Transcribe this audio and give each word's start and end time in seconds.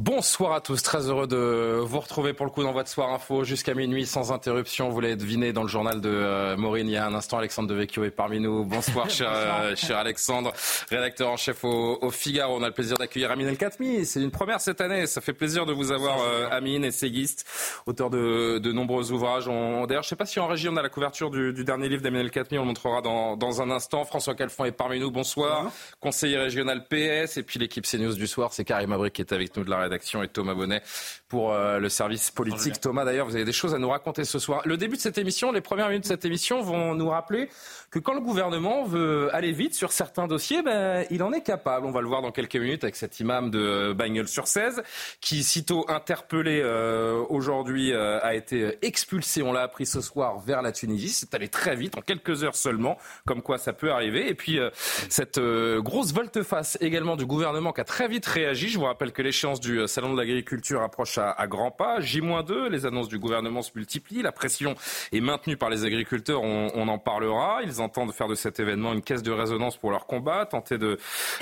Bonsoir 0.00 0.54
à 0.54 0.62
tous, 0.62 0.82
très 0.82 1.10
heureux 1.10 1.26
de 1.26 1.78
vous 1.84 2.00
retrouver 2.00 2.32
pour 2.32 2.46
le 2.46 2.50
coup 2.50 2.62
dans 2.62 2.72
votre 2.72 2.88
soir 2.88 3.12
info 3.12 3.44
jusqu'à 3.44 3.74
minuit 3.74 4.06
sans 4.06 4.32
interruption. 4.32 4.88
Vous 4.88 4.98
l'avez 4.98 5.14
deviné 5.14 5.52
dans 5.52 5.60
le 5.60 5.68
journal 5.68 6.00
de 6.00 6.08
euh, 6.08 6.56
Maureen 6.56 6.88
il 6.88 6.92
y 6.92 6.96
a 6.96 7.06
un 7.06 7.12
instant. 7.12 7.36
Alexandre 7.36 7.68
Devecchio 7.68 8.04
est 8.04 8.10
parmi 8.10 8.40
nous. 8.40 8.64
Bonsoir, 8.64 9.10
cher, 9.10 9.30
euh, 9.30 9.76
cher 9.76 9.98
Alexandre, 9.98 10.54
rédacteur 10.88 11.28
en 11.28 11.36
chef 11.36 11.64
au, 11.64 11.98
au, 12.00 12.10
Figaro. 12.10 12.56
On 12.58 12.62
a 12.62 12.68
le 12.68 12.72
plaisir 12.72 12.96
d'accueillir 12.96 13.30
Amine 13.30 13.48
El 13.48 13.58
Khatmi. 13.58 14.06
C'est 14.06 14.22
une 14.22 14.30
première 14.30 14.62
cette 14.62 14.80
année. 14.80 15.06
Ça 15.06 15.20
fait 15.20 15.34
plaisir 15.34 15.66
de 15.66 15.74
vous 15.74 15.92
avoir, 15.92 16.22
euh, 16.22 16.48
Amine, 16.50 16.86
essayiste, 16.86 17.44
auteur 17.84 18.08
de, 18.08 18.56
de 18.56 18.72
nombreux 18.72 19.12
ouvrages. 19.12 19.48
On, 19.48 19.86
d'ailleurs, 19.86 20.02
je 20.02 20.06
ne 20.06 20.10
sais 20.10 20.16
pas 20.16 20.24
si 20.24 20.40
en 20.40 20.46
régie 20.46 20.70
on 20.70 20.78
a 20.78 20.82
la 20.82 20.88
couverture 20.88 21.30
du, 21.30 21.52
du 21.52 21.62
dernier 21.62 21.90
livre 21.90 22.00
d'Amine 22.00 22.22
El 22.22 22.30
Khatmi. 22.30 22.56
On 22.56 22.62
le 22.62 22.68
montrera 22.68 23.02
dans, 23.02 23.36
dans 23.36 23.60
un 23.60 23.70
instant. 23.70 24.06
François 24.06 24.34
Calfon 24.34 24.64
est 24.64 24.72
parmi 24.72 24.98
nous. 24.98 25.10
Bonsoir. 25.10 25.70
Conseiller 26.00 26.38
régional 26.38 26.86
PS. 26.88 27.36
Et 27.36 27.42
puis 27.42 27.58
l'équipe 27.58 27.84
CNews 27.84 28.14
du 28.14 28.26
soir, 28.26 28.54
c'est 28.54 28.64
Karim 28.64 28.92
Abri 28.92 29.10
qui 29.10 29.20
est 29.20 29.34
avec 29.34 29.54
nous 29.58 29.62
de 29.62 29.68
la 29.68 29.89
rédaction 29.90 30.22
et 30.22 30.28
Thomas 30.28 30.54
Bonnet 30.54 30.82
pour 31.30 31.54
euh, 31.54 31.78
le 31.78 31.88
service 31.88 32.30
politique. 32.30 32.80
Thomas, 32.80 33.04
d'ailleurs, 33.04 33.24
vous 33.24 33.36
avez 33.36 33.44
des 33.44 33.52
choses 33.52 33.72
à 33.72 33.78
nous 33.78 33.88
raconter 33.88 34.24
ce 34.24 34.38
soir. 34.40 34.62
Le 34.66 34.76
début 34.76 34.96
de 34.96 35.00
cette 35.00 35.16
émission, 35.16 35.52
les 35.52 35.60
premières 35.60 35.88
minutes 35.88 36.02
de 36.02 36.08
cette 36.08 36.24
émission 36.24 36.60
vont 36.60 36.94
nous 36.94 37.08
rappeler 37.08 37.48
que 37.90 38.00
quand 38.00 38.14
le 38.14 38.20
gouvernement 38.20 38.84
veut 38.84 39.34
aller 39.34 39.52
vite 39.52 39.74
sur 39.74 39.92
certains 39.92 40.26
dossiers, 40.26 40.62
ben, 40.62 41.06
il 41.10 41.22
en 41.22 41.32
est 41.32 41.42
capable. 41.42 41.86
On 41.86 41.92
va 41.92 42.00
le 42.00 42.08
voir 42.08 42.20
dans 42.20 42.32
quelques 42.32 42.56
minutes 42.56 42.82
avec 42.82 42.96
cet 42.96 43.20
imam 43.20 43.50
de 43.50 43.92
Bagnols-sur-Cèze 43.92 44.82
qui, 45.20 45.44
sitôt 45.44 45.84
interpellé 45.88 46.60
euh, 46.62 47.22
aujourd'hui, 47.28 47.92
euh, 47.92 48.18
a 48.22 48.34
été 48.34 48.78
expulsé, 48.82 49.42
on 49.42 49.52
l'a 49.52 49.62
appris 49.62 49.86
ce 49.86 50.00
soir, 50.00 50.40
vers 50.40 50.62
la 50.62 50.72
Tunisie. 50.72 51.10
C'est 51.10 51.32
allé 51.34 51.48
très 51.48 51.76
vite, 51.76 51.96
en 51.96 52.00
quelques 52.00 52.42
heures 52.42 52.56
seulement, 52.56 52.98
comme 53.24 53.40
quoi 53.40 53.58
ça 53.58 53.72
peut 53.72 53.92
arriver. 53.92 54.28
Et 54.28 54.34
puis, 54.34 54.58
euh, 54.58 54.70
cette 55.08 55.38
grosse 55.38 56.12
volte-face 56.12 56.76
également 56.80 57.14
du 57.14 57.24
gouvernement 57.24 57.72
qui 57.72 57.80
a 57.80 57.84
très 57.84 58.08
vite 58.08 58.26
réagi. 58.26 58.68
Je 58.68 58.78
vous 58.78 58.86
rappelle 58.86 59.12
que 59.12 59.22
l'échéance 59.22 59.60
du 59.60 59.86
Salon 59.86 60.12
de 60.12 60.18
l'agriculture 60.18 60.82
approche 60.82 61.19
à, 61.20 61.30
à 61.30 61.46
grands 61.46 61.70
pas. 61.70 62.00
J-2, 62.00 62.68
les 62.68 62.86
annonces 62.86 63.08
du 63.08 63.18
gouvernement 63.18 63.62
se 63.62 63.70
multiplient. 63.74 64.22
La 64.22 64.32
pression 64.32 64.74
est 65.12 65.20
maintenue 65.20 65.56
par 65.56 65.70
les 65.70 65.84
agriculteurs, 65.84 66.42
on, 66.42 66.70
on 66.74 66.88
en 66.88 66.98
parlera. 66.98 67.60
Ils 67.62 67.80
entendent 67.80 68.12
faire 68.12 68.28
de 68.28 68.34
cet 68.34 68.60
événement 68.60 68.92
une 68.92 69.02
caisse 69.02 69.22
de 69.22 69.32
résonance 69.32 69.76
pour 69.76 69.90
leur 69.90 70.06
combat, 70.06 70.46
tenter 70.46 70.78
de 70.78 70.98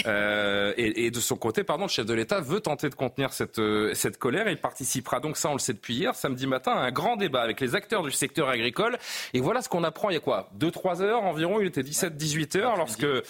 euh, 0.06 0.72
et, 0.76 1.06
et, 1.06 1.10
de 1.10 1.20
son 1.20 1.36
côté, 1.36 1.64
pardon, 1.64 1.84
le 1.84 1.90
chef 1.90 2.06
de 2.06 2.14
l'État 2.14 2.40
veut 2.40 2.60
tenter 2.60 2.88
de 2.88 2.94
contenir 2.94 3.32
cette 3.32 3.60
cette 3.94 4.18
colère. 4.18 4.48
Il 4.48 4.58
participera 4.58 5.20
donc, 5.20 5.36
ça 5.36 5.50
on 5.50 5.54
le 5.54 5.58
sait 5.58 5.72
depuis 5.72 5.94
hier, 5.94 6.14
samedi 6.14 6.46
matin, 6.46 6.72
à 6.72 6.80
un 6.80 6.90
grand 6.90 7.16
débat 7.16 7.42
avec 7.42 7.60
les 7.60 7.74
acteurs 7.74 8.02
du 8.02 8.10
secteur 8.10 8.48
agricole. 8.48 8.98
Et 9.34 9.40
voilà 9.40 9.62
ce 9.62 9.68
qu'on 9.68 9.84
apprend 9.84 10.10
il 10.10 10.14
y 10.14 10.16
a 10.16 10.20
quoi? 10.20 10.48
Deux 10.54 10.70
trois 10.70 11.02
heures 11.02 11.22
environ? 11.24 11.60
Il 11.60 11.66
était 11.66 11.82
17-18 11.82 12.58
heures 12.58 12.76
lorsque 12.76 13.04
euh, 13.04 13.22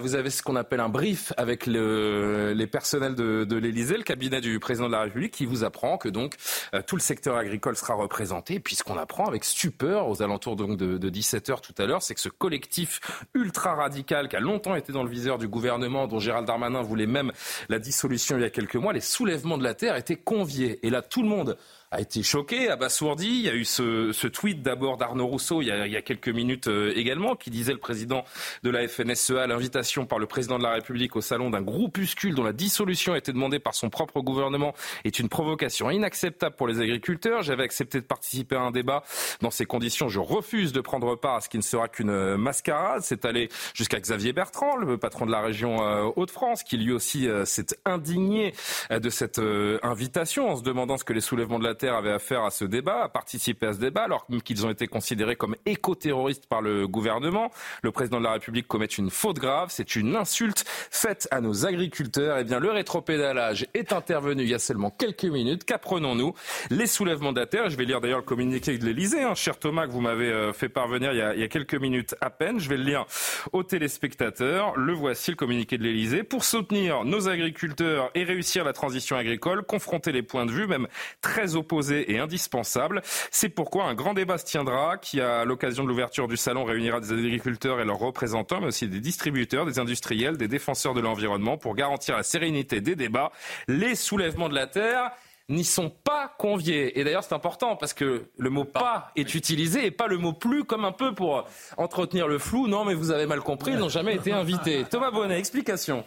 vous 0.00 0.14
avez 0.14 0.30
ce 0.30 0.42
qu'on 0.42 0.56
appelle 0.56 0.80
un 0.80 0.88
brief 0.88 1.32
avec 1.36 1.66
le, 1.66 2.52
les 2.54 2.66
personnels 2.66 3.14
de, 3.14 3.44
de 3.44 3.56
l'Élysée, 3.56 3.96
le 3.96 4.02
cabinet 4.02 4.40
du 4.40 4.58
président 4.58 4.86
de 4.86 4.92
la 4.92 5.02
République, 5.02 5.32
qui 5.32 5.46
vous 5.46 5.64
apprend 5.64 5.95
que 5.98 6.08
donc 6.08 6.34
euh, 6.74 6.82
tout 6.86 6.96
le 6.96 7.02
secteur 7.02 7.36
agricole 7.36 7.76
sera 7.76 7.94
représenté. 7.94 8.60
Puis 8.60 8.76
ce 8.76 8.84
qu'on 8.84 8.98
apprend 8.98 9.26
avec 9.26 9.44
stupeur 9.44 10.08
aux 10.08 10.22
alentours 10.22 10.56
donc 10.56 10.76
de, 10.76 10.98
de 10.98 11.08
17 11.08 11.50
heures 11.50 11.60
tout 11.60 11.74
à 11.78 11.86
l'heure, 11.86 12.02
c'est 12.02 12.14
que 12.14 12.20
ce 12.20 12.28
collectif 12.28 13.00
ultra 13.34 13.74
radical 13.74 14.28
qui 14.28 14.36
a 14.36 14.40
longtemps 14.40 14.74
été 14.74 14.92
dans 14.92 15.02
le 15.02 15.10
viseur 15.10 15.38
du 15.38 15.48
gouvernement, 15.48 16.06
dont 16.06 16.18
Gérald 16.18 16.46
Darmanin 16.46 16.82
voulait 16.82 17.06
même 17.06 17.32
la 17.68 17.78
dissolution 17.78 18.36
il 18.36 18.42
y 18.42 18.44
a 18.44 18.50
quelques 18.50 18.76
mois, 18.76 18.92
les 18.92 19.00
soulèvements 19.00 19.58
de 19.58 19.64
la 19.64 19.74
terre 19.74 19.96
étaient 19.96 20.16
conviés. 20.16 20.78
Et 20.82 20.90
là, 20.90 21.02
tout 21.02 21.22
le 21.22 21.28
monde 21.28 21.56
a 21.90 22.00
été 22.00 22.22
choqué, 22.22 22.68
abasourdi. 22.68 23.28
Il 23.28 23.42
y 23.42 23.48
a 23.48 23.54
eu 23.54 23.64
ce, 23.64 24.26
tweet 24.26 24.62
d'abord 24.62 24.96
d'Arnaud 24.96 25.26
Rousseau 25.26 25.62
il 25.62 25.68
y, 25.68 25.70
a, 25.70 26.02
quelques 26.02 26.28
minutes 26.28 26.66
euh, 26.66 26.92
également, 26.96 27.36
qui 27.36 27.50
disait 27.50 27.72
le 27.72 27.78
président 27.78 28.24
de 28.62 28.70
la 28.70 28.86
FNSEA 28.88 29.46
l'invitation 29.46 30.04
par 30.04 30.18
le 30.18 30.26
président 30.26 30.58
de 30.58 30.64
la 30.64 30.72
République 30.72 31.14
au 31.16 31.20
salon 31.20 31.50
d'un 31.50 31.62
groupuscule 31.62 32.34
dont 32.34 32.42
la 32.42 32.52
dissolution 32.52 33.12
a 33.12 33.18
été 33.18 33.32
demandée 33.32 33.58
par 33.58 33.74
son 33.74 33.88
propre 33.88 34.20
gouvernement 34.20 34.74
est 35.04 35.18
une 35.18 35.28
provocation 35.28 35.90
inacceptable 35.90 36.56
pour 36.56 36.66
les 36.66 36.80
agriculteurs. 36.80 37.42
J'avais 37.42 37.62
accepté 37.62 38.00
de 38.00 38.06
participer 38.06 38.56
à 38.56 38.62
un 38.62 38.72
débat. 38.72 39.04
Dans 39.40 39.50
ces 39.50 39.64
conditions, 39.64 40.08
je 40.08 40.18
refuse 40.18 40.72
de 40.72 40.80
prendre 40.80 41.14
part 41.14 41.36
à 41.36 41.40
ce 41.40 41.48
qui 41.48 41.56
ne 41.56 41.62
sera 41.62 41.88
qu'une 41.88 42.36
mascarade. 42.36 43.02
C'est 43.02 43.24
allé 43.24 43.48
jusqu'à 43.74 44.00
Xavier 44.00 44.32
Bertrand, 44.32 44.76
le 44.76 44.98
patron 44.98 45.26
de 45.26 45.30
la 45.30 45.40
région 45.40 45.82
euh, 45.82 46.10
Hauts-de-France, 46.16 46.64
qui 46.64 46.76
lui 46.76 46.92
aussi 46.92 47.28
euh, 47.28 47.44
s'est 47.44 47.66
indigné 47.84 48.54
de 48.90 49.10
cette 49.10 49.40
invitation 49.82 50.50
en 50.50 50.56
se 50.56 50.62
demandant 50.62 50.96
ce 50.96 51.04
que 51.04 51.12
les 51.12 51.20
soulèvements 51.20 51.58
de 51.58 51.64
la 51.64 51.75
Terre 51.76 51.94
avait 51.94 52.10
affaire 52.10 52.42
à 52.42 52.50
ce 52.50 52.64
débat, 52.64 53.04
à 53.04 53.08
participer 53.08 53.66
à 53.66 53.72
ce 53.72 53.78
débat, 53.78 54.02
alors 54.02 54.26
qu'ils 54.44 54.66
ont 54.66 54.70
été 54.70 54.88
considérés 54.88 55.36
comme 55.36 55.54
éco-terroristes 55.64 56.46
par 56.46 56.62
le 56.62 56.88
gouvernement. 56.88 57.50
Le 57.82 57.92
président 57.92 58.18
de 58.18 58.24
la 58.24 58.32
République 58.32 58.66
commet 58.66 58.86
une 58.86 59.10
faute 59.10 59.38
grave, 59.38 59.68
c'est 59.70 59.94
une 59.94 60.16
insulte 60.16 60.64
faite 60.90 61.28
à 61.30 61.40
nos 61.40 61.66
agriculteurs. 61.66 62.38
Eh 62.38 62.44
bien, 62.44 62.58
le 62.58 62.70
rétropédalage 62.70 63.66
est 63.74 63.92
intervenu 63.92 64.42
il 64.42 64.48
y 64.48 64.54
a 64.54 64.58
seulement 64.58 64.90
quelques 64.90 65.24
minutes. 65.24 65.64
Qu'apprenons-nous? 65.64 66.34
Les 66.70 66.86
soulèvements 66.86 67.32
de 67.32 67.40
la 67.40 67.46
terre. 67.46 67.70
Je 67.70 67.76
vais 67.76 67.84
lire 67.84 68.00
d'ailleurs 68.00 68.18
le 68.18 68.24
communiqué 68.24 68.78
de 68.78 68.84
l'Elysée, 68.84 69.22
hein, 69.22 69.34
cher 69.34 69.58
Thomas, 69.58 69.86
que 69.86 69.92
vous 69.92 70.00
m'avez 70.00 70.50
fait 70.52 70.68
parvenir 70.68 71.12
il 71.12 71.18
y, 71.18 71.22
a, 71.22 71.34
il 71.34 71.40
y, 71.40 71.44
a, 71.44 71.48
quelques 71.48 71.74
minutes 71.74 72.14
à 72.20 72.30
peine. 72.30 72.58
Je 72.58 72.68
vais 72.68 72.76
le 72.76 72.84
lire 72.84 73.06
aux 73.52 73.62
téléspectateurs. 73.62 74.76
Le 74.76 74.92
voici, 74.92 75.30
le 75.30 75.36
communiqué 75.36 75.78
de 75.78 75.82
l'Elysée. 75.82 76.22
Pour 76.22 76.44
soutenir 76.44 77.04
nos 77.04 77.28
agriculteurs 77.28 78.10
et 78.14 78.24
réussir 78.24 78.64
la 78.64 78.72
transition 78.72 79.16
agricole, 79.16 79.62
confronter 79.62 80.12
les 80.12 80.22
points 80.22 80.46
de 80.46 80.52
vue, 80.52 80.66
même 80.66 80.88
très 81.20 81.54
opposés 81.54 81.65
et 81.90 82.18
indispensable. 82.18 83.02
C'est 83.30 83.48
pourquoi 83.48 83.84
un 83.84 83.94
grand 83.94 84.14
débat 84.14 84.38
se 84.38 84.44
tiendra 84.44 84.96
qui, 84.98 85.20
à 85.20 85.44
l'occasion 85.44 85.84
de 85.84 85.88
l'ouverture 85.88 86.28
du 86.28 86.36
salon, 86.36 86.64
réunira 86.64 87.00
des 87.00 87.12
agriculteurs 87.12 87.80
et 87.80 87.84
leurs 87.84 87.98
représentants, 87.98 88.60
mais 88.60 88.68
aussi 88.68 88.88
des 88.88 89.00
distributeurs, 89.00 89.66
des 89.66 89.78
industriels, 89.78 90.36
des 90.36 90.48
défenseurs 90.48 90.94
de 90.94 91.00
l'environnement 91.00 91.56
pour 91.58 91.74
garantir 91.74 92.16
la 92.16 92.22
sérénité 92.22 92.80
des 92.80 92.96
débats. 92.96 93.32
Les 93.68 93.94
soulèvements 93.94 94.48
de 94.48 94.54
la 94.54 94.66
terre 94.66 95.10
n'y 95.48 95.64
sont 95.64 95.90
pas 95.90 96.34
conviés. 96.38 96.98
Et 96.98 97.04
d'ailleurs, 97.04 97.22
c'est 97.22 97.34
important 97.34 97.76
parce 97.76 97.94
que 97.94 98.30
le 98.36 98.50
mot 98.50 98.64
pas 98.64 99.12
est 99.16 99.34
utilisé 99.34 99.86
et 99.86 99.90
pas 99.90 100.08
le 100.08 100.18
mot 100.18 100.32
plus 100.32 100.64
comme 100.64 100.84
un 100.84 100.92
peu 100.92 101.14
pour 101.14 101.44
entretenir 101.76 102.26
le 102.26 102.38
flou. 102.38 102.66
Non, 102.66 102.84
mais 102.84 102.94
vous 102.94 103.10
avez 103.12 103.26
mal 103.26 103.40
compris, 103.40 103.72
ils 103.72 103.78
n'ont 103.78 103.88
jamais 103.88 104.16
été 104.16 104.32
invités. 104.32 104.84
Thomas 104.90 105.10
Bonnet, 105.10 105.38
explication. 105.38 106.04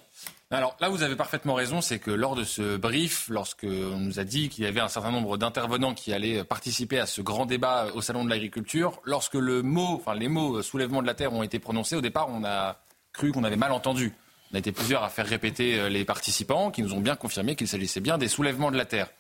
Alors 0.52 0.76
là, 0.80 0.90
vous 0.90 1.04
avez 1.04 1.16
parfaitement 1.16 1.54
raison, 1.54 1.80
c'est 1.80 2.00
que 2.00 2.10
lors 2.10 2.34
de 2.34 2.44
ce 2.44 2.76
brief, 2.76 3.28
lorsque 3.30 3.66
on 3.66 3.98
nous 3.98 4.20
a 4.20 4.24
dit 4.24 4.50
qu'il 4.50 4.64
y 4.64 4.68
avait 4.68 4.80
un 4.80 4.88
certain 4.88 5.12
nombre 5.12 5.38
d'intervenants 5.38 5.94
qui 5.94 6.12
allaient 6.12 6.44
participer 6.44 7.00
à 7.00 7.06
ce 7.06 7.22
grand 7.22 7.46
débat 7.46 7.90
au 7.94 8.02
salon 8.02 8.26
de 8.26 8.32
l'agriculture, 8.32 9.00
lorsque 9.04 9.36
le 9.36 9.62
mot, 9.62 9.98
enfin 9.98 10.16
les 10.16 10.28
mots 10.28 10.64
soulèvement 10.64 11.04
de 11.04 11.08
la 11.08 11.14
terre 11.14 11.34
ont 11.34 11.44
été 11.44 11.60
prononcés, 11.60 11.96
au 11.96 12.02
départ, 12.02 12.30
on 12.30 12.44
a 12.44 12.80
cru 13.14 13.32
qu'on 13.32 13.44
avait 13.44 13.58
mal 13.58 13.72
entendu. 13.72 14.12
On 14.52 14.56
a 14.56 14.58
été 14.58 14.72
plusieurs 14.72 15.04
à 15.04 15.10
faire 15.10 15.28
répéter 15.28 15.88
les 15.88 16.04
participants 16.04 16.72
qui 16.72 16.82
nous 16.82 16.96
ont 16.96 17.00
bien 17.00 17.16
confirmé 17.16 17.56
qu'il 17.56 17.68
s'agissait 17.68 18.00
bien 18.00 18.18
des 18.18 18.28
soulèvements 18.28 18.72
de 18.72 18.78
la 18.78 18.86
terre. 18.86 19.12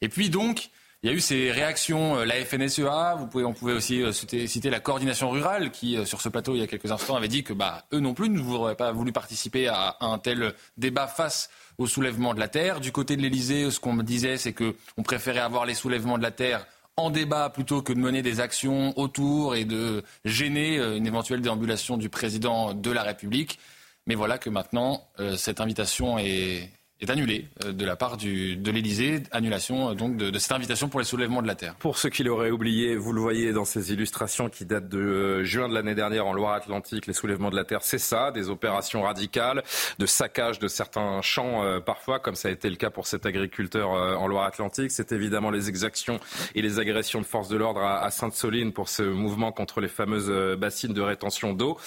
Et 0.00 0.08
puis 0.08 0.28
donc, 0.28 0.70
il 1.02 1.10
y 1.10 1.12
a 1.12 1.16
eu 1.16 1.20
ces 1.20 1.52
réactions, 1.52 2.16
la 2.24 2.34
FNSEA, 2.44 3.14
vous 3.16 3.28
pouvez, 3.28 3.44
on 3.44 3.52
pouvait 3.52 3.72
aussi 3.72 4.02
citer, 4.12 4.46
citer 4.48 4.68
la 4.68 4.80
coordination 4.80 5.30
rurale 5.30 5.70
qui, 5.70 6.04
sur 6.04 6.20
ce 6.20 6.28
plateau 6.28 6.54
il 6.54 6.60
y 6.60 6.62
a 6.62 6.66
quelques 6.66 6.90
instants, 6.90 7.14
avait 7.14 7.28
dit 7.28 7.44
que 7.44 7.52
bah, 7.52 7.84
eux 7.92 8.00
non 8.00 8.14
plus 8.14 8.28
ne 8.28 8.40
voudraient 8.40 8.74
pas 8.74 8.90
voulu 8.90 9.12
participer 9.12 9.68
à, 9.68 9.96
un 10.00 10.18
tel 10.18 10.54
débat 10.76 11.06
face 11.06 11.50
au 11.78 11.86
soulèvement 11.86 12.34
de 12.34 12.40
la 12.40 12.48
terre. 12.48 12.80
Du 12.80 12.90
côté 12.90 13.16
de 13.16 13.22
l'Elysée, 13.22 13.70
ce 13.70 13.78
qu'on 13.78 13.92
me 13.92 14.02
disait, 14.02 14.38
c'est 14.38 14.52
qu'on 14.52 15.02
préférait 15.04 15.38
avoir 15.38 15.66
les 15.66 15.74
soulèvements 15.74 16.18
de 16.18 16.22
la 16.24 16.32
terre 16.32 16.66
en 16.96 17.10
débat 17.10 17.48
plutôt 17.48 17.80
que 17.80 17.92
de 17.92 17.98
mener 17.98 18.22
des 18.22 18.40
actions 18.40 18.98
autour 18.98 19.54
et 19.54 19.64
de 19.64 20.02
gêner 20.24 20.78
une 20.78 21.06
éventuelle 21.06 21.40
déambulation 21.40 21.96
du 21.96 22.08
président 22.08 22.74
de 22.74 22.90
la 22.90 23.04
République. 23.04 23.60
Mais 24.08 24.16
voilà 24.16 24.38
que 24.38 24.50
maintenant, 24.50 25.06
euh, 25.20 25.36
cette 25.36 25.60
invitation 25.60 26.18
est, 26.18 26.70
est 27.00 27.10
annulée 27.10 27.46
euh, 27.64 27.72
de 27.72 27.84
la 27.84 27.96
part 27.96 28.16
du, 28.16 28.56
de 28.56 28.70
l'Elysée, 28.70 29.22
annulation 29.30 29.90
euh, 29.90 29.94
donc 29.94 30.16
de, 30.16 30.30
de, 30.30 30.38
cette 30.38 30.52
invitation 30.52 30.88
pour 30.88 31.00
les 31.00 31.06
soulèvements 31.06 31.42
de 31.42 31.46
la 31.46 31.54
terre. 31.54 31.74
Pour 31.76 31.98
ceux 31.98 32.08
qui 32.08 32.24
l'auraient 32.24 32.50
oublié, 32.50 32.96
vous 32.96 33.12
le 33.12 33.20
voyez 33.20 33.52
dans 33.52 33.64
ces 33.64 33.92
illustrations 33.92 34.48
qui 34.48 34.64
datent 34.64 34.88
de 34.88 34.98
euh, 34.98 35.44
juin 35.44 35.68
de 35.68 35.74
l'année 35.74 35.94
dernière 35.94 36.26
en 36.26 36.32
Loire-Atlantique, 36.32 37.06
les 37.06 37.12
soulèvements 37.12 37.50
de 37.50 37.56
la 37.56 37.64
terre, 37.64 37.82
c'est 37.82 37.98
ça, 37.98 38.32
des 38.32 38.48
opérations 38.50 39.02
radicales, 39.02 39.62
de 39.98 40.06
saccage 40.06 40.58
de 40.58 40.68
certains 40.68 41.22
champs 41.22 41.64
euh, 41.64 41.80
parfois, 41.80 42.18
comme 42.18 42.34
ça 42.34 42.48
a 42.48 42.50
été 42.50 42.68
le 42.68 42.76
cas 42.76 42.90
pour 42.90 43.06
cet 43.06 43.26
agriculteur 43.26 43.94
euh, 43.94 44.14
en 44.16 44.26
Loire-Atlantique. 44.26 44.90
C'est 44.90 45.12
évidemment 45.12 45.50
les 45.50 45.68
exactions 45.68 46.18
et 46.54 46.62
les 46.62 46.78
agressions 46.78 47.20
de 47.20 47.26
forces 47.26 47.48
de 47.48 47.56
l'ordre 47.56 47.80
à, 47.80 48.02
à 48.04 48.10
Sainte-Soline 48.10 48.72
pour 48.72 48.88
ce 48.88 49.02
mouvement 49.02 49.52
contre 49.52 49.80
les 49.80 49.88
fameuses 49.88 50.30
bassines 50.58 50.92
de 50.92 51.00
rétention 51.00 51.52
d'eau. 51.52 51.78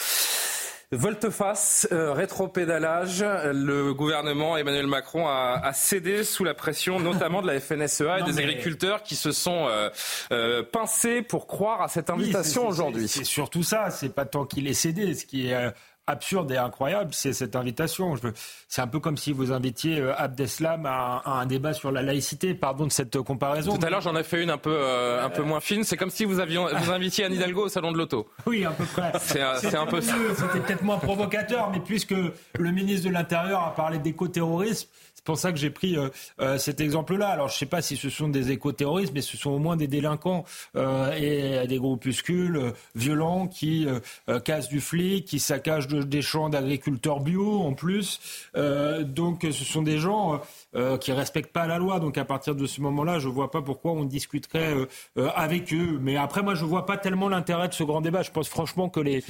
Volte-face, 0.93 1.88
euh, 1.93 2.11
rétropédalage, 2.11 3.23
le 3.23 3.93
gouvernement 3.93 4.57
Emmanuel 4.57 4.88
Macron 4.88 5.25
a, 5.25 5.71
cédé 5.73 6.25
sous 6.25 6.43
la 6.43 6.53
pression 6.53 6.99
notamment 6.99 7.41
de 7.41 7.47
la 7.47 7.61
FNSEA 7.61 8.19
et 8.19 8.23
des 8.23 8.39
agriculteurs 8.39 9.01
qui 9.01 9.15
se 9.15 9.31
sont 9.31 9.67
euh, 9.69 9.89
euh, 10.33 10.63
pincés 10.63 11.21
pour 11.21 11.47
croire 11.47 11.81
à 11.81 11.88
cette 11.88 12.09
invitation 12.09 12.67
aujourd'hui. 12.67 13.07
C'est 13.07 13.23
surtout 13.23 13.63
ça, 13.63 13.89
c'est 13.89 14.13
pas 14.13 14.25
tant 14.25 14.45
qu'il 14.45 14.67
ait 14.67 14.73
cédé, 14.73 15.13
ce 15.13 15.25
qui 15.25 15.47
est 15.47 15.71
absurde 16.07 16.51
et 16.51 16.57
incroyable, 16.57 17.13
c'est 17.13 17.33
cette 17.33 17.56
invitation. 17.56 18.15
C'est 18.68 18.81
un 18.81 18.88
peu 18.88 19.00
comme 19.00 19.18
si 19.18 19.31
vous 19.31 19.51
invitiez 19.51 20.00
euh, 20.00 20.13
Abdeslam 20.18 20.86
à, 20.86 21.21
un 21.25 21.45
débat 21.45 21.74
sur 21.74 21.92
la 21.92 22.01
laïcité. 22.01 22.53
Pardon 22.53 22.86
de 22.86 22.92
cette 22.92 23.19
comparaison. 23.21 23.77
Tout 23.77 23.86
à 23.86 23.89
l'heure, 23.89 24.01
j'en 24.01 24.15
ai 24.15 24.24
fait 24.24 24.44
une 24.44 24.50
un 24.50 24.57
peu, 24.57 24.74
euh, 24.74 25.24
un 25.24 25.30
peu 25.30 25.44
moins 25.44 25.59
fine. 25.59 25.83
C'est 25.83 25.98
comme 25.98 26.09
si 26.09 26.25
vous, 26.25 26.39
aviez, 26.39 26.57
vous 26.57 26.92
invitiez 26.92 27.25
Anne 27.25 27.33
Hidalgo 27.33 27.65
au 27.65 27.69
salon 27.69 27.92
de 27.92 27.98
l'auto. 27.98 28.27
Oui, 28.48 28.65
à 28.65 28.71
peu 28.71 28.86
près. 28.86 29.13
C'est 29.19 29.75
un 29.75 29.86
peu 29.86 30.01
ça. 30.01 30.13
C'était 30.36 30.59
peut-être 30.59 30.83
moins 30.83 30.98
provocateur, 30.98 31.69
mais 31.71 31.80
puisque 31.80 32.12
le 32.13 32.71
ministre 32.71 33.07
de 33.07 33.13
l'Intérieur 33.13 33.63
a 33.63 33.74
parlé 33.74 33.97
d'éco-terrorisme, 34.00 34.89
c'est 35.21 35.25
pour 35.25 35.38
ça 35.38 35.51
que 35.51 35.59
j'ai 35.59 35.69
pris 35.69 35.97
euh, 35.97 36.09
euh, 36.39 36.57
cet 36.57 36.81
exemple-là. 36.81 37.27
Alors, 37.27 37.47
je 37.47 37.53
ne 37.53 37.57
sais 37.59 37.68
pas 37.68 37.83
si 37.83 37.95
ce 37.95 38.09
sont 38.09 38.27
des 38.27 38.50
éco-terroristes, 38.50 39.12
mais 39.13 39.21
ce 39.21 39.38
sont 39.38 39.51
au 39.51 39.59
moins 39.59 39.77
des 39.77 39.85
délinquants 39.85 40.45
euh, 40.75 41.12
et 41.12 41.68
des 41.68 41.77
groupuscules 41.77 42.73
violents 42.95 43.45
qui 43.45 43.88
cassent 44.44 44.69
du 44.69 44.81
flic, 44.81 45.25
qui 45.25 45.38
saccagent 45.38 45.88
des 45.88 46.23
champs 46.23 46.50
d'agriculteurs 46.50 47.19
bio 47.19 47.62
en 47.62 47.73
plus. 47.73 48.19
donc, 48.56 49.44
ce 49.44 49.63
sont 49.63 49.83
des 49.83 50.00
gens 50.00 50.41
euh, 50.73 50.97
qui 50.97 51.12
respectent 51.12 51.51
pas 51.51 51.68
la 51.68 51.77
loi. 51.77 52.00
Donc 52.00 52.18
à 52.18 52.23
partir 52.23 52.56
de 52.56 52.65
ce 52.65 52.79
moment-là, 52.79 53.19
je 53.19 53.27
vois 53.27 53.51
pas 53.51 53.62
pourquoi 53.62 53.91
on 53.91 54.06
discuterait 54.06 54.73
euh, 54.73 54.85
euh, 55.18 55.29
avec 55.35 55.73
eux. 55.73 56.00
Mais 56.01 56.15
après, 56.15 56.44
moi, 56.44 56.56
je 56.56 56.63
vois 56.63 56.85
pas 56.85 56.97
tellement 56.97 57.27
l'intérêt 57.27 57.68
de 57.68 57.73
ce 57.73 57.83
grand 57.83 58.00
débat. 58.00 58.21
Je 58.21 58.31
pense 58.31 58.47
franchement 58.47 58.88
que 58.89 59.01
les 59.01 59.21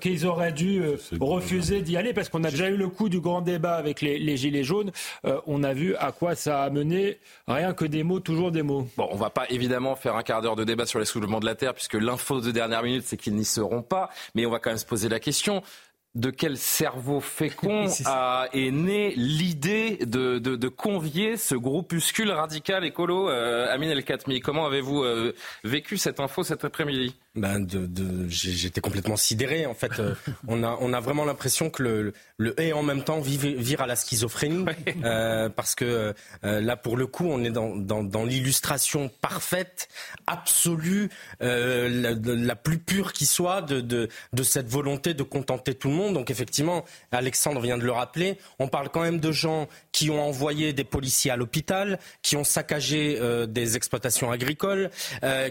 qu'ils 0.00 0.26
auraient 0.26 0.52
dû 0.52 0.82
refuser 1.20 1.82
d'y 1.82 1.96
aller 1.96 2.12
parce 2.12 2.28
qu'on 2.28 2.44
a 2.44 2.50
déjà 2.50 2.68
eu 2.68 2.76
le 2.76 2.88
coup 2.88 3.08
du 3.08 3.20
grand 3.20 3.40
débat 3.40 3.74
avec 3.74 4.00
les, 4.00 4.18
les 4.18 4.36
gilets 4.36 4.62
jaunes. 4.62 4.92
on 5.46 5.64
a 5.64 5.72
vu 5.72 5.96
à 5.96 6.12
quoi 6.12 6.34
ça 6.34 6.62
a 6.62 6.70
mené. 6.70 7.18
Rien 7.48 7.72
que 7.72 7.84
des 7.84 8.02
mots, 8.02 8.20
toujours 8.20 8.52
des 8.52 8.62
mots. 8.62 8.86
Bon, 8.96 9.08
on 9.10 9.16
va 9.16 9.30
pas 9.30 9.46
évidemment 9.50 9.96
faire 9.96 10.16
un 10.16 10.22
quart 10.22 10.42
d'heure 10.42 10.56
de 10.56 10.64
débat 10.64 10.86
sur 10.86 10.98
les 10.98 11.04
soulèvements 11.04 11.40
de 11.40 11.46
la 11.46 11.54
terre 11.54 11.74
puisque 11.74 11.94
l'info 11.94 12.40
de 12.40 12.50
dernière 12.50 12.82
minute, 12.82 13.04
c'est 13.04 13.16
qu'ils 13.16 13.34
n'y 13.34 13.44
seront 13.44 13.82
pas. 13.82 14.10
Mais 14.34 14.46
on 14.46 14.50
va 14.50 14.58
quand 14.58 14.70
même 14.70 14.78
se 14.78 14.86
poser 14.86 15.08
la 15.08 15.20
question 15.20 15.62
de 16.16 16.30
quel 16.30 16.56
cerveau 16.56 17.20
fécond 17.20 17.86
a, 18.06 18.48
est 18.52 18.70
née 18.70 19.12
l'idée 19.16 19.98
de, 19.98 20.38
de, 20.38 20.68
convier 20.68 21.36
ce 21.36 21.54
groupuscule 21.54 22.30
radical 22.30 22.84
écolo 22.84 23.28
euh, 23.28 23.72
Amin 23.72 23.90
El 23.90 24.02
Khatmi? 24.02 24.40
Comment 24.40 24.66
avez-vous 24.66 25.04
euh, 25.04 25.34
vécu 25.62 25.96
cette 25.96 26.18
info 26.18 26.42
cet 26.42 26.64
après-midi? 26.64 27.14
Ben 27.36 27.60
de, 27.60 27.86
de 27.86 28.28
j'étais 28.28 28.80
complètement 28.80 29.16
sidéré. 29.16 29.66
En 29.66 29.74
fait, 29.74 30.00
euh, 30.00 30.14
on 30.48 30.62
a 30.62 30.76
on 30.80 30.92
a 30.94 31.00
vraiment 31.00 31.24
l'impression 31.24 31.68
que 31.68 31.82
le, 31.82 32.14
le 32.38 32.60
et 32.60 32.72
en 32.72 32.82
même 32.82 33.04
temps 33.04 33.20
vire, 33.20 33.82
à 33.82 33.86
la 33.86 33.94
schizophrénie, 33.94 34.64
euh, 35.04 35.50
parce 35.50 35.74
que 35.74 36.14
euh, 36.44 36.60
là 36.60 36.76
pour 36.76 36.96
le 36.96 37.06
coup, 37.06 37.26
on 37.26 37.44
est 37.44 37.50
dans 37.50 37.76
dans, 37.76 38.02
dans 38.02 38.24
l'illustration 38.24 39.10
parfaite, 39.20 39.88
absolue, 40.26 41.10
la, 41.40 42.12
la, 42.14 42.56
plus 42.56 42.78
pure 42.78 43.12
qui 43.12 43.26
soit 43.26 43.60
de, 43.60 43.80
de 43.80 44.08
de 44.32 44.42
cette 44.42 44.68
volonté 44.68 45.12
de 45.12 45.22
contenter 45.22 45.74
tout 45.74 45.88
le 45.88 45.94
monde. 45.94 46.14
Donc 46.14 46.30
effectivement, 46.30 46.84
Alexandre 47.12 47.60
vient 47.60 47.78
de 47.78 47.84
le 47.84 47.92
rappeler, 47.92 48.38
on 48.58 48.68
parle 48.68 48.88
quand 48.88 49.02
même 49.02 49.20
de 49.20 49.32
gens 49.32 49.68
qui 49.92 50.08
ont 50.10 50.26
envoyé 50.26 50.72
des 50.72 50.84
policiers 50.84 51.30
à 51.30 51.36
l'hôpital, 51.36 51.98
qui 52.22 52.36
ont 52.36 52.44
saccagé 52.44 53.20
des 53.46 53.76
exploitations 53.76 54.30
agricoles, 54.30 54.90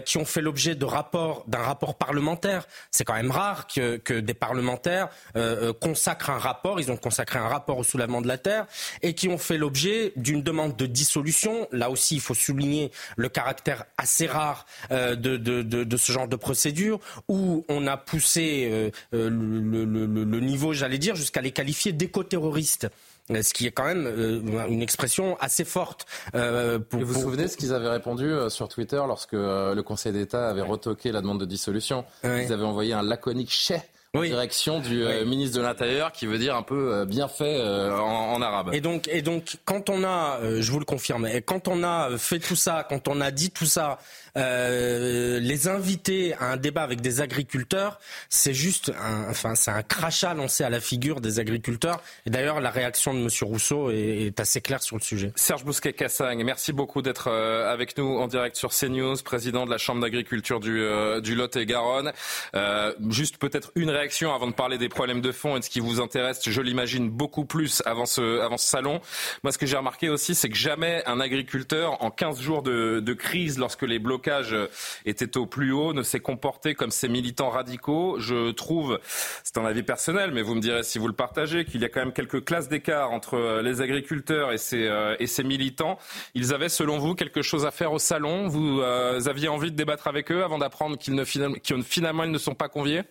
qui 0.04 0.18
ont 0.18 0.24
fait 0.24 0.40
l'objet 0.40 0.74
de 0.74 0.84
rapports 0.84 1.44
d'un 1.46 1.58
rapport 1.58 1.75
rapport 1.76 1.96
parlementaire. 1.96 2.66
C'est 2.90 3.04
quand 3.04 3.14
même 3.14 3.30
rare 3.30 3.66
que, 3.66 4.20
des 4.20 4.34
parlementaires 4.34 5.08
euh, 5.36 5.68
euh, 5.68 5.72
consacrent 5.74 6.30
un 6.30 6.38
rapport. 6.38 6.80
Ils 6.80 6.90
ont 6.90 6.96
consacré 6.96 7.38
un 7.38 7.48
rapport 7.48 7.76
au 7.76 7.84
soulèvement 7.84 8.22
de 8.22 8.28
la 8.28 8.38
terre 8.38 8.66
et 9.02 9.14
qui 9.14 9.28
ont 9.28 9.36
fait 9.36 9.58
l'objet 9.58 10.12
d'une 10.16 10.42
demande 10.42 10.74
de 10.76 10.86
dissolution. 10.86 11.68
Là 11.72 11.90
aussi, 11.90 12.14
il 12.14 12.20
faut 12.22 12.34
souligner 12.34 12.90
le 13.16 13.28
caractère 13.28 13.84
assez 13.98 14.26
rare 14.26 14.64
euh, 14.90 15.16
de, 15.16 15.96
ce 15.96 16.12
genre 16.12 16.28
de 16.28 16.36
procédure 16.36 16.98
où 17.28 17.66
on 17.68 17.86
a 17.86 17.98
poussé 17.98 18.90
le, 19.12 19.28
le, 19.28 20.40
niveau, 20.40 20.72
j'allais 20.72 20.98
dire, 20.98 21.14
jusqu'à 21.14 21.42
les 21.42 21.52
qualifier 21.52 21.92
d'éco-terroristes 21.92 22.88
ce 23.30 23.52
qui 23.52 23.66
est 23.66 23.70
quand 23.70 23.84
même 23.84 24.06
euh, 24.06 24.66
une 24.68 24.82
expression 24.82 25.36
assez 25.40 25.64
forte. 25.64 26.06
Euh, 26.34 26.78
vous 26.90 27.04
vous 27.04 27.20
souvenez 27.20 27.48
ce 27.48 27.56
qu'ils 27.56 27.72
avaient 27.72 27.88
répondu 27.88 28.24
euh, 28.24 28.48
sur 28.48 28.68
Twitter 28.68 29.02
lorsque 29.06 29.32
le 29.32 29.80
Conseil 29.82 30.12
d'État 30.12 30.48
avait 30.48 30.62
retoqué 30.62 31.12
la 31.12 31.20
demande 31.20 31.40
de 31.40 31.44
dissolution? 31.44 32.04
Ils 32.24 32.52
avaient 32.52 32.64
envoyé 32.64 32.92
un 32.92 33.02
laconique 33.02 33.50
chèque 33.50 33.90
en 34.14 34.22
direction 34.22 34.80
du 34.80 35.04
ministre 35.26 35.58
de 35.58 35.62
l'Intérieur, 35.62 36.10
qui 36.10 36.24
veut 36.24 36.38
dire 36.38 36.56
un 36.56 36.62
peu 36.62 37.04
bien 37.04 37.28
fait 37.28 37.60
en, 37.60 38.40
arabe. 38.40 38.70
Et 38.72 38.80
donc, 38.80 39.08
et 39.08 39.20
donc, 39.20 39.58
quand 39.66 39.90
on 39.90 40.04
a, 40.04 40.38
je 40.60 40.72
vous 40.72 40.78
le 40.78 40.86
confirme, 40.86 41.26
et 41.26 41.42
quand 41.42 41.68
on 41.68 41.82
a 41.82 42.16
fait 42.16 42.38
tout 42.38 42.56
ça, 42.56 42.86
quand 42.88 43.08
on 43.08 43.20
a 43.20 43.30
dit 43.30 43.50
tout 43.50 43.66
ça, 43.66 43.98
euh, 44.36 45.40
les 45.40 45.68
inviter 45.68 46.34
à 46.34 46.52
un 46.52 46.56
débat 46.56 46.82
avec 46.82 47.00
des 47.00 47.20
agriculteurs, 47.20 47.98
c'est 48.28 48.54
juste 48.54 48.92
un, 49.00 49.30
enfin, 49.30 49.54
c'est 49.54 49.70
un 49.70 49.82
crachat 49.82 50.34
lancé 50.34 50.64
à 50.64 50.70
la 50.70 50.80
figure 50.80 51.20
des 51.20 51.38
agriculteurs. 51.38 52.02
Et 52.26 52.30
d'ailleurs, 52.30 52.60
la 52.60 52.70
réaction 52.70 53.14
de 53.14 53.20
M. 53.20 53.28
Rousseau 53.42 53.90
est, 53.90 54.26
est, 54.26 54.40
assez 54.40 54.60
claire 54.60 54.82
sur 54.82 54.96
le 54.96 55.02
sujet. 55.02 55.32
Serge 55.36 55.64
Bousquet-Cassagne, 55.64 56.42
merci 56.44 56.72
beaucoup 56.72 57.02
d'être 57.02 57.28
euh, 57.28 57.72
avec 57.72 57.96
nous 57.96 58.18
en 58.18 58.26
direct 58.26 58.56
sur 58.56 58.70
CNews, 58.70 59.16
président 59.24 59.64
de 59.64 59.70
la 59.70 59.78
Chambre 59.78 60.00
d'agriculture 60.00 60.60
du, 60.60 60.80
euh, 60.80 61.20
du 61.20 61.34
Lot-et-Garonne. 61.34 62.12
Euh, 62.54 62.92
juste 63.08 63.38
peut-être 63.38 63.72
une 63.74 63.90
réaction 63.90 64.34
avant 64.34 64.46
de 64.46 64.52
parler 64.52 64.78
des 64.78 64.88
problèmes 64.88 65.20
de 65.20 65.32
fond 65.32 65.56
et 65.56 65.60
de 65.60 65.64
ce 65.64 65.70
qui 65.70 65.80
vous 65.80 66.00
intéresse, 66.00 66.40
je 66.46 66.60
l'imagine 66.60 67.08
beaucoup 67.08 67.44
plus 67.44 67.82
avant 67.86 68.06
ce, 68.06 68.40
avant 68.40 68.56
ce 68.56 68.68
salon. 68.68 69.00
Moi, 69.42 69.52
ce 69.52 69.58
que 69.58 69.66
j'ai 69.66 69.76
remarqué 69.76 70.08
aussi, 70.08 70.34
c'est 70.34 70.48
que 70.48 70.56
jamais 70.56 71.02
un 71.06 71.20
agriculteur, 71.20 72.02
en 72.02 72.10
15 72.10 72.40
jours 72.40 72.62
de, 72.62 73.00
de 73.00 73.12
crise, 73.14 73.58
lorsque 73.58 73.82
les 73.82 73.98
blocs 73.98 74.25
euh, 74.28 74.66
était 75.04 75.36
au 75.36 75.46
plus 75.46 75.72
haut, 75.72 75.92
ne 75.92 76.02
s'est 76.02 76.20
comporté 76.20 76.74
comme 76.74 76.90
ces 76.90 77.08
militants 77.08 77.50
radicaux. 77.50 78.18
Je 78.18 78.50
trouve, 78.50 78.98
c'est 79.44 79.58
un 79.58 79.64
avis 79.64 79.82
personnel, 79.82 80.32
mais 80.32 80.42
vous 80.42 80.54
me 80.54 80.60
direz 80.60 80.82
si 80.82 80.98
vous 80.98 81.06
le 81.06 81.14
partagez, 81.14 81.64
qu'il 81.64 81.80
y 81.80 81.84
a 81.84 81.88
quand 81.88 82.00
même 82.00 82.12
quelques 82.12 82.44
classes 82.44 82.68
d'écart 82.68 83.12
entre 83.12 83.34
euh, 83.34 83.62
les 83.62 83.80
agriculteurs 83.80 84.52
et 84.52 84.58
ces, 84.58 84.86
euh, 84.86 85.16
militants. 85.44 85.98
Ils 86.34 86.52
avaient, 86.52 86.68
selon 86.68 86.98
vous, 86.98 87.14
quelque 87.14 87.42
chose 87.42 87.64
à 87.66 87.70
faire 87.70 87.92
au 87.92 87.98
salon? 87.98 88.48
Vous 88.48 88.80
aviez 88.80 89.48
envie 89.48 89.70
de 89.70 89.76
débattre 89.76 90.08
avec 90.08 90.32
eux 90.32 90.42
avant 90.42 90.58
d'apprendre 90.58 90.98
qu'ils 90.98 91.14
ne, 91.14 91.24
finalement 91.24 92.24
ils 92.24 92.30
ne 92.30 92.38
sont 92.38 92.54
pas 92.54 92.68
conviés? 92.68 93.02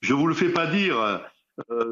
Je 0.00 0.14
vous 0.14 0.26
le 0.26 0.34
fais 0.34 0.48
pas 0.48 0.66
dire. 0.66 1.20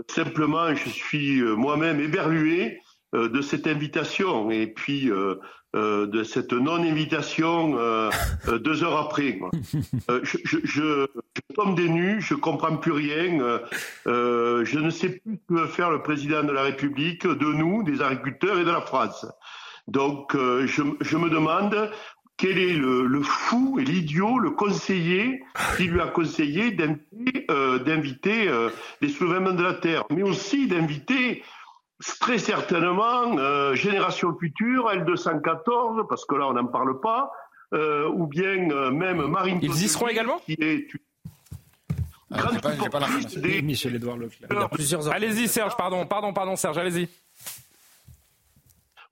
simplement, 0.08 0.74
je 0.74 0.88
suis 0.88 1.42
moi-même 1.42 2.00
éberlué 2.00 2.80
de 3.12 3.40
cette 3.40 3.66
invitation. 3.66 4.50
Et 4.50 4.66
puis, 4.66 5.10
de 5.74 6.24
cette 6.24 6.52
non-invitation 6.52 7.76
euh, 7.78 8.10
euh, 8.48 8.58
deux 8.58 8.82
heures 8.82 8.98
après. 8.98 9.38
je, 10.22 10.38
je, 10.44 10.58
je, 10.64 11.06
tombe 11.54 11.76
des 11.76 11.88
nues, 11.88 12.20
je 12.20 12.34
comprends 12.34 12.76
plus 12.76 12.92
rien. 12.92 13.60
je 14.06 14.78
ne 14.78 14.90
sais 14.90 15.10
plus 15.10 15.34
ce 15.34 15.54
que 15.54 15.60
veut 15.60 15.66
faire 15.66 15.90
le 15.90 16.02
président 16.02 16.42
de 16.42 16.52
la 16.52 16.62
République 16.62 17.26
de 17.26 17.52
nous, 17.52 17.82
des 17.82 18.02
agriculteurs 18.02 18.58
et 18.58 18.64
de 18.64 18.70
la 18.70 18.80
France. 18.80 19.26
Donc, 19.88 20.34
je, 20.34 21.16
me 21.16 21.30
demande 21.30 21.90
quel 22.36 22.58
est 22.58 22.74
le, 22.74 23.06
le 23.06 23.22
fou 23.22 23.78
et 23.80 23.84
l'idiot, 23.84 24.38
le 24.38 24.50
conseiller 24.50 25.42
qui 25.76 25.84
lui 25.84 26.00
a 26.00 26.06
conseillé 26.06 26.70
d'inviter 26.72 28.48
les 29.00 29.08
soulèvements 29.08 29.52
de 29.52 29.62
la 29.62 29.74
terre, 29.74 30.04
mais 30.10 30.22
aussi 30.22 30.66
d'inviter 30.68 31.42
très 32.20 32.38
certainement 32.38 33.38
euh, 33.38 33.74
Génération 33.74 34.36
Future, 34.38 34.90
L214, 34.90 36.06
parce 36.08 36.24
que 36.24 36.34
là 36.34 36.48
on 36.48 36.54
n'en 36.54 36.66
parle 36.66 37.00
pas, 37.00 37.30
euh, 37.74 38.08
ou 38.08 38.26
bien 38.26 38.70
euh, 38.70 38.90
même 38.90 39.26
Marine. 39.26 39.58
Ils 39.62 39.82
y 39.82 39.88
seront 39.88 40.08
également 40.08 40.38
qui 40.44 40.56
est 40.58 40.86
ah, 42.32 42.48
pas, 42.62 42.70
pas 42.88 43.06
des... 43.36 43.60
Michel 43.60 43.96
Edouard 43.96 44.16
Leclerc. 44.16 44.48
Allez-y 45.12 45.48
Serge, 45.48 45.76
pardon, 45.76 46.06
pardon, 46.06 46.32
pardon 46.32 46.54
Serge, 46.54 46.78
allez-y. 46.78 47.08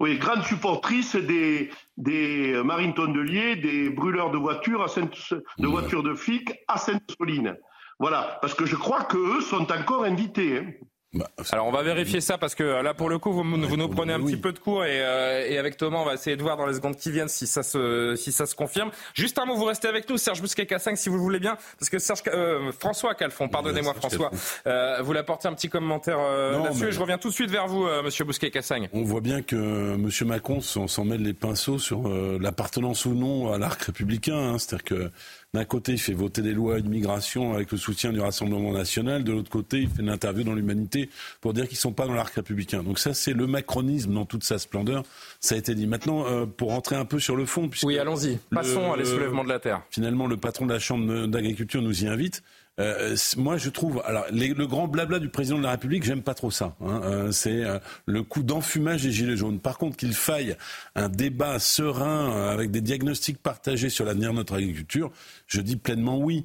Oui, 0.01 0.17
grande 0.19 0.45
supportrice 0.45 1.17
des, 1.17 1.71
des 1.97 2.63
marines 2.65 2.95
tondeliers, 2.95 3.57
des 3.57 3.91
brûleurs 3.91 4.31
de 4.31 4.39
voitures, 4.39 4.85
à 4.85 4.89
Sainte, 4.89 5.35
de 5.59 5.67
voitures 5.67 6.05
de 6.05 6.15
flics 6.15 6.53
à 6.69 6.79
Sainte-Soline. 6.79 7.57
Voilà, 7.99 8.39
parce 8.41 8.55
que 8.55 8.65
je 8.65 8.77
crois 8.77 9.03
qu'eux 9.05 9.41
sont 9.41 9.73
encore 9.73 10.05
invités. 10.05 10.59
Hein. 10.59 10.71
Bah, 11.15 11.31
Alors 11.53 11.67
on 11.67 11.71
va 11.73 11.83
vérifier 11.83 12.21
ça 12.21 12.37
parce 12.37 12.55
que 12.55 12.63
euh, 12.63 12.83
là 12.83 12.93
pour 12.93 13.09
le 13.09 13.19
coup 13.19 13.33
vous, 13.33 13.43
vous 13.43 13.77
nous 13.79 13.89
prenez 13.89 14.13
un 14.13 14.21
petit 14.21 14.37
peu 14.37 14.53
de 14.53 14.59
cours 14.59 14.85
et, 14.85 15.01
euh, 15.03 15.47
et 15.49 15.57
avec 15.57 15.79
Thomas 15.79 15.97
on 16.01 16.05
va 16.05 16.13
essayer 16.13 16.37
de 16.37 16.43
voir 16.43 16.59
dans 16.59 16.67
les 16.67 16.75
secondes 16.75 16.97
qui 16.97 17.11
viennent 17.11 17.29
si 17.31 17.47
ça 17.47 17.63
se 17.63 18.15
si 18.15 18.31
ça 18.31 18.45
se 18.45 18.55
confirme. 18.55 18.91
Juste 19.15 19.39
un 19.39 19.47
mot, 19.47 19.55
vous 19.57 19.65
restez 19.65 19.89
avec 19.89 20.07
nous 20.11 20.19
Serge 20.19 20.43
Bousquet-Cassin 20.43 20.97
si 20.97 21.09
vous 21.09 21.15
le 21.17 21.23
voulez 21.23 21.39
bien 21.41 21.57
parce 21.79 21.89
que 21.89 21.99
Serge 21.99 22.21
euh, 22.27 22.71
François 22.79 23.15
Calfon, 23.15 23.49
pardonnez-moi 23.49 23.95
François, 23.95 24.31
euh, 24.67 25.01
vous 25.01 25.15
l'apportez 25.15 25.49
un 25.49 25.55
petit 25.55 25.71
commentaire 25.71 26.19
euh, 26.21 26.63
là-dessus. 26.65 26.85
mais- 26.85 26.93
Je 26.93 27.01
reviens 27.01 27.17
tout 27.17 27.29
de 27.31 27.35
suite 27.35 27.51
vers 27.51 27.69
vous 27.69 27.87
euh, 27.87 28.03
Monsieur 28.03 28.27
Bousquet-Cassagne. 28.27 28.91
On 28.93 29.03
voit 29.03 29.23
bien 29.23 29.41
que 29.41 29.95
M. 29.95 30.11
Macron 30.29 30.61
s'en 30.61 30.89
s'en 30.89 31.07
mêle 31.07 31.23
les 31.23 31.33
pinceaux 31.33 31.79
sur 31.79 32.07
euh, 32.07 32.37
l'appartenance 32.39 33.07
ou 33.07 33.15
non 33.15 33.51
à 33.51 33.57
l'arc 33.57 33.81
républicain. 33.81 34.37
hein. 34.37 34.59
C'est-à-dire 34.59 34.85
que 34.85 35.11
d'un 35.55 35.65
côté, 35.65 35.93
il 35.93 35.99
fait 35.99 36.13
voter 36.13 36.43
des 36.43 36.53
lois 36.53 36.79
d'immigration 36.81 37.55
avec 37.55 37.73
le 37.73 37.79
soutien 37.79 38.13
du 38.13 38.21
Rassemblement 38.21 38.71
national. 38.71 39.25
De 39.25 39.33
l'autre 39.33 39.51
côté, 39.51 39.79
il 39.79 39.89
fait 39.89 40.03
une 40.03 40.11
interview 40.11 40.45
dans 40.45 40.53
l'Humanité 40.53 41.09
pour 41.41 41.55
dire 41.55 41.67
qu'ils 41.67 41.79
sont 41.79 41.93
pas 41.93 42.07
dans 42.07 42.13
l'arc 42.13 42.35
républicain. 42.35 42.83
Donc 42.83 42.99
ça, 42.99 43.15
c'est 43.15 43.33
le 43.33 43.47
macronisme 43.47 44.13
dans 44.13 44.27
toute 44.27 44.45
sa 44.45 44.59
splendeur. 44.59 45.05
Ça 45.41 45.55
a 45.55 45.59
été 45.59 45.75
dit. 45.75 45.87
Maintenant, 45.87 46.27
euh, 46.27 46.45
pour 46.45 46.71
rentrer 46.71 46.97
un 46.97 47.07
peu 47.07 47.19
sur 47.19 47.35
le 47.35 47.47
fond, 47.47 47.69
puisque 47.69 47.87
Oui 47.87 47.99
allons-y. 47.99 48.39
Passons 48.51 48.93
à 48.93 48.97
les 48.99 49.07
soulèvements 49.07 49.45
de 49.45 49.49
la 49.49 49.59
terre. 49.59 49.83
finalement 49.91 50.27
le 50.27 50.37
patron 50.37 50.67
de 50.67 50.73
la 50.73 50.79
Chambre 50.79 51.27
d'agriculture 51.27 51.81
nous 51.81 52.05
y 52.05 52.09
invite. 52.09 52.43
Euh, 52.79 53.17
moi, 53.37 53.57
je 53.57 53.71
trouve, 53.71 54.03
alors 54.05 54.27
le 54.31 54.67
grand 54.67 54.89
blabla 54.89 55.19
du 55.19 55.29
président 55.29 55.59
de 55.59 55.63
la 55.63 55.73
République, 55.73 56.05
j'aime 56.05 56.23
pas 56.23 56.35
trop 56.35 56.51
ça. 56.51 56.77
hein. 56.81 57.01
Euh, 57.05 57.33
c'est 57.33 57.65
euh, 57.65 57.79
le 58.07 58.23
coup 58.23 58.43
d'enfumage 58.43 59.03
des 59.03 59.11
gilets 59.11 59.37
jaunes. 59.37 59.59
Par 59.59 59.79
contre, 59.79 59.97
qu'il 59.97 60.15
faille 60.15 60.57
un 60.95 61.09
débat 61.09 61.59
serein 61.59 62.31
euh, 62.33 62.53
avec 62.53 62.71
des 62.71 62.81
diagnostics 62.81 63.43
partagés 63.43 63.89
sur 63.91 64.05
l'avenir 64.05 64.31
de 64.31 64.37
notre 64.37 64.57
agriculture, 64.57 65.11
je 65.47 65.61
dis 65.61 65.77
pleinement 65.77 66.19
oui. 66.19 66.45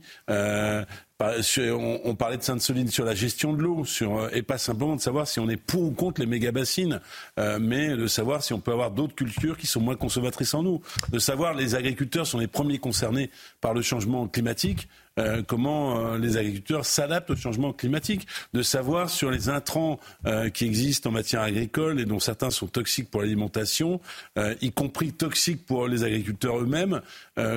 On, 2.04 2.16
parlait 2.16 2.38
de 2.38 2.44
Sainte-Soline 2.44 2.90
sur 2.90 3.06
la 3.06 3.16
gestion 3.16 3.54
de 3.54 3.62
l'eau, 3.62 3.86
euh, 4.02 4.30
et 4.34 4.42
pas 4.42 4.58
simplement 4.58 4.96
de 4.96 5.02
savoir 5.02 5.28
si 5.28 5.40
on 5.40 5.50
est 5.50 5.58
pour 5.58 5.84
ou 5.84 5.92
contre 5.92 6.20
les 6.20 6.28
méga 6.28 6.52
bassines, 6.52 7.00
euh, 7.40 7.60
mais 7.62 7.96
de 7.96 8.08
savoir 8.08 8.44
si 8.44 8.52
on 8.52 8.60
peut 8.60 8.72
avoir 8.72 8.92
d'autres 8.92 9.16
cultures 9.16 9.58
qui 9.58 9.68
sont 9.68 9.80
moins 9.80 9.96
consommatrices 9.96 10.54
en 10.54 10.66
eau, 10.66 10.82
de 11.12 11.20
savoir 11.20 11.54
les 11.54 11.76
agriculteurs 11.76 12.28
sont 12.28 12.40
les 12.40 12.48
premiers 12.48 12.80
concernés 12.80 13.30
par 13.62 13.74
le 13.74 13.82
changement 13.82 14.28
climatique. 14.28 14.90
euh, 15.20 15.44
comment 15.46 16.16
les 16.16 16.38
agriculteurs 16.38 16.88
s'adaptent 16.88 17.30
au 17.30 17.36
changement 17.36 17.72
climatique, 17.72 18.26
de 18.54 18.64
savoir 18.64 19.12
sur 19.12 19.30
les 19.30 19.48
intrants 19.48 20.00
qui 20.56 20.66
existent 20.66 21.12
en 21.12 21.14
matière 21.14 21.42
agricole 21.42 22.00
et 22.00 22.06
dont 22.06 22.20
certains 22.20 22.50
sont 22.50 22.66
toxiques 22.66 23.12
pour 23.12 23.22
l'alimentation, 23.22 24.02
y 24.62 24.72
compris 24.72 25.14
toxiques 25.14 25.68
pour 25.68 25.88
les 25.88 26.04
agriculteurs 26.04 26.58
eux-mêmes, 26.60 27.02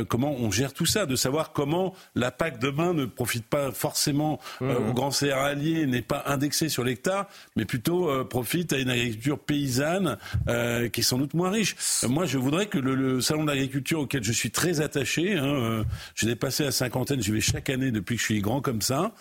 comment 0.09 0.33
on 0.33 0.51
gère 0.51 0.75
tout 0.75 0.85
ça, 0.85 1.07
de 1.07 1.17
savoir 1.17 1.53
comment 1.53 1.95
la 2.15 2.31
PAC 2.31 2.59
demain 2.59 2.93
ne 2.93 3.07
profite 3.07 3.47
pas 3.47 3.56
forcément 3.73 4.41
euh, 4.63 4.89
aux 4.89 4.93
grands 4.93 5.11
céréaliers, 5.11 5.87
n'est 5.87 6.03
pas 6.03 6.23
indexée 6.27 6.69
sur 6.69 6.85
l'hectare, 6.85 7.27
mais 7.57 7.65
plutôt 7.65 8.09
euh, 8.09 8.25
profite 8.25 8.73
à 8.73 8.79
une 8.79 8.91
agriculture 8.91 9.39
paysanne 9.39 10.19
euh, 10.49 10.89
qui 10.89 11.01
est 11.01 11.03
sans 11.03 11.19
doute 11.19 11.35
moins 11.35 11.51
riche. 11.51 11.77
Euh, 12.05 12.09
moi, 12.09 12.25
je 12.27 12.39
voudrais 12.39 12.67
que 12.67 12.79
le, 12.79 12.95
le 12.95 13.21
salon 13.21 13.45
de 13.45 13.51
l'agriculture 13.51 14.01
auquel 14.01 14.23
je 14.25 14.33
suis 14.33 14.51
très 14.51 14.81
attaché, 14.81 15.37
hein, 15.37 15.45
euh, 15.45 15.85
j'ai 16.15 16.27
dépassé 16.27 16.65
la 16.65 16.73
cinquantaine, 16.73 17.23
j'y 17.23 17.31
vais 17.33 17.41
chaque 17.41 17.71
année 17.71 17.91
depuis 17.91 18.17
que 18.17 18.21
je 18.21 18.27
suis 18.27 18.41
grand 18.41 18.61
comme 18.61 18.83
ça, 18.83 19.13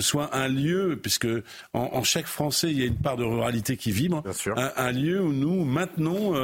soit 0.00 0.34
un 0.34 0.48
lieu, 0.48 0.98
puisque 1.00 1.28
en, 1.72 1.90
en 1.92 2.02
chaque 2.02 2.26
Français, 2.26 2.70
il 2.70 2.78
y 2.78 2.82
a 2.82 2.86
une 2.86 2.96
part 2.96 3.16
de 3.16 3.24
ruralité 3.24 3.76
qui 3.76 3.92
vibre, 3.92 4.22
un, 4.56 4.72
un 4.76 4.92
lieu 4.92 5.20
où 5.20 5.32
nous 5.32 5.64
maintenons 5.64 6.34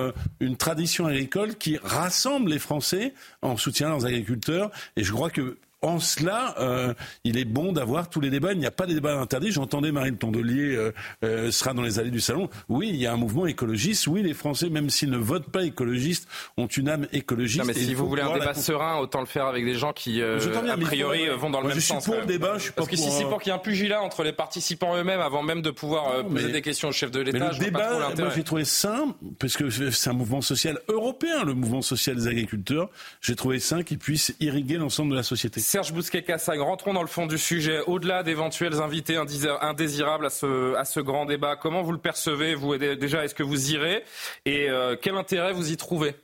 une 0.40 0.56
tradition 0.56 1.06
agricole 1.06 1.56
qui 1.56 1.78
rassemble 1.82 2.50
les 2.50 2.58
Français 2.58 3.14
en 3.42 3.56
soutien 3.56 3.88
à 3.88 3.90
leurs 3.90 4.06
agriculteurs. 4.06 4.70
Et 4.96 5.04
je 5.04 5.12
crois 5.12 5.30
que 5.30 5.56
en 5.82 5.98
cela, 5.98 6.54
euh, 6.60 6.92
il 7.24 7.38
est 7.38 7.44
bon 7.44 7.72
d'avoir 7.72 8.10
tous 8.10 8.20
les 8.20 8.30
débats. 8.30 8.52
Il 8.52 8.58
n'y 8.58 8.66
a 8.66 8.70
pas 8.70 8.86
de 8.86 8.92
débat 8.94 9.18
interdit. 9.18 9.50
J'entendais 9.50 9.92
Marine 9.92 10.16
Tondelier 10.16 10.76
euh, 10.76 10.92
euh, 11.24 11.50
sera 11.50 11.72
dans 11.72 11.82
les 11.82 11.98
allées 11.98 12.10
du 12.10 12.20
salon. 12.20 12.48
Oui, 12.68 12.88
il 12.90 12.96
y 12.96 13.06
a 13.06 13.12
un 13.12 13.16
mouvement 13.16 13.46
écologiste. 13.46 14.06
Oui, 14.06 14.22
les 14.22 14.34
Français, 14.34 14.68
même 14.68 14.90
s'ils 14.90 15.10
ne 15.10 15.16
votent 15.16 15.50
pas 15.50 15.62
écologistes, 15.64 16.28
ont 16.56 16.66
une 16.66 16.88
âme 16.88 17.06
écologiste. 17.12 17.60
Non, 17.60 17.66
mais 17.66 17.74
si 17.74 17.94
vous 17.94 18.08
voulez 18.08 18.22
un 18.22 18.28
la 18.32 18.38
débat 18.40 18.54
serein, 18.54 18.98
autant 18.98 19.20
le 19.20 19.26
faire 19.26 19.46
avec 19.46 19.64
des 19.64 19.74
gens 19.74 19.92
qui, 19.92 20.20
euh, 20.20 20.38
bien, 20.38 20.68
a 20.68 20.76
priori, 20.76 21.26
faut- 21.28 21.38
vont 21.38 21.50
dans 21.50 21.58
le 21.60 21.64
Moi, 21.64 21.68
même 21.70 21.80
je 21.80 21.84
suis 21.84 21.94
sens. 21.94 22.04
pour 22.04 22.14
quand 22.14 22.20
le 22.20 22.26
même. 22.26 22.36
débat, 22.36 22.54
je 22.58 22.62
suis 22.64 22.70
pas 22.72 22.76
Parce 22.76 22.88
que 22.88 22.96
si 22.96 23.06
pour, 23.06 23.12
c'est 23.16 23.24
pour 23.24 23.40
qu'il 23.40 23.50
y 23.50 23.54
ait 23.54 23.58
un 23.58 23.62
pugilat 23.62 24.02
entre 24.02 24.22
les 24.22 24.32
participants 24.32 24.96
eux-mêmes 24.96 25.20
avant 25.20 25.42
même 25.42 25.62
de 25.62 25.70
pouvoir 25.70 26.24
poser 26.26 26.52
des 26.52 26.62
questions 26.62 26.88
au 26.88 26.92
chef 26.92 27.10
de 27.10 27.20
l'État, 27.20 27.48
le 27.48 27.54
je 27.54 27.60
vois 27.60 27.70
pas 27.70 27.80
trop 27.86 27.98
débat, 28.10 28.22
moi 28.24 28.32
j'ai 28.36 28.44
trouvé 28.44 28.64
sain, 28.64 29.14
parce 29.38 29.56
que 29.56 29.70
c'est 29.70 30.10
un 30.10 30.14
mouvement 30.14 30.40
social 30.42 30.78
européen, 30.88 31.44
le 31.44 31.54
mouvement 31.54 31.82
social 31.82 32.16
des 32.16 32.26
agriculteurs. 32.26 32.90
J'ai 33.22 33.34
trouvé 33.36 33.58
sain 33.60 33.82
qu'il 33.82 33.98
puisse 33.98 34.34
irriguer 34.40 34.76
l'ensemble 34.76 35.12
de 35.12 35.16
la 35.16 35.22
société. 35.22 35.60
Serge 35.70 35.92
Bousquet-Cassagne, 35.92 36.60
rentrons 36.60 36.92
dans 36.94 37.00
le 37.00 37.06
fond 37.06 37.28
du 37.28 37.38
sujet. 37.38 37.78
Au-delà 37.86 38.24
d'éventuels 38.24 38.80
invités 38.80 39.14
indésir- 39.14 39.56
indésirables 39.60 40.26
à 40.26 40.30
ce, 40.30 40.98
grand 40.98 41.26
débat, 41.26 41.54
comment 41.54 41.82
vous 41.82 41.92
le 41.92 41.98
percevez 41.98 42.56
vous 42.56 42.76
Déjà, 42.76 43.24
est-ce 43.24 43.36
que 43.36 43.44
vous 43.44 43.70
irez 43.70 44.02
Et 44.46 44.68
euh, 44.68 44.96
quel 45.00 45.14
intérêt 45.16 45.52
vous 45.52 45.70
y 45.70 45.76
trouvez? 45.76 46.16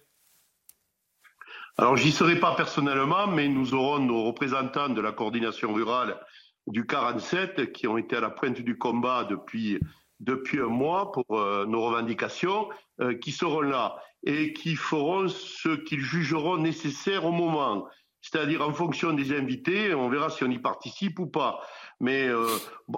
Alors, 1.79 1.97
j'y 1.97 2.11
serai 2.11 2.41
pas 2.41 2.57
personnellement, 2.57 3.29
mais 3.29 3.47
nous 3.47 3.73
aurons 3.73 4.01
nos 4.01 4.25
représentants 4.25 4.89
de 4.89 5.01
la 5.01 5.13
coordination 5.13 5.73
rurale 5.73 6.19
du 6.67 6.85
47 6.85 7.73
qui 7.73 7.87
ont 7.87 7.99
été 7.99 8.17
à 8.17 8.21
la 8.21 8.31
pointe 8.31 8.61
du 8.61 8.77
combat 8.77 9.23
depuis, 9.31 9.79
depuis 10.19 10.59
un 10.59 10.67
mois 10.67 11.13
pour 11.13 11.25
euh, 11.39 11.67
nos 11.67 11.83
revendications, 11.83 12.69
euh, 13.01 13.15
qui 13.15 13.31
seront 13.31 13.61
là 13.61 13.95
et 14.25 14.53
qui 14.53 14.75
feront 14.75 15.29
ce 15.29 15.69
qu'ils 15.69 16.01
jugeront 16.01 16.57
nécessaire 16.57 17.25
au 17.25 17.31
moment. 17.31 17.87
C'est-à-dire 18.27 18.67
en 18.67 18.73
fonction 18.73 19.13
des 19.13 19.33
invités, 19.33 19.95
on 19.95 20.09
verra 20.09 20.31
si 20.31 20.43
on 20.43 20.51
y 20.51 20.59
participe 20.59 21.21
ou 21.21 21.27
pas. 21.27 21.61
Mais 22.01 22.27
euh, 22.27 22.45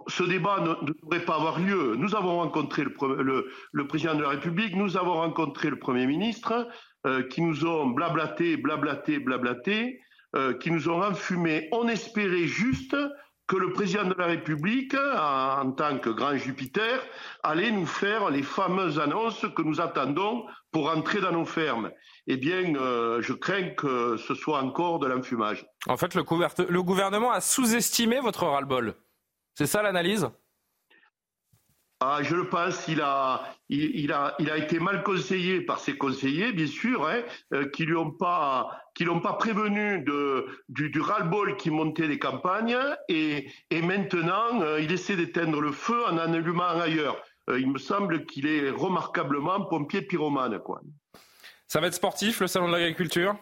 ce 0.07 0.23
débat 0.23 0.61
ne, 0.61 0.93
devrait 1.03 1.25
pas 1.25 1.35
avoir 1.35 1.61
lieu. 1.61 1.97
Nous 1.97 2.15
avons 2.15 2.39
rencontré 2.39 2.83
le, 2.85 3.51
le 3.73 3.87
président 3.87 4.15
de 4.15 4.23
la 4.23 4.31
République, 4.31 4.75
nous 4.75 4.97
avons 4.97 5.15
rencontré 5.15 5.69
le 5.69 5.79
Premier 5.79 6.07
ministre, 6.07 6.67
euh, 7.07 7.23
qui 7.23 7.43
nous 7.43 7.67
ont 7.67 7.89
blablaté, 7.89 8.57
blablaté, 8.57 9.19
blablaté, 9.19 10.01
euh, 10.35 10.55
qui 10.55 10.71
nous 10.71 10.89
ont 10.89 11.03
enfumé. 11.03 11.69
On 11.73 11.89
espérait 11.89 12.47
juste 12.47 12.97
que 13.49 13.57
le 13.57 13.73
président 13.73 14.05
de 14.05 14.15
la 14.15 14.27
République, 14.27 14.95
en, 14.95 15.73
tant 15.73 15.99
que 15.99 16.11
grand 16.11 16.37
Jupiter, 16.37 17.01
allait 17.43 17.71
nous 17.71 17.87
faire 17.87 18.31
les 18.31 18.43
fameuses 18.43 19.01
annonces 19.01 19.47
que 19.57 19.63
nous 19.63 19.81
attendons 19.81 20.45
pour 20.71 20.91
entrer 20.91 21.21
dans 21.21 21.33
nos 21.33 21.47
fermes. 21.47 21.91
Eh 22.27 22.37
bien, 22.37 22.75
euh, 22.77 23.23
je 23.23 23.33
crains 23.33 23.71
que 23.71 24.19
ce 24.19 24.35
soit 24.35 24.63
encore 24.63 24.99
de 24.99 25.07
l'enfumage. 25.07 25.67
En 25.87 25.97
fait, 25.97 26.15
le, 26.15 26.25
le 26.69 26.83
gouvernement 26.83 27.33
a 27.33 27.41
sous-estimé 27.41 28.21
votre 28.21 28.47
ras-le-bol. 28.47 28.95
C'est 29.55 29.67
ça 29.67 29.83
l'analyse? 29.83 30.29
Ah, 32.01 32.21
je 32.23 32.37
le 32.37 32.49
pense, 32.49 32.87
il 32.87 33.01
a, 33.01 33.43
il, 33.69 33.91
il 33.97 34.13
a, 34.13 34.37
il 34.39 34.49
a 34.51 34.57
été 34.57 34.79
mal 34.79 35.03
conseillé 35.03 35.61
par 35.61 35.81
ses 35.81 35.97
conseillers, 35.99 36.53
bien 36.53 36.69
sûr, 36.69 37.09
hein, 37.09 37.23
euh, 37.53 37.69
qui 37.71 37.87
lui 37.87 37.97
ont 37.97 38.13
pas, 38.13 38.71
qui 38.95 39.05
l'ont 39.05 39.19
pas 39.19 39.33
prévenu 39.33 40.05
de, 40.05 40.47
du, 40.69 40.91
du 40.91 41.01
ras-le-bol 41.01 41.57
qui 41.57 41.71
montait 41.73 42.07
des 42.07 42.21
campagnes, 42.21 42.79
et, 43.09 43.51
et 43.71 43.83
maintenant, 43.83 44.61
euh, 44.63 44.81
il 44.81 44.93
essaie 44.93 45.17
d'éteindre 45.17 45.61
le 45.61 45.73
feu 45.73 46.01
en 46.07 46.17
en 46.19 46.33
allumant 46.33 46.79
ailleurs. 46.81 47.21
Euh, 47.51 47.59
il 47.59 47.69
me 47.69 47.79
semble 47.79 48.27
qu'il 48.27 48.47
est 48.47 48.71
remarquablement 48.71 49.63
pompier 49.65 50.01
pyromane, 50.03 50.61
quoi. 50.61 50.81
Ça 51.67 51.81
va 51.81 51.89
être 51.89 51.95
sportif, 51.95 52.41
le 52.41 52.47
salon 52.47 52.69
de 52.69 52.73
l'agriculture? 52.75 53.35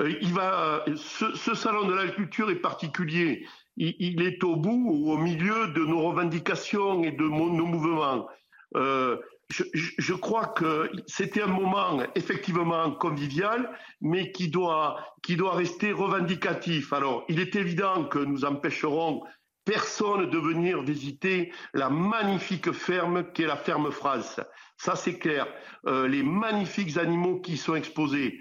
Euh, 0.00 0.14
il 0.20 0.32
va, 0.32 0.84
ce, 0.96 1.34
ce 1.34 1.54
salon 1.54 1.84
de 1.86 1.94
l'agriculture 1.94 2.48
est 2.48 2.56
particulier. 2.56 3.44
Il, 3.76 4.22
est 4.22 4.42
au 4.44 4.56
bout 4.56 4.86
ou 4.88 5.12
au 5.12 5.16
milieu 5.16 5.68
de 5.68 5.84
nos 5.84 6.02
revendications 6.02 7.02
et 7.02 7.10
de 7.10 7.24
nos 7.24 7.66
mouvements. 7.66 8.28
Euh, 8.76 9.16
je, 9.50 10.14
crois 10.14 10.46
que 10.46 10.90
c'était 11.06 11.42
un 11.42 11.48
moment 11.48 12.00
effectivement 12.14 12.90
convivial, 12.92 13.70
mais 14.00 14.30
qui 14.32 14.48
doit, 14.48 14.98
qui 15.22 15.36
doit 15.36 15.54
rester 15.54 15.92
revendicatif. 15.92 16.92
Alors, 16.92 17.24
il 17.28 17.40
est 17.40 17.56
évident 17.56 18.04
que 18.04 18.18
nous 18.18 18.44
empêcherons 18.44 19.22
personne 19.64 20.30
de 20.30 20.38
venir 20.38 20.82
visiter 20.82 21.52
la 21.72 21.90
magnifique 21.90 22.70
ferme 22.72 23.32
qui 23.32 23.42
est 23.42 23.46
la 23.46 23.56
ferme 23.56 23.90
France. 23.90 24.40
Ça, 24.76 24.94
c'est 24.94 25.18
clair. 25.18 25.46
Euh, 25.86 26.06
les 26.06 26.22
magnifiques 26.22 26.96
animaux 26.96 27.40
qui 27.40 27.52
y 27.52 27.56
sont 27.56 27.74
exposés 27.74 28.40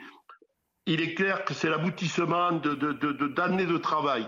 il 0.86 1.02
est 1.02 1.14
clair 1.14 1.46
que 1.46 1.54
c'est 1.54 1.70
l'aboutissement 1.70 2.54
de, 2.54 2.76
de, 2.76 2.92
de, 2.92 3.28
d'années 3.28 3.66
de 3.66 3.78
travail. 3.78 4.28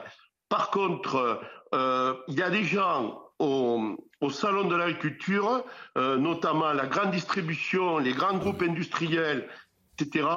Par 0.49 0.69
contre, 0.69 1.41
euh, 1.73 2.13
il 2.27 2.35
y 2.35 2.43
a 2.43 2.49
des 2.49 2.63
gens 2.63 3.21
au, 3.39 3.97
salon 4.29 4.67
de 4.67 4.75
l'agriculture, 4.75 5.63
euh, 5.97 6.17
notamment 6.17 6.71
la 6.73 6.87
grande 6.87 7.11
distribution, 7.11 7.97
les 7.97 8.13
grands 8.13 8.37
groupes 8.37 8.61
industriels, 8.61 9.47
etc., 9.99 10.27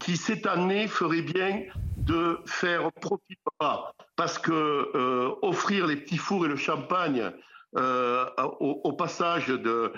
qui 0.00 0.16
cette 0.16 0.46
année 0.46 0.88
feraient 0.88 1.22
bien 1.22 1.62
de 1.96 2.38
faire 2.46 2.90
profit 2.92 3.38
bas, 3.58 3.92
parce 4.16 4.38
que 4.38 4.52
euh, 4.94 5.34
offrir 5.42 5.86
les 5.86 5.96
petits 5.96 6.18
fours 6.18 6.46
et 6.46 6.48
le 6.48 6.56
champagne 6.56 7.30
au, 7.72 8.92
passage 8.94 9.46
de, 9.46 9.92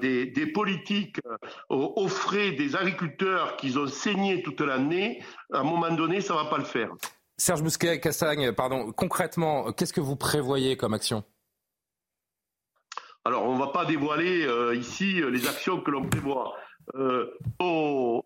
des, 0.00 0.46
politiques 0.52 1.20
aux, 1.68 1.92
aux 1.94 2.08
frais 2.08 2.50
des 2.50 2.74
agriculteurs 2.74 3.56
qu'ils 3.56 3.78
ont 3.78 3.86
saigné 3.86 4.42
toute 4.42 4.60
l'année, 4.60 5.22
à 5.52 5.60
un 5.60 5.62
moment 5.62 5.94
donné, 5.94 6.20
ça 6.20 6.34
va 6.34 6.46
pas 6.46 6.58
le 6.58 6.64
faire. 6.64 6.90
Serge 7.36 7.62
Bousquet-Cassagne, 7.62 8.52
pardon, 8.52 8.92
concrètement, 8.92 9.72
qu'est-ce 9.72 9.92
que 9.92 10.00
vous 10.00 10.16
prévoyez 10.16 10.76
comme 10.76 10.94
action? 10.94 11.24
Alors, 13.24 13.44
on 13.44 13.54
ne 13.54 13.58
va 13.58 13.68
pas 13.68 13.84
dévoiler 13.84 14.46
ici 14.74 15.20
les 15.30 15.48
actions 15.48 15.80
que 15.80 15.90
l'on 15.90 16.08
prévoit. 16.08 16.54
Nos, 16.94 18.22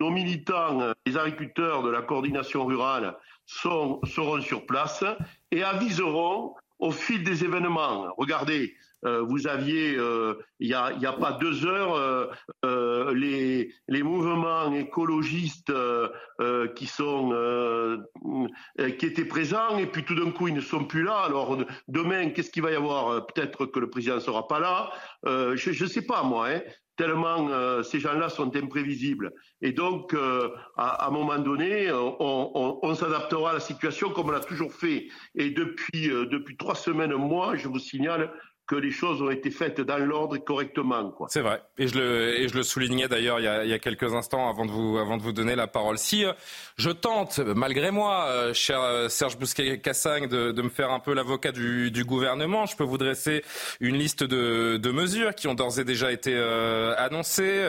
nos, 0.00 0.10
militants, 0.10 0.92
les 1.06 1.16
agriculteurs 1.16 1.82
de 1.82 1.90
la 1.90 2.02
coordination 2.02 2.66
rurale 2.66 3.16
seront 3.46 4.00
sur 4.40 4.66
place 4.66 5.02
et 5.50 5.62
aviseront 5.62 6.54
au 6.78 6.90
fil 6.90 7.24
des 7.24 7.44
événements. 7.44 8.12
Regardez, 8.16 8.74
euh, 9.04 9.22
vous 9.22 9.46
aviez, 9.46 9.96
euh, 9.96 10.34
il 10.58 10.68
n'y 10.68 10.74
a, 10.74 11.12
pas 11.12 11.32
deux 11.32 11.66
heures, 11.66 12.32
euh, 12.64 13.14
les, 13.14 14.02
mouvements 14.02 14.72
écologistes 14.74 15.72
qui 16.74 16.86
sont, 16.86 18.04
qui 18.98 19.06
étaient 19.06 19.24
présents, 19.24 19.78
et 19.78 19.86
puis 19.86 20.04
tout 20.04 20.14
d'un 20.14 20.30
coup 20.30 20.48
ils 20.48 20.54
ne 20.54 20.60
sont 20.60 20.84
plus 20.84 21.04
là. 21.04 21.18
Alors 21.18 21.58
demain, 21.86 22.30
qu'est-ce 22.30 22.50
qu'il 22.50 22.62
va 22.62 22.72
y 22.72 22.76
avoir? 22.76 23.26
Peut-être 23.26 23.66
que 23.66 23.78
le 23.78 23.90
président 23.90 24.16
ne 24.16 24.20
sera 24.20 24.48
pas 24.48 24.58
là. 24.58 24.90
je 25.24 25.82
ne 25.84 25.88
sais 25.88 26.02
pas 26.02 26.22
moi. 26.22 26.48
Hein 26.48 26.60
tellement 26.96 27.82
ces 27.84 28.00
gens-là 28.00 28.28
sont 28.28 28.56
imprévisibles. 28.56 29.32
Et 29.62 29.70
donc, 29.70 30.16
à, 30.76 31.06
un 31.06 31.10
moment 31.12 31.38
donné, 31.38 31.92
on, 31.92 32.94
s'adaptera 32.96 33.50
à 33.50 33.52
la 33.52 33.60
situation 33.60 34.10
comme 34.10 34.30
on 34.30 34.32
l'a 34.32 34.40
toujours 34.40 34.72
fait. 34.72 35.06
Et 35.36 35.50
depuis, 35.50 36.08
depuis 36.08 36.56
trois 36.56 36.74
semaines, 36.74 37.14
moi, 37.14 37.54
je 37.54 37.68
vous 37.68 37.78
signale 37.78 38.32
que 38.68 38.76
les 38.76 38.90
choses 38.90 39.22
ont 39.22 39.30
été 39.30 39.50
faites 39.50 39.80
dans 39.80 39.96
l'ordre 39.96 40.36
correctement. 40.36 41.14
C'est 41.28 41.40
vrai. 41.40 41.62
Et 41.78 41.88
je 41.88 42.54
le, 42.54 42.62
soulignais 42.62 43.08
d'ailleurs 43.08 43.40
il, 43.40 43.44
y 43.68 43.72
a 43.72 43.78
quelques 43.78 44.12
instants 44.14 44.48
avant 44.48 44.66
de 44.66 45.22
vous, 45.22 45.32
donner 45.32 45.56
la 45.56 45.66
parole. 45.66 45.96
Si 45.96 46.24
euh, 46.24 46.34
je 46.76 46.90
tente, 46.90 47.38
malgré 47.38 47.90
moi, 47.90 48.26
euh, 48.28 48.52
cher 48.52 48.80
euh, 48.82 49.08
Serge 49.08 49.38
Bousquet-Cassagne, 49.38 50.28
de, 50.28 50.60
me 50.60 50.68
faire 50.68 50.90
un 50.90 51.00
peu 51.00 51.14
l'avocat 51.14 51.50
du, 51.50 52.04
gouvernement, 52.04 52.66
je 52.66 52.76
peux 52.76 52.84
vous 52.84 52.98
dresser 52.98 53.42
une 53.80 53.96
liste 53.96 54.22
de, 54.22 54.76
de 54.76 54.90
mesures 54.90 55.34
qui 55.34 55.48
ont 55.48 55.54
d'ores 55.54 55.80
et 55.80 55.84
déjà 55.84 56.12
été 56.12 56.36
annoncées. 56.98 57.64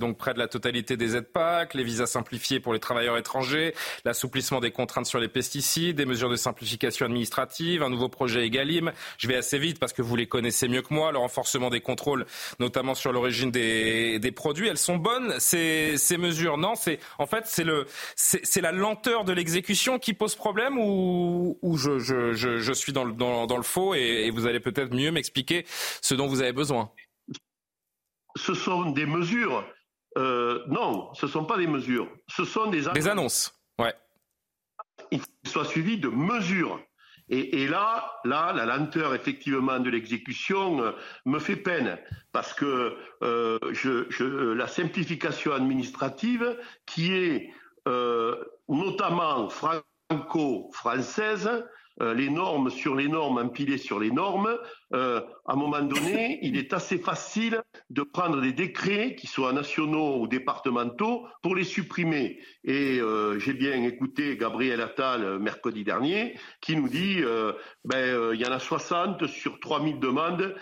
donc 0.00 0.18
près 0.18 0.34
de 0.34 0.38
la 0.40 0.48
totalité 0.48 0.96
des 0.96 1.14
aides 1.14 1.28
PAC, 1.32 1.74
les 1.74 1.84
visas 1.84 2.06
simplifiés 2.06 2.58
pour 2.58 2.72
les 2.72 2.80
travailleurs 2.80 3.16
étrangers, 3.18 3.74
l'assouplissement 4.04 4.58
des 4.58 4.72
contraintes 4.72 5.06
sur 5.06 5.20
les 5.20 5.28
pesticides, 5.28 5.96
des 5.96 6.06
mesures 6.06 6.28
de 6.28 6.36
simplification 6.36 7.06
administrative, 7.06 7.84
un 7.84 7.90
nouveau 7.90 8.08
projet 8.08 8.44
EGalim. 8.46 8.90
Je 9.18 9.28
vais 9.28 9.36
assez 9.36 9.58
vite 9.58 9.78
parce 9.78 9.92
que 9.92 10.02
vous 10.02 10.16
les 10.16 10.26
connaissez 10.26 10.39
connaissez 10.40 10.68
mieux 10.68 10.80
que 10.80 10.94
moi, 10.94 11.12
le 11.12 11.18
renforcement 11.18 11.68
des 11.68 11.82
contrôles, 11.82 12.24
notamment 12.60 12.94
sur 12.94 13.12
l'origine 13.12 13.50
des, 13.50 14.18
des, 14.18 14.32
produits. 14.32 14.68
Elles 14.68 14.78
sont 14.78 14.96
bonnes, 14.96 15.38
ces, 15.38 15.98
ces 15.98 16.16
mesures 16.16 16.56
Non, 16.56 16.74
c'est 16.76 16.98
en 17.18 17.26
fait 17.26 17.46
c'est 17.46 17.62
le 17.62 17.84
c'est 18.16 18.62
la 18.62 18.72
lenteur 18.72 19.24
de 19.24 19.34
l'exécution 19.34 19.98
qui 19.98 20.14
pose 20.14 20.34
problème 20.36 20.78
ou, 20.78 21.58
ou 21.60 21.76
je, 21.76 21.98
je, 21.98 22.32
je, 22.32 22.56
je, 22.56 22.72
suis 22.72 22.94
dans 22.94 23.04
le, 23.04 23.12
dans, 23.12 23.46
dans 23.46 23.58
le 23.58 23.62
faux 23.62 23.94
et, 23.94 24.24
et 24.24 24.30
vous 24.30 24.46
allez 24.46 24.60
peut-être 24.60 24.94
mieux 24.94 25.10
m'expliquer 25.10 25.66
ce 26.00 26.14
dont 26.14 26.26
vous 26.26 26.40
avez 26.40 26.54
besoin. 26.54 26.90
Ce 28.36 28.54
sont 28.54 28.92
des 28.92 29.04
mesures. 29.04 29.62
Euh, 30.16 30.64
non, 30.68 31.12
ce 31.12 31.26
ne 31.26 31.30
sont 31.30 31.44
pas 31.44 31.58
des 31.58 31.66
mesures. 31.66 32.08
Ce 32.28 32.46
sont 32.46 32.70
des 32.70 32.88
annonces. 32.88 32.94
Des 32.94 33.08
annonces, 33.08 33.54
ouais. 33.78 33.94
Il 35.10 35.20
soit 35.46 35.66
suivi 35.66 35.98
de 35.98 36.08
mesures. 36.08 36.80
Et, 37.30 37.62
et, 37.62 37.68
là, 37.68 38.12
là, 38.24 38.52
la 38.52 38.66
lenteur 38.66 39.14
effectivement 39.14 39.78
de 39.78 39.88
l'exécution 39.88 40.82
euh, 40.82 40.90
me 41.24 41.38
fait 41.38 41.56
peine. 41.56 41.96
Parce 42.32 42.52
que 42.52 42.96
euh, 43.22 43.58
je, 43.72 44.04
je, 44.10 44.24
la 44.24 44.66
simplification 44.66 45.52
administrative, 45.52 46.58
qui 46.86 47.14
est 47.14 47.50
euh, 47.88 48.36
notamment 48.68 49.48
franco-française, 49.48 51.48
euh, 52.00 52.14
les 52.14 52.30
normes 52.30 52.70
sur 52.70 52.94
les 52.94 53.08
normes, 53.08 53.38
empilées 53.38 53.78
sur 53.78 54.00
les 54.00 54.10
normes, 54.10 54.56
euh, 54.94 55.20
à 55.46 55.52
un 55.52 55.56
moment 55.56 55.82
donné, 55.82 56.38
il 56.42 56.56
est 56.56 56.72
assez 56.72 56.98
facile 56.98 57.62
de 57.90 58.02
prendre 58.02 58.40
des 58.40 58.52
décrets, 58.52 59.14
qui 59.14 59.26
soient 59.26 59.52
nationaux 59.52 60.20
ou 60.20 60.26
départementaux, 60.26 61.26
pour 61.42 61.54
les 61.54 61.64
supprimer. 61.64 62.40
Et 62.64 63.00
euh, 63.00 63.38
j'ai 63.38 63.52
bien 63.52 63.82
écouté 63.82 64.36
Gabriel 64.36 64.80
Attal 64.80 65.38
mercredi 65.38 65.84
dernier, 65.84 66.38
qui 66.60 66.76
nous 66.76 66.88
dit 66.88 67.22
ben, 67.84 68.32
il 68.32 68.40
y 68.40 68.46
en 68.46 68.52
a 68.52 68.58
60 68.58 69.26
sur 69.26 69.60
3000 69.60 69.98
demandes 69.98 70.54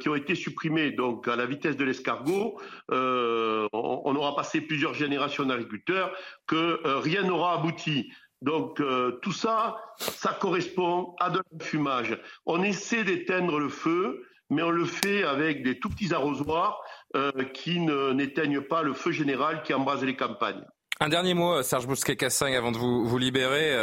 qui 0.00 0.08
ont 0.08 0.14
été 0.14 0.34
supprimées. 0.34 0.90
Donc, 0.90 1.28
à 1.28 1.36
la 1.36 1.46
vitesse 1.46 1.76
de 1.76 1.84
l'escargot, 1.84 2.60
on, 2.90 3.68
on 3.72 4.16
aura 4.16 4.34
passé 4.34 4.60
plusieurs 4.60 4.94
générations 4.94 5.44
d'agriculteurs 5.44 6.12
que 6.46 6.80
rien 6.84 7.22
n'aura 7.22 7.54
abouti. 7.54 8.10
Donc 8.42 8.80
euh, 8.80 9.18
tout 9.22 9.32
ça, 9.32 9.76
ça 9.98 10.32
correspond 10.32 11.14
à 11.20 11.30
de 11.30 11.40
l'enfumage. 11.52 12.18
On 12.46 12.62
essaie 12.62 13.04
d'éteindre 13.04 13.58
le 13.58 13.68
feu, 13.68 14.26
mais 14.48 14.62
on 14.62 14.70
le 14.70 14.86
fait 14.86 15.24
avec 15.24 15.62
des 15.62 15.78
tout 15.78 15.90
petits 15.90 16.14
arrosoirs 16.14 16.80
euh, 17.16 17.30
qui 17.52 17.80
n'éteignent 17.80 18.62
pas 18.62 18.82
le 18.82 18.94
feu 18.94 19.12
général 19.12 19.62
qui 19.62 19.74
embrase 19.74 20.02
les 20.04 20.16
campagnes. 20.16 20.64
Un 21.00 21.08
dernier 21.08 21.34
mot, 21.34 21.54
euh, 21.54 21.62
Serge 21.62 21.86
Bousquet-Cassin, 21.86 22.52
avant 22.54 22.72
de 22.72 22.78
vous, 22.78 23.06
vous 23.06 23.18
libérer. 23.18 23.76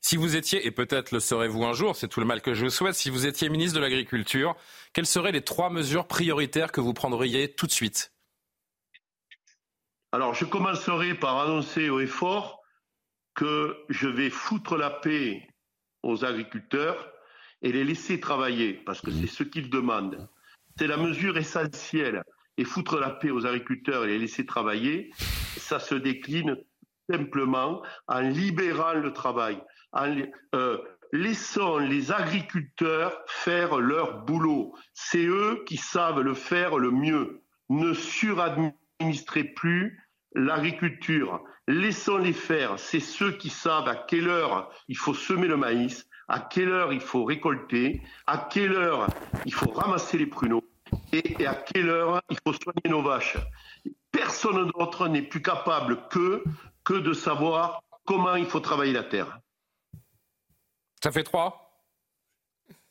si 0.00 0.16
vous 0.18 0.36
étiez, 0.36 0.66
et 0.66 0.70
peut-être 0.70 1.12
le 1.12 1.20
serez-vous 1.20 1.64
un 1.64 1.72
jour, 1.72 1.96
c'est 1.96 2.08
tout 2.08 2.20
le 2.20 2.26
mal 2.26 2.42
que 2.42 2.52
je 2.52 2.64
vous 2.64 2.70
souhaite, 2.70 2.94
si 2.94 3.08
vous 3.08 3.26
étiez 3.26 3.48
ministre 3.48 3.76
de 3.76 3.82
l'Agriculture, 3.82 4.54
quelles 4.92 5.06
seraient 5.06 5.32
les 5.32 5.42
trois 5.42 5.70
mesures 5.70 6.06
prioritaires 6.06 6.72
que 6.72 6.82
vous 6.82 6.92
prendriez 6.92 7.54
tout 7.54 7.66
de 7.66 7.72
suite? 7.72 8.12
Alors, 10.12 10.34
je 10.34 10.44
commencerai 10.44 11.14
par 11.14 11.40
annoncer 11.40 11.88
au 11.88 12.00
effort 12.00 12.63
que 13.34 13.76
je 13.88 14.08
vais 14.08 14.30
foutre 14.30 14.76
la 14.76 14.90
paix 14.90 15.46
aux 16.02 16.24
agriculteurs 16.24 17.12
et 17.62 17.72
les 17.72 17.84
laisser 17.84 18.20
travailler, 18.20 18.74
parce 18.74 19.00
que 19.00 19.10
c'est 19.10 19.26
ce 19.26 19.42
qu'ils 19.42 19.70
demandent. 19.70 20.28
C'est 20.78 20.86
la 20.86 20.96
mesure 20.96 21.36
essentielle. 21.36 22.22
Et 22.56 22.64
foutre 22.64 23.00
la 23.00 23.10
paix 23.10 23.30
aux 23.30 23.46
agriculteurs 23.46 24.04
et 24.04 24.08
les 24.08 24.18
laisser 24.18 24.46
travailler, 24.46 25.10
ça 25.56 25.80
se 25.80 25.96
décline 25.96 26.56
simplement 27.10 27.82
en 28.06 28.20
libérant 28.20 28.94
le 28.94 29.12
travail, 29.12 29.60
en 29.92 30.14
euh, 30.54 30.78
laissant 31.12 31.78
les 31.78 32.12
agriculteurs 32.12 33.24
faire 33.26 33.78
leur 33.78 34.24
boulot. 34.24 34.72
C'est 34.92 35.26
eux 35.26 35.64
qui 35.66 35.76
savent 35.76 36.20
le 36.20 36.34
faire 36.34 36.78
le 36.78 36.92
mieux. 36.92 37.42
Ne 37.70 37.92
suradministrez 37.92 39.44
plus 39.44 40.03
l'agriculture. 40.34 41.42
Laissons-les 41.66 42.32
faire. 42.32 42.78
C'est 42.78 43.00
ceux 43.00 43.32
qui 43.32 43.50
savent 43.50 43.88
à 43.88 43.96
quelle 43.96 44.28
heure 44.28 44.70
il 44.88 44.96
faut 44.96 45.14
semer 45.14 45.46
le 45.46 45.56
maïs, 45.56 46.06
à 46.28 46.40
quelle 46.40 46.70
heure 46.70 46.92
il 46.92 47.00
faut 47.00 47.24
récolter, 47.24 48.02
à 48.26 48.38
quelle 48.38 48.72
heure 48.72 49.06
il 49.44 49.54
faut 49.54 49.70
ramasser 49.70 50.18
les 50.18 50.26
pruneaux 50.26 50.64
et, 51.12 51.46
à 51.46 51.54
quelle 51.54 51.88
heure 51.88 52.20
il 52.30 52.38
faut 52.46 52.52
soigner 52.52 52.88
nos 52.88 53.02
vaches. 53.02 53.36
Personne 54.10 54.70
d'autre 54.70 55.08
n'est 55.08 55.22
plus 55.22 55.42
capable 55.42 56.08
que, 56.08 56.44
que 56.84 56.94
de 56.94 57.12
savoir 57.12 57.82
comment 58.04 58.36
il 58.36 58.46
faut 58.46 58.60
travailler 58.60 58.92
la 58.92 59.04
terre. 59.04 59.38
Ça 61.02 61.10
fait 61.10 61.24
trois? 61.24 61.60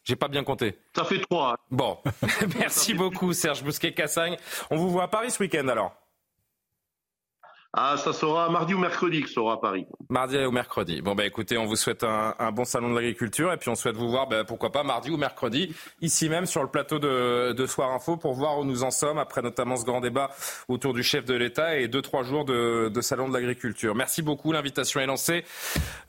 J'ai 0.03 0.17
pas 0.17 0.27
bien 0.27 0.43
compté. 0.43 0.77
Ça 0.95 1.05
fait 1.05 1.21
trois. 1.21 1.55
Bon, 1.71 1.97
merci 2.59 2.93
beaucoup 2.93 3.31
Serge 3.31 3.63
Bousquet-Cassagne. 3.63 4.37
On 4.69 4.75
vous 4.75 4.89
voit 4.89 5.03
à 5.03 5.07
Paris 5.07 5.31
ce 5.31 5.41
week-end 5.41 5.67
alors 5.67 6.02
ah, 7.75 7.97
ça 7.97 8.13
sera 8.13 8.49
mardi 8.49 8.75
ou 8.75 8.77
mercredi 8.77 9.23
que 9.23 9.27
ça 9.27 9.35
sera 9.35 9.53
à 9.53 9.57
Paris. 9.57 9.87
Mardi 10.09 10.37
ou 10.37 10.51
mercredi. 10.51 11.01
Bon, 11.01 11.15
bah 11.15 11.25
écoutez, 11.25 11.57
on 11.57 11.65
vous 11.65 11.75
souhaite 11.75 12.03
un, 12.03 12.51
bon 12.51 12.65
salon 12.65 12.91
de 12.91 12.95
l'agriculture 12.95 13.51
et 13.51 13.57
puis 13.57 13.69
on 13.69 13.75
souhaite 13.75 13.95
vous 13.95 14.09
voir, 14.09 14.27
bah, 14.27 14.43
pourquoi 14.43 14.71
pas, 14.71 14.83
mardi 14.83 15.09
ou 15.09 15.17
mercredi, 15.17 15.75
ici 15.99 16.29
même 16.29 16.45
sur 16.45 16.61
le 16.61 16.69
plateau 16.69 16.99
de, 16.99 17.51
de, 17.53 17.65
Soir 17.65 17.91
Info 17.91 18.15
pour 18.15 18.33
voir 18.33 18.59
où 18.59 18.63
nous 18.63 18.83
en 18.83 18.91
sommes 18.91 19.17
après 19.17 19.41
notamment 19.41 19.75
ce 19.75 19.85
grand 19.85 20.01
débat 20.01 20.29
autour 20.67 20.93
du 20.93 21.01
chef 21.01 21.25
de 21.25 21.33
l'État 21.33 21.75
et 21.77 21.87
deux, 21.87 22.03
trois 22.03 22.21
jours 22.21 22.45
de 22.45 23.01
salon 23.01 23.27
de 23.27 23.33
l'agriculture. 23.33 23.95
Merci 23.95 24.21
beaucoup, 24.21 24.51
l'invitation 24.51 24.99
est 24.99 25.07
lancée. 25.07 25.43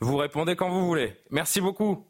Vous 0.01 0.17
répondez 0.17 0.55
quand 0.55 0.69
vous 0.69 0.85
voulez. 0.85 1.15
Merci 1.31 1.61
beaucoup. 1.61 2.05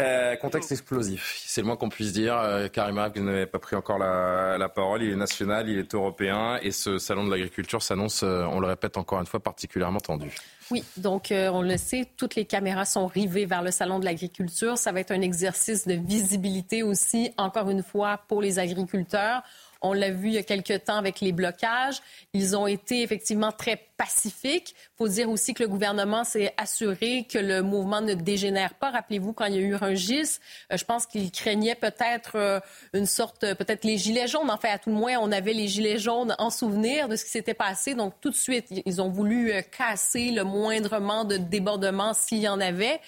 Euh, 0.00 0.36
contexte 0.36 0.70
explosif, 0.70 1.42
c'est 1.44 1.60
le 1.60 1.66
moins 1.66 1.76
qu'on 1.76 1.88
puisse 1.88 2.12
dire. 2.12 2.38
Euh, 2.38 2.68
Karima, 2.68 3.08
vous 3.08 3.20
n'avez 3.20 3.46
pas 3.46 3.58
pris 3.58 3.74
encore 3.74 3.98
la, 3.98 4.56
la, 4.56 4.68
parole. 4.68 5.02
Il 5.02 5.10
est 5.10 5.16
national, 5.16 5.68
il 5.68 5.76
est 5.76 5.92
européen, 5.92 6.58
et 6.62 6.70
ce 6.70 6.98
salon 6.98 7.24
de 7.24 7.30
l'agriculture 7.32 7.82
s'annonce, 7.82 8.22
euh, 8.22 8.44
on 8.44 8.60
le 8.60 8.68
répète 8.68 8.96
encore 8.96 9.18
une 9.18 9.26
fois, 9.26 9.40
particulièrement 9.40 9.98
tendu. 9.98 10.32
Oui, 10.70 10.84
donc 10.96 11.32
euh, 11.32 11.48
on 11.48 11.62
le 11.62 11.76
sait, 11.76 12.06
toutes 12.16 12.36
les 12.36 12.44
caméras 12.44 12.84
sont 12.84 13.06
rivées 13.06 13.46
vers 13.46 13.62
le 13.62 13.70
salon 13.70 13.98
de 13.98 14.04
l'agriculture. 14.04 14.78
Ça 14.78 14.92
va 14.92 15.00
être 15.00 15.10
un 15.10 15.22
exercice 15.22 15.86
de 15.86 15.94
visibilité 15.94 16.82
aussi, 16.82 17.32
encore 17.36 17.70
une 17.70 17.82
fois, 17.82 18.20
pour 18.28 18.40
les 18.40 18.58
agriculteurs. 18.58 19.42
On 19.80 19.92
l'a 19.92 20.10
vu 20.10 20.28
il 20.28 20.34
y 20.34 20.38
a 20.38 20.42
quelques 20.42 20.84
temps 20.84 20.96
avec 20.96 21.20
les 21.20 21.32
blocages. 21.32 22.00
Ils 22.32 22.56
ont 22.56 22.66
été 22.66 23.02
effectivement 23.02 23.52
très 23.52 23.76
pacifiques. 23.96 24.74
Il 24.76 24.96
faut 24.96 25.08
dire 25.08 25.28
aussi 25.28 25.54
que 25.54 25.62
le 25.62 25.68
gouvernement 25.68 26.24
s'est 26.24 26.52
assuré 26.56 27.26
que 27.28 27.38
le 27.38 27.62
mouvement 27.62 28.00
ne 28.00 28.14
dégénère 28.14 28.74
pas. 28.74 28.90
Rappelez-vous, 28.90 29.32
quand 29.32 29.44
il 29.46 29.54
y 29.54 29.58
a 29.58 29.60
eu 29.60 29.74
Rungis, 29.74 30.38
euh, 30.72 30.76
je 30.76 30.84
pense 30.84 31.06
qu'il 31.06 31.30
craignait 31.30 31.74
peut-être 31.74 32.36
euh, 32.36 32.60
une 32.92 33.06
sorte, 33.06 33.40
peut-être 33.40 33.84
les 33.84 33.98
gilets 33.98 34.26
jaunes. 34.26 34.50
En 34.50 34.56
fait, 34.56 34.68
à 34.68 34.78
tout 34.78 34.90
le 34.90 34.96
moins, 34.96 35.16
on 35.20 35.30
avait 35.30 35.52
les 35.52 35.68
gilets 35.68 35.98
jaunes 35.98 36.34
en 36.38 36.50
souvenir 36.50 37.08
de 37.08 37.16
ce 37.16 37.24
qui 37.24 37.30
s'était 37.30 37.54
passé. 37.54 37.94
Donc, 37.94 38.14
tout 38.20 38.30
de 38.30 38.36
suite, 38.36 38.66
ils 38.84 39.00
ont 39.00 39.08
voulu 39.08 39.52
euh, 39.52 39.62
casser 39.62 40.30
le 40.30 40.44
moindrement 40.44 41.24
de 41.24 41.36
débordement 41.36 42.14
s'il 42.14 42.38
y 42.38 42.48
en 42.48 42.60
avait. 42.60 43.00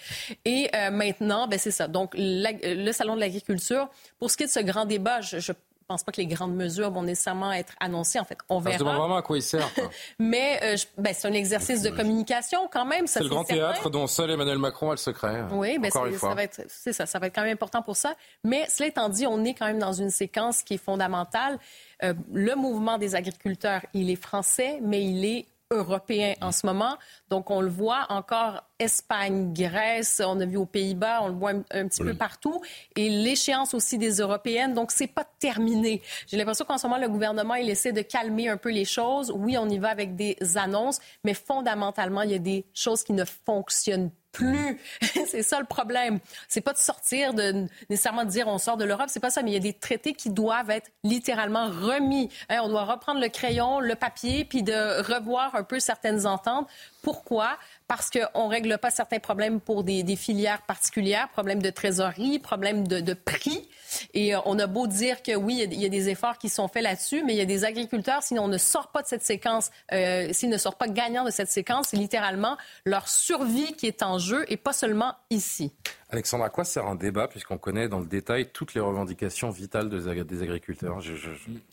Et 0.45 0.71
maintenant, 0.91 1.47
ben, 1.49 1.59
c'est 1.59 1.71
ça. 1.71 1.89
Donc, 1.89 2.13
le 2.17 2.93
Salon 2.93 3.15
de 3.15 3.21
l'agriculture, 3.21 3.89
pour 4.19 4.31
ce 4.31 4.37
qui 4.37 4.45
est 4.45 4.47
de 4.47 4.53
ce 4.53 4.61
grand 4.61 4.85
débat, 4.85 5.21
je 5.21 5.39
je 5.39 5.53
pense 5.90 6.05
pas 6.05 6.12
que 6.12 6.20
les 6.20 6.29
grandes 6.29 6.55
mesures 6.55 6.92
vont 6.92 7.03
nécessairement 7.03 7.53
être 7.53 7.74
annoncées. 7.81 8.20
En 8.20 8.24
fait, 8.24 8.38
on 8.48 8.61
verra. 8.61 8.79
Se 8.79 8.85
demande 8.85 8.96
vraiment 8.96 9.16
à 9.16 9.22
quoi 9.22 9.37
il 9.38 9.42
sert. 9.42 9.68
Mais 10.20 10.61
euh, 10.62 10.76
ben, 10.96 11.12
c'est 11.12 11.26
un 11.26 11.33
exercice 11.33 11.83
de 11.83 11.90
communication 11.90 12.68
quand 12.72 12.85
même. 12.85 13.09
C'est 13.09 13.24
le 13.24 13.29
grand 13.29 13.42
théâtre 13.42 13.90
dont 13.90 14.07
seul 14.07 14.31
Emmanuel 14.31 14.59
Macron 14.59 14.90
a 14.90 14.92
le 14.92 14.98
secret. 14.98 15.42
Oui, 15.50 15.79
ben, 15.81 15.90
ça 15.90 16.35
va 16.35 16.44
être, 16.44 16.62
c'est 16.68 16.92
ça, 16.92 17.07
ça 17.07 17.18
va 17.18 17.26
être 17.26 17.35
quand 17.35 17.42
même 17.42 17.55
important 17.55 17.83
pour 17.83 17.96
ça. 17.96 18.14
Mais 18.44 18.66
cela 18.68 18.88
étant 18.88 19.09
dit, 19.09 19.26
on 19.26 19.44
est 19.44 19.55
quand 19.55 19.66
même 19.66 19.81
dans 19.81 19.92
une 19.92 20.11
séquence 20.11 20.62
qui 20.62 20.74
est 20.74 20.83
fondamentale. 20.83 21.59
Euh, 22.05 22.14
le 22.33 22.55
mouvement 22.55 22.96
des 22.96 23.16
agriculteurs, 23.16 23.83
il 23.92 24.11
est 24.11 24.22
français, 24.22 24.79
mais 24.83 25.03
il 25.05 25.24
est 25.24 25.46
européen 25.73 26.35
en 26.41 26.51
ce 26.51 26.67
moment. 26.67 26.97
Donc, 27.29 27.51
on 27.51 27.61
le 27.61 27.69
voit 27.69 28.07
encore 28.09 28.65
Espagne, 28.79 29.53
Grèce, 29.53 30.21
on 30.25 30.41
a 30.41 30.47
vu 30.47 30.57
aux 30.57 30.67
Pays-Bas, 30.67 31.21
on 31.23 31.29
le 31.29 31.35
voit 31.35 31.53
un, 31.71 31.87
petit 31.87 32.03
peu 32.03 32.15
partout. 32.15 32.61
Et 32.97 33.09
l'échéance 33.09 33.75
aussi 33.75 33.97
des 33.97 34.15
Européennes, 34.17 34.75
donc 34.75 34.91
c'est 34.91 35.07
pas 35.07 35.27
terminé. 35.39 36.03
J'ai 36.27 36.37
l'impression 36.37 36.65
qu'en 36.65 36.79
ce 36.79 36.87
moment, 36.87 37.01
le 37.01 37.09
gouvernement, 37.09 37.55
il 37.55 37.71
essaie 37.71 37.93
de 37.93 38.03
calmer 38.03 38.49
un 38.49 38.57
peu 38.57 38.71
les 38.71 38.85
choses. 38.85 39.31
Oui, 39.35 39.57
on 39.59 39.69
y 39.69 39.79
va 39.79 39.91
avec 39.91 40.17
des 40.17 40.37
annonces, 40.57 40.99
mais 41.25 41.35
fondamentalement, 41.35 42.23
il 42.23 42.33
y 42.33 42.35
a 42.35 42.41
des 42.41 42.67
choses 42.75 43.05
qui 43.05 43.13
ne 43.13 43.25
fonctionnent 43.25 44.11
plus. 44.33 44.81
c'est 45.27 45.43
ça 45.43 45.59
le 45.59 45.66
problème. 45.66 46.19
C'est 46.49 46.61
pas 46.61 46.73
de 46.73 46.79
sortir, 46.79 47.35
de 47.35 47.66
nécessairement 47.88 48.25
de 48.25 48.31
dire 48.31 48.49
on 48.49 48.59
sort 48.59 48.77
de 48.77 48.85
l'Europe, 48.85 49.07
c'est 49.09 49.21
pas 49.21 49.31
ça, 49.31 49.43
mais 49.43 49.51
il 49.51 49.55
y 49.55 49.57
a 49.57 49.61
des 49.61 49.73
traités 49.73 50.12
qui 50.12 50.31
doivent 50.31 50.71
être 50.71 50.90
littéralement 51.05 51.66
remis. 51.66 52.31
Hein, 52.49 52.61
on 52.62 52.69
doit 52.69 52.85
reprendre 52.85 53.21
le 53.21 53.29
crayon, 53.29 53.81
le 53.81 53.95
papier, 53.95 54.45
puis 54.45 54.62
de 54.62 55.03
revoir 55.03 55.55
un 55.55 55.64
peu 55.64 55.81
certaines 55.81 56.27
ententes. 56.27 56.69
Pourquoi? 57.03 57.57
Parce 57.90 58.09
qu'on 58.09 58.44
ne 58.44 58.50
règle 58.50 58.79
pas 58.79 58.92
certains 58.92 59.18
problèmes 59.18 59.61
pour 59.61 59.83
des, 59.83 60.05
filières 60.14 60.62
particulières, 60.62 61.29
problèmes 61.31 61.61
de 61.61 61.70
trésorerie, 61.70 62.38
problèmes 62.38 62.87
de, 62.87 63.14
prix. 63.14 63.68
Et 64.14 64.33
euh, 64.33 64.38
on 64.44 64.61
a 64.61 64.68
beau 64.68 64.87
dire 64.87 65.24
que 65.24 65.35
oui, 65.35 65.66
il 65.68 65.74
y, 65.74 65.85
a 65.85 65.88
des 65.88 66.09
efforts 66.09 66.38
qui 66.38 66.48
sont 66.48 66.68
faits 66.68 66.85
là-dessus, 66.85 67.24
mais 67.26 67.35
il 67.35 67.37
y 67.37 67.40
a 67.40 67.46
des 67.46 67.64
agriculteurs, 67.64 68.22
si 68.22 68.38
on 68.38 68.46
ne 68.46 68.59
sort 68.59 68.92
pas 68.92 69.03
de 69.03 69.09
cette 69.09 69.24
séquence, 69.24 69.72
euh, 69.92 70.29
s'ils 70.31 70.50
ne 70.50 70.57
sortent 70.57 70.79
pas 70.79 70.87
gagnants 70.87 71.24
de 71.24 71.33
cette 71.33 71.50
séquence, 71.50 71.88
c'est 71.88 71.96
littéralement 71.96 72.57
leur 72.85 73.09
survie 73.09 73.72
qui 73.72 73.88
est 73.88 74.05
en 74.05 74.18
jeu 74.18 74.44
et 74.46 74.57
pas 74.57 74.72
seulement 74.72 75.16
ici. 75.31 75.72
Alexandre, 76.11 76.44
à 76.44 76.48
quoi 76.48 76.62
sert 76.62 76.87
un 76.87 76.94
débat 76.94 77.26
puisqu'on 77.26 77.59
connaît 77.59 77.88
dans 77.88 77.98
le 77.98 78.07
détail 78.07 78.50
toutes 78.53 78.74
les 78.74 78.81
revendications 78.81 79.50
vitales 79.50 79.88
des 79.88 80.42
agriculteurs? 80.42 81.00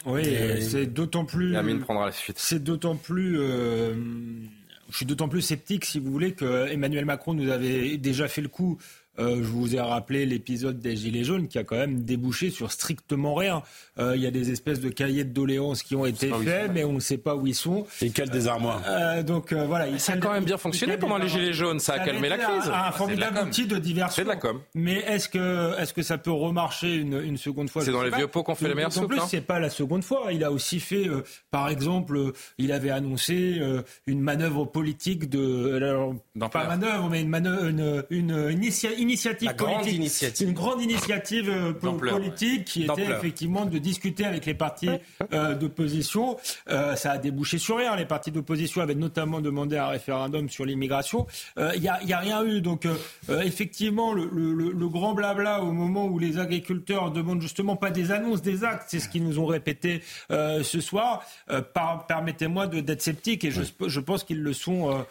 Oui, 0.07 0.61
c'est 0.61 0.87
d'autant 0.87 1.25
plus. 1.25 1.55
Amine 1.55 1.79
prendra 1.79 2.07
la 2.07 2.11
suite. 2.11 2.39
C'est 2.39 2.63
d'autant 2.63 2.95
plus. 2.95 3.39
Euh, 3.39 3.93
je 4.89 4.95
suis 4.95 5.05
d'autant 5.05 5.27
plus 5.27 5.41
sceptique, 5.41 5.85
si 5.85 5.99
vous 5.99 6.11
voulez, 6.11 6.33
que 6.33 6.67
Emmanuel 6.67 7.05
Macron 7.05 7.33
nous 7.33 7.49
avait 7.49 7.97
déjà 7.97 8.27
fait 8.27 8.41
le 8.41 8.47
coup 8.47 8.77
euh, 9.19 9.37
je 9.37 9.47
vous 9.47 9.75
ai 9.75 9.79
rappelé 9.79 10.25
l'épisode 10.25 10.79
des 10.79 10.95
Gilets 10.95 11.23
jaunes 11.23 11.47
qui 11.47 11.57
a 11.57 11.63
quand 11.63 11.75
même 11.75 12.03
débouché 12.03 12.49
sur 12.49 12.71
strictement 12.71 13.33
rien. 13.33 13.63
Euh, 13.99 14.15
il 14.15 14.21
y 14.21 14.27
a 14.27 14.31
des 14.31 14.51
espèces 14.51 14.79
de 14.79 14.89
cahiers 14.89 15.23
de 15.23 15.33
doléances 15.33 15.83
qui 15.83 15.95
ont 15.95 16.05
été 16.05 16.29
faits, 16.29 16.71
mais 16.73 16.83
on 16.83 16.93
ne 16.93 16.99
sait 16.99 17.17
pas 17.17 17.35
où 17.35 17.47
ils 17.47 17.55
sont. 17.55 17.85
Et 18.01 18.11
quel 18.11 18.29
désarmoire. 18.29 18.81
Euh, 18.87 19.23
donc 19.23 19.53
voilà. 19.53 19.97
Ça 19.99 20.13
a 20.13 20.17
quand 20.17 20.33
même 20.33 20.45
bien 20.45 20.57
fonctionné 20.57 20.97
pendant 20.97 21.17
les 21.17 21.27
Gilets 21.27 21.53
jaunes, 21.53 21.79
ça 21.79 21.93
a 21.93 21.99
calmé 21.99 22.29
la 22.29 22.37
crise. 22.37 22.69
Un, 22.69 22.89
un 22.89 22.91
formidable 22.91 23.39
outil 23.47 23.65
de 23.65 23.77
diversion. 23.77 24.15
C'est 24.15 24.23
de 24.23 24.29
la 24.29 24.35
com. 24.35 24.59
Mais 24.75 24.97
est-ce 25.07 25.29
que, 25.29 25.79
est-ce 25.79 25.93
que 25.93 26.03
ça 26.03 26.17
peut 26.17 26.31
remarcher 26.31 26.95
une, 26.95 27.21
une 27.21 27.37
seconde 27.37 27.69
fois? 27.69 27.83
C'est 27.83 27.91
dans 27.91 28.03
les 28.03 28.11
vieux 28.11 28.27
pots 28.27 28.43
qu'on 28.43 28.55
fait 28.55 28.67
les 28.67 28.75
meilleures 28.75 28.93
soupes. 28.93 29.05
En 29.05 29.07
plus, 29.07 29.21
c'est 29.27 29.41
pas 29.41 29.59
la 29.59 29.69
seconde 29.69 30.03
fois. 30.03 30.27
Il 30.31 30.43
a 30.43 30.51
aussi 30.51 30.79
fait, 30.79 31.07
par 31.51 31.69
exemple, 31.69 32.33
il 32.57 32.71
avait 32.71 32.91
annoncé 32.91 33.59
une 34.05 34.21
manœuvre 34.21 34.65
politique 34.65 35.29
de, 35.29 35.75
alors, 35.75 36.13
pas 36.51 36.67
manœuvre, 36.67 37.09
mais 37.09 37.21
une 37.21 37.29
manœuvre, 37.29 37.65
une, 37.65 38.03
une, 38.09 38.49
une 38.49 38.61
initiative 38.61 39.06
politique, 39.15 39.95
initiative. 39.95 40.47
une 40.47 40.53
grande 40.53 40.81
initiative 40.81 41.49
euh, 41.49 41.73
politique 41.73 42.65
qui 42.65 42.83
était 42.83 43.03
effectivement 43.03 43.65
de 43.65 43.77
discuter 43.77 44.25
avec 44.25 44.45
les 44.45 44.53
partis 44.53 44.89
euh, 45.33 45.55
d'opposition. 45.55 46.37
Euh, 46.69 46.95
ça 46.95 47.11
a 47.11 47.17
débouché 47.17 47.57
sur 47.57 47.77
rien. 47.77 47.95
Les 47.95 48.05
partis 48.05 48.31
d'opposition 48.31 48.81
avaient 48.81 48.95
notamment 48.95 49.41
demandé 49.41 49.77
un 49.77 49.87
référendum 49.87 50.49
sur 50.49 50.65
l'immigration. 50.65 51.27
Il 51.57 51.81
n'y 51.81 51.87
a, 51.89 52.19
rien 52.19 52.43
eu. 52.43 52.61
Donc 52.61 52.87
effectivement, 53.29 54.13
le, 54.13 54.29
le, 54.31 54.53
le, 54.53 54.87
grand 54.89 55.13
blabla 55.13 55.61
au 55.61 55.71
moment 55.71 56.05
où 56.05 56.19
les 56.19 56.39
agriculteurs 56.39 57.11
demandent 57.11 57.41
justement 57.41 57.75
pas 57.75 57.91
des 57.91 58.11
annonces, 58.11 58.41
des 58.41 58.63
actes, 58.63 58.85
c'est 58.87 58.99
ce 58.99 59.09
qu'ils 59.09 59.23
nous 59.23 59.39
ont 59.39 59.45
répété 59.45 60.01
ce 60.29 60.81
soir. 60.81 61.23
Permettez-moi 62.07 62.67
d'être 62.67 63.01
sceptique 63.01 63.43
et 63.43 63.51
je, 63.51 63.61
je 63.85 63.99
pense 63.99 64.23
qu'ils 64.23 64.41
le 64.41 64.53
sont 64.53 65.05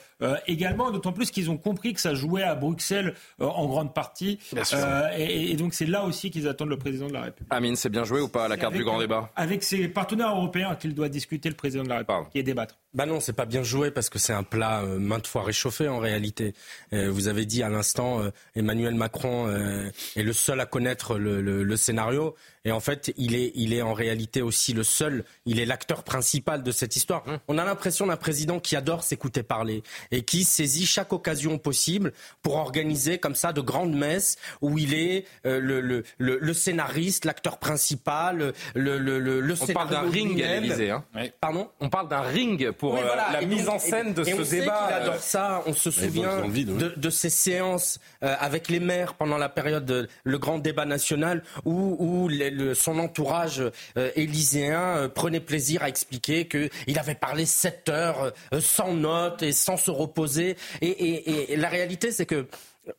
également, 0.47 0.91
d'autant 0.91 1.13
plus 1.13 1.31
qu'ils 1.31 1.51
ont 1.51 1.57
compris 1.57 1.95
que 1.95 2.01
ça 2.01 2.15
jouait 2.15 2.43
à 2.43 2.55
Bruxelles 2.55 3.15
en 3.39 3.67
grande 3.67 3.95
partie 3.95 4.39
euh, 4.75 5.09
et, 5.17 5.55
donc 5.57 5.75
c'est 5.75 5.87
là 5.87 6.05
aussi 6.05 6.31
qu'ils 6.31 6.49
attendent 6.49 6.69
le 6.69 6.79
président 6.79 7.07
de 7.07 7.13
la 7.13 7.23
République. 7.23 7.53
Amine, 7.53 7.77
c'est 7.77 7.89
bien 7.89 8.05
joué 8.05 8.21
ou 8.21 8.29
pas 8.29 8.45
à 8.45 8.49
la 8.49 8.57
carte 8.57 8.75
du 8.75 8.85
grand 8.85 8.99
débat 8.99 9.31
Avec 9.37 9.63
ses 9.63 9.89
partenaires 9.89 10.31
européens 10.31 10.75
qu'il 10.75 10.95
doit 10.95 11.09
discuter 11.09 11.49
le 11.49 11.55
président 11.55 11.85
de 11.85 11.89
la 11.89 11.99
République 11.99 12.29
et 12.35 12.43
débattre. 12.43 12.77
Bah 12.95 13.07
non, 13.07 13.21
c'est 13.21 13.35
pas 13.35 13.45
bien 13.45 13.63
joué 13.63 13.91
parce 13.91 14.09
que 14.09 14.19
c'est 14.19 14.33
un 14.33 14.43
plat 14.43 14.81
euh, 14.83 14.99
maintes 14.99 15.27
fois 15.27 15.43
réchauffé 15.43 15.87
en 15.89 15.99
réalité. 15.99 16.55
Euh, 16.93 17.11
vous 17.11 17.29
avez 17.29 17.45
dit 17.45 17.63
à 17.63 17.69
l'instant, 17.69 18.23
Emmanuel 18.55 18.95
Macron 18.95 19.49
est 19.49 20.23
le 20.23 20.33
seul 20.33 20.61
à 20.61 20.67
connaître 20.67 21.19
le, 21.19 21.41
le, 21.41 21.77
scénario. 21.77 22.35
Et 22.67 22.73
en 22.73 22.81
fait, 22.81 23.13
il 23.17 23.37
est, 23.37 23.53
il 23.55 23.73
est 23.73 23.81
en 23.81 23.95
réalité 23.95 24.43
aussi 24.43 24.73
le 24.73 24.83
seul, 24.83 25.25
il 25.47 25.61
est 25.61 25.65
l'acteur 25.65 26.03
principal 26.03 26.65
de 26.65 26.73
cette 26.73 26.97
histoire. 26.97 27.25
Mmh. 27.25 27.39
On 27.47 27.59
a 27.59 27.65
l'impression 27.65 28.09
d'un 28.09 28.17
président 28.17 28.59
qui 28.59 28.75
adore 28.75 29.05
s'écouter 29.05 29.45
parler 29.45 29.85
et 30.11 30.23
qui 30.23 30.43
saisit 30.43 30.85
chaque 30.85 31.13
occasion 31.13 31.59
possible 31.59 32.13
pour 32.43 32.57
organiser 32.57 33.19
comme 33.19 33.37
ça 33.37 33.53
de 33.53 33.61
grandes 33.61 33.95
messes 33.95 34.37
où 34.63 34.79
il 34.79 34.95
est 34.95 35.27
euh, 35.47 35.61
le, 35.61 35.81
le, 35.81 36.03
le, 36.19 36.55
scénariste, 36.55 37.25
l'acteur 37.25 37.59
principal, 37.59 38.53
le, 38.75 38.99
le, 38.99 39.21
le 39.21 39.55
On 39.61 39.67
parle 39.69 39.91
d'un 39.91 40.11
ring 40.11 40.43
à 40.43 40.59
l'Élysée. 40.59 40.91
Hein. 40.91 41.05
Pardon? 41.41 41.69
On 41.79 41.89
parle 41.89 42.09
d'un 42.09 42.23
ring 42.23 42.73
pour 42.73 42.97
euh, 42.97 43.03
la 43.33 43.43
mise 43.43 43.69
en 43.69 43.79
scène 43.79 44.13
de 44.13 44.25
ce 44.25 44.33
on 44.33 44.43
débat. 44.43 44.89
Sait 44.89 44.95
adore 44.95 45.15
euh, 45.15 45.19
ça. 45.21 45.63
On 45.67 45.73
se 45.73 45.93
souvient 45.93 46.49
de, 46.49 46.95
de, 46.97 47.11
ces 47.11 47.31
séances 47.31 48.01
avec 48.21 48.69
les 48.69 48.81
maires 48.81 49.15
pendant 49.15 49.39
la 49.39 49.49
période 49.49 49.85
de, 49.85 50.09
le 50.25 50.39
grand 50.39 50.59
débat 50.59 50.85
national 50.85 51.45
où, 51.65 51.97
où 52.01 52.29
les, 52.29 52.56
son 52.75 52.99
entourage 52.99 53.63
euh, 53.97 54.11
élyséen 54.17 54.97
euh, 54.97 55.09
prenait 55.09 55.41
plaisir 55.41 55.83
à 55.83 55.89
expliquer 55.89 56.49
qu'il 56.49 56.99
avait 56.99 57.15
parlé 57.15 57.47
sept 57.47 57.89
heures 57.89 58.33
euh, 58.53 58.61
sans 58.61 58.95
notes 58.95 59.43
et 59.43 59.53
sans 59.53 59.77
se 59.77 59.91
reposer. 59.91 60.57
Et, 60.81 61.57
la 61.57 61.69
réalité, 61.69 62.13
c'est 62.13 62.27
que, 62.27 62.47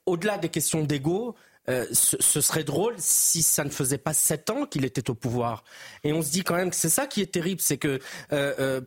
au-delà 0.05 0.37
des 0.37 0.49
questions 0.49 0.83
d'ego, 0.83 1.35
ce, 1.67 2.41
serait 2.41 2.63
drôle 2.63 2.95
si 2.97 3.43
ça 3.43 3.65
ne 3.65 3.69
faisait 3.69 3.97
pas 3.97 4.13
sept 4.13 4.49
ans 4.49 4.65
qu'il 4.65 4.85
était 4.85 5.09
au 5.09 5.15
pouvoir. 5.15 5.63
Et 6.03 6.13
on 6.13 6.21
se 6.21 6.31
dit 6.31 6.43
quand 6.43 6.55
même 6.55 6.69
que 6.69 6.75
c'est 6.75 6.89
ça 6.89 7.07
qui 7.07 7.21
est 7.21 7.31
terrible, 7.31 7.61
c'est 7.61 7.77
que 7.77 7.99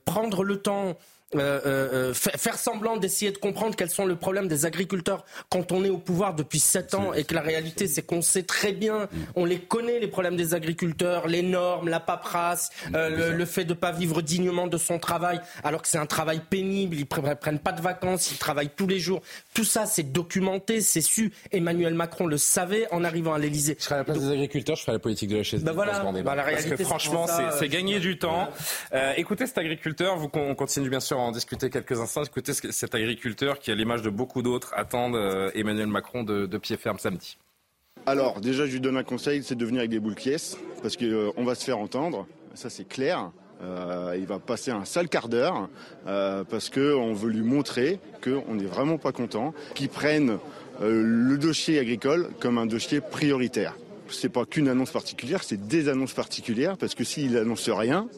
prendre 0.04 0.44
le 0.44 0.60
temps 0.60 0.96
euh, 1.36 1.60
euh, 1.64 2.10
euh 2.10 2.14
faire 2.14 2.58
semblant 2.58 2.96
d'essayer 2.96 3.30
de 3.30 3.38
comprendre 3.38 3.76
quels 3.76 3.90
sont 3.90 4.04
les 4.04 4.16
problèmes 4.16 4.48
des 4.48 4.66
agriculteurs 4.66 5.24
quand 5.48 5.70
on 5.70 5.84
est 5.84 5.88
au 5.88 5.98
pouvoir 5.98 6.34
depuis 6.34 6.58
sept 6.58 6.92
ans 6.94 7.12
et 7.12 7.22
que 7.22 7.34
la 7.34 7.40
réalité 7.40 7.86
c'est 7.86 8.02
qu'on 8.02 8.20
sait 8.20 8.42
très 8.42 8.72
bien, 8.72 9.08
on 9.36 9.44
les 9.44 9.60
connaît 9.60 10.00
les 10.00 10.08
problèmes 10.08 10.36
des 10.36 10.54
agriculteurs, 10.54 11.28
les 11.28 11.42
normes, 11.42 11.88
la 11.88 12.00
paperasse, 12.00 12.70
euh, 12.94 13.36
le, 13.36 13.44
fait 13.44 13.64
de 13.64 13.74
pas 13.74 13.92
vivre 13.92 14.22
dignement 14.22 14.66
de 14.66 14.76
son 14.76 14.98
travail 14.98 15.40
alors 15.62 15.82
que 15.82 15.88
c'est 15.88 15.98
un 15.98 16.06
travail 16.06 16.40
pénible, 16.50 16.96
ils 16.96 17.06
prennent 17.06 17.60
pas 17.60 17.72
de 17.72 17.80
vacances, 17.80 18.32
ils 18.32 18.38
travaillent 18.38 18.72
tous 18.74 18.88
les 18.88 18.98
jours. 18.98 19.22
Tout 19.54 19.64
ça 19.64 19.86
c'est 19.86 20.10
documenté, 20.10 20.80
c'est 20.80 21.00
su. 21.00 21.32
Emmanuel 21.52 21.94
Macron 21.94 22.26
le 22.26 22.38
savait 22.38 22.88
en 22.90 23.04
arrivant 23.04 23.34
à 23.34 23.38
l'Elysée. 23.38 23.76
Je 23.78 23.84
serais 23.84 23.94
à 23.96 23.98
la 23.98 24.04
place 24.04 24.18
des 24.18 24.32
agriculteurs, 24.32 24.74
je 24.74 24.82
ferais 24.82 24.94
la 24.94 24.98
politique 24.98 25.30
de 25.30 25.36
la 25.36 25.42
chaise. 25.44 25.62
Ben 25.62 25.72
voilà, 25.72 26.02
bah 26.24 26.34
la 26.34 26.42
réalité, 26.42 26.70
Parce 26.70 26.80
que 26.80 26.84
franchement 26.84 27.26
c'est 27.56 27.68
gagner 27.68 28.00
du 28.00 28.18
temps. 28.18 28.48
écoutez 29.16 29.46
cet 29.46 29.58
agriculteur, 29.58 30.16
vous 30.16 30.28
on 30.34 30.54
continue 30.56 30.88
bien 30.88 30.98
sûr 30.98 31.19
en 31.26 31.32
discuter 31.32 31.70
quelques 31.70 32.00
instants. 32.00 32.24
Écoutez 32.24 32.52
cet 32.52 32.94
agriculteur 32.94 33.58
qui, 33.58 33.70
à 33.70 33.74
l'image 33.74 34.02
de 34.02 34.10
beaucoup 34.10 34.42
d'autres, 34.42 34.72
attendent 34.74 35.16
euh, 35.16 35.50
Emmanuel 35.54 35.86
Macron 35.86 36.22
de, 36.22 36.58
pied 36.58 36.76
ferme 36.76 36.98
samedi. 36.98 37.38
Alors, 38.06 38.40
déjà, 38.40 38.66
je 38.66 38.72
lui 38.72 38.80
donne 38.80 38.96
un 38.96 39.02
conseil, 39.02 39.42
c'est 39.42 39.54
de 39.54 39.64
venir 39.64 39.80
avec 39.80 39.90
des 39.90 40.00
boules 40.00 40.14
pièces, 40.14 40.56
parce 40.82 40.96
qu'on 40.96 41.04
euh, 41.04 41.32
va 41.44 41.54
se 41.54 41.64
faire 41.64 41.78
entendre, 41.78 42.26
ça 42.54 42.70
c'est 42.70 42.88
clair. 42.88 43.30
Euh, 43.62 44.16
il 44.18 44.26
va 44.26 44.38
passer 44.38 44.70
un 44.70 44.86
sale 44.86 45.08
quart 45.08 45.28
d'heure, 45.28 45.68
parce 46.04 46.70
qu'on 46.70 47.12
veut 47.12 47.30
lui 47.30 47.42
montrer 47.42 48.00
qu'on 48.24 48.54
n'est 48.54 48.64
vraiment 48.64 48.96
pas 48.96 49.12
content, 49.12 49.52
qu'il 49.74 49.90
prenne 49.90 50.38
le 50.80 51.36
dossier 51.36 51.78
agricole 51.78 52.30
comme 52.40 52.56
un 52.56 52.64
dossier 52.64 53.02
prioritaire. 53.02 53.76
c'est 54.08 54.30
pas 54.30 54.46
qu'une 54.46 54.68
annonce 54.68 54.92
particulière, 54.92 55.42
c'est 55.42 55.68
des 55.68 55.90
annonces 55.90 56.14
particulières, 56.14 56.78
parce 56.78 56.94
que 56.94 57.04
s'il 57.04 57.36
annonce 57.36 57.68
rien, 57.68 58.08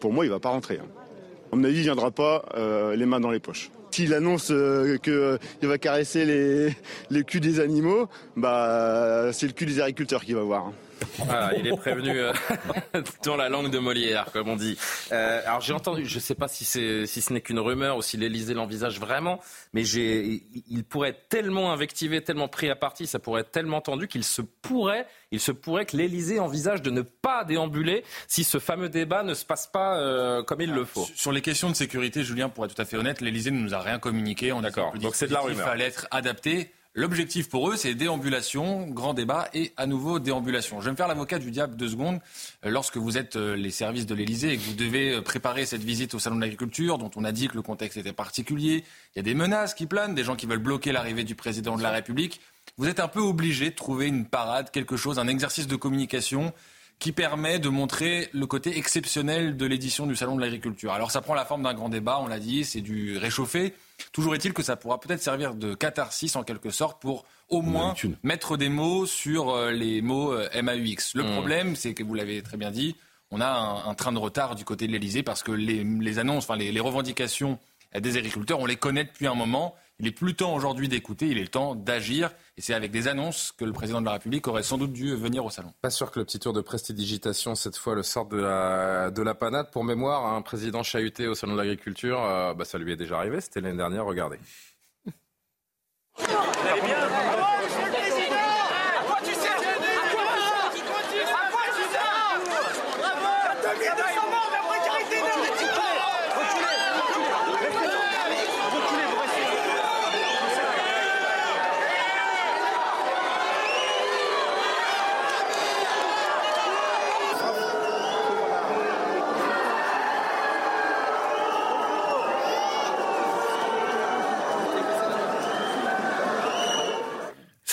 pour 0.00 0.14
moi, 0.14 0.24
il 0.24 0.30
va 0.30 0.40
pas 0.40 0.48
rentrer. 0.48 0.78
hein. 0.78 1.05
À 1.52 1.56
mon 1.56 1.64
avis, 1.64 1.76
il 1.78 1.82
viendra 1.82 2.10
pas 2.10 2.44
euh, 2.56 2.96
les 2.96 3.06
mains 3.06 3.20
dans 3.20 3.30
les 3.30 3.40
poches. 3.40 3.70
S'il 3.92 4.12
annonce 4.12 4.48
euh, 4.50 4.98
qu'il 4.98 5.68
va 5.68 5.78
caresser 5.78 6.24
les, 6.26 6.74
les 7.10 7.24
culs 7.24 7.40
des 7.40 7.60
animaux, 7.60 8.08
bah 8.36 9.30
c'est 9.32 9.46
le 9.46 9.52
cul 9.52 9.64
des 9.64 9.80
agriculteurs 9.80 10.22
qu'il 10.24 10.34
va 10.34 10.42
voir. 10.42 10.66
hein. 10.66 10.72
Voilà, 11.18 11.54
il 11.56 11.66
est 11.66 11.76
prévenu 11.76 12.18
euh, 12.18 12.32
dans 13.24 13.36
la 13.36 13.48
langue 13.48 13.70
de 13.70 13.78
Molière, 13.78 14.26
comme 14.32 14.48
on 14.48 14.56
dit. 14.56 14.78
Euh, 15.12 15.42
alors 15.46 15.60
j'ai 15.60 15.72
entendu, 15.72 16.04
je 16.06 16.16
ne 16.16 16.20
sais 16.20 16.34
pas 16.34 16.48
si, 16.48 16.64
si 16.64 17.06
ce 17.06 17.32
n'est 17.32 17.40
qu'une 17.40 17.58
rumeur 17.58 17.96
ou 17.96 18.02
si 18.02 18.16
l'Élysée 18.16 18.54
l'envisage 18.54 19.00
vraiment, 19.00 19.40
mais 19.72 19.86
il 19.86 20.84
pourrait 20.88 21.10
être 21.10 21.28
tellement 21.28 21.72
invectivé, 21.72 22.22
tellement 22.22 22.48
pris 22.48 22.70
à 22.70 22.76
partie, 22.76 23.06
ça 23.06 23.18
pourrait 23.18 23.42
être 23.42 23.50
tellement 23.50 23.80
tendu 23.80 24.08
qu'il 24.08 24.24
se 24.24 24.42
pourrait, 24.42 25.06
il 25.30 25.40
se 25.40 25.52
pourrait 25.52 25.86
que 25.86 25.96
l'Élysée 25.96 26.38
envisage 26.38 26.82
de 26.82 26.90
ne 26.90 27.02
pas 27.02 27.44
déambuler 27.44 28.04
si 28.28 28.44
ce 28.44 28.58
fameux 28.58 28.88
débat 28.88 29.22
ne 29.22 29.34
se 29.34 29.44
passe 29.44 29.66
pas 29.66 29.98
euh, 29.98 30.42
comme 30.42 30.60
il 30.60 30.72
le 30.72 30.84
faut. 30.84 31.06
Sur 31.14 31.32
les 31.32 31.42
questions 31.42 31.70
de 31.70 31.74
sécurité, 31.74 32.22
Julien, 32.22 32.48
pour 32.48 32.64
être 32.64 32.74
tout 32.74 32.82
à 32.82 32.84
fait 32.84 32.96
honnête, 32.96 33.20
l'Elysée 33.20 33.50
ne 33.50 33.58
nous 33.58 33.74
a 33.74 33.80
rien 33.80 33.98
communiqué. 33.98 34.52
On 34.52 34.60
D'accord. 34.60 34.92
Donc 34.98 35.14
c'est 35.14 35.28
de 35.28 35.32
la 35.32 35.40
rumeur. 35.40 35.68
allait 35.68 35.86
être 35.86 36.06
adapté. 36.10 36.72
L'objectif 36.98 37.50
pour 37.50 37.68
eux, 37.68 37.76
c'est 37.76 37.94
déambulation, 37.94 38.86
grand 38.86 39.12
débat 39.12 39.50
et 39.52 39.74
à 39.76 39.84
nouveau 39.84 40.18
déambulation. 40.18 40.80
Je 40.80 40.86
vais 40.86 40.92
me 40.92 40.96
faire 40.96 41.08
l'avocat 41.08 41.38
du 41.38 41.50
diable 41.50 41.76
deux 41.76 41.90
secondes. 41.90 42.20
Euh, 42.64 42.70
Lorsque 42.70 42.96
vous 42.96 43.18
êtes 43.18 43.36
euh, 43.36 43.54
les 43.54 43.70
services 43.70 44.06
de 44.06 44.14
l'Elysée 44.14 44.54
et 44.54 44.56
que 44.56 44.62
vous 44.62 44.72
devez 44.72 45.16
euh, 45.16 45.20
préparer 45.20 45.66
cette 45.66 45.82
visite 45.82 46.14
au 46.14 46.18
Salon 46.18 46.36
de 46.36 46.40
l'Agriculture, 46.40 46.96
dont 46.96 47.10
on 47.16 47.24
a 47.24 47.32
dit 47.32 47.48
que 47.48 47.54
le 47.54 47.60
contexte 47.60 47.98
était 47.98 48.14
particulier, 48.14 48.82
il 49.14 49.18
y 49.18 49.20
a 49.20 49.22
des 49.22 49.34
menaces 49.34 49.74
qui 49.74 49.84
planent, 49.84 50.14
des 50.14 50.24
gens 50.24 50.36
qui 50.36 50.46
veulent 50.46 50.56
bloquer 50.56 50.90
l'arrivée 50.90 51.24
du 51.24 51.34
président 51.34 51.76
de 51.76 51.82
la 51.82 51.90
République. 51.90 52.40
Vous 52.78 52.88
êtes 52.88 52.98
un 52.98 53.08
peu 53.08 53.20
obligé 53.20 53.68
de 53.68 53.74
trouver 53.74 54.06
une 54.06 54.24
parade, 54.24 54.70
quelque 54.70 54.96
chose, 54.96 55.18
un 55.18 55.28
exercice 55.28 55.66
de 55.66 55.76
communication 55.76 56.54
qui 56.98 57.12
permet 57.12 57.58
de 57.58 57.68
montrer 57.68 58.30
le 58.32 58.46
côté 58.46 58.78
exceptionnel 58.78 59.58
de 59.58 59.66
l'édition 59.66 60.06
du 60.06 60.16
Salon 60.16 60.36
de 60.36 60.40
l'Agriculture. 60.40 60.94
Alors 60.94 61.10
ça 61.10 61.20
prend 61.20 61.34
la 61.34 61.44
forme 61.44 61.62
d'un 61.62 61.74
grand 61.74 61.90
débat, 61.90 62.20
on 62.22 62.26
l'a 62.26 62.38
dit, 62.38 62.64
c'est 62.64 62.80
du 62.80 63.18
réchauffé. 63.18 63.74
Toujours 64.12 64.34
est-il 64.34 64.52
que 64.52 64.62
ça 64.62 64.76
pourra 64.76 65.00
peut-être 65.00 65.22
servir 65.22 65.54
de 65.54 65.74
catharsis 65.74 66.36
en 66.36 66.42
quelque 66.42 66.70
sorte 66.70 67.00
pour 67.00 67.24
au 67.48 67.62
moins 67.62 67.94
mettre 68.22 68.56
des 68.56 68.68
mots 68.68 69.06
sur 69.06 69.50
euh, 69.50 69.70
les 69.70 70.02
mots 70.02 70.32
euh, 70.32 70.48
MAUX. 70.62 71.14
Le 71.14 71.22
Mm. 71.22 71.32
problème, 71.32 71.76
c'est 71.76 71.94
que 71.94 72.02
vous 72.02 72.14
l'avez 72.14 72.42
très 72.42 72.56
bien 72.56 72.70
dit, 72.70 72.96
on 73.30 73.40
a 73.40 73.46
un, 73.48 73.88
un 73.88 73.94
train 73.94 74.12
de 74.12 74.18
retard 74.18 74.54
du 74.54 74.64
côté 74.64 74.86
de 74.86 74.92
l'Elysée 74.92 75.22
parce 75.22 75.42
que 75.42 75.52
les, 75.52 75.82
les 75.84 76.18
annonces, 76.18 76.44
enfin 76.44 76.56
les, 76.56 76.72
les 76.72 76.80
revendications 76.80 77.58
des 77.98 78.16
agriculteurs, 78.18 78.60
on 78.60 78.66
les 78.66 78.76
connaît 78.76 79.04
depuis 79.04 79.26
un 79.26 79.34
moment. 79.34 79.74
Il 79.98 80.06
est 80.06 80.12
plus 80.12 80.34
temps 80.34 80.54
aujourd'hui 80.54 80.88
d'écouter, 80.88 81.26
il 81.28 81.38
est 81.38 81.42
le 81.42 81.48
temps 81.48 81.74
d'agir. 81.74 82.30
Et 82.58 82.60
c'est 82.60 82.74
avec 82.74 82.90
des 82.90 83.08
annonces 83.08 83.52
que 83.56 83.64
le 83.64 83.72
président 83.72 84.00
de 84.00 84.06
la 84.06 84.12
République 84.12 84.46
aurait 84.46 84.62
sans 84.62 84.76
doute 84.76 84.92
dû 84.92 85.14
venir 85.14 85.44
au 85.44 85.50
salon. 85.50 85.72
Pas 85.80 85.90
sûr 85.90 86.10
que 86.10 86.18
le 86.18 86.26
petit 86.26 86.38
tour 86.38 86.52
de 86.52 86.60
prestidigitation, 86.60 87.54
cette 87.54 87.76
fois, 87.76 87.94
le 87.94 88.02
sort 88.02 88.26
de 88.26 88.36
la, 88.36 89.10
de 89.10 89.22
la 89.22 89.34
panade. 89.34 89.70
Pour 89.70 89.84
mémoire, 89.84 90.26
un 90.26 90.42
président 90.42 90.82
chahuté 90.82 91.28
au 91.28 91.34
Salon 91.34 91.54
de 91.54 91.58
l'Agriculture, 91.58 92.22
euh, 92.22 92.52
bah, 92.52 92.66
ça 92.66 92.78
lui 92.78 92.92
est 92.92 92.96
déjà 92.96 93.16
arrivé, 93.18 93.40
c'était 93.40 93.60
l'année 93.60 93.78
dernière, 93.78 94.04
regardez. 94.04 94.38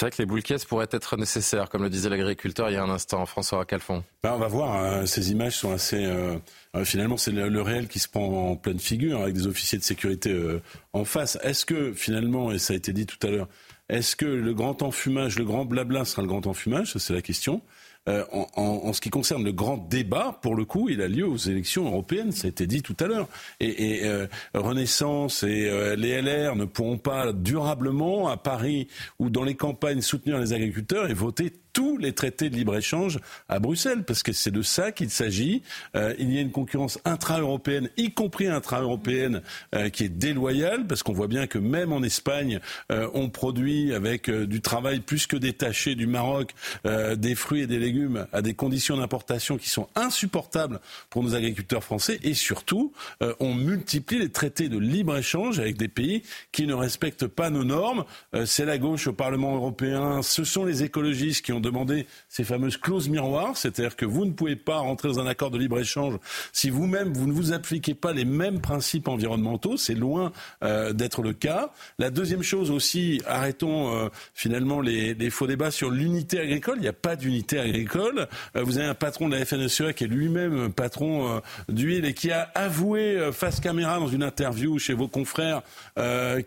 C'est 0.04 0.08
vrai 0.08 0.18
que 0.18 0.22
les 0.22 0.26
boules 0.26 0.44
caisses 0.44 0.66
pourraient 0.66 0.90
être 0.92 1.16
nécessaires, 1.16 1.70
comme 1.70 1.82
le 1.82 1.90
disait 1.90 2.10
l'agriculteur 2.10 2.70
il 2.70 2.74
y 2.74 2.76
a 2.76 2.84
un 2.84 2.90
instant, 2.90 3.26
François 3.26 3.64
Calfon. 3.64 4.04
Ben, 4.22 4.34
on 4.34 4.38
va 4.38 4.50
voir, 4.50 4.74
hein, 4.74 5.06
ces 5.06 5.32
images 5.32 5.56
sont 5.56 5.72
assez... 5.72 6.04
euh, 6.04 6.36
euh, 6.76 6.84
finalement, 6.84 7.16
c'est 7.16 7.32
le, 7.32 7.62
réel 7.62 7.88
qui 7.88 8.00
se 8.00 8.10
prend 8.10 8.50
en 8.50 8.58
pleine 8.58 8.80
figure 8.80 9.22
avec 9.22 9.34
des 9.34 9.48
officiers 9.48 9.78
de 9.78 9.84
sécurité 9.86 10.34
euh, 10.34 10.62
en 10.92 11.06
face. 11.06 11.40
Est-ce 11.42 11.66
que 11.66 11.94
finalement, 11.94 12.52
et 12.52 12.60
ça 12.60 12.74
a 12.74 12.76
été 12.76 12.92
dit 12.92 13.06
tout 13.06 13.26
à 13.26 13.32
l'heure, 13.32 13.48
est-ce 13.88 14.18
que 14.18 14.26
le 14.26 14.54
grand 14.54 14.82
enfumage, 14.82 15.40
le 15.40 15.46
grand 15.46 15.64
blabla 15.64 16.04
sera 16.04 16.22
le 16.22 16.28
grand 16.28 16.48
enfumage? 16.48 16.98
C'est 16.98 17.14
la 17.14 17.22
question. 17.22 17.62
Euh, 18.10 18.26
en, 18.34 18.48
en- 18.58 18.82
en 18.90 18.92
ce 18.94 19.00
qui 19.00 19.10
concerne 19.10 19.46
le 19.46 19.54
grand 19.54 19.78
débat, 19.78 20.38
pour 20.42 20.56
le 20.56 20.66
coup, 20.66 20.90
il 20.90 21.02
a 21.02 21.08
lieu 21.08 21.26
aux 21.26 21.38
élections 21.38 21.86
européennes, 21.86 22.34
ça 22.34 22.48
a 22.48 22.50
été 22.50 22.68
dit 22.68 22.82
tout 22.82 22.98
à 23.00 23.08
l'heure. 23.08 23.30
Et, 23.62 24.00
et, 24.00 24.06
euh, 24.06 24.28
Renaissance 24.54 25.44
et 25.44 25.70
euh, 25.70 25.96
les 25.96 26.22
LR 26.22 26.56
ne 26.58 26.66
pourront 26.66 26.98
pas 26.98 27.32
durablement, 27.32 28.28
à 28.28 28.36
Paris 28.36 28.88
ou 29.20 29.30
dans 29.30 29.44
les 29.44 29.56
campagnes, 29.56 30.02
soutenir 30.02 30.38
les 30.40 30.52
agriculteurs 30.52 31.10
et 31.10 31.14
voter 31.14 31.54
tous 31.74 31.98
les 31.98 32.14
traités 32.14 32.50
de 32.50 32.56
libre-échange 32.56 33.20
à 33.50 33.60
Bruxelles, 33.60 34.04
parce 34.04 34.24
que 34.24 34.32
c'est 34.32 34.52
de 34.52 34.62
ça 34.62 34.92
qu'il 34.92 35.10
s'agit. 35.10 35.64
Euh, 35.96 36.14
il 36.20 36.32
y 36.32 36.38
a 36.38 36.42
une 36.42 36.52
concurrence 36.52 37.00
intra-européenne, 37.04 37.90
y 37.98 38.12
compris 38.12 38.48
intra-européenne, 38.48 39.42
euh, 39.76 39.90
qui 39.90 40.04
est 40.04 40.10
déloyale, 40.10 40.86
parce 40.86 41.02
qu'on 41.02 41.14
voit 41.14 41.28
bien 41.28 41.48
que 41.48 41.58
même 41.58 41.92
en 41.92 42.04
Espagne, 42.04 42.60
euh, 42.92 43.10
on 43.16 43.30
produit 43.30 43.94
avec 43.94 44.30
du 44.30 44.62
travail 44.62 45.00
plus 45.00 45.26
que 45.26 45.36
détaché 45.36 45.96
du 45.96 46.06
Maroc 46.06 46.54
des 46.84 47.36
fruits 47.36 47.62
et 47.62 47.68
des 47.68 47.80
légumes 47.80 48.28
à 48.32 48.42
des 48.42 48.54
conditions 48.54 48.98
d'importation 48.98 49.58
qui 49.58 49.70
sont 49.70 49.88
insupportables 49.96 50.80
pour 51.10 51.24
nos 51.24 51.34
agriculteurs 51.34 51.84
français, 51.84 52.20
et 52.24 52.34
surtout, 52.36 52.94
on 53.40 53.56
multiplie 53.56 54.20
les 54.20 54.30
traités 54.30 54.70
de 54.70 54.78
libre-échange 54.78 55.60
avec 55.60 55.78
des 55.78 55.88
pays 55.88 56.22
qui 56.52 56.68
ne 56.68 56.74
respectent 56.74 57.28
pas 57.28 57.50
nos 57.50 57.64
normes. 57.64 58.06
C'est 58.46 58.66
la 58.66 58.78
gauche 58.78 59.08
au 59.08 59.14
Parlement 59.14 59.56
européen, 59.56 60.22
ce 60.22 60.44
sont 60.44 60.66
les 60.66 60.84
écologistes 60.84 61.44
qui 61.44 61.52
ont 61.52 61.63
demandé 61.64 62.06
ces 62.30 62.44
fameuses 62.44 62.78
clauses 62.78 63.10
miroirs, 63.10 63.58
c'est-à-dire 63.58 63.96
que 63.96 64.06
vous 64.06 64.26
ne 64.26 64.32
pouvez 64.32 64.56
pas 64.56 64.78
rentrer 64.78 65.08
dans 65.08 65.20
un 65.20 65.26
accord 65.26 65.50
de 65.50 65.58
libre-échange 65.58 66.20
si 66.52 66.70
vous-même 66.70 67.14
vous 67.14 67.28
ne 67.28 67.34
vous 67.34 67.54
appliquez 67.54 67.96
pas 67.96 68.14
les 68.14 68.26
mêmes 68.26 68.62
principes 68.62 69.08
environnementaux. 69.08 69.78
C'est 69.78 69.96
loin 69.96 70.32
euh, 70.64 70.94
d'être 70.94 71.22
le 71.22 71.34
cas. 71.34 71.72
La 71.98 72.10
deuxième 72.10 72.44
chose 72.44 72.72
aussi, 72.72 73.22
arrêtons 73.26 73.96
euh, 73.96 74.10
finalement 74.34 74.82
les, 74.82 75.30
faux 75.30 75.48
débats 75.48 75.72
sur 75.72 75.90
l'unité 75.90 76.40
agricole. 76.40 76.76
Il 76.78 76.82
n'y 76.82 76.88
a 76.88 76.94
pas 76.94 77.16
d'unité 77.16 77.60
agricole. 77.60 78.28
Euh, 78.56 78.64
vous 78.64 78.78
avez 78.78 78.88
un 78.88 78.96
patron 78.96 79.30
de 79.30 79.36
la 79.36 79.46
FNSEA 79.46 79.94
qui 79.94 80.04
est 80.04 80.08
lui-même 80.08 80.72
patron 80.72 81.42
d'huile 81.70 82.06
et 82.06 82.14
qui 82.14 82.32
a 82.32 82.52
avoué 82.56 83.32
face 83.32 83.60
caméra 83.60 84.00
dans 84.00 84.08
une 84.08 84.24
interview 84.24 84.78
chez 84.80 84.94
vos 84.94 85.08
confrères 85.08 85.62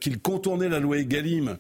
qu'il 0.01 0.21
contournait 0.21 0.69
la 0.69 0.79
loi 0.79 0.99
Egalim 0.99 1.57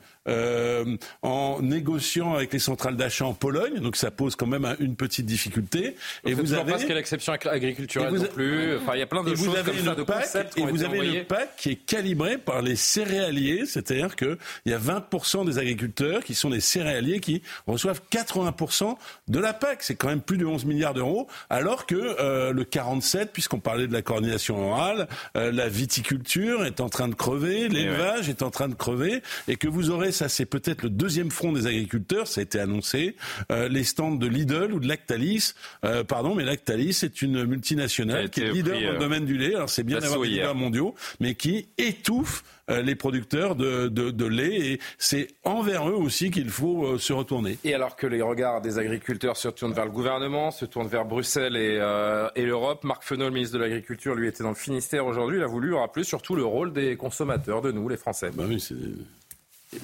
en 1.23 1.62
négociant 1.62 2.35
avec 2.35 2.53
les 2.53 2.59
centrales 2.59 2.97
d'achat 2.97 3.27
en 3.27 3.35
Pologne. 3.46 3.78
Donc 3.80 3.96
ça 3.96 4.11
pose 4.11 4.35
quand 4.35 4.46
même 4.46 4.64
un- 4.64 4.76
une 4.80 4.96
petite 4.96 5.26
difficulté. 5.26 5.94
Et 6.24 6.35
vous 6.35 6.52
avez 6.52 6.72
pas 6.72 6.78
ce 6.78 6.87
qu'est 6.87 6.94
l'exception 6.94 7.32
agri- 7.32 7.48
agriculturelle 7.48 8.11
vous 8.11 8.18
non 8.24 8.28
plus. 8.28 8.76
Enfin, 8.76 8.94
il 8.94 8.98
y 8.98 9.02
a 9.02 9.06
plein 9.06 9.22
de 9.22 9.30
et 9.30 9.35
vous 9.35 9.44
choses 9.46 9.56
avez 9.56 9.72
comme 9.72 9.85
ça, 9.85 9.94
de 9.94 10.02
concepts 10.02 10.59
et 10.59 10.62
vous 10.66 10.82
avez 10.82 10.94
envoyés. 10.98 11.18
une 11.20 11.24
PAC 11.26 11.56
qui 11.56 11.70
est 11.70 11.76
calibrée 11.76 12.38
par 12.38 12.61
les 12.62 12.74
céréaliers, 12.76 13.64
c'est-à-dire 13.66 14.16
qu'il 14.16 14.37
y 14.66 14.72
a 14.72 14.78
20% 14.78 15.44
des 15.44 15.59
agriculteurs 15.59 16.24
qui 16.24 16.35
sont 16.35 16.50
des 16.50 16.61
céréaliers 16.61 17.20
qui 17.20 17.42
reçoivent 17.66 18.00
80% 18.11 18.98
de 19.28 19.38
la 19.38 19.52
PAC. 19.52 19.82
C'est 19.82 19.94
quand 19.94 20.09
même 20.09 20.20
plus 20.20 20.38
de 20.38 20.44
11 20.46 20.64
milliards 20.64 20.94
d'euros, 20.94 21.28
alors 21.50 21.87
que 21.87 21.94
euh, 21.94 22.52
le 22.52 22.64
47, 22.64 23.32
puisqu'on 23.32 23.61
parlait 23.61 23.87
de 23.87 23.92
la 23.92 24.02
coordination 24.02 24.70
orale, 24.72 25.06
euh, 25.37 25.52
la 25.52 25.68
viticulture 25.68 26.64
est 26.64 26.80
en 26.80 26.88
train 26.88 27.09
de 27.09 27.14
crever, 27.14 27.68
l'élevage 27.68 28.28
est 28.28 28.42
en 28.42 28.50
train 28.50 28.68
de 28.68 28.74
crever, 28.74 29.22
et 29.48 29.56
que 29.56 29.68
vous 29.68 29.90
aurez, 29.90 30.12
ça 30.12 30.28
c'est 30.28 30.46
peut-être 30.46 30.82
le 30.82 30.90
deuxième 30.90 31.30
front 31.30 31.52
des 31.52 31.66
agriculteurs, 31.66 32.26
ça 32.26 32.40
a 32.40 32.42
été 32.42 32.59
annoncé, 32.59 33.16
euh, 33.51 33.68
les 33.68 33.85
stands 33.85 34.12
de 34.14 34.27
Lidl 34.27 34.72
ou 34.72 34.81
de 34.81 34.88
Lactalis, 34.88 35.53
euh, 35.85 36.05
pardon, 36.05 36.35
mais 36.35 36.44
Lactalis 36.44 37.01
est 37.03 37.22
une 37.22 37.44
multinationale 37.44 38.31
qui 38.31 38.40
est 38.40 38.51
leader 38.53 38.75
dans 38.75 38.81
le 38.81 38.96
euh, 38.96 38.99
domaine 38.99 39.25
du 39.25 39.37
lait. 39.38 39.55
Alors 39.55 39.70
c'est 39.70 39.83
bien 39.85 39.99
d'avoir 39.99 40.20
des 40.22 40.29
hier. 40.29 40.37
leaders 40.38 40.55
mondiaux, 40.55 40.94
mais 41.20 41.35
qui 41.35 41.66
étouffe 41.79 42.44
les 42.68 42.96
producteurs 42.96 43.55
de, 43.55 43.87
de, 43.87 44.11
de 44.11 44.25
lait. 44.27 44.57
Et 44.72 44.81
c'est 44.99 45.29
envers 45.44 45.88
eux 45.88 45.92
aussi 45.94 46.33
qu'il 46.33 46.51
faut 46.51 46.99
se 46.99 47.12
retourner. 47.12 47.59
Et 47.62 47.75
alors 47.75 47.94
que 47.94 48.09
les 48.09 48.22
regards 48.22 48.61
des 48.61 48.79
agriculteurs 48.81 49.37
se 49.37 49.46
tournent 49.46 49.72
vers 49.72 49.85
le 49.85 49.92
gouvernement, 49.92 50.51
se 50.51 50.64
tournent 50.64 50.88
vers 50.88 51.05
Bruxelles 51.05 51.55
et, 51.55 51.79
euh, 51.81 52.29
et 52.35 52.44
l'Europe, 52.44 52.83
Marc 52.83 53.05
Fesneau, 53.05 53.27
le 53.27 53.31
ministre 53.31 53.55
de 53.57 53.62
l'Agriculture, 53.62 54.16
lui 54.16 54.27
était 54.27 54.42
dans 54.42 54.49
le 54.49 54.57
Finistère 54.57 55.07
aujourd'hui. 55.07 55.37
Il 55.38 55.44
a 55.44 55.46
voulu 55.46 55.75
rappeler 55.75 56.03
surtout 56.03 56.35
le 56.35 56.44
rôle 56.44 56.72
des 56.72 56.96
consommateurs, 56.96 57.62
de 57.62 57.70
nous, 57.70 57.88
les 57.88 57.96
Français. 57.96 58.31
Bah 58.35 58.42
oui, 58.49 58.59
c'est- 58.59 58.75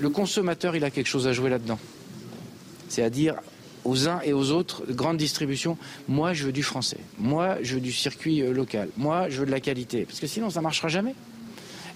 Le 0.00 0.08
consommateur, 0.10 0.74
il 0.74 0.82
a 0.82 0.90
quelque 0.90 1.06
chose 1.06 1.28
à 1.28 1.32
jouer 1.32 1.50
là-dedans. 1.50 1.78
C'est 2.92 3.02
à 3.02 3.08
dire 3.08 3.36
aux 3.84 4.06
uns 4.06 4.20
et 4.22 4.34
aux 4.34 4.50
autres, 4.50 4.84
grande 4.90 5.16
distribution, 5.16 5.78
moi 6.08 6.34
je 6.34 6.44
veux 6.44 6.52
du 6.52 6.62
français, 6.62 6.98
moi 7.18 7.56
je 7.62 7.76
veux 7.76 7.80
du 7.80 7.90
circuit 7.90 8.42
euh, 8.42 8.52
local, 8.52 8.90
moi 8.98 9.30
je 9.30 9.40
veux 9.40 9.46
de 9.46 9.50
la 9.50 9.60
qualité, 9.60 10.04
parce 10.04 10.20
que 10.20 10.26
sinon 10.26 10.50
ça 10.50 10.60
ne 10.60 10.64
marchera 10.64 10.88
jamais. 10.88 11.14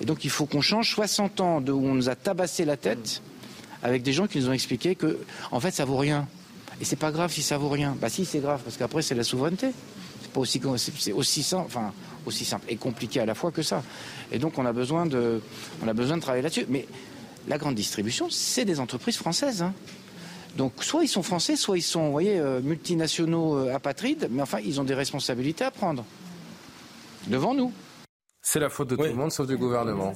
Et 0.01 0.07
donc 0.07 0.25
il 0.25 0.31
faut 0.31 0.47
qu'on 0.47 0.63
change 0.63 0.91
60 0.95 1.41
ans 1.43 1.61
de 1.61 1.71
où 1.71 1.85
on 1.87 1.93
nous 1.93 2.09
a 2.09 2.15
tabassé 2.15 2.65
la 2.65 2.79
tête 2.79 3.21
avec 3.83 4.03
des 4.03 4.15
gens 4.15 4.27
qui 4.27 4.39
nous 4.39 4.49
ont 4.49 4.55
expliqué 4.55 4.95
que 4.95 5.19
en 5.51 5.61
fait 5.61 5.73
ça 5.73 5.85
vaut 5.85 5.99
rien. 5.99 6.27
Et 6.81 6.87
c'est 6.87 6.97
pas 6.97 7.11
grave 7.11 7.31
si 7.31 7.43
ça 7.43 7.59
vaut 7.59 7.69
rien. 7.69 7.95
Bah 8.01 8.09
si, 8.09 8.25
c'est 8.25 8.41
grave, 8.41 8.63
parce 8.63 8.77
qu'après, 8.77 9.03
c'est 9.03 9.15
la 9.15 9.25
souveraineté. 9.25 9.69
C'est 10.21 10.31
pas 10.31 10.41
aussi, 10.41 10.61
simple, 12.45 12.67
et 12.69 12.77
compliqué 12.77 13.21
à 13.21 13.25
la 13.25 13.35
fois 13.35 13.51
que 13.51 13.63
ça. 13.63 13.83
Et 14.31 14.39
donc, 14.39 14.59
on 14.59 14.67
a 14.67 14.73
besoin 14.73 15.07
de, 15.07 15.41
on 15.83 15.89
a 15.89 15.95
besoin 15.95 16.17
de 16.17 16.23
travailler 16.23 16.43
là-dessus. 16.43 16.67
Mais 16.69 16.87
la 17.49 17.57
grande 17.57 17.77
distribution, 17.77 18.29
c'est 18.29 18.67
des 18.67 18.79
entreprises 18.79 19.17
françaises. 19.17 19.63
Hein. 19.63 19.73
Donc, 20.57 20.73
soit 20.83 21.05
ils 21.05 21.09
sont 21.09 21.23
français, 21.23 21.57
soit 21.57 21.77
ils 21.77 21.83
sont, 21.83 22.07
vous 22.07 22.13
voyez, 22.13 22.39
euh, 22.39 22.61
multinationaux 22.63 23.57
euh, 23.57 23.75
apatrides, 23.75 24.29
mais 24.31 24.43
enfin, 24.43 24.59
ils 24.65 24.81
ont 24.81 24.85
des 24.85 24.95
responsabilités 24.95 25.65
à 25.65 25.71
prendre 25.71 26.05
devant 27.27 27.55
nous. 27.55 27.73
C'est 28.49 28.61
la 28.61 28.69
faute 28.69 28.91
de 28.91 28.95
tout 28.95 29.03
le 29.03 29.13
monde 29.13 29.33
sauf 29.33 29.49
du 29.49 29.57
gouvernement. 29.57 30.15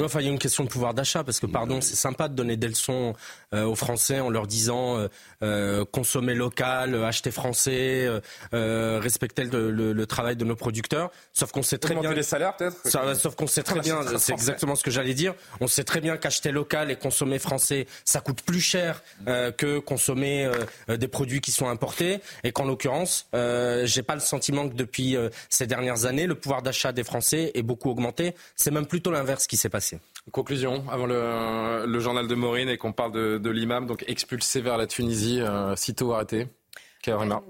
Enfin, 0.00 0.20
il 0.20 0.24
y 0.24 0.28
a 0.30 0.32
une 0.32 0.38
question 0.38 0.64
de 0.64 0.68
pouvoir 0.70 0.94
d'achat 0.94 1.22
parce 1.24 1.40
que, 1.40 1.46
pardon, 1.46 1.82
c'est 1.82 1.94
sympa 1.94 2.26
de 2.28 2.34
donner 2.34 2.56
des 2.56 2.68
leçons 2.68 3.12
euh, 3.52 3.64
aux 3.64 3.74
Français 3.74 4.18
en 4.18 4.30
leur 4.30 4.46
disant 4.46 4.96
euh, 4.96 5.08
euh, 5.42 5.84
consommer 5.84 6.34
local, 6.34 7.04
acheter 7.04 7.30
français, 7.30 8.08
respecter 8.50 9.44
le, 9.44 10.06
travail 10.06 10.36
de 10.36 10.46
nos 10.46 10.56
producteurs. 10.56 11.10
Sauf 11.34 11.52
qu'on 11.52 11.62
sait 11.62 11.76
très 11.76 11.94
bien 11.94 12.14
les 12.14 12.22
salaires 12.22 12.56
peut-être. 12.56 12.76
Sauf 13.14 13.34
qu'on 13.34 13.46
sait 13.46 13.62
très 13.62 13.80
bien, 13.80 14.00
c'est 14.16 14.32
exactement 14.32 14.74
ce 14.74 14.82
que 14.82 14.90
j'allais 14.90 15.12
dire. 15.12 15.34
On 15.60 15.66
sait 15.66 15.84
très 15.84 16.00
bien 16.00 16.16
qu'acheter 16.16 16.52
local 16.52 16.90
et 16.90 16.96
consommer 16.96 17.38
français, 17.38 17.86
ça 18.06 18.20
coûte 18.20 18.40
plus 18.40 18.60
cher 18.62 19.02
que 19.26 19.80
consommer 19.80 20.50
des 20.88 21.08
produits 21.08 21.42
qui 21.42 21.52
sont 21.52 21.68
importés. 21.68 22.20
Et 22.42 22.52
qu'en 22.52 22.64
l'occurrence, 22.64 23.28
j'ai 23.34 24.02
pas 24.02 24.14
le 24.14 24.20
sentiment 24.22 24.66
que 24.66 24.74
depuis 24.74 25.14
ces 25.50 25.66
dernières 25.66 26.06
années, 26.06 26.26
le 26.26 26.36
pouvoir 26.36 26.62
d'achat 26.62 26.92
des 26.92 27.04
Français 27.04 27.50
est 27.54 27.65
beaucoup 27.66 27.90
augmenté. 27.90 28.34
C'est 28.54 28.70
même 28.70 28.86
plutôt 28.86 29.10
l'inverse 29.10 29.46
qui 29.46 29.56
s'est 29.56 29.68
passé. 29.68 29.98
Conclusion, 30.32 30.84
avant 30.90 31.06
le, 31.06 32.00
journal 32.00 32.26
de 32.26 32.34
Maureen 32.34 32.68
et 32.68 32.78
qu'on 32.78 32.92
parle 32.92 33.12
de, 33.12 33.50
l'imam, 33.50 33.86
donc 33.86 34.04
expulsé 34.08 34.60
vers 34.60 34.76
la 34.76 34.86
Tunisie, 34.86 35.40
euh, 35.40 35.76
sitôt 35.76 36.12
arrêté. 36.12 36.48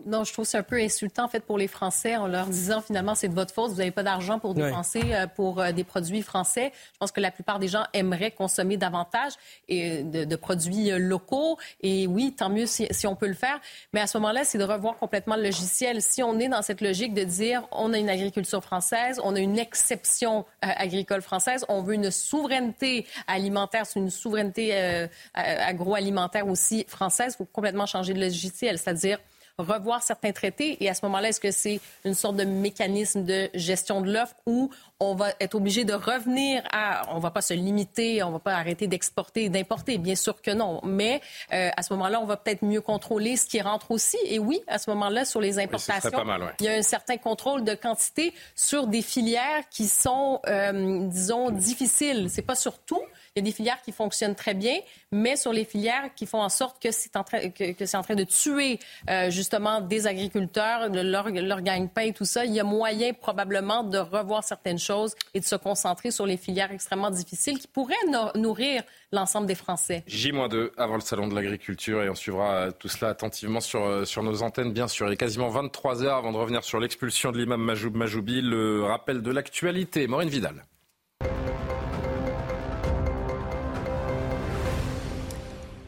Non, 0.06 0.24
je 0.24 0.32
trouve 0.32 0.44
c'est 0.44 0.58
un 0.58 0.62
peu 0.62 0.76
insultant 0.76 1.24
en 1.24 1.28
fait 1.28 1.40
pour 1.40 1.58
les 1.58 1.68
Français 1.68 2.16
en 2.16 2.26
leur 2.26 2.46
disant 2.46 2.80
finalement 2.80 3.14
c'est 3.14 3.28
de 3.28 3.34
votre 3.34 3.52
faute, 3.52 3.70
vous 3.70 3.78
n'avez 3.78 3.90
pas 3.90 4.02
d'argent 4.02 4.38
pour 4.38 4.54
dépenser 4.54 5.02
euh, 5.12 5.26
pour 5.26 5.60
euh, 5.60 5.72
des 5.72 5.84
produits 5.84 6.22
français. 6.22 6.72
Je 6.92 6.98
pense 6.98 7.12
que 7.12 7.20
la 7.20 7.30
plupart 7.30 7.58
des 7.58 7.68
gens 7.68 7.84
aimeraient 7.92 8.30
consommer 8.30 8.76
davantage 8.76 9.32
et 9.68 10.02
de, 10.02 10.36
produits 10.36 10.90
euh, 10.90 10.98
locaux. 10.98 11.58
Et 11.80 12.06
oui, 12.06 12.34
tant 12.36 12.50
mieux 12.50 12.66
si, 12.66 13.06
on 13.06 13.16
peut 13.16 13.28
le 13.28 13.34
faire. 13.34 13.58
Mais 13.92 14.00
à 14.00 14.06
ce 14.06 14.18
moment-là, 14.18 14.44
c'est 14.44 14.58
de 14.58 14.64
revoir 14.64 14.96
complètement 14.96 15.36
le 15.36 15.42
logiciel. 15.42 16.02
Si 16.02 16.22
on 16.22 16.38
est 16.38 16.48
dans 16.48 16.62
cette 16.62 16.80
logique 16.80 17.14
de 17.14 17.24
dire 17.24 17.66
on 17.72 17.92
a 17.92 17.98
une 17.98 18.10
agriculture 18.10 18.62
française, 18.62 19.20
on 19.22 19.34
a 19.34 19.40
une 19.40 19.58
exception 19.58 20.44
agricole 20.60 21.22
française, 21.22 21.64
on 21.68 21.82
veut 21.82 21.94
une 21.94 22.10
souveraineté 22.10 23.06
alimentaire, 23.26 23.86
c'est 23.86 24.00
une 24.00 24.10
souveraineté 24.10 25.06
agroalimentaire 25.34 26.46
aussi 26.46 26.84
française, 26.88 27.34
il 27.34 27.36
faut 27.38 27.44
complètement 27.44 27.86
changer 27.86 28.12
de 28.12 28.20
logiciel, 28.20 28.78
c'est-à-dire 28.78 29.18
revoir 29.58 30.02
certains 30.02 30.32
traités. 30.32 30.82
Et 30.84 30.88
à 30.88 30.94
ce 30.94 31.04
moment-là, 31.06 31.28
est-ce 31.28 31.40
que 31.40 31.50
c'est 31.50 31.80
une 32.04 32.14
sorte 32.14 32.36
de 32.36 32.44
mécanisme 32.44 33.24
de 33.24 33.48
gestion 33.54 34.00
de 34.00 34.12
l'offre 34.12 34.34
où 34.46 34.70
on 35.00 35.14
va 35.14 35.30
être 35.40 35.54
obligé 35.54 35.84
de 35.84 35.94
revenir 35.94 36.62
à, 36.70 37.14
on 37.14 37.18
va 37.18 37.30
pas 37.30 37.42
se 37.42 37.54
limiter, 37.54 38.22
on 38.22 38.30
va 38.30 38.38
pas 38.38 38.54
arrêter 38.54 38.86
d'exporter 38.86 39.44
et 39.44 39.48
d'importer, 39.48 39.98
bien 39.98 40.14
sûr 40.14 40.40
que 40.40 40.50
non. 40.50 40.80
Mais 40.84 41.20
euh, 41.52 41.70
à 41.76 41.82
ce 41.82 41.92
moment-là, 41.94 42.20
on 42.20 42.26
va 42.26 42.36
peut-être 42.36 42.64
mieux 42.64 42.80
contrôler 42.80 43.36
ce 43.36 43.46
qui 43.46 43.60
rentre 43.60 43.90
aussi. 43.90 44.18
Et 44.26 44.38
oui, 44.38 44.60
à 44.66 44.78
ce 44.78 44.90
moment-là, 44.90 45.24
sur 45.24 45.40
les 45.40 45.58
importations, 45.58 46.24
il 46.60 46.66
y 46.66 46.68
a 46.68 46.72
un 46.72 46.82
certain 46.82 47.16
contrôle 47.16 47.64
de 47.64 47.74
quantité 47.74 48.34
sur 48.54 48.86
des 48.86 49.02
filières 49.02 49.68
qui 49.70 49.88
sont, 49.88 50.40
euh, 50.46 51.06
disons, 51.08 51.50
difficiles. 51.50 52.28
C'est 52.30 52.42
pas 52.42 52.54
sur 52.54 52.78
tout, 52.78 53.02
il 53.36 53.40
y 53.40 53.42
a 53.42 53.50
des 53.50 53.52
filières 53.52 53.82
qui 53.82 53.92
fonctionnent 53.92 54.34
très 54.34 54.54
bien, 54.54 54.78
mais 55.12 55.36
sur 55.36 55.52
les 55.52 55.66
filières 55.66 56.10
qui 56.16 56.24
font 56.24 56.40
en 56.40 56.48
sorte 56.48 56.82
que 56.82 56.90
c'est 56.90 57.16
en 57.16 57.22
train, 57.22 57.50
que, 57.50 57.84
c'est 57.84 57.96
en 57.96 58.02
train 58.02 58.14
de 58.14 58.24
tuer 58.24 58.78
euh, 59.10 59.28
justement 59.28 59.82
des 59.82 60.06
agriculteurs, 60.06 60.88
leur, 60.88 61.28
leur 61.28 61.60
gagne-pain 61.60 62.02
et 62.02 62.12
tout 62.14 62.24
ça, 62.24 62.46
il 62.46 62.52
y 62.52 62.60
a 62.60 62.64
moyen 62.64 63.12
probablement 63.12 63.84
de 63.84 63.98
revoir 63.98 64.42
certaines 64.42 64.78
choses 64.78 65.14
et 65.34 65.40
de 65.40 65.44
se 65.44 65.54
concentrer 65.56 66.10
sur 66.10 66.24
les 66.24 66.38
filières 66.38 66.72
extrêmement 66.72 67.10
difficiles 67.10 67.58
qui 67.58 67.68
pourraient 67.68 67.94
nourrir 68.34 68.82
l'ensemble 69.12 69.46
des 69.46 69.54
Français. 69.54 70.02
J-2 70.06 70.70
avant 70.78 70.94
le 70.94 71.00
salon 71.02 71.28
de 71.28 71.34
l'agriculture 71.34 72.02
et 72.02 72.08
on 72.08 72.14
suivra 72.14 72.52
euh, 72.52 72.70
tout 72.70 72.88
cela 72.88 73.10
attentivement 73.10 73.60
sur, 73.60 73.84
euh, 73.84 74.06
sur 74.06 74.22
nos 74.22 74.42
antennes, 74.42 74.72
bien 74.72 74.88
sûr. 74.88 75.08
Il 75.08 75.12
est 75.12 75.16
quasiment 75.18 75.50
23 75.50 76.02
heures 76.04 76.16
avant 76.16 76.32
de 76.32 76.38
revenir 76.38 76.64
sur 76.64 76.80
l'expulsion 76.80 77.32
de 77.32 77.38
l'imam 77.38 77.60
Majoub 77.60 77.94
Majoubi, 77.94 78.40
le 78.40 78.84
rappel 78.84 79.20
de 79.20 79.30
l'actualité. 79.30 80.06
Maureen 80.06 80.30
Vidal. 80.30 80.64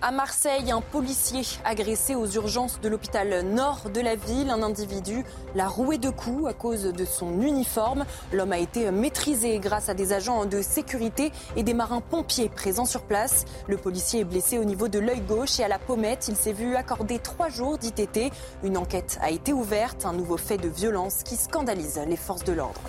À 0.01 0.13
Marseille, 0.13 0.71
un 0.71 0.81
policier 0.81 1.43
agressé 1.65 2.15
aux 2.15 2.29
urgences 2.29 2.81
de 2.81 2.89
l'hôpital 2.89 3.43
nord 3.43 3.91
de 3.93 4.01
la 4.01 4.15
ville. 4.15 4.49
Un 4.49 4.63
individu 4.63 5.25
l'a 5.57 5.67
roué 5.67 5.99
de 5.99 6.09
coups 6.09 6.47
à 6.49 6.53
cause 6.53 6.85
de 6.85 7.05
son 7.05 7.41
uniforme. 7.41 8.05
L'homme 8.33 8.53
a 8.53 8.59
été 8.59 8.93
maîtrisé 8.93 9.59
grâce 9.59 9.89
à 9.89 9.95
des 9.95 10.13
agents 10.13 10.45
de 10.45 10.63
sécurité 10.63 11.33
et 11.57 11.65
des 11.65 11.75
marins 11.75 12.01
pompiers 12.01 12.49
présents 12.49 12.85
sur 12.85 13.03
place. 13.03 13.45
Le 13.67 13.77
policier 13.77 14.21
est 14.21 14.25
blessé 14.25 14.59
au 14.59 14.65
niveau 14.65 14.87
de 14.87 15.01
l'œil 15.01 15.21
gauche 15.21 15.59
et 15.59 15.65
à 15.65 15.69
la 15.69 15.81
pommette. 15.81 16.29
Il 16.29 16.37
s'est 16.37 16.53
vu 16.53 16.77
accorder 16.77 17.19
trois 17.19 17.49
jours 17.49 17.77
d'ITT. 17.77 18.31
Une 18.63 18.77
enquête 18.77 19.19
a 19.21 19.33
été 19.33 19.53
ouverte. 19.53 20.07
Un 20.07 20.13
nouveau 20.13 20.37
fait 20.37 20.59
de 20.59 20.69
violence 20.69 21.25
qui 21.25 21.35
scandalise 21.35 22.01
les 22.07 22.17
forces 22.17 22.45
de 22.45 22.53
l'ordre. 22.53 22.83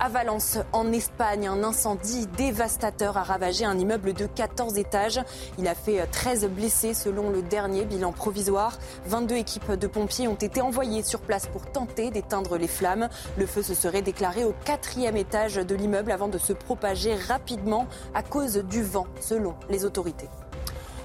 À 0.00 0.08
Valence, 0.08 0.58
en 0.72 0.92
Espagne, 0.92 1.48
un 1.48 1.64
incendie 1.64 2.28
dévastateur 2.36 3.16
a 3.16 3.24
ravagé 3.24 3.64
un 3.64 3.76
immeuble 3.76 4.12
de 4.12 4.26
14 4.26 4.78
étages. 4.78 5.20
Il 5.58 5.66
a 5.66 5.74
fait 5.74 6.06
13 6.06 6.48
blessés 6.50 6.94
selon 6.94 7.30
le 7.30 7.42
dernier 7.42 7.84
bilan 7.84 8.12
provisoire. 8.12 8.78
22 9.06 9.34
équipes 9.34 9.72
de 9.72 9.86
pompiers 9.88 10.28
ont 10.28 10.36
été 10.36 10.60
envoyées 10.60 11.02
sur 11.02 11.20
place 11.20 11.46
pour 11.48 11.66
tenter 11.66 12.12
d'éteindre 12.12 12.58
les 12.58 12.68
flammes. 12.68 13.08
Le 13.36 13.46
feu 13.46 13.62
se 13.62 13.74
serait 13.74 14.02
déclaré 14.02 14.44
au 14.44 14.54
quatrième 14.64 15.16
étage 15.16 15.56
de 15.56 15.74
l'immeuble 15.74 16.12
avant 16.12 16.28
de 16.28 16.38
se 16.38 16.52
propager 16.52 17.16
rapidement 17.16 17.88
à 18.14 18.22
cause 18.22 18.58
du 18.58 18.84
vent, 18.84 19.08
selon 19.20 19.54
les 19.68 19.84
autorités. 19.84 20.28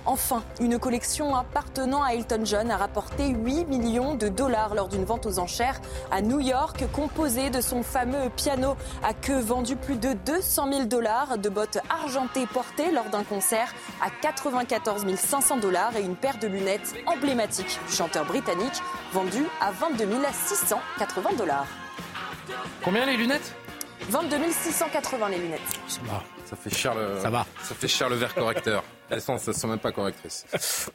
Enfin, 0.06 0.44
une 0.60 0.80
collection 0.80 1.34
appartenant 1.36 2.04
à 2.04 2.14
Elton 2.14 2.42
John 2.44 2.70
a 2.72 2.78
rapporté 2.78 3.30
8 3.30 3.66
millions 3.66 4.16
de 4.16 4.28
dollars 4.28 4.76
lors 4.76 4.90
d'une 4.90 5.06
vente 5.06 5.26
aux 5.26 5.40
enchères 5.40 5.80
à 6.12 6.22
New 6.22 6.42
York, 6.42 6.84
composée 6.92 7.50
de 7.50 7.62
son 7.62 7.84
fameux 7.84 8.30
piano 8.36 8.76
à 9.02 9.14
queue 9.14 9.40
vendu 9.40 9.78
plus 9.78 9.96
de 9.96 10.14
200 10.14 10.72
000 10.72 10.84
dollars, 10.86 11.38
de 11.38 11.48
bottes 11.48 11.80
argentées 11.90 12.48
portées 12.48 12.92
lors 12.92 13.10
d'un 13.10 13.24
concert 13.24 13.74
à 14.02 14.10
94 14.10 15.06
500 15.16 15.58
dollars 15.58 15.96
et 15.96 16.02
une 16.02 16.16
paire 16.16 16.38
de 16.38 16.48
lunettes 16.48 16.94
emblématiques 17.08 17.80
du 17.88 17.94
chanteur 17.96 18.26
britannique 18.26 18.82
vendues 19.14 19.48
à 19.62 19.72
22 19.72 20.08
680 20.32 21.38
dollars. 21.38 21.68
Combien 22.84 23.06
les 23.06 23.16
lunettes? 23.16 23.54
22 24.10 24.38
680 24.52 25.30
les 25.30 25.38
lunettes. 25.38 25.62
Ça 25.88 26.02
va. 26.06 26.22
Ça 26.46 26.56
fait 26.58 26.76
cher 26.76 26.94
le, 26.94 27.20
ça 27.22 27.30
va. 27.30 27.46
Ça 27.64 27.74
fait 27.74 27.88
cher 27.88 28.10
le 28.10 28.16
verre 28.16 28.36
correcteur. 28.36 28.84
Elles 29.14 29.22
sont, 29.22 29.38
sont 29.38 29.68
même 29.68 29.80
pas 29.80 29.92
correctrices. 29.92 30.46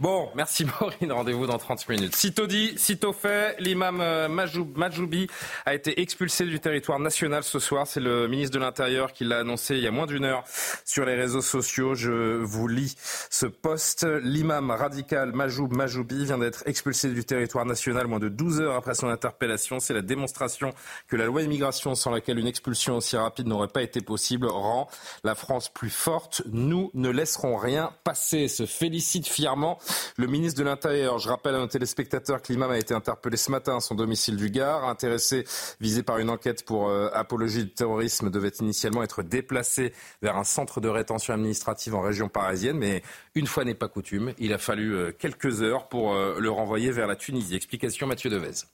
Bon, 0.00 0.28
merci 0.34 0.64
Maureen. 0.64 1.12
Rendez-vous 1.12 1.46
dans 1.46 1.58
30 1.58 1.88
minutes. 1.88 2.16
Sitôt 2.16 2.46
dit, 2.46 2.74
sitôt 2.76 3.12
fait, 3.12 3.56
l'imam 3.60 4.00
euh, 4.00 4.28
Majoubi 4.28 5.28
a 5.66 5.74
été 5.74 6.00
expulsé 6.00 6.44
du 6.44 6.60
territoire 6.60 6.98
national 6.98 7.42
ce 7.42 7.58
soir. 7.58 7.86
C'est 7.86 8.00
le 8.00 8.28
ministre 8.28 8.54
de 8.54 8.60
l'Intérieur 8.60 9.12
qui 9.12 9.24
l'a 9.24 9.38
annoncé 9.38 9.76
il 9.76 9.82
y 9.82 9.86
a 9.86 9.90
moins 9.90 10.06
d'une 10.06 10.24
heure 10.24 10.44
sur 10.84 11.04
les 11.04 11.14
réseaux 11.14 11.42
sociaux. 11.42 11.94
Je 11.94 12.42
vous 12.42 12.68
lis 12.68 12.96
ce 13.30 13.46
poste. 13.46 14.06
L'imam 14.22 14.70
radical 14.70 15.32
Majoub 15.32 15.68
Majoubi 15.68 16.24
vient 16.24 16.38
d'être 16.38 16.62
expulsé 16.66 17.10
du 17.10 17.24
territoire 17.24 17.64
national 17.64 18.06
moins 18.06 18.18
de 18.18 18.28
12 18.28 18.60
heures 18.60 18.76
après 18.76 18.94
son 18.94 19.08
interpellation. 19.08 19.80
C'est 19.80 19.94
la 19.94 20.02
démonstration 20.02 20.72
que 21.08 21.16
la 21.16 21.26
loi 21.26 21.42
immigration 21.42 21.94
sans 21.94 22.10
laquelle 22.10 22.38
une 22.38 22.46
expulsion 22.46 22.96
aussi 22.96 23.16
rapide 23.16 23.46
n'aurait 23.46 23.68
pas 23.68 23.82
été 23.82 24.00
possible 24.00 24.46
rend 24.46 24.88
la 25.24 25.34
France 25.34 25.68
plus 25.68 25.90
forte. 25.90 26.42
Nous 26.46 26.90
ne 26.94 27.10
laisserons 27.10 27.56
rien 27.56 27.92
passé, 28.08 28.48
se 28.48 28.64
félicite 28.64 29.26
fièrement 29.26 29.78
le 30.16 30.26
ministre 30.26 30.58
de 30.58 30.64
l'Intérieur. 30.64 31.18
Je 31.18 31.28
rappelle 31.28 31.54
à 31.54 31.58
nos 31.58 31.66
téléspectateurs 31.66 32.40
que 32.40 32.50
l'imam 32.50 32.70
a 32.70 32.78
été 32.78 32.94
interpellé 32.94 33.36
ce 33.36 33.50
matin 33.50 33.76
à 33.76 33.80
son 33.80 33.94
domicile 33.94 34.36
du 34.36 34.48
Gard. 34.48 34.88
Intéressé, 34.88 35.44
visé 35.78 36.02
par 36.02 36.16
une 36.16 36.30
enquête 36.30 36.64
pour 36.64 36.88
euh, 36.88 37.10
apologie 37.12 37.64
du 37.64 37.70
terrorisme, 37.70 38.30
devait 38.30 38.52
initialement 38.60 39.02
être 39.02 39.22
déplacé 39.22 39.92
vers 40.22 40.38
un 40.38 40.44
centre 40.44 40.80
de 40.80 40.88
rétention 40.88 41.34
administrative 41.34 41.94
en 41.94 42.00
région 42.00 42.30
parisienne. 42.30 42.78
Mais 42.78 43.02
une 43.34 43.46
fois 43.46 43.64
n'est 43.64 43.74
pas 43.74 43.88
coutume, 43.88 44.32
il 44.38 44.54
a 44.54 44.58
fallu 44.58 44.94
euh, 44.94 45.12
quelques 45.12 45.60
heures 45.60 45.90
pour 45.90 46.14
euh, 46.14 46.38
le 46.38 46.50
renvoyer 46.50 46.90
vers 46.90 47.08
la 47.08 47.16
Tunisie. 47.16 47.56
Explication 47.56 48.06
Mathieu 48.06 48.30
Devez. 48.30 48.64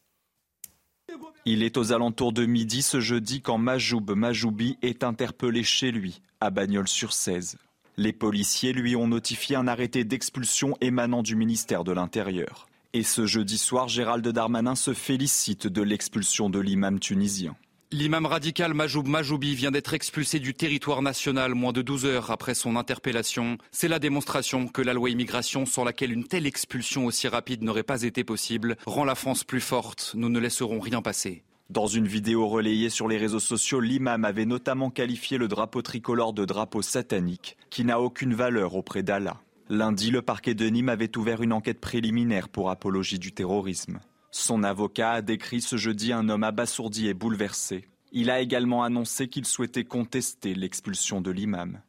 Il 1.45 1.65
est 1.65 1.77
aux 1.77 1.93
alentours 1.93 2.33
de 2.33 2.47
midi 2.47 2.83
ce 2.83 3.01
jeudi 3.01 3.43
quand 3.43 3.59
Majoub 3.59 4.15
Majoubi 4.15 4.79
est 4.83 5.03
interpellé 5.03 5.65
chez 5.65 5.91
lui, 5.91 6.23
à 6.41 6.51
Bagnols-sur-Cèze. 6.51 7.57
Les 7.97 8.13
policiers 8.13 8.73
lui 8.73 8.97
ont 8.97 9.07
notifié 9.07 9.55
un 9.55 9.69
arrêté 9.69 10.03
d'expulsion 10.03 10.77
émanant 10.81 11.23
du 11.23 11.37
ministère 11.37 11.85
de 11.85 11.93
l'Intérieur. 11.93 12.67
Et 12.93 13.05
ce 13.05 13.25
jeudi 13.25 13.57
soir, 13.57 13.87
Gérald 13.87 14.27
Darmanin 14.27 14.75
se 14.75 14.95
félicite 14.95 15.69
de 15.69 15.81
l'expulsion 15.81 16.51
de 16.51 16.59
l'imam 16.59 16.99
tunisien. 16.99 17.55
L'imam 17.93 18.27
radical 18.27 18.75
Majoub 18.75 19.07
Majoubi 19.07 19.55
vient 19.55 19.71
d'être 19.71 19.95
expulsé 19.95 20.41
du 20.41 20.55
territoire 20.55 21.03
national 21.03 21.55
moins 21.55 21.73
de 21.73 21.83
12 21.83 22.07
heures 22.07 22.31
après 22.33 22.55
son 22.55 22.75
interpellation. 22.75 23.59
C'est 23.71 23.87
la 23.87 24.01
démonstration 24.01 24.67
que 24.67 24.83
la 24.83 24.93
loi 24.93 25.11
immigration, 25.11 25.65
sans 25.65 25.85
laquelle 25.85 26.11
une 26.11 26.27
telle 26.27 26.47
expulsion 26.47 27.07
aussi 27.07 27.29
rapide 27.29 27.63
n'aurait 27.63 27.85
pas 27.85 28.03
été 28.03 28.25
possible, 28.25 28.77
rend 28.87 29.05
la 29.05 29.15
France 29.15 29.45
plus 29.45 29.61
forte. 29.61 30.15
Nous 30.17 30.29
ne 30.29 30.41
laisserons 30.41 30.81
rien 30.81 31.01
passer. 31.01 31.45
Dans 31.71 31.87
une 31.87 32.07
vidéo 32.07 32.47
relayée 32.47 32.91
sur 32.91 33.09
les 33.09 33.17
réseaux 33.17 33.41
sociaux, 33.41 33.81
l'imam 33.81 34.27
avait 34.27 34.45
notamment 34.45 34.91
qualifié 34.91 35.39
le 35.39 35.49
drapeau 35.49 35.81
tricolore 35.81 36.35
de 36.35 36.45
drapeau 36.45 36.83
satanique, 36.83 37.57
qui 37.71 37.85
n'a 37.85 38.01
aucune 38.01 38.35
valeur 38.35 38.75
auprès 38.75 39.03
d'Allah. 39.03 39.41
Lundi, 39.71 40.11
le 40.11 40.21
parquet 40.21 40.55
de 40.55 40.67
Nîmes 40.67 40.91
avait 40.91 41.17
ouvert 41.17 41.43
une 41.43 41.55
enquête 41.55 41.81
préliminaire 41.81 42.51
pour 42.51 42.69
apologie 42.69 43.19
du 43.19 43.33
terrorisme. 43.33 44.01
Son 44.31 44.63
avocat 44.63 45.13
a 45.13 45.23
décrit 45.23 45.63
ce 45.63 45.77
jeudi 45.77 46.13
un 46.13 46.29
homme 46.29 46.45
abasourdi 46.45 47.09
et 47.09 47.15
bouleversé. 47.15 47.89
Il 48.13 48.31
a 48.31 48.41
également 48.41 48.85
annoncé 48.85 49.29
qu'il 49.29 49.47
souhaitait 49.47 49.85
contester 49.85 50.55
l'expulsion 50.55 51.23
de 51.23 51.31
l'imam. 51.31 51.81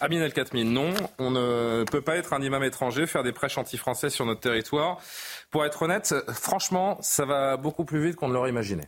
Amin 0.00 0.20
El 0.20 0.32
Khatmi, 0.32 0.64
non, 0.64 0.92
on 1.18 1.30
ne 1.30 1.84
peut 1.84 2.02
pas 2.02 2.16
être 2.16 2.34
un 2.34 2.42
imam 2.42 2.62
étranger, 2.62 3.06
faire 3.06 3.22
des 3.22 3.32
prêches 3.32 3.56
anti-français 3.56 4.10
sur 4.10 4.26
notre 4.26 4.40
territoire. 4.40 5.00
Pour 5.50 5.64
être 5.64 5.82
honnête, 5.82 6.14
franchement, 6.28 6.98
ça 7.00 7.24
va 7.24 7.56
beaucoup 7.56 7.86
plus 7.86 8.04
vite 8.04 8.16
qu'on 8.16 8.28
ne 8.28 8.34
l'aurait 8.34 8.50
imaginé. 8.50 8.82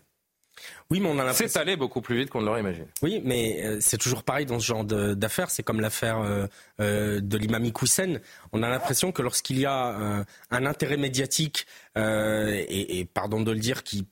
Oui, 0.91 1.01
mais 1.01 1.09
on 1.09 1.19
a 1.19 1.25
l'impression. 1.25 1.47
C'est 1.49 1.59
allé 1.59 1.77
beaucoup 1.77 2.01
plus 2.01 2.19
vite 2.19 2.31
qu'on 2.31 2.41
ne 2.41 2.47
l'aurait 2.47 2.61
imaginé. 2.61 2.87
Oui, 3.03 3.21
mais 3.25 3.65
euh, 3.65 3.79
c'est 3.81 3.99
toujours 3.99 4.23
pareil 4.23 4.47
dans 4.47 4.59
ce 4.59 4.67
genre 4.67 4.85
d'affaires. 4.85 5.51
C'est 5.51 5.63
comme 5.63 5.81
l'affaire 5.81 6.19
euh, 6.19 6.47
euh, 6.81 7.21
de 7.21 7.39
l'imam 7.39 7.65
Hussein. 7.81 8.19
On 8.53 8.63
a 8.63 8.69
l'impression 8.69 9.13
que 9.13 9.23
lorsqu'il 9.23 9.59
y 9.59 9.67
a 9.67 10.25
un 10.51 10.67
intérêt 10.67 10.97
médiatique, 10.97 11.67
et, 11.97 13.09
pardon 13.13 13.41
de 13.41 13.53
le 13.53 13.59
dire, 13.59 13.83
qui 13.83 14.07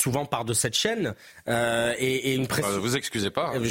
souvent 0.00 0.24
part 0.24 0.44
de 0.44 0.54
cette 0.54 0.74
chaîne 0.74 1.14
euh, 1.48 1.94
et, 1.98 2.30
et, 2.30 2.34
une 2.34 2.46
pression. 2.46 2.72
Euh, 2.72 2.78
vous 2.78 2.96
excusez 2.96 3.30
pas. 3.30 3.52
Hein. 3.54 3.62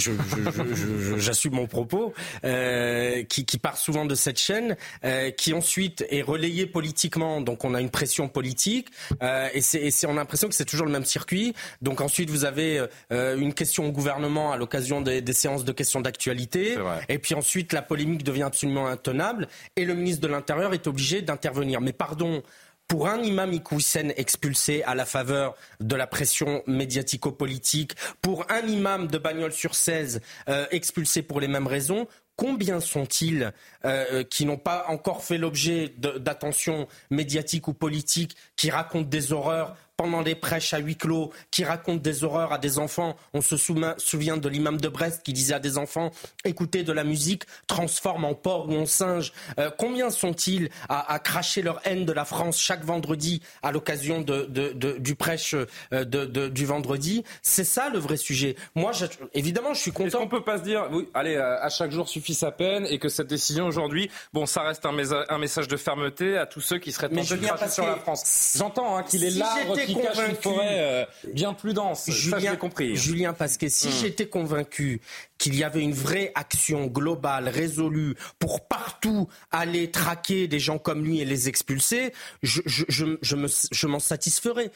J'assume 1.17 1.53
mon 1.53 1.67
propos. 1.67 2.13
Euh, 2.45 3.23
qui, 3.23 3.45
qui, 3.45 3.57
part 3.57 3.77
souvent 3.77 4.05
de 4.05 4.15
cette 4.15 4.39
chaîne, 4.39 4.75
euh, 5.03 5.31
qui 5.31 5.53
ensuite 5.53 6.05
est 6.09 6.21
relayée 6.21 6.65
politiquement. 6.65 7.41
Donc 7.41 7.65
on 7.65 7.73
a 7.73 7.81
une 7.81 7.89
pression 7.89 8.27
politique 8.27 8.89
euh, 9.21 9.49
et, 9.53 9.61
c'est, 9.61 10.07
on 10.07 10.11
a 10.11 10.15
l'impression 10.15 10.47
que 10.47 10.55
c'est 10.55 10.65
toujours 10.65 10.85
le 10.85 10.91
même 10.91 11.05
circuit. 11.05 11.53
Donc 11.81 12.01
ensuite 12.01 12.29
vous 12.29 12.45
avez 12.45 12.85
euh, 13.11 13.37
une 13.37 13.53
question 13.53 13.87
au 13.87 13.91
gouvernement 13.91 14.51
à 14.51 14.57
l'occasion 14.57 15.01
des, 15.01 15.21
des 15.21 15.33
séances 15.33 15.65
de 15.65 15.71
questions 15.71 16.01
d'actualité. 16.01 16.77
Et 17.07 17.19
puis 17.19 17.35
ensuite 17.35 17.73
la 17.73 17.81
polémique 17.81 18.23
devient 18.23 18.43
absolument 18.43 18.87
intenable 18.87 19.47
et 19.75 19.85
le 19.85 19.93
ministre 19.93 20.21
de 20.21 20.27
l'Intérieur 20.31 20.73
est 20.73 20.87
obligé 20.87 21.21
d'intervenir. 21.21 21.81
Mais 21.81 21.93
pardon 21.93 22.43
pour 22.89 23.07
un 23.07 23.21
imam 23.21 23.53
Iqoussen 23.53 24.11
expulsé 24.17 24.81
à 24.83 24.95
la 24.95 25.05
faveur 25.05 25.55
de 25.79 25.95
la 25.95 26.07
pression 26.07 26.63
médiatico-politique, 26.65 27.93
pour 28.21 28.45
un 28.49 28.61
imam 28.61 29.07
de 29.07 29.19
Bagnols 29.19 29.53
sur 29.53 29.75
16 29.75 30.19
euh, 30.49 30.65
expulsé 30.71 31.21
pour 31.21 31.39
les 31.39 31.47
mêmes 31.47 31.67
raisons, 31.67 32.07
combien 32.35 32.79
sont-ils 32.79 33.53
euh, 33.85 34.05
euh, 34.11 34.23
qui 34.23 34.45
n'ont 34.45 34.57
pas 34.57 34.85
encore 34.87 35.23
fait 35.23 35.37
l'objet 35.37 35.93
d'attention 35.99 36.87
médiatique 37.11 37.67
ou 37.67 37.73
politique, 37.73 38.35
qui 38.55 38.71
racontent 38.71 39.07
des 39.07 39.33
horreurs 39.33 39.77
pendant 39.99 40.21
des 40.21 40.35
prêches 40.35 40.73
à 40.73 40.77
huis 40.77 40.95
clos, 40.95 41.33
qui 41.51 41.65
racontent 41.65 42.01
des 42.01 42.23
horreurs 42.23 42.53
à 42.53 42.57
des 42.57 42.79
enfants. 42.79 43.17
On 43.33 43.41
se 43.41 43.57
souvient 43.57 44.37
de 44.37 44.47
l'imam 44.47 44.79
de 44.79 44.87
Brest 44.87 45.23
qui 45.23 45.33
disait 45.33 45.55
à 45.55 45.59
des 45.59 45.77
enfants 45.77 46.11
écoutez 46.45 46.83
de 46.83 46.93
la 46.93 47.03
musique, 47.03 47.43
transforme 47.67 48.23
en 48.23 48.33
porc 48.33 48.69
ou 48.69 48.77
en 48.77 48.85
singe. 48.85 49.33
Euh, 49.59 49.69
combien 49.77 50.09
sont-ils 50.09 50.69
à, 50.87 51.19
cracher 51.19 51.61
leur 51.61 51.81
haine 51.83 52.05
de 52.05 52.13
la 52.13 52.23
France 52.23 52.61
chaque 52.61 52.85
vendredi 52.85 53.41
à 53.61 53.73
l'occasion 53.73 54.21
du 54.21 55.15
prêche 55.15 55.53
euh, 55.91 56.05
du 56.49 56.65
vendredi? 56.65 57.25
C'est 57.41 57.65
ça 57.65 57.89
le 57.89 57.99
vrai 57.99 58.15
sujet. 58.15 58.55
Moi, 58.75 58.91
évidemment, 59.33 59.73
je 59.73 59.81
suis 59.81 59.91
content. 59.91 60.07
Est-ce 60.07 60.15
qu'on 60.15 60.29
peut 60.29 60.45
pas 60.45 60.59
se 60.59 60.63
dire, 60.63 60.87
oui, 60.93 61.09
allez, 61.13 61.35
euh, 61.35 61.61
à 61.61 61.67
chaque 61.67 61.91
jour 61.91 62.07
suffit 62.07 62.35
sa 62.35 62.51
peine 62.51 62.85
et 62.89 62.99
que 62.99 63.09
cette 63.09 63.27
décision 63.27 63.67
aujourd'hui, 63.67 64.09
bon, 64.31 64.45
ça 64.45 64.61
reste 64.61 64.85
un, 64.85 64.93
message 64.93 65.67
de 65.67 65.75
fermeté 65.75 66.37
à 66.37 66.45
tous 66.45 66.61
ceux 66.61 66.79
qui 66.79 66.93
seraient 66.93 67.09
tentés 67.09 67.35
de 67.35 67.45
cracher 67.45 67.69
sur 67.69 67.85
la 67.85 67.97
France. 67.97 68.53
J'entends 68.55 68.95
hein, 68.95 69.03
qu'il 69.03 69.25
est 69.25 69.31
là 69.31 69.57
qui 69.93 70.01
cache 70.01 70.29
une 70.29 70.35
forêt 70.35 70.79
euh, 70.79 71.05
bien 71.33 71.53
plus 71.53 71.73
dense. 71.73 72.09
Julien, 72.09 72.55
compris. 72.55 72.95
Julien 72.95 73.33
Pasquet, 73.33 73.69
si 73.69 73.87
hum. 73.87 73.93
j'étais 74.01 74.27
convaincu 74.27 75.01
qu'il 75.37 75.55
y 75.55 75.63
avait 75.63 75.81
une 75.81 75.93
vraie 75.93 76.31
action 76.35 76.87
globale, 76.87 77.47
résolue, 77.47 78.15
pour 78.39 78.67
partout 78.67 79.29
aller 79.51 79.89
traquer 79.89 80.47
des 80.47 80.59
gens 80.59 80.77
comme 80.77 81.03
lui 81.03 81.21
et 81.21 81.25
les 81.25 81.47
expulser, 81.47 82.13
je, 82.43 82.61
je, 82.65 82.85
je, 82.89 83.35
je 83.71 83.87
m'en 83.87 83.99
satisferais. 83.99 84.71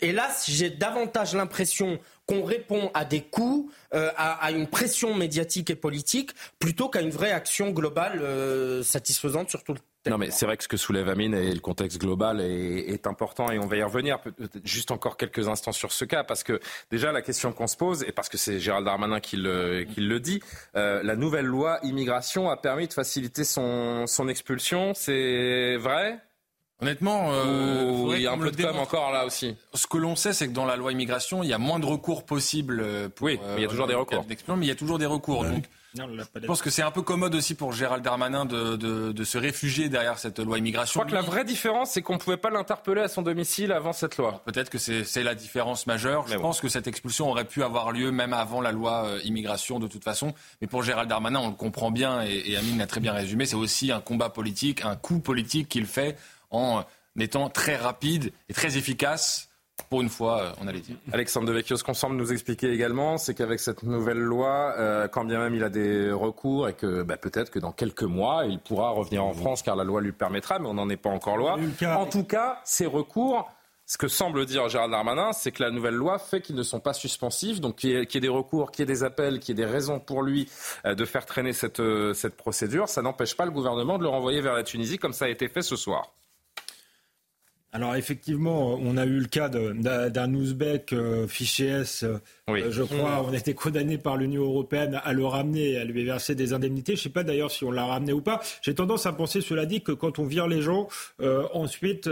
hélas, 0.00 0.44
j'ai 0.48 0.70
davantage 0.70 1.34
l'impression 1.34 1.98
qu'on 2.26 2.44
répond 2.44 2.90
à 2.92 3.04
des 3.04 3.22
coups, 3.22 3.72
euh, 3.94 4.10
à, 4.16 4.32
à, 4.44 4.50
une 4.50 4.66
pression 4.66 5.14
médiatique 5.14 5.70
et 5.70 5.76
politique, 5.76 6.32
plutôt 6.58 6.88
qu'à 6.88 7.00
une 7.00 7.10
vraie 7.10 7.32
action 7.32 7.70
globale 7.70 8.20
euh, 8.20 8.82
satisfaisante 8.82 9.48
sur 9.48 9.62
tout 9.62 9.72
le 9.72 9.80
non, 10.10 10.18
mais 10.18 10.30
c'est 10.30 10.46
vrai 10.46 10.56
que 10.56 10.62
ce 10.62 10.68
que 10.68 10.76
soulève 10.76 11.08
Amine 11.08 11.34
et 11.34 11.52
le 11.52 11.60
contexte 11.60 12.00
global 12.00 12.40
est, 12.40 13.06
important 13.06 13.50
et 13.50 13.58
on 13.58 13.66
va 13.66 13.76
y 13.76 13.82
revenir 13.82 14.18
juste 14.64 14.90
encore 14.90 15.16
quelques 15.16 15.48
instants 15.48 15.72
sur 15.72 15.92
ce 15.92 16.04
cas 16.04 16.24
parce 16.24 16.42
que 16.42 16.60
déjà 16.90 17.12
la 17.12 17.22
question 17.22 17.52
qu'on 17.52 17.66
se 17.66 17.76
pose 17.76 18.04
et 18.04 18.12
parce 18.12 18.28
que 18.28 18.36
c'est 18.36 18.58
Gérald 18.58 18.84
Darmanin 18.84 19.20
qui 19.20 19.36
le, 19.36 19.84
qui 19.84 20.00
le 20.00 20.18
dit, 20.18 20.40
euh, 20.74 21.02
la 21.02 21.14
nouvelle 21.14 21.46
loi 21.46 21.78
immigration 21.82 22.50
a 22.50 22.56
permis 22.56 22.88
de 22.88 22.92
faciliter 22.92 23.44
son, 23.44 24.06
son 24.06 24.28
expulsion, 24.28 24.92
c'est 24.94 25.76
vrai? 25.76 26.18
Honnêtement, 26.82 27.32
euh, 27.32 28.14
il 28.16 28.22
y 28.22 28.26
a 28.26 28.32
un 28.32 28.38
peu 28.38 28.50
de 28.50 28.62
com 28.62 28.78
encore 28.78 29.10
là 29.10 29.24
aussi? 29.24 29.56
Ce 29.72 29.86
que 29.86 29.96
l'on 29.96 30.14
sait, 30.14 30.34
c'est 30.34 30.46
que 30.48 30.52
dans 30.52 30.66
la 30.66 30.76
loi 30.76 30.92
immigration, 30.92 31.42
il 31.42 31.48
y 31.48 31.54
a 31.54 31.58
moins 31.58 31.78
de 31.78 31.86
recours 31.86 32.26
possibles. 32.26 32.84
Pour, 33.14 33.26
oui, 33.26 33.40
mais 33.42 33.56
il 33.58 33.62
y 33.62 33.64
a 33.64 33.68
toujours 33.68 33.86
des 33.86 33.94
recours. 33.94 34.26
Mais 34.28 34.36
il 34.66 34.68
y 34.68 34.70
a 34.70 34.74
toujours 34.74 34.98
des 34.98 35.06
recours. 35.06 35.44
Donc, 35.44 35.64
je 35.96 36.46
pense 36.46 36.62
que 36.62 36.70
c'est 36.70 36.82
un 36.82 36.90
peu 36.90 37.02
commode 37.02 37.34
aussi 37.34 37.54
pour 37.54 37.72
Gérald 37.72 38.04
Darmanin 38.04 38.44
de, 38.44 38.76
de, 38.76 39.24
se 39.24 39.38
réfugier 39.38 39.88
derrière 39.88 40.18
cette 40.18 40.38
loi 40.38 40.58
immigration. 40.58 41.00
Je 41.00 41.06
crois 41.06 41.10
que 41.10 41.24
la 41.24 41.28
vraie 41.28 41.44
différence, 41.44 41.92
c'est 41.92 42.02
qu'on 42.02 42.14
ne 42.14 42.18
pouvait 42.18 42.36
pas 42.36 42.50
l'interpeller 42.50 43.02
à 43.02 43.08
son 43.08 43.22
domicile 43.22 43.72
avant 43.72 43.92
cette 43.92 44.16
loi. 44.16 44.42
Peut-être 44.44 44.70
que 44.70 44.78
c'est 44.78 45.22
la 45.22 45.34
différence 45.34 45.86
majeure. 45.86 46.26
je 46.28 46.36
pense 46.36 46.60
que 46.60 46.68
cette 46.68 46.86
expulsion 46.86 47.28
aurait 47.30 47.44
pu 47.44 47.62
avoir 47.62 47.92
lieu 47.92 48.10
même 48.10 48.32
avant 48.32 48.60
la 48.60 48.72
loi 48.72 49.06
euh, 49.06 49.20
immigration 49.24 49.78
de 49.78 49.88
toute 49.88 50.04
façon. 50.04 50.34
Mais 50.60 50.66
pour 50.66 50.82
Gérald 50.82 51.08
Darmanin, 51.08 51.40
on 51.40 51.48
le 51.48 51.54
comprend 51.54 51.90
bien 51.90 52.22
et, 52.22 52.42
et 52.46 52.56
Amine 52.56 52.78
l'a 52.78 52.86
très 52.86 53.00
bien 53.00 53.12
résumé, 53.12 53.46
c'est 53.46 53.56
aussi 53.56 53.90
un 53.90 54.00
combat 54.00 54.30
politique, 54.30 54.84
un 54.84 54.96
coup 54.96 55.18
politique 55.18 55.68
qu'il 55.68 55.86
fait 55.86 56.16
en 56.50 56.84
étant 57.18 57.48
très 57.48 57.76
rapide 57.76 58.32
et 58.48 58.54
très 58.54 58.76
efficace 58.76 59.48
pour 59.88 60.02
une 60.02 60.08
fois, 60.08 60.42
euh, 60.42 60.52
on 60.60 60.66
allait 60.66 60.80
dire. 60.80 60.96
Alexandre 61.12 61.46
Devecchio, 61.46 61.76
ce 61.76 61.84
qu'on 61.84 61.94
semble 61.94 62.16
nous 62.16 62.32
expliquer 62.32 62.70
également, 62.70 63.18
c'est 63.18 63.34
qu'avec 63.34 63.60
cette 63.60 63.82
nouvelle 63.82 64.18
loi, 64.18 64.74
euh, 64.78 65.06
quand 65.08 65.24
bien 65.24 65.38
même 65.38 65.54
il 65.54 65.62
a 65.62 65.68
des 65.68 66.10
recours 66.10 66.68
et 66.68 66.74
que 66.74 67.02
bah, 67.02 67.16
peut-être 67.16 67.50
que 67.50 67.58
dans 67.58 67.72
quelques 67.72 68.02
mois, 68.02 68.44
il 68.46 68.58
pourra 68.58 68.90
revenir 68.90 69.24
en 69.24 69.32
France 69.32 69.62
car 69.62 69.76
la 69.76 69.84
loi 69.84 70.00
lui 70.00 70.12
permettra, 70.12 70.58
mais 70.58 70.66
on 70.66 70.74
n'en 70.74 70.88
est 70.88 70.96
pas 70.96 71.10
encore 71.10 71.36
loi. 71.36 71.56
En 71.84 72.06
tout 72.06 72.24
cas, 72.24 72.60
ces 72.64 72.86
recours, 72.86 73.48
ce 73.84 73.96
que 73.98 74.08
semble 74.08 74.44
dire 74.46 74.68
Gérald 74.68 74.90
Darmanin, 74.90 75.32
c'est 75.32 75.52
que 75.52 75.62
la 75.62 75.70
nouvelle 75.70 75.94
loi 75.94 76.18
fait 76.18 76.40
qu'ils 76.40 76.56
ne 76.56 76.64
sont 76.64 76.80
pas 76.80 76.92
suspensifs, 76.92 77.60
donc 77.60 77.76
qu'il 77.76 77.90
y, 77.90 77.94
ait 77.94 78.20
des 78.20 78.28
recours, 78.28 78.72
qu'il 78.72 78.82
y 78.82 78.84
ait 78.84 78.92
des 78.92 79.04
appels, 79.04 79.38
qu'il 79.38 79.56
y 79.56 79.62
ait 79.62 79.64
des 79.64 79.70
raisons 79.70 80.00
pour 80.00 80.22
lui 80.22 80.48
euh, 80.84 80.94
de 80.94 81.04
faire 81.04 81.26
traîner 81.26 81.52
cette, 81.52 81.82
cette 82.14 82.36
procédure. 82.36 82.88
Ça 82.88 83.02
n'empêche 83.02 83.36
pas 83.36 83.44
le 83.44 83.52
gouvernement 83.52 83.98
de 83.98 84.02
le 84.02 84.08
renvoyer 84.08 84.40
vers 84.40 84.54
la 84.54 84.64
Tunisie 84.64 84.98
comme 84.98 85.12
ça 85.12 85.26
a 85.26 85.28
été 85.28 85.48
fait 85.48 85.62
ce 85.62 85.76
soir. 85.76 86.12
Alors 87.76 87.94
effectivement, 87.94 88.78
on 88.82 88.96
a 88.96 89.04
eu 89.04 89.18
le 89.18 89.26
cas 89.26 89.50
d'un 89.50 90.32
Ouzbek 90.32 90.94
euh, 90.94 91.28
fiché 91.28 91.66
S, 91.66 92.04
euh, 92.04 92.70
je 92.70 92.82
crois, 92.82 93.22
on 93.22 93.34
a 93.34 93.36
été 93.36 93.52
condamné 93.52 93.98
par 93.98 94.16
l'Union 94.16 94.44
européenne 94.44 94.98
à 95.04 95.12
le 95.12 95.26
ramener, 95.26 95.76
à 95.76 95.84
lui 95.84 96.02
verser 96.02 96.34
des 96.34 96.54
indemnités. 96.54 96.94
Je 96.94 97.00
ne 97.00 97.02
sais 97.02 97.10
pas 97.10 97.22
d'ailleurs 97.22 97.50
si 97.50 97.64
on 97.64 97.70
l'a 97.70 97.84
ramené 97.84 98.14
ou 98.14 98.22
pas. 98.22 98.40
J'ai 98.62 98.74
tendance 98.74 99.04
à 99.04 99.12
penser, 99.12 99.42
cela 99.42 99.66
dit, 99.66 99.82
que 99.82 99.92
quand 99.92 100.18
on 100.18 100.24
vire 100.24 100.48
les 100.48 100.62
gens, 100.62 100.88
euh, 101.20 101.46
ensuite 101.52 102.08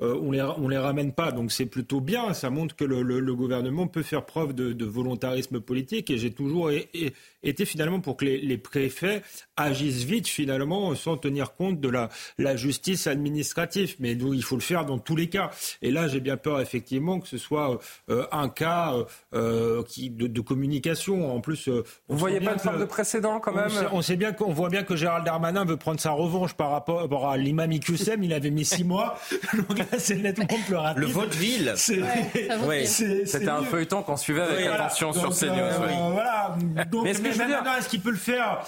on 0.00 0.30
les 0.32 0.40
on 0.42 0.68
les 0.68 0.78
ramène 0.78 1.12
pas. 1.12 1.32
Donc 1.32 1.52
c'est 1.52 1.66
plutôt 1.66 2.00
bien. 2.00 2.34
Ça 2.34 2.50
montre 2.50 2.74
que 2.76 2.84
le, 2.84 3.34
gouvernement 3.34 3.86
peut 3.86 4.02
faire 4.02 4.24
preuve 4.24 4.54
de, 4.54 4.84
volontarisme 4.84 5.60
politique. 5.60 6.10
Et 6.10 6.18
j'ai 6.18 6.30
toujours 6.30 6.70
été 7.42 7.64
finalement 7.64 8.00
pour 8.00 8.16
que 8.16 8.24
les, 8.24 8.58
préfets 8.58 9.22
agissent 9.56 10.04
vite 10.04 10.28
finalement 10.28 10.94
sans 10.94 11.16
tenir 11.16 11.54
compte 11.54 11.80
de 11.80 11.88
la, 11.88 12.08
la 12.38 12.56
justice 12.56 13.06
administrative. 13.06 13.96
Mais 13.98 14.12
il 14.12 14.42
faut 14.42 14.56
le 14.56 14.62
faire 14.62 14.84
dans 14.84 14.98
tous 14.98 15.16
les 15.16 15.28
cas. 15.28 15.50
Et 15.82 15.90
là, 15.90 16.08
j'ai 16.08 16.20
bien 16.20 16.36
peur 16.36 16.60
effectivement 16.60 17.20
que 17.20 17.28
ce 17.28 17.38
soit 17.38 17.78
euh, 18.08 18.26
un 18.32 18.48
cas 18.48 18.94
euh, 18.94 19.04
euh, 19.34 19.82
qui, 19.82 20.10
de, 20.10 20.40
communication. 20.40 21.34
En 21.34 21.40
plus, 21.40 21.68
vous 21.68 22.16
voyez 22.16 22.40
pas 22.40 22.52
une 22.52 22.58
forme 22.58 22.80
de 22.80 22.84
précédent 22.84 23.40
quand 23.40 23.52
même? 23.52 23.68
On 23.92 24.02
sait, 24.02 24.16
bien 24.16 24.32
qu'on 24.32 24.52
voit 24.52 24.68
bien 24.68 24.82
que 24.82 24.96
Gérald 24.96 25.24
Darmanin 25.24 25.64
veut 25.64 25.76
prendre 25.76 26.00
sa 26.00 26.12
revanche 26.12 26.54
par 26.54 26.70
rapport 26.70 27.28
à 27.28 27.36
l'imam 27.36 27.70
Iqsem. 27.70 28.22
Il 28.22 28.32
avait 28.32 28.50
mis 28.50 28.64
six 28.64 28.84
mois. 28.84 29.18
Donc 29.68 29.78
c'est 29.98 30.16
nettement 30.16 30.46
plus 30.66 30.74
rapide. 30.76 31.02
Le 31.02 31.06
vaudeville. 31.06 31.74
C'était 31.76 33.48
un 33.48 33.62
feuilleton 33.62 34.02
qu'on 34.02 34.16
suivait 34.16 34.42
avec 34.42 34.66
attention 34.66 35.12
sur 35.12 35.30
CNews. 35.30 36.12
voilà. 36.12 36.56
Donc, 36.90 37.04
mais 37.04 37.10
est-ce 37.10 37.20
est 37.20 37.88
qu'il 37.88 38.00
peut 38.00 38.10
le 38.10 38.16
faire 38.16 38.64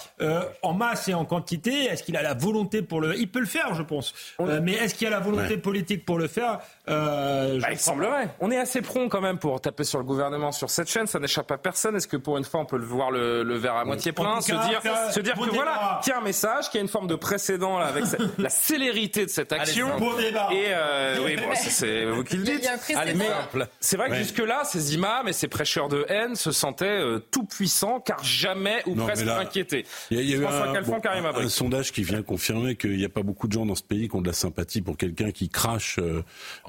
en 0.61 0.73
masse 0.73 1.07
et 1.07 1.13
en 1.13 1.25
quantité? 1.25 1.85
Est-ce 1.85 2.03
qu'il 2.03 2.17
a 2.17 2.21
la 2.21 2.33
volonté 2.33 2.81
pour 2.81 3.01
le 3.01 3.17
Il 3.17 3.29
peut 3.29 3.39
le 3.39 3.45
faire, 3.45 3.73
je 3.73 3.83
pense. 3.83 4.13
mais 4.61 4.73
est-ce 4.73 4.95
qu'il 4.95 5.07
a 5.07 5.11
la 5.11 5.19
volonté 5.19 5.57
politique 5.57 6.05
pour 6.05 6.17
le 6.17 6.27
faire? 6.27 6.59
Euh, 6.89 7.61
bah, 7.61 7.69
il 7.71 7.79
semblerait. 7.79 8.27
On 8.41 8.51
est 8.51 8.57
assez 8.57 8.81
prompt 8.81 9.07
quand 9.07 9.21
même 9.21 9.37
pour 9.37 9.61
taper 9.61 9.85
sur 9.85 9.99
le 9.99 10.03
gouvernement 10.03 10.51
sur 10.51 10.69
cette 10.69 10.89
chaîne. 10.89 11.07
Ça 11.07 11.19
n'échappe 11.19 11.49
à 11.51 11.57
personne. 11.57 11.95
Est-ce 11.95 12.09
que 12.09 12.17
pour 12.17 12.37
une 12.37 12.43
fois 12.43 12.59
on 12.59 12.65
peut 12.65 12.77
le 12.77 12.85
voir 12.85 13.09
le, 13.09 13.43
le 13.43 13.55
verre 13.55 13.75
à 13.75 13.85
moitié 13.85 14.11
plein, 14.11 14.41
se 14.41 14.51
dire, 14.51 14.81
se 15.11 15.19
dire 15.21 15.35
que 15.35 15.49
voilà, 15.53 16.01
qu'il 16.03 16.11
y 16.11 16.13
a 16.13 16.19
un 16.19 16.23
message, 16.23 16.69
qu'il 16.69 16.79
y 16.79 16.81
a 16.81 16.81
une 16.81 16.89
forme 16.89 17.07
de 17.07 17.15
précédent 17.15 17.77
là, 17.77 17.85
avec 17.85 18.03
la 18.37 18.49
célérité 18.49 19.25
de 19.25 19.29
cette 19.29 19.53
action. 19.53 19.87
Et 20.51 20.65
euh, 20.69 21.17
oui, 21.23 21.37
bon, 21.37 21.53
c'est 21.55 22.05
vous 22.05 22.23
qui 22.23 22.37
le 22.37 22.43
dites. 22.43 22.69
c'est 23.79 23.97
vrai 23.97 24.09
que 24.09 24.15
jusque 24.15 24.39
là, 24.39 24.63
ces 24.65 24.93
imams 24.95 25.27
et 25.29 25.33
ces 25.33 25.47
prêcheurs 25.47 25.87
de 25.87 26.05
haine 26.09 26.35
se 26.35 26.51
sentaient 26.51 26.85
euh, 26.85 27.19
tout 27.31 27.45
puissants, 27.45 28.01
car 28.01 28.21
jamais 28.23 28.83
ou 28.87 28.95
presque 28.95 29.27
inquiétés. 29.27 29.85
Il 30.11 30.21
y 30.21 30.33
a, 30.33 30.37
eu 30.37 30.45
un, 30.45 31.49
sondage 31.49 31.91
qui 31.91 32.03
vient 32.03 32.21
confirmer 32.23 32.75
qu'il 32.75 32.97
n'y 32.97 33.05
a 33.05 33.09
pas 33.09 33.23
beaucoup 33.23 33.47
de 33.47 33.53
gens 33.53 33.65
dans 33.65 33.75
ce 33.75 33.83
pays 33.83 34.09
qui 34.09 34.15
ont 34.15 34.21
de 34.21 34.27
la 34.27 34.33
sympathie 34.33 34.81
pour 34.81 34.97
quelqu'un 34.97 35.31
qui 35.31 35.49
crache 35.49 35.99
euh, 35.99 36.23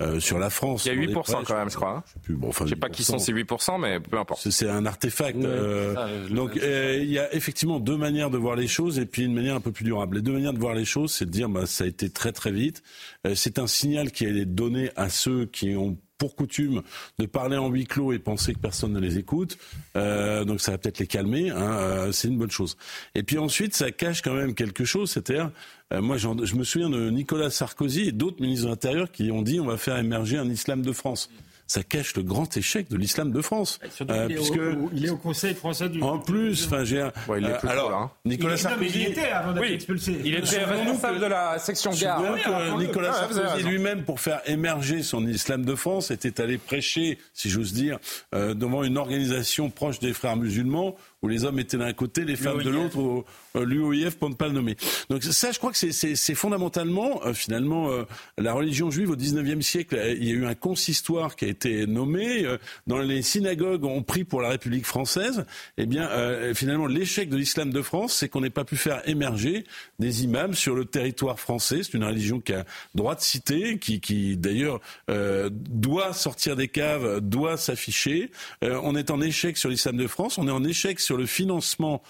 euh, 0.04 0.20
sur 0.20 0.38
la 0.38 0.50
France. 0.50 0.84
Il 0.84 0.94
y 0.94 1.06
a 1.06 1.08
8% 1.12 1.44
quand 1.44 1.56
même, 1.56 1.70
je 1.70 1.76
crois. 1.76 2.04
Je 2.28 2.32
ne 2.32 2.52
sais, 2.52 2.68
sais 2.68 2.76
pas 2.76 2.88
qui 2.88 3.04
sont 3.04 3.18
ces 3.18 3.32
8%, 3.32 3.80
mais 3.80 4.00
peu 4.00 4.18
importe. 4.18 4.48
C'est 4.50 4.68
un 4.68 4.86
artefact. 4.86 5.38
donc 6.30 6.52
il 6.56 7.10
y 7.10 7.18
a 7.18 7.34
effectivement 7.34 7.80
deux 7.80 7.96
manières 7.96 8.30
de 8.30 8.38
voir 8.38 8.56
les 8.56 8.68
choses 8.68 8.98
et 8.98 9.06
puis 9.06 9.24
une 9.24 9.34
manière 9.34 9.56
un 9.56 9.60
peu 9.60 9.72
plus 9.72 9.84
durable. 9.84 10.16
Les 10.16 10.22
deux 10.22 10.32
manières 10.32 10.52
de 10.52 10.58
voir 10.58 10.74
les 10.74 10.84
choses, 10.84 11.12
c'est 11.12 11.26
de 11.26 11.30
dire 11.30 11.48
bah, 11.48 11.66
ça 11.66 11.84
a 11.84 11.86
été 11.86 12.10
très 12.10 12.32
très 12.32 12.52
vite. 12.52 12.82
c'est 13.34 13.58
un 13.58 13.66
signal 13.66 14.10
qui 14.12 14.26
est 14.26 14.44
donné 14.44 14.90
à 14.96 15.08
ceux 15.08 15.46
qui 15.46 15.74
ont 15.76 15.96
pour 16.18 16.36
coutume 16.36 16.82
de 17.18 17.26
parler 17.26 17.56
en 17.56 17.68
huis 17.68 17.86
clos 17.86 18.12
et 18.12 18.18
penser 18.18 18.54
que 18.54 18.58
personne 18.58 18.92
ne 18.92 19.00
les 19.00 19.18
écoute. 19.18 19.58
Euh, 19.96 20.44
donc 20.44 20.60
ça 20.60 20.72
va 20.72 20.78
peut-être 20.78 20.98
les 20.98 21.06
calmer. 21.06 21.50
Hein, 21.50 21.72
euh, 21.72 22.12
c'est 22.12 22.28
une 22.28 22.38
bonne 22.38 22.50
chose. 22.50 22.76
Et 23.14 23.22
puis 23.22 23.38
ensuite, 23.38 23.74
ça 23.74 23.90
cache 23.90 24.22
quand 24.22 24.34
même 24.34 24.54
quelque 24.54 24.84
chose. 24.84 25.10
C'est-à-dire, 25.10 25.50
euh, 25.92 26.00
moi, 26.00 26.16
je 26.16 26.54
me 26.54 26.64
souviens 26.64 26.90
de 26.90 27.10
Nicolas 27.10 27.50
Sarkozy 27.50 28.08
et 28.08 28.12
d'autres 28.12 28.40
ministres 28.40 28.66
de 28.66 28.70
l'Intérieur 28.70 29.10
qui 29.10 29.30
ont 29.30 29.42
dit 29.42 29.60
on 29.60 29.66
va 29.66 29.76
faire 29.76 29.96
émerger 29.98 30.38
un 30.38 30.48
islam 30.48 30.82
de 30.82 30.92
France 30.92 31.30
ça 31.66 31.82
cache 31.82 32.14
le 32.16 32.22
grand 32.22 32.56
échec 32.56 32.88
de 32.90 32.96
l'islam 32.96 33.32
de 33.32 33.40
France. 33.40 33.78
Euh, 34.02 34.26
il, 34.28 34.36
puisque... 34.36 34.56
est 34.56 34.58
au, 34.58 34.90
il, 34.92 35.06
est 35.06 35.10
au, 35.10 35.16
Conseil 35.16 35.54
français 35.54 35.88
du. 35.88 36.02
En 36.02 36.18
plus, 36.18 36.66
enfin, 36.66 36.84
j'ai. 36.84 37.02
Ouais, 37.28 37.40
il 37.40 37.46
est 37.46 37.58
plus 37.58 37.68
alors, 37.68 37.92
hein. 37.92 38.10
Nicolas 38.24 38.56
Sarkozy. 38.56 38.90
il 38.94 39.06
était 39.08 39.30
avant 39.30 39.52
d'être 39.52 39.62
oui, 39.62 39.72
expulsé. 39.72 40.20
Il 40.24 40.34
était 40.34 40.64
responsable 40.64 41.20
de 41.20 41.26
la 41.26 41.58
section 41.58 41.90
gare. 41.92 42.20
que 42.20 42.78
Nicolas 42.78 43.12
Sarkozy 43.12 43.64
lui-même, 43.64 44.04
pour 44.04 44.20
faire 44.20 44.40
émerger 44.46 45.02
son 45.02 45.26
islam 45.26 45.64
de 45.64 45.74
France, 45.74 46.10
était 46.10 46.40
allé 46.40 46.58
prêcher, 46.58 47.18
si 47.32 47.48
j'ose 47.48 47.72
dire, 47.72 47.98
euh, 48.34 48.54
devant 48.54 48.84
une 48.84 48.98
organisation 48.98 49.70
proche 49.70 49.98
des 49.98 50.12
frères 50.12 50.36
musulmans 50.36 50.96
où 51.24 51.28
les 51.28 51.46
hommes 51.46 51.58
étaient 51.58 51.78
d'un 51.78 51.94
côté, 51.94 52.22
les 52.26 52.36
femmes 52.36 52.62
de 52.62 52.68
l'autre, 52.68 52.98
au, 52.98 53.24
l'UOIF 53.54 54.16
pour 54.16 54.28
ne 54.28 54.34
pas 54.34 54.46
le 54.46 54.52
nommer. 54.52 54.76
Donc 55.08 55.22
ça, 55.22 55.52
je 55.52 55.58
crois 55.58 55.72
que 55.72 55.78
c'est 55.78 56.34
fondamentalement, 56.34 57.24
euh, 57.24 57.32
finalement, 57.32 57.90
euh, 57.90 58.04
la 58.36 58.52
religion 58.52 58.90
juive 58.90 59.08
au 59.08 59.16
19e 59.16 59.62
siècle. 59.62 59.96
Euh, 59.96 60.12
il 60.12 60.24
y 60.28 60.32
a 60.32 60.34
eu 60.34 60.44
un 60.44 60.54
consistoire 60.54 61.34
qui 61.34 61.46
a 61.46 61.48
été 61.48 61.86
nommé. 61.86 62.44
dans 62.86 62.98
les 62.98 63.22
synagogues, 63.22 63.84
on 63.84 64.02
prie 64.02 64.24
pour 64.24 64.42
la 64.42 64.50
République 64.50 64.84
française. 64.84 65.46
Eh 65.78 65.86
bien, 65.86 66.10
finalement, 66.54 66.86
l'échec 66.86 67.30
de 67.30 67.36
l'islam 67.36 67.70
de 67.70 67.80
France, 67.80 68.14
c'est 68.14 68.28
qu'on 68.28 68.42
n'ait 68.42 68.50
pas 68.50 68.64
pu 68.64 68.76
faire 68.76 69.00
émerger 69.08 69.64
des 69.98 70.24
imams 70.24 70.52
sur 70.52 70.74
le 70.74 70.84
territoire 70.84 71.40
français. 71.40 71.80
C'est 71.82 71.94
une 71.94 72.04
religion 72.04 72.40
qui 72.40 72.52
a 72.52 72.64
droit 72.94 73.14
de 73.14 73.20
citer, 73.20 73.78
qui, 73.78 74.00
qui 74.00 74.36
d'ailleurs 74.36 74.80
doit 75.08 76.12
sortir 76.12 76.56
des 76.56 76.68
caves, 76.68 77.20
doit 77.20 77.56
s'afficher. 77.56 78.30
on 78.62 78.94
est 78.96 79.10
en 79.10 79.20
échec 79.20 79.56
sur 79.56 79.70
l'islam 79.70 79.96
de 79.96 80.06
France. 80.06 80.38
On 80.38 80.46
est 80.46 80.52
en 80.52 80.64
échec 80.64 81.00
sur 81.00 81.13
le 81.16 81.26
financement 81.26 82.02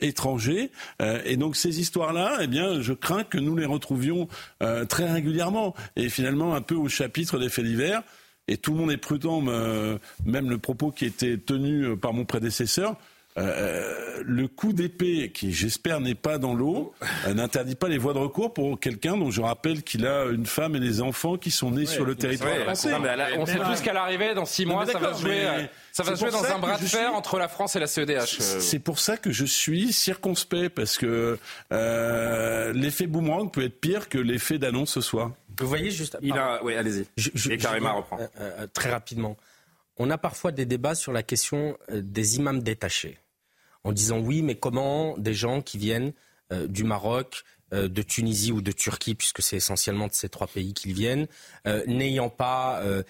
étranger. 0.00 0.70
Euh, 1.00 1.20
et 1.24 1.36
donc 1.36 1.56
ces 1.56 1.80
histoires-là, 1.80 2.38
eh 2.42 2.82
je 2.82 2.92
crains 2.92 3.24
que 3.24 3.38
nous 3.38 3.56
les 3.56 3.66
retrouvions 3.66 4.28
euh, 4.62 4.84
très 4.84 5.10
régulièrement. 5.10 5.74
Et 5.96 6.08
finalement, 6.08 6.54
un 6.54 6.60
peu 6.60 6.74
au 6.74 6.88
chapitre 6.88 7.38
des 7.38 7.48
faits 7.48 7.64
divers. 7.64 8.02
Et 8.48 8.56
tout 8.56 8.72
le 8.72 8.78
monde 8.78 8.90
est 8.90 8.96
prudent, 8.96 9.40
même 9.42 10.50
le 10.50 10.58
propos 10.58 10.90
qui 10.90 11.04
était 11.04 11.38
tenu 11.38 11.84
euh, 11.84 11.96
par 11.96 12.12
mon 12.12 12.24
prédécesseur. 12.24 12.96
Le 13.40 14.48
coup 14.48 14.72
d'épée, 14.72 15.30
qui 15.32 15.52
j'espère 15.52 16.00
n'est 16.00 16.14
pas 16.14 16.38
dans 16.38 16.54
l'eau, 16.54 16.92
n'interdit 17.26 17.74
pas 17.74 17.88
les 17.88 17.98
voies 17.98 18.12
de 18.12 18.18
recours 18.18 18.52
pour 18.52 18.78
quelqu'un 18.78 19.16
dont 19.16 19.30
je 19.30 19.40
rappelle 19.40 19.82
qu'il 19.82 20.06
a 20.06 20.26
une 20.26 20.46
femme 20.46 20.76
et 20.76 20.80
des 20.80 21.00
enfants 21.00 21.36
qui 21.36 21.50
sont 21.50 21.70
nés 21.70 21.86
sur 21.86 22.04
le 22.04 22.14
territoire 22.14 22.56
français. 22.58 22.92
on 23.38 23.46
sait 23.46 23.58
tous 23.58 23.80
qu'à 23.80 23.92
l'arrivée, 23.92 24.34
dans 24.34 24.44
six 24.44 24.66
mois, 24.66 24.86
ça 24.86 24.98
va 24.98 25.14
se 25.14 25.22
jouer. 25.22 25.46
Ça 25.92 26.02
va 26.02 26.14
jouer 26.14 26.30
dans 26.30 26.44
un 26.44 26.58
bras 26.58 26.78
de 26.78 26.84
fer 26.84 27.12
entre 27.14 27.38
la 27.38 27.48
France 27.48 27.76
et 27.76 27.80
la 27.80 27.86
CEDH. 27.86 28.12
Euh. 28.12 28.60
C'est 28.60 28.78
pour 28.78 28.98
ça 28.98 29.16
que 29.16 29.32
je 29.32 29.44
suis 29.44 29.92
circonspect, 29.92 30.70
parce 30.70 30.98
que 30.98 31.38
euh, 31.72 32.72
l'effet 32.72 33.06
boomerang 33.06 33.50
peut 33.50 33.64
être 33.64 33.80
pire 33.80 34.08
que 34.08 34.18
l'effet 34.18 34.58
d'annonce 34.58 34.90
ce 34.92 35.00
soir. 35.00 35.32
Vous 35.58 35.66
voyez 35.66 35.90
juste. 35.90 36.16
Il 36.22 36.32
a... 36.32 36.62
Oui, 36.62 36.74
allez-y. 36.74 37.06
Et 37.50 37.58
Karima 37.58 37.92
reprend. 37.92 38.18
Euh, 38.40 38.66
très 38.72 38.90
rapidement. 38.90 39.36
On 39.96 40.10
a 40.10 40.16
parfois 40.16 40.52
des 40.52 40.64
débats 40.64 40.94
sur 40.94 41.12
la 41.12 41.22
question 41.22 41.76
des 41.90 42.36
imams 42.36 42.62
détachés. 42.62 43.18
En 43.84 43.92
disant 43.92 44.18
oui, 44.18 44.42
mais 44.42 44.56
comment 44.56 45.16
des 45.16 45.34
gens 45.34 45.62
qui 45.62 45.78
viennent 45.78 46.12
du 46.68 46.82
Maroc, 46.84 47.44
euh, 47.72 47.88
de 47.88 48.02
Tunisie 48.02 48.50
ou 48.50 48.62
de 48.62 48.72
Turquie, 48.72 49.14
puisque 49.14 49.42
c'est 49.42 49.56
essentiellement 49.56 50.08
de 50.08 50.12
ces 50.12 50.28
trois 50.28 50.48
pays 50.48 50.74
qu'ils 50.74 50.92
viennent, 50.92 51.28
euh, 51.68 51.84
n'ayant 51.86 52.28
pas 52.28 52.80
euh, 52.82 53.04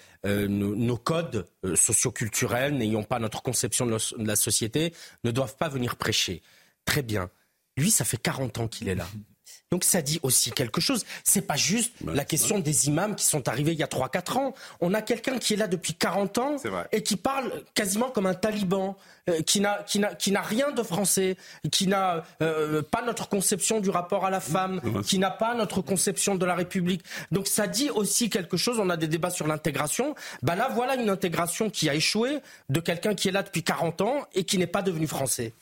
nos, 0.47 0.97
codes 0.97 1.47
socioculturels, 1.73 2.77
n'ayant 2.77 3.01
pas 3.01 3.17
notre 3.17 3.41
conception 3.41 3.87
de, 3.87 3.97
la 4.19 4.35
société, 4.35 4.93
ne 5.23 5.31
doivent 5.31 5.55
pas 5.57 5.67
venir 5.67 5.95
prêcher. 5.95 6.43
Très 6.85 7.01
bien. 7.01 7.31
Lui, 7.75 7.89
ça 7.89 8.05
fait 8.05 8.17
40 8.17 8.59
ans 8.59 8.67
qu'il 8.67 8.87
est 8.87 8.95
là. 8.95 9.07
Donc 9.71 9.85
ça 9.85 10.01
dit 10.01 10.19
aussi 10.21 10.51
quelque 10.51 10.81
chose. 10.81 11.05
C'est 11.23 11.47
pas 11.47 11.55
juste 11.55 11.93
bah, 12.01 12.11
la 12.13 12.25
question 12.25 12.59
des 12.59 12.87
imams 12.87 13.15
qui 13.15 13.23
sont 13.23 13.47
arrivés 13.47 13.71
il 13.71 13.79
y 13.79 13.83
a 13.83 13.87
3-4 13.87 14.37
ans. 14.37 14.53
On 14.81 14.93
a 14.93 15.01
quelqu'un 15.01 15.37
qui 15.39 15.53
est 15.53 15.55
là 15.55 15.67
depuis 15.67 15.93
40 15.93 16.37
ans 16.39 16.55
et 16.91 17.03
qui 17.03 17.15
parle 17.15 17.63
quasiment 17.73 18.09
comme 18.09 18.25
un 18.25 18.33
taliban, 18.33 18.97
euh, 19.29 19.41
qui 19.43 19.61
n'a 19.61 19.81
qui 19.83 19.99
n'a 19.99 20.13
qui 20.13 20.33
n'a 20.33 20.41
rien 20.41 20.71
de 20.71 20.83
français, 20.83 21.37
qui 21.71 21.87
n'a 21.87 22.25
euh, 22.41 22.81
pas 22.81 23.01
notre 23.01 23.29
conception 23.29 23.79
du 23.79 23.89
rapport 23.89 24.25
à 24.25 24.29
la 24.29 24.41
femme, 24.41 24.81
qui 25.05 25.19
n'a 25.19 25.31
pas 25.31 25.55
notre 25.55 25.81
conception 25.81 26.35
de 26.35 26.45
la 26.45 26.55
République. 26.55 27.03
Donc 27.31 27.47
ça 27.47 27.65
dit 27.67 27.89
aussi 27.91 28.29
quelque 28.29 28.57
chose. 28.57 28.77
On 28.77 28.89
a 28.89 28.97
des 28.97 29.07
débats 29.07 29.29
sur 29.29 29.47
l'intégration. 29.47 30.15
Bah 30.41 30.57
là 30.57 30.67
voilà 30.73 30.95
une 30.95 31.09
intégration 31.09 31.69
qui 31.69 31.89
a 31.89 31.95
échoué 31.95 32.39
de 32.67 32.81
quelqu'un 32.81 33.15
qui 33.15 33.29
est 33.29 33.31
là 33.31 33.41
depuis 33.41 33.63
40 33.63 34.01
ans 34.01 34.25
et 34.33 34.43
qui 34.43 34.57
n'est 34.57 34.67
pas 34.67 34.81
devenu 34.81 35.07
français. 35.07 35.53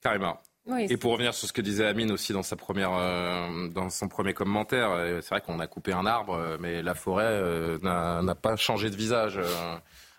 Carrément 0.00 0.38
et 0.78 0.96
pour 0.96 1.12
revenir 1.12 1.34
sur 1.34 1.48
ce 1.48 1.52
que 1.52 1.60
disait 1.60 1.86
Amine 1.86 2.12
aussi 2.12 2.32
dans, 2.32 2.42
sa 2.42 2.56
première, 2.56 2.92
euh, 2.94 3.68
dans 3.68 3.90
son 3.90 4.08
premier 4.08 4.32
commentaire, 4.32 4.90
euh, 4.90 5.20
c'est 5.20 5.30
vrai 5.30 5.40
qu'on 5.40 5.58
a 5.58 5.66
coupé 5.66 5.92
un 5.92 6.06
arbre, 6.06 6.34
euh, 6.34 6.56
mais 6.60 6.82
la 6.82 6.94
forêt 6.94 7.40
n'a 7.82 8.34
pas 8.34 8.56
changé 8.56 8.90
de 8.90 8.96
visage 8.96 9.40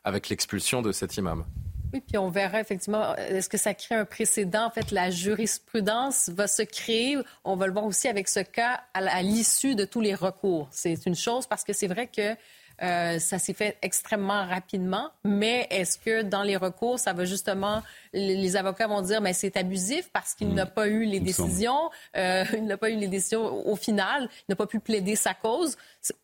avec 0.04 0.30
l'expulsion 0.30 0.82
de 0.82 0.92
cet 0.92 1.16
imam. 1.18 1.46
Oui, 1.94 2.02
puis 2.02 2.18
on 2.18 2.30
verra 2.30 2.60
effectivement, 2.60 3.16
est-ce 3.16 3.48
que 3.48 3.58
ça 3.58 3.76
crée 3.76 3.94
un 3.94 4.06
précédent? 4.06 4.66
En 4.66 4.72
fait, 4.72 4.90
la 4.90 5.12
jurisprudence 5.12 6.30
va 6.30 6.48
se 6.48 6.64
créer. 6.64 7.18
On 7.44 7.56
va 7.56 7.68
le 7.68 7.74
voir 7.74 7.86
aussi 7.86 8.08
avec 8.08 8.28
ce 8.28 8.40
cas 8.40 8.82
à 8.96 9.22
l'issue 9.22 9.76
de 9.76 9.86
tous 9.86 10.02
les 10.02 10.16
recours. 10.16 10.68
C'est 10.72 11.06
une 11.06 11.16
chose 11.16 11.46
parce 11.46 11.64
que 11.64 11.72
c'est 11.72 11.88
vrai 11.88 12.08
que 12.08 12.36
euh, 12.84 13.18
ça 13.18 13.40
s'est 13.40 13.54
fait 13.54 13.78
extrêmement 13.82 14.46
rapidement, 14.46 15.10
mais 15.24 15.68
est-ce 15.70 15.98
que 15.98 16.22
dans 16.22 16.44
les 16.44 16.58
recours, 16.58 17.00
ça 17.00 17.14
va 17.14 17.24
justement, 17.24 17.82
les 18.12 18.58
avocats 18.58 18.88
vont 18.88 19.02
dire, 19.02 19.22
mais 19.22 19.32
c'est 19.32 19.56
abusif 19.56 20.10
parce 20.12 20.34
qu'il 20.34 20.50
mm. 20.50 20.54
n'a 20.54 20.66
pas 20.66 20.88
eu 20.88 21.06
les 21.06 21.22
décisions, 21.22 21.90
euh, 22.18 22.44
il 22.54 22.66
n'a 22.66 22.76
pas 22.76 22.90
eu 22.90 22.98
les 22.98 23.08
décisions 23.08 23.66
au 23.68 23.78
final, 23.78 24.24
il 24.24 24.46
n'a 24.50 24.56
pas 24.58 24.68
pu 24.68 24.82
plaider 24.82 25.16
sa 25.16 25.34
cause. 25.34 25.78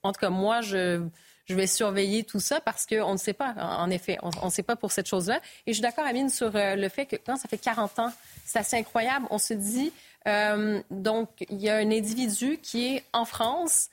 En 0.03 0.11
tout 0.11 0.19
cas, 0.19 0.29
moi, 0.29 0.59
je, 0.59 1.01
je 1.45 1.55
vais 1.55 1.65
surveiller 1.65 2.25
tout 2.25 2.41
ça 2.41 2.59
parce 2.59 2.85
qu'on 2.85 3.13
ne 3.13 3.17
sait 3.17 3.33
pas, 3.33 3.53
en 3.57 3.89
effet, 3.89 4.17
on 4.21 4.45
ne 4.47 4.51
sait 4.51 4.63
pas 4.63 4.75
pour 4.75 4.91
cette 4.91 5.07
chose-là. 5.07 5.39
Et 5.65 5.71
je 5.71 5.75
suis 5.75 5.81
d'accord, 5.81 6.05
Amine, 6.05 6.29
sur 6.29 6.53
euh, 6.55 6.75
le 6.75 6.89
fait 6.89 7.05
que 7.05 7.15
quand 7.15 7.37
ça 7.37 7.47
fait 7.47 7.57
40 7.57 7.99
ans, 7.99 8.11
c'est 8.43 8.59
assez 8.59 8.75
incroyable. 8.75 9.27
On 9.29 9.37
se 9.37 9.53
dit, 9.53 9.93
donc, 10.91 11.29
il 11.49 11.61
y 11.61 11.69
a 11.69 11.77
un 11.77 11.89
individu 11.89 12.59
qui 12.61 12.95
est 12.95 13.03
en 13.13 13.23
France, 13.23 13.89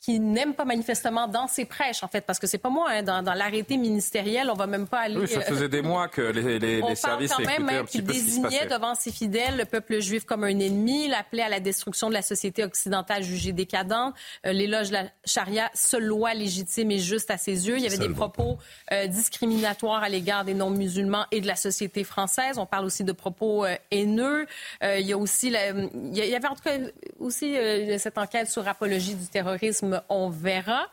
qui 0.00 0.18
n'aime 0.18 0.54
pas 0.54 0.64
manifestement 0.64 1.28
dans 1.28 1.46
ses 1.46 1.66
prêches, 1.66 2.02
en 2.02 2.08
fait, 2.08 2.22
parce 2.22 2.38
que 2.38 2.46
c'est 2.46 2.58
pas 2.58 2.70
moi, 2.70 2.88
hein, 2.90 3.02
dans, 3.02 3.34
l'arrêté 3.34 3.76
ministériel, 3.76 4.48
on 4.50 4.54
va 4.54 4.66
même 4.66 4.86
pas 4.86 5.00
aller... 5.00 5.16
Oui, 5.16 5.28
ça 5.28 5.42
faisait 5.42 5.68
des 5.68 5.82
mois 5.82 6.08
que 6.08 6.22
les, 6.22 6.58
les, 6.58 6.82
on 6.82 6.94
services 6.94 7.30
parle 7.30 7.44
quand 7.44 7.50
même 7.50 7.68
hein, 7.68 7.84
qu'il 7.86 8.04
désignait 8.04 8.66
devant 8.66 8.94
ses 8.94 9.12
fidèles 9.12 9.58
le 9.58 9.66
peuple 9.66 10.00
juif 10.00 10.24
comme 10.24 10.44
un 10.44 10.58
ennemi, 10.58 11.08
l'appelait 11.08 11.42
à 11.42 11.50
la 11.50 11.60
destruction 11.60 12.08
de 12.08 12.14
la 12.14 12.22
société 12.22 12.64
occidentale 12.64 13.22
jugée 13.22 13.52
décadente, 13.52 14.14
euh, 14.46 14.52
l'éloge 14.52 14.88
de 14.88 14.94
la 14.94 15.04
charia, 15.26 15.70
seule 15.74 16.04
loi 16.04 16.32
légitime 16.32 16.90
et 16.90 16.98
juste 16.98 17.30
à 17.30 17.36
ses 17.36 17.68
yeux. 17.68 17.76
Il 17.76 17.82
y 17.82 17.86
avait 17.86 17.98
des 17.98 18.08
propos 18.08 18.56
euh, 18.92 19.06
discriminatoires 19.06 20.02
à 20.02 20.08
l'égard 20.08 20.46
des 20.46 20.54
non-musulmans 20.54 21.26
et 21.30 21.42
de 21.42 21.46
la 21.46 21.56
société 21.56 22.04
française. 22.04 22.56
On 22.56 22.66
parle 22.66 22.86
aussi 22.86 23.04
de 23.04 23.12
propos 23.12 23.66
euh, 23.66 23.74
haineux. 23.90 24.46
il 24.82 25.06
y 25.06 25.12
a 25.12 25.18
aussi... 25.18 25.48
il 25.48 26.16
y 26.16 26.34
avait 26.34 26.48
en 26.48 26.54
tout 26.54 26.62
cas 26.62 26.78
aussi 27.18 27.54
cette 27.98 28.16
enquête 28.16 28.48
sur 28.48 28.66
apologie 28.66 29.14
du 29.14 29.26
terrorisme 29.26 29.89
on 30.08 30.28
verra. 30.28 30.86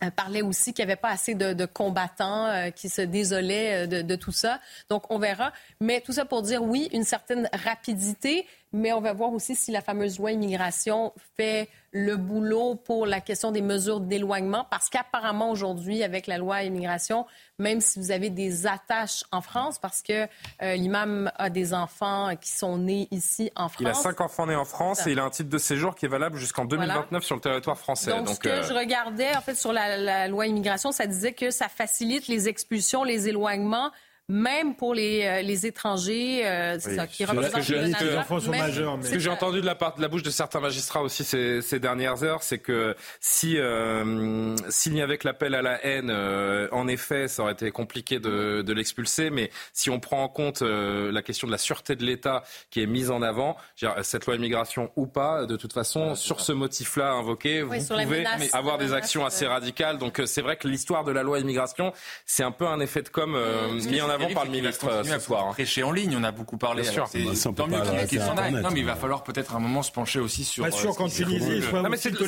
Elle 0.00 0.12
parlait 0.12 0.42
aussi 0.42 0.74
qu'il 0.74 0.84
n'y 0.84 0.92
avait 0.92 1.00
pas 1.00 1.08
assez 1.08 1.34
de, 1.34 1.64
combattants 1.64 2.46
euh, 2.46 2.70
qui 2.70 2.90
se 2.90 3.00
désolaient 3.00 3.86
euh, 3.86 4.02
de, 4.02 4.16
tout 4.16 4.32
ça. 4.32 4.60
Donc, 4.90 5.10
on 5.10 5.18
verra. 5.18 5.52
Mais 5.80 6.02
tout 6.02 6.12
ça 6.12 6.26
pour 6.26 6.42
dire, 6.42 6.62
oui, 6.62 6.88
une 6.92 7.04
certaine 7.04 7.48
rapidité, 7.52 8.46
mais 8.72 8.92
on 8.92 9.00
va 9.00 9.12
voir 9.12 9.32
aussi 9.32 9.54
si 9.54 9.70
la 9.70 9.80
fameuse 9.80 10.18
loi 10.18 10.32
immigration 10.32 11.12
fait 11.36 11.68
le 11.92 12.16
boulot 12.16 12.74
pour 12.74 13.06
la 13.06 13.20
question 13.20 13.52
des 13.52 13.62
mesures 13.62 14.00
d'éloignement, 14.00 14.66
parce 14.70 14.90
qu'apparemment 14.90 15.50
aujourd'hui, 15.50 16.02
avec 16.02 16.26
la 16.26 16.36
loi 16.36 16.62
immigration, 16.62 17.26
même 17.58 17.80
si 17.80 17.98
vous 17.98 18.10
avez 18.10 18.28
des 18.28 18.66
attaches 18.66 19.24
en 19.32 19.40
France, 19.40 19.78
parce 19.78 20.02
que 20.02 20.26
euh, 20.62 20.74
l'imam 20.74 21.32
a 21.36 21.48
des 21.48 21.72
enfants 21.72 22.36
qui 22.38 22.50
sont 22.50 22.76
nés 22.76 23.08
ici 23.10 23.50
en 23.56 23.68
France. 23.68 23.80
Il 23.80 23.88
a 23.88 23.94
cinq 23.94 24.20
enfants 24.20 24.46
nés 24.46 24.56
en 24.56 24.66
France 24.66 25.06
et 25.06 25.12
il 25.12 25.18
a 25.18 25.24
un 25.24 25.30
titre 25.30 25.48
de 25.48 25.58
séjour 25.58 25.94
qui 25.94 26.04
est 26.04 26.08
valable 26.08 26.36
jusqu'en 26.36 26.66
2029 26.66 27.24
sur 27.24 27.36
le 27.36 27.40
territoire 27.40 27.78
français. 27.78 28.10
Donc, 28.10 28.28
ce 28.28 28.40
que 28.40 28.48
euh, 28.48 28.62
je 28.62 28.74
regardais, 28.74 29.34
en 29.34 29.40
fait, 29.40 29.54
sur 29.54 29.72
la, 29.72 29.96
la 29.96 30.28
loi 30.28 30.46
immigration, 30.46 30.92
ça 30.92 31.06
disait 31.06 31.32
que 31.32 31.50
ça 31.50 31.68
facilite 31.68 32.28
les 32.28 32.48
expulsions, 32.48 33.04
les 33.04 33.28
éloignements 33.28 33.90
même 34.28 34.74
pour 34.74 34.92
les, 34.92 35.24
euh, 35.24 35.42
les 35.42 35.66
étrangers 35.66 36.42
euh, 36.44 36.78
Oui. 36.84 36.96
ça, 36.96 37.06
qui 37.06 37.24
représentent 37.24 37.52
que 37.52 37.56
le 37.58 37.62
j'ai- 37.62 37.88
nation, 37.88 38.96
même- 38.96 39.02
Ce 39.04 39.10
que 39.12 39.18
j'ai 39.20 39.30
entendu 39.30 39.60
de 39.60 39.66
la, 39.66 39.76
part, 39.76 39.94
de 39.94 40.02
la 40.02 40.08
bouche 40.08 40.24
de 40.24 40.30
certains 40.30 40.58
magistrats 40.58 41.00
aussi 41.02 41.22
ces, 41.22 41.62
ces 41.62 41.78
dernières 41.78 42.24
heures, 42.24 42.42
c'est 42.42 42.58
que 42.58 42.96
si 43.20 43.56
euh, 43.56 44.56
s'il 44.68 44.94
n'y 44.94 45.02
avait 45.02 45.16
que 45.18 45.28
l'appel 45.28 45.54
à 45.54 45.62
la 45.62 45.84
haine, 45.86 46.10
euh, 46.10 46.66
en 46.72 46.88
effet, 46.88 47.28
ça 47.28 47.42
aurait 47.44 47.52
été 47.52 47.70
compliqué 47.70 48.18
de, 48.18 48.62
de 48.62 48.72
l'expulser. 48.72 49.30
Mais 49.30 49.50
si 49.72 49.90
on 49.90 50.00
prend 50.00 50.24
en 50.24 50.28
compte 50.28 50.62
euh, 50.62 51.12
la 51.12 51.22
question 51.22 51.46
de 51.46 51.52
la 51.52 51.58
sûreté 51.58 51.94
de 51.94 52.04
l'État 52.04 52.42
qui 52.70 52.82
est 52.82 52.86
mise 52.86 53.12
en 53.12 53.22
avant, 53.22 53.56
cette 54.02 54.26
loi 54.26 54.34
immigration 54.34 54.90
ou 54.96 55.06
pas, 55.06 55.46
de 55.46 55.54
toute 55.56 55.72
façon, 55.72 56.16
sur 56.16 56.40
ce 56.40 56.50
motif-là 56.52 57.12
invoqué, 57.12 57.62
Oui, 57.62 57.78
vous 57.78 57.86
pouvez 57.94 58.24
avoir 58.52 58.76
des 58.78 58.92
actions 58.92 59.24
assez 59.24 59.46
radicales. 59.46 59.98
Donc 59.98 60.20
c'est 60.26 60.42
vrai 60.42 60.56
que 60.56 60.66
l'histoire 60.66 61.04
de 61.04 61.12
la 61.12 61.22
loi 61.22 61.38
immigration, 61.38 61.92
c'est 62.24 62.42
un 62.42 62.50
peu 62.50 62.66
un 62.66 62.80
effet 62.80 63.02
de 63.02 63.08
com 63.08 63.34
euh, 63.36 63.68
mis 63.72 64.00
en 64.00 64.08
avant 64.08 64.15
par 64.34 64.44
le 64.44 64.50
ministre 64.50 65.02
ce 65.04 65.18
soir. 65.18 65.46
hein. 65.48 65.52
Prêcher 65.52 65.82
en 65.82 65.92
ligne, 65.92 66.16
on 66.18 66.24
a 66.24 66.32
beaucoup 66.32 66.56
parlé. 66.58 66.82
Bien 66.82 66.92
sûr. 66.92 67.08
c'est 67.08 67.22
Bah, 67.24 67.32
tant 67.56 67.66
mieux 67.66 68.06
qu'il 68.08 68.20
s'en. 68.20 68.32
Internet. 68.32 68.62
Non, 68.62 68.70
mais 68.72 68.80
il 68.80 68.86
va 68.86 68.96
falloir 68.96 69.22
peut-être 69.22 69.54
un 69.54 69.58
moment 69.60 69.82
se 69.82 69.92
pencher 69.92 70.18
aussi 70.20 70.44
sur. 70.44 70.64
Pas 70.64 70.70
sûr 70.70 70.90
euh, 70.90 70.94
qu'en 70.94 71.08
ce 71.08 71.16
qui 71.16 71.22
se 71.22 71.24
Tunisie, 71.24 71.62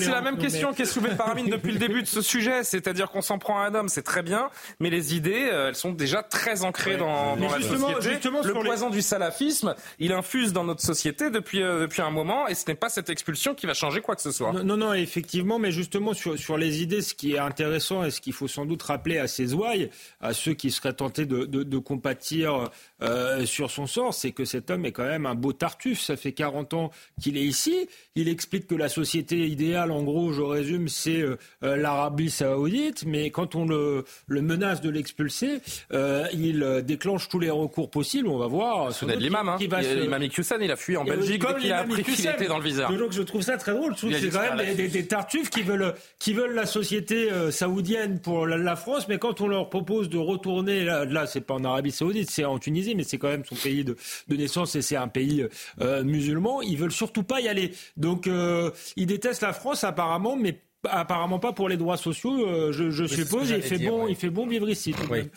c'est 0.01 0.11
la 0.11 0.21
même 0.21 0.39
question 0.39 0.73
qui 0.73 0.83
est 0.83 0.87
soulevée 0.87 1.15
par 1.17 1.29
Amine 1.31 1.47
depuis 1.51 1.73
le 1.73 1.79
début 1.79 2.03
de 2.03 2.07
ce 2.09 2.23
sujet, 2.23 2.65
c'est-à-dire 2.65 3.11
qu'on 3.11 3.23
s'en 3.23 3.39
prend 3.39 3.61
à 3.61 3.67
un 3.67 3.75
homme, 3.75 3.89
c'est 3.89 4.03
très 4.03 4.23
bien, 4.23 4.51
mais 4.81 4.91
les 4.91 5.15
idées, 5.15 5.49
euh, 5.53 5.69
elles 5.69 5.75
sont 5.75 5.93
déjà 5.93 6.23
très 6.23 6.65
ancrées 6.65 6.97
dans, 6.97 7.37
Mais 7.37 7.47
dans 7.47 7.53
la 7.53 7.59
justement- 7.61 7.89
société. 7.95 8.11
justement 8.15 8.41
le 8.43 8.53
poison 8.53 8.91
du 8.91 9.03
salafisme, 9.03 9.75
il 9.99 10.13
infuse 10.13 10.53
dans 10.53 10.65
notre 10.65 10.83
société 10.83 11.31
depuis 11.31 11.63
euh, 11.63 11.81
depuis 11.81 12.03
un 12.03 12.11
moment, 12.11 12.47
et 12.49 12.55
ce 12.55 12.65
n'est 12.69 12.75
pas 12.75 12.89
cette 12.89 13.11
expulsion 13.11 13.55
qui 13.55 13.67
va 13.67 13.75
changer 13.75 14.01
quoi 14.01 14.15
que 14.17 14.23
ce 14.23 14.31
soit. 14.33 14.53
Non, 14.53 14.65
non, 14.65 14.77
non, 14.77 14.95
effectivement, 14.95 15.59
mais 15.59 15.71
justement 15.73 16.15
sur, 16.15 16.39
sur 16.39 16.57
les 16.57 16.83
idées, 16.83 17.03
ce 17.03 17.15
qui 17.15 17.35
est 17.35 17.39
intéressant 17.39 18.05
et 18.05 18.11
ce 18.11 18.21
qu'il 18.21 18.33
faut 18.33 18.49
sans 18.49 18.65
doute 18.67 18.83
rappeler 18.83 19.19
à 19.19 19.29
ces 19.29 19.55
ouailles, 19.55 19.91
à 20.21 20.33
ceux 20.33 20.55
qui 20.55 20.71
seraient 20.71 20.93
tentés 20.93 21.27
de, 21.27 21.45
de, 21.45 21.63
de 21.63 21.78
compatir 21.79 22.69
euh, 23.03 23.45
sur 23.47 23.71
son 23.71 23.87
sort, 23.87 24.15
c'est 24.15 24.33
que 24.33 24.45
cet 24.45 24.71
homme 24.71 24.85
est 24.85 24.93
quand 24.93 25.05
même 25.07 25.27
un 25.27 25.35
beau 25.35 25.53
tartuffe. 25.53 26.01
Ça 26.01 26.17
fait 26.17 26.33
40 26.33 26.75
ans 26.75 26.91
qu'il 27.23 27.37
est 27.37 27.43
ici. 27.45 27.89
Il 28.15 28.29
explique 28.29 28.67
que 28.67 28.75
la 28.75 28.89
société 28.89 29.47
idéale, 29.47 29.91
en 29.93 30.03
gros, 30.03 30.33
je 30.33 30.43
résume, 30.43 30.89
c'est 30.89 31.21
euh, 31.23 31.37
l'Arabie 31.63 32.31
saoudite, 32.31 33.05
mais 33.07 33.31
quand 33.31 33.55
on 33.55 33.67
le, 33.67 34.05
le 34.27 34.43
menace 34.43 34.81
de 34.81 34.91
l'expulser, 34.91 35.61
euh, 35.93 36.27
il 36.33 36.83
déclenche 36.85 37.29
tous 37.29 37.39
les 37.39 37.51
recours 37.51 37.91
possibles. 37.91 38.29
On 38.29 38.39
va 38.39 38.47
voir. 38.47 38.89
doute, 38.89 39.17
l'imam, 39.17 39.49
hein. 39.49 39.57
qui 39.59 39.67
va 39.67 39.83
Il- 39.83 39.89
se- 39.89 39.95
l'imam 39.95 40.23
Iqiyoussen, 40.23 40.59
il 40.63 40.71
a 40.71 40.77
fui 40.77 40.97
en 40.97 41.05
Belgique 41.05 41.43
comme 41.43 41.59
qu'il 41.59 41.73
a 41.73 41.79
appris 41.79 42.03
qu'il 42.03 42.27
était 42.27 42.47
dans 42.47 42.59
le 42.59 42.65
viseur. 42.65 42.93
Donc 42.97 43.13
je 43.13 43.23
trouve 43.23 43.43
ça 43.43 43.57
très 43.57 43.73
drôle. 43.73 43.93
Je 43.95 43.99
trouve 43.99 44.11
Il 44.11 44.21
que 44.21 44.27
a 44.27 44.31
c'est 44.43 44.49
quand 44.51 44.57
même 44.57 44.67
des, 44.67 44.75
des, 44.75 44.89
des 44.89 45.07
tartuffes 45.07 45.51
qui 45.51 45.63
veulent, 45.63 45.95
qui 46.19 46.33
veulent 46.33 46.55
la 46.55 46.67
société 46.67 47.29
saoudienne 47.51 48.21
pour 48.21 48.47
la, 48.47 48.57
la 48.57 48.77
France, 48.77 49.07
mais 49.09 49.19
quand 49.19 49.41
on 49.41 49.49
leur 49.49 49.69
propose 49.71 50.09
de 50.09 50.19
retourner, 50.19 50.85
là, 50.85 51.05
là 51.05 51.27
c'est 51.27 51.41
pas 51.41 51.55
en 51.55 51.65
Arabie 51.69 51.93
Saoudite, 51.93 52.31
c'est 52.31 52.45
en 52.45 52.59
Tunisie, 52.59 52.95
mais 52.95 53.05
c'est 53.05 53.19
quand 53.19 53.29
même 53.29 53.45
son 53.45 53.55
pays 53.55 53.85
de, 53.85 53.97
de 54.29 54.37
naissance 54.37 54.75
et 54.77 54.83
c'est 54.83 54.97
un 54.97 55.09
pays 55.09 55.47
euh, 55.81 56.05
musulman, 56.05 56.63
ils 56.63 56.77
veulent 56.77 56.93
surtout 56.93 57.23
pas 57.23 57.41
y 57.41 57.49
aller. 57.49 57.73
Donc 57.97 58.27
euh, 58.27 58.71
ils 58.97 59.07
détestent 59.07 59.43
la 59.43 59.53
France 59.53 59.85
apparemment, 59.85 60.37
mais 60.37 60.61
apparemment 60.85 61.39
pas 61.39 61.53
pour 61.53 61.69
les 61.69 61.77
droits 61.77 61.97
sociaux, 61.97 62.47
euh, 62.47 62.73
je, 62.73 63.07
suppose. 63.07 63.51
Il 63.51 63.63
fait 63.63 63.79
dire, 63.79 63.91
bon, 63.91 64.05
ouais. 64.05 64.11
il 64.11 64.17
fait 64.17 64.31
bon 64.31 64.47
vivre 64.47 64.69
ici. 64.69 64.93
tout 64.93 65.03
Oui. 65.11 65.31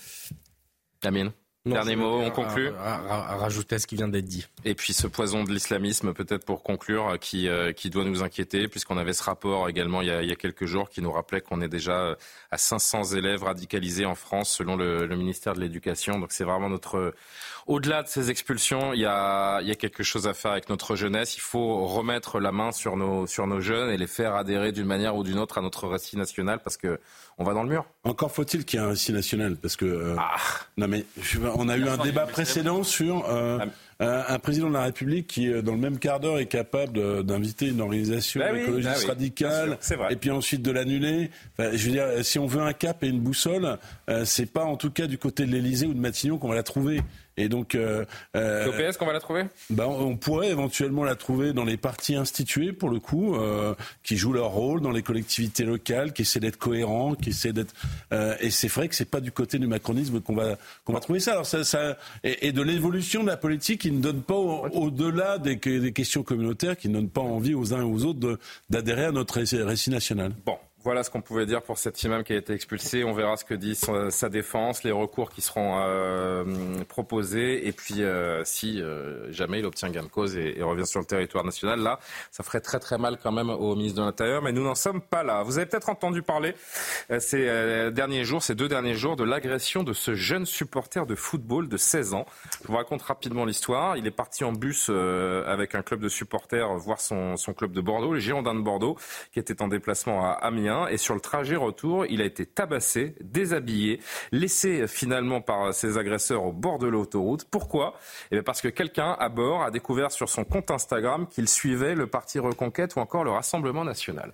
même. 1.12 1.32
Non, 1.64 1.76
Dernier 1.76 1.96
mot, 1.96 2.18
on 2.20 2.32
conclut. 2.32 2.70
à- 2.80 2.96
à- 2.96 3.34
à 3.34 3.36
rajouter 3.38 3.76
à 3.76 3.80
ce 3.80 3.86
qui 3.86 3.96
vient 3.96 4.08
d'être 4.08 4.26
dit. 4.26 4.48
Et 4.66 4.74
puis 4.74 4.94
ce 4.94 5.06
poison 5.06 5.44
de 5.44 5.52
l'islamisme, 5.52 6.12
peut-être 6.12 6.44
pour 6.44 6.64
conclure, 6.64 7.10
euh, 7.10 7.18
qui, 7.18 7.48
euh, 7.48 7.72
qui 7.72 7.92
doit 7.92 8.04
nous 8.04 8.24
inquiéter, 8.24 8.68
puisqu'on 8.68 8.98
avait 8.98 9.14
ce 9.14 9.22
rapport 9.22 9.70
également 9.70 10.02
il 10.02 10.08
y 10.08 10.12
a, 10.12 10.24
il 10.24 10.30
y 10.30 10.32
a 10.32 10.36
quelques 10.36 10.66
jours 10.66 10.90
qui 10.90 11.04
nous 11.04 11.12
rappelait 11.12 11.40
qu'on 11.42 11.62
est 11.62 11.68
déjà 11.68 11.92
euh, 12.00 12.16
à 12.50 12.58
500 12.58 13.04
élèves 13.16 13.44
radicalisés 13.44 14.06
en 14.08 14.16
France, 14.16 14.50
selon 14.50 14.76
le, 14.76 15.06
le 15.06 15.16
ministère 15.16 15.54
de 15.54 15.60
l'Éducation. 15.60 16.18
Donc 16.18 16.32
c'est 16.32 16.44
vraiment 16.46 16.68
notre... 16.68 17.14
Au-delà 17.68 18.02
de 18.02 18.08
ces 18.08 18.32
expulsions, 18.32 18.94
il 18.94 19.02
y, 19.02 19.06
a, 19.06 19.62
il 19.62 19.68
y 19.68 19.72
a 19.72 19.76
quelque 19.76 20.02
chose 20.02 20.26
à 20.28 20.34
faire 20.34 20.52
avec 20.54 20.68
notre 20.68 20.96
jeunesse. 20.96 21.38
Il 21.38 21.42
faut 21.42 21.86
remettre 21.86 22.40
la 22.40 22.52
main 22.52 22.72
sur 22.72 22.98
nos, 22.98 23.28
sur 23.28 23.46
nos 23.46 23.62
jeunes 23.62 23.92
et 23.92 23.98
les 23.98 24.08
faire 24.08 24.34
adhérer 24.34 24.72
d'une 24.72 24.88
manière 24.88 25.16
ou 25.16 25.24
d'une 25.24 25.38
autre 25.38 25.60
à 25.60 25.62
notre 25.62 25.88
récit 25.88 26.18
national, 26.18 26.60
parce 26.64 26.76
que 26.76 27.00
on 27.42 27.44
va 27.44 27.54
dans 27.54 27.64
le 27.64 27.70
mur. 27.70 27.86
Encore 28.04 28.32
faut-il 28.32 28.64
qu'il 28.66 28.80
y 28.80 28.84
ait 28.84 28.86
un 28.86 28.90
récit 28.90 29.12
national, 29.14 29.56
parce 29.56 29.76
que 29.76 29.86
euh, 29.86 30.16
non 30.78 30.88
mais 30.88 31.06
je- 31.22 31.40
on 31.56 31.68
a 31.70 31.78
eu 31.78 31.88
un 31.88 31.98
débat 31.98 32.26
précédent 32.26 32.84
sur 32.84 33.26
euh, 33.30 33.60
un, 34.00 34.24
un 34.28 34.40
président 34.40 34.70
de 34.70 34.74
la 34.74 34.84
République 34.84 35.28
qui, 35.28 35.48
euh, 35.52 35.62
dans 35.62 35.74
le 35.74 35.78
même 35.80 36.00
quart 36.00 36.20
d'heure, 36.20 36.40
est 36.40 36.46
capable 36.48 37.24
d'inviter 37.24 37.68
une 37.68 37.82
organisation 37.82 38.40
Bah 38.40 38.48
oui, 38.54 38.62
écologiste 38.62 38.94
bah 38.94 39.00
oui, 39.02 39.08
radicale, 39.08 39.68
sûr, 39.70 39.78
c'est 39.82 39.96
vrai. 39.96 40.14
et 40.14 40.16
puis 40.16 40.32
ensuite 40.32 40.62
de 40.64 40.72
l'annuler. 40.72 41.30
Enfin, 41.58 41.72
je 41.76 41.86
veux 41.86 41.92
dire, 41.92 42.08
si 42.24 42.40
on 42.40 42.48
veut 42.48 42.62
un 42.62 42.74
cap 42.74 43.04
et 43.04 43.08
une 43.08 43.20
boussole, 43.20 43.78
euh, 44.10 44.26
c'est 44.26 44.46
pas 44.52 44.64
en 44.64 44.78
tout 44.78 44.90
cas 44.92 45.08
du 45.08 45.18
côté 45.18 45.46
de 45.46 45.52
l'Élysée 45.52 45.86
ou 45.86 45.94
de 45.94 46.00
Matignon 46.00 46.38
qu'on 46.38 46.50
va 46.50 46.56
la 46.56 46.64
trouver. 46.64 47.02
Et 47.38 47.48
donc, 47.48 47.76
euh, 47.76 48.04
euh, 48.36 48.66
C'est 48.66 48.86
au 48.86 48.92
PS 48.92 48.98
qu'on 48.98 49.06
va 49.06 49.14
la 49.14 49.20
trouver? 49.22 49.46
ben, 49.70 49.86
on 49.86 50.18
pourrait 50.18 50.50
éventuellement 50.50 51.04
la 51.06 51.16
trouver 51.16 51.54
dans 51.54 51.64
les 51.64 51.78
partis 51.78 52.16
institués, 52.16 52.74
pour 52.74 52.90
le 52.90 53.00
coup, 53.00 53.36
euh, 53.36 53.74
qui 54.04 54.18
jouent 54.18 54.34
leur 54.34 54.50
rôle 54.50 54.82
dans 54.82 54.92
les 54.92 55.02
collectivités 55.02 55.64
locales, 55.64 56.12
qui 56.12 56.24
essaient 56.24 56.42
d'être 56.42 56.58
cohérents, 56.58 57.16
qui 57.16 57.30
euh, 58.14 58.36
et 58.40 58.50
c'est 58.52 58.68
vrai 58.68 58.88
que 58.88 58.96
c'est 58.96 59.06
pas 59.10 59.20
du 59.22 59.32
côté 59.32 59.60
du 59.60 59.68
macronisme 59.68 60.22
qu'on 60.22 60.36
va 60.36 60.58
qu'on 60.86 60.94
va 60.94 61.00
trouver 61.00 61.20
ça. 61.20 61.32
Alors 61.32 61.46
et, 62.24 62.48
de 62.52 62.62
l'évolution 62.62 63.24
de 63.24 63.28
la 63.28 63.38
politique, 63.38 63.82
qui 63.82 63.92
ne 63.92 64.02
donne 64.02 64.22
pas 64.22 64.36
au- 64.36 64.68
au-delà 64.70 65.38
des, 65.38 65.58
que- 65.60 65.80
des 65.80 65.92
questions 65.94 66.24
communautaires, 66.24 66.78
qui 66.78 66.90
ne 66.90 66.96
donne 66.96 67.10
pas 67.10 67.22
envie 67.22 67.54
aux 67.54 67.74
uns 67.74 67.82
et 67.82 67.84
aux 67.84 68.06
autres 68.06 68.40
d'adhérer 68.70 69.06
à 69.06 69.12
notre 69.12 69.36
récit, 69.36 69.58
national. 69.90 70.34
Voilà 70.84 71.04
ce 71.04 71.10
qu'on 71.10 71.22
pouvait 71.22 71.46
dire 71.46 71.62
pour 71.62 71.78
cet 71.78 72.02
imam 72.04 72.24
qui 72.24 72.34
a 72.34 72.38
été 72.38 72.54
expulsé. 72.54 73.04
On 73.04 73.14
verra 73.14 73.38
ce 73.38 73.46
que 73.46 73.54
dit 73.54 73.76
sa 74.10 74.30
défense, 74.30 74.84
les 74.84 74.92
recours 74.92 75.32
qui 75.32 75.42
seront 75.42 75.80
euh, 75.80 76.84
proposés, 76.88 77.68
et 77.68 77.72
puis 77.72 78.04
euh, 78.04 78.44
si 78.46 78.82
euh, 78.82 79.32
jamais 79.32 79.60
il 79.60 79.66
obtient 79.66 79.90
gain 79.90 80.04
de 80.04 80.08
cause 80.08 80.36
et, 80.36 80.62
revient 80.62 80.86
sur 80.86 81.00
le 81.00 81.06
territoire 81.06 81.44
national, 81.44 81.82
là, 81.82 82.00
ça 82.32 82.44
ferait 82.44 82.62
très 82.62 82.80
très 82.80 82.98
mal 82.98 83.18
quand 83.22 83.32
même 83.32 83.50
au 83.50 83.76
ministre 83.76 84.02
de 84.02 84.06
l'Intérieur. 84.06 84.42
Mais 84.42 84.52
nous 84.52 84.64
n'en 84.64 84.76
sommes 84.76 85.02
pas 85.02 85.24
là. 85.24 85.44
Vous 85.44 85.58
avez 85.58 85.68
peut-être 85.68 85.90
entendu 85.90 86.22
parler 86.22 86.56
ces 87.20 87.92
derniers 87.92 88.24
jours, 88.24 88.42
ces 88.42 88.56
deux 88.56 88.68
derniers 88.68 88.96
jours, 88.96 89.16
de 89.16 89.24
l'agression 89.24 89.84
de 89.84 89.94
ce 89.94 90.16
jeune 90.16 90.46
supporter 90.46 91.06
de 91.06 91.16
football 91.16 91.68
de 91.68 91.78
16 91.78 92.14
ans. 92.14 92.26
Je 92.64 92.68
vous 92.68 92.76
raconte 92.76 93.02
rapidement 93.02 93.46
l'histoire. 93.46 93.98
Il 93.98 94.08
est 94.08 94.12
parti 94.12 94.44
en 94.44 94.52
bus 94.52 94.90
avec 94.90 95.76
un 95.76 95.82
club 95.82 96.00
de 96.00 96.10
supporters 96.10 96.74
voir 96.78 97.02
son, 97.02 97.38
son 97.38 97.54
club 97.54 97.72
de 97.72 97.82
Bordeaux, 97.82 98.14
les 98.14 98.22
Girondins 98.22 98.56
de 98.56 98.62
Bordeaux, 98.62 98.98
qui 99.32 99.40
était 99.40 99.62
en 99.62 99.68
déplacement 99.68 100.26
à 100.26 100.32
Amiens. 100.32 100.71
Et 100.90 100.98
sur 100.98 101.14
le 101.14 101.22
trajet 101.22 101.56
retour, 101.56 102.06
il 102.08 102.22
a 102.22 102.26
été 102.26 102.46
tabassé, 102.46 103.16
déshabillé, 103.22 104.00
laissé 104.32 104.88
finalement 104.88 105.42
par 105.42 105.74
ses 105.74 105.98
agresseurs 105.98 106.44
au 106.44 106.52
bord 106.52 106.80
de 106.80 106.88
l'autoroute. 106.88 107.46
Pourquoi? 107.46 107.96
Eh 108.32 108.36
bien 108.36 108.44
parce 108.44 108.62
que 108.62 108.68
quelqu'un 108.68 109.16
à 109.20 109.30
bord 109.30 109.64
a 109.64 109.72
découvert 109.72 110.12
sur 110.12 110.30
son 110.30 110.44
compte 110.44 110.72
Instagram 110.72 111.28
qu'il 111.28 111.48
suivait 111.48 111.96
le 111.96 112.08
parti 112.08 112.40
Reconquête 112.40 112.96
ou 112.96 113.00
encore 113.00 113.24
le 113.24 113.32
Rassemblement 113.32 113.84
national. 113.84 114.34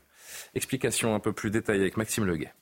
Explication 0.55 1.15
un 1.15 1.19
peu 1.19 1.33
plus 1.33 1.51
détaillée 1.51 1.81
avec 1.81 1.97
Maxime 1.97 2.25
Leguet. 2.25 2.53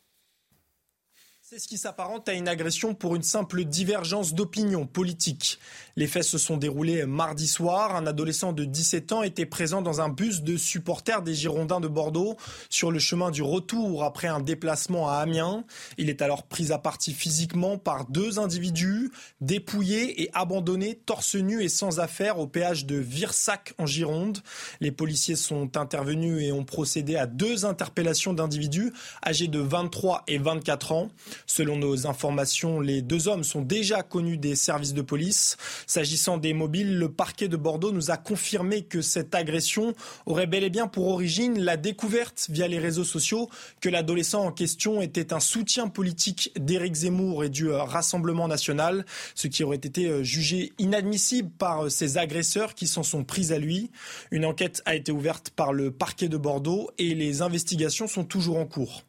C'est 1.47 1.59
ce 1.59 1.67
qui 1.67 1.77
s'apparente 1.77 2.27
à 2.27 2.33
une 2.33 2.47
agression 2.47 2.95
pour 2.95 3.15
une 3.15 3.21
simple 3.21 3.65
divergence 3.65 4.33
d'opinion 4.33 4.87
politique. 4.87 5.59
Les 5.95 6.07
faits 6.07 6.23
se 6.23 6.39
sont 6.39 6.57
déroulés 6.57 7.05
mardi 7.05 7.47
soir. 7.47 7.95
Un 7.95 8.07
adolescent 8.07 8.51
de 8.51 8.65
17 8.65 9.11
ans 9.11 9.21
était 9.21 9.45
présent 9.45 9.83
dans 9.83 10.01
un 10.01 10.09
bus 10.09 10.41
de 10.41 10.57
supporters 10.57 11.21
des 11.21 11.35
Girondins 11.35 11.79
de 11.79 11.87
Bordeaux 11.87 12.35
sur 12.71 12.89
le 12.89 12.97
chemin 12.97 13.29
du 13.29 13.43
retour 13.43 14.03
après 14.03 14.27
un 14.27 14.39
déplacement 14.39 15.07
à 15.07 15.17
Amiens. 15.17 15.65
Il 15.99 16.09
est 16.09 16.23
alors 16.23 16.47
pris 16.47 16.71
à 16.71 16.79
partie 16.79 17.13
physiquement 17.13 17.77
par 17.77 18.07
deux 18.07 18.39
individus, 18.39 19.11
dépouillé 19.39 20.23
et 20.23 20.31
abandonné 20.33 20.95
torse 20.95 21.35
nu 21.35 21.61
et 21.61 21.69
sans 21.69 21.99
affaire 21.99 22.39
au 22.39 22.47
péage 22.47 22.87
de 22.87 22.95
Virsac 22.95 23.75
en 23.77 23.85
Gironde. 23.85 24.39
Les 24.79 24.91
policiers 24.91 25.35
sont 25.35 25.77
intervenus 25.77 26.41
et 26.41 26.51
ont 26.51 26.65
procédé 26.65 27.17
à 27.17 27.27
deux 27.27 27.65
interpellations 27.65 28.33
d'individus 28.33 28.91
âgés 29.23 29.47
de 29.47 29.59
23 29.59 30.23
et 30.27 30.39
24 30.39 30.91
ans. 30.91 31.11
Selon 31.45 31.77
nos 31.77 32.07
informations, 32.07 32.79
les 32.79 33.01
deux 33.01 33.27
hommes 33.27 33.43
sont 33.43 33.61
déjà 33.61 34.03
connus 34.03 34.37
des 34.37 34.55
services 34.55 34.93
de 34.93 35.01
police. 35.01 35.57
S'agissant 35.87 36.37
des 36.37 36.53
mobiles, 36.53 36.97
le 36.97 37.11
parquet 37.11 37.47
de 37.47 37.57
Bordeaux 37.57 37.91
nous 37.91 38.11
a 38.11 38.17
confirmé 38.17 38.83
que 38.83 39.01
cette 39.01 39.35
agression 39.35 39.93
aurait 40.25 40.47
bel 40.47 40.63
et 40.63 40.69
bien 40.69 40.87
pour 40.87 41.07
origine 41.07 41.59
la 41.59 41.77
découverte 41.77 42.47
via 42.49 42.67
les 42.67 42.79
réseaux 42.79 43.03
sociaux 43.03 43.49
que 43.81 43.89
l'adolescent 43.89 44.43
en 44.45 44.51
question 44.51 45.01
était 45.01 45.33
un 45.33 45.39
soutien 45.39 45.87
politique 45.87 46.51
d'Éric 46.59 46.95
Zemmour 46.95 47.43
et 47.43 47.49
du 47.49 47.69
Rassemblement 47.69 48.47
national, 48.47 49.05
ce 49.35 49.47
qui 49.47 49.63
aurait 49.63 49.75
été 49.77 50.23
jugé 50.23 50.73
inadmissible 50.79 51.49
par 51.57 51.91
ces 51.91 52.17
agresseurs 52.17 52.75
qui 52.75 52.87
s'en 52.87 53.03
sont 53.03 53.23
pris 53.23 53.51
à 53.51 53.59
lui. 53.59 53.91
Une 54.31 54.45
enquête 54.45 54.81
a 54.85 54.95
été 54.95 55.11
ouverte 55.11 55.51
par 55.51 55.73
le 55.73 55.91
parquet 55.91 56.29
de 56.29 56.37
Bordeaux 56.37 56.91
et 56.97 57.15
les 57.15 57.41
investigations 57.41 58.07
sont 58.07 58.23
toujours 58.23 58.57
en 58.57 58.65
cours. 58.65 59.03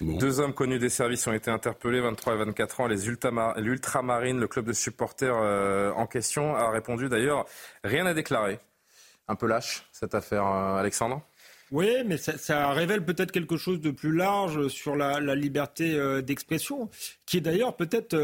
Deux 0.00 0.40
hommes 0.40 0.54
connus 0.54 0.78
des 0.78 0.88
services 0.88 1.26
ont 1.26 1.32
été 1.32 1.50
interpellés, 1.50 2.00
23 2.00 2.34
et 2.34 2.36
24 2.38 2.80
ans, 2.80 2.86
les 2.86 3.06
Ultramarines, 3.06 4.40
le 4.40 4.48
club 4.48 4.66
de 4.66 4.72
supporters 4.72 5.36
euh, 5.36 5.92
en 5.92 6.06
question 6.06 6.54
a 6.54 6.70
répondu 6.70 7.08
d'ailleurs, 7.08 7.46
rien 7.82 8.06
à 8.06 8.14
déclarer. 8.14 8.58
Un 9.28 9.36
peu 9.36 9.46
lâche 9.46 9.86
cette 9.92 10.14
affaire, 10.14 10.46
euh, 10.46 10.76
Alexandre? 10.76 11.22
Oui, 11.70 11.88
mais 12.06 12.18
ça, 12.18 12.70
révèle 12.70 13.04
peut-être 13.04 13.32
quelque 13.32 13.56
chose 13.56 13.80
de 13.80 13.90
plus 13.90 14.12
large 14.12 14.68
sur 14.68 14.96
la, 14.96 15.18
liberté 15.34 15.94
euh, 15.94 16.20
d'expression, 16.20 16.90
qui 17.26 17.38
est 17.38 17.40
d'ailleurs 17.40 17.74
peut-être, 17.74 18.16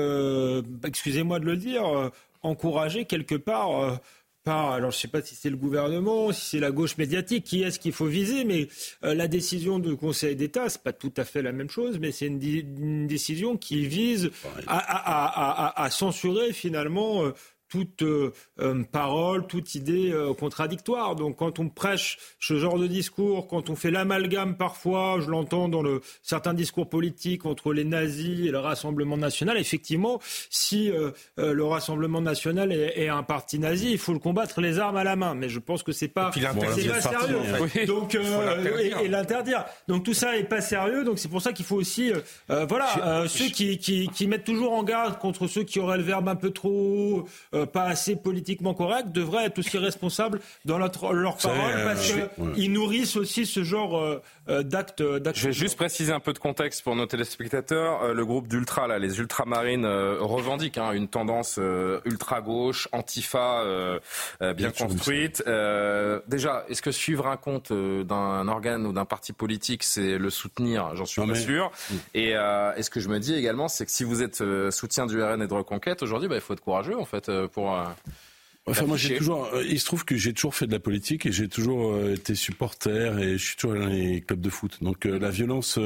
excusez-moi 0.85 1.41
de 1.41 1.47
le 1.47 1.57
dire, 1.57 2.11
encouragée 2.43 3.07
quelque 3.07 3.35
part 3.35 3.99
alors 4.47 4.91
je 4.91 4.97
ne 4.97 5.01
sais 5.01 5.09
pas 5.09 5.23
si 5.23 5.35
c'est 5.35 5.51
le 5.51 5.57
gouvernement, 5.57 6.33
si 6.33 6.47
c'est 6.51 6.61
la 6.61 6.71
gauche 6.71 6.97
médiatique, 6.97 7.45
qui 7.45 7.63
est-ce 7.63 7.79
qu'il 7.79 7.93
faut 7.93 8.07
viser, 8.07 8.45
mais 8.45 8.69
euh, 9.05 9.15
la 9.15 9.29
décision 9.29 9.79
du 9.79 9.97
Conseil 9.97 10.35
d'État, 10.35 10.69
c'est 10.69 10.83
pas 10.83 10.93
tout 10.93 11.13
à 11.17 11.25
fait 11.25 11.43
la 11.43 11.53
même 11.53 11.69
chose, 11.69 11.99
mais 12.01 12.11
c'est 12.11 12.27
une, 12.27 13.07
décision 13.07 13.57
qui 13.57 13.87
vise 13.87 14.31
à, 14.67 15.89
censurer 15.91 16.53
finalement 16.53 17.25
euh, 17.25 17.33
toute 17.71 18.03
euh, 18.03 18.33
euh, 18.61 18.83
parole, 18.83 19.47
toute 19.47 19.75
idée 19.75 20.13
euh, 20.13 20.35
contradictoire. 20.35 21.15
Donc 21.15 21.37
quand 21.37 21.59
on 21.59 21.69
prêche 21.69 22.19
ce 22.39 22.59
genre 22.59 22.79
de 22.79 22.87
discours, 22.87 23.47
quand 23.47 23.71
on 23.71 23.77
fait 23.77 23.91
l'amalgame 23.91 24.57
parfois, 24.57 25.19
je 25.21 25.31
l'entends 25.31 25.69
dans 25.69 25.81
le, 25.81 26.03
certains 26.23 26.53
discours 26.53 26.89
politiques 26.89 27.47
entre 27.47 27.73
les 27.73 27.85
nazis 27.85 28.47
et 28.47 28.51
le 28.51 28.59
Rassemblement 28.59 29.17
national, 29.17 29.57
effectivement, 29.57 30.21
si 30.51 30.91
le 31.37 31.65
Rassemblement 31.65 32.21
national 32.21 32.73
est, 32.73 33.09
un 33.09 33.23
parti 33.23 33.59
nazi, 33.59 33.93
il 33.93 33.99
faut 33.99 34.13
le 34.13 34.19
combattre 34.19 34.61
les 34.61 34.79
armes 34.79 34.97
à 34.97 35.05
la 35.05 35.15
main. 35.15 35.35
Mais 35.35 35.49
je 35.49 35.61
pense 35.61 35.83
que 35.83 35.93
c'est 35.93 36.09
pas, 36.09 36.33
c'est 36.35 36.41
pas 36.41 37.01
sérieux. 37.01 37.87
Donc 37.87 38.17
et, 38.17 39.09
l'interdire. 39.09 39.65
Donc 39.87 40.05
tout 40.05 40.15
ça 40.15 40.37
est 40.37 40.45
pas 40.45 40.61
sérieux. 40.61 41.05
Donc 41.05 41.19
c'est 41.19 41.29
pour 41.29 41.41
ça 41.41 41.53
qu'il 41.53 41.65
faut 41.65 41.77
aussi, 41.77 42.13
voilà, 42.49 43.29
ceux 43.29 43.47
qui, 43.47 43.79
qui, 43.79 44.09
qui, 44.09 44.27
mettent 44.27 44.45
toujours 44.45 44.73
en 44.73 44.83
garde 44.83 45.19
contre 45.19 45.47
ceux 45.47 45.63
qui 45.63 45.79
auraient 45.79 45.99
le 45.99 46.03
verbe 46.03 46.29
un 46.29 46.37
peu 46.37 46.51
trop 46.51 47.27
euh, 47.61 47.67
pas 47.67 47.85
assez 47.85 48.17
politiquement 48.17 48.75
correct 48.75 49.13
devraient 49.13 49.47
être 49.47 49.59
aussi 49.59 49.79
responsables 49.79 50.41
dans 50.65 50.79
leur, 50.79 50.91
leur 51.13 51.37
parole 51.37 51.73
euh, 51.75 51.85
parce 51.85 52.13
qu'ils 52.55 52.73
nourrissent 52.73 53.17
aussi 53.17 53.47
ce 53.47 53.63
genre 53.63 53.99
euh, 53.99 54.63
d'actes. 54.63 55.03
Je 55.35 55.47
vais 55.47 55.53
juste 55.53 55.77
préciser 55.77 56.13
un 56.13 56.21
peu 56.21 56.33
de 56.33 56.39
contexte 56.39 56.83
pour 56.83 56.97
nos 56.97 57.07
téléspectateurs. 57.07 58.15
le 58.15 58.27
groupe 58.27 58.49
d'ultra, 58.49 58.89
là, 58.89 58.99
les 58.99 59.19
ultramarines, 59.19 59.87
revendiquent 59.87 60.79
hein, 60.79 60.93
une 60.93 61.09
tendance 61.09 61.61
ultra-gauche, 62.05 62.89
antifa 62.93 63.65
bien 64.41 64.71
construite. 64.71 65.43
déjà, 66.27 66.65
est-ce 66.69 66.83
que 66.83 66.91
suivre 66.91 67.27
un 67.29 67.37
compte 67.37 67.73
d'un 67.73 68.49
organe 68.49 68.87
ou 68.87 68.93
d'un 68.93 69.05
parti 69.05 69.33
politique, 69.33 69.85
c'est 69.85 70.19
le 70.19 70.31
soutenir? 70.31 70.97
J'en 70.97 71.07
suis 71.07 71.25
pas 71.25 71.35
sûr. 71.35 71.71
Mm. 71.91 71.95
Et, 72.15 72.31
et, 72.31 72.83
ce 72.83 72.91
que 72.91 73.01
je 73.01 73.09
me 73.09 73.19
dis 73.21 73.35
également, 73.35 73.69
c'est 73.69 73.87
que 73.87 73.93
si 73.93 74.05
vous 74.05 74.23
êtes 74.23 74.43
soutien 74.71 75.07
du 75.07 75.23
RN 75.23 75.43
et 75.43 75.47
de 75.47 75.55
Reconquête, 75.55 76.03
aujourd'hui, 76.03 76.29
bah, 76.29 76.35
il 76.35 76.41
faut 76.41 76.55
être 76.55 76.63
courageux 76.63 76.99
en 76.99 77.05
fait 77.05 77.31
pour. 77.51 77.75
Euh, 77.75 77.85
enfin, 78.67 78.87
moi, 78.87 78.97
j'ai 78.97 79.17
toujours. 79.17 79.47
Euh, 79.53 79.65
il 79.69 79.81
se 79.81 79.87
trouve 79.87 80.05
que 80.05 80.17
j'ai 80.17 80.33
toujours 80.33 80.55
fait 80.55 80.67
de 80.67 80.73
la 80.73 80.81
politique 80.81 81.27
et 81.27 81.33
j'ai 81.33 81.49
toujours 81.49 81.93
euh, 81.93 82.15
été 82.15 82.35
supporter 82.35 83.19
et 83.19 83.39
je 83.39 83.45
suis 83.45 83.57
toujours 83.57 83.79
dans 83.79 83.87
les 83.87 84.21
clubs 84.21 84.41
de 84.41 84.51
foot. 84.51 84.79
Donc, 84.83 85.05
la 85.05 85.31
violence 85.31 85.79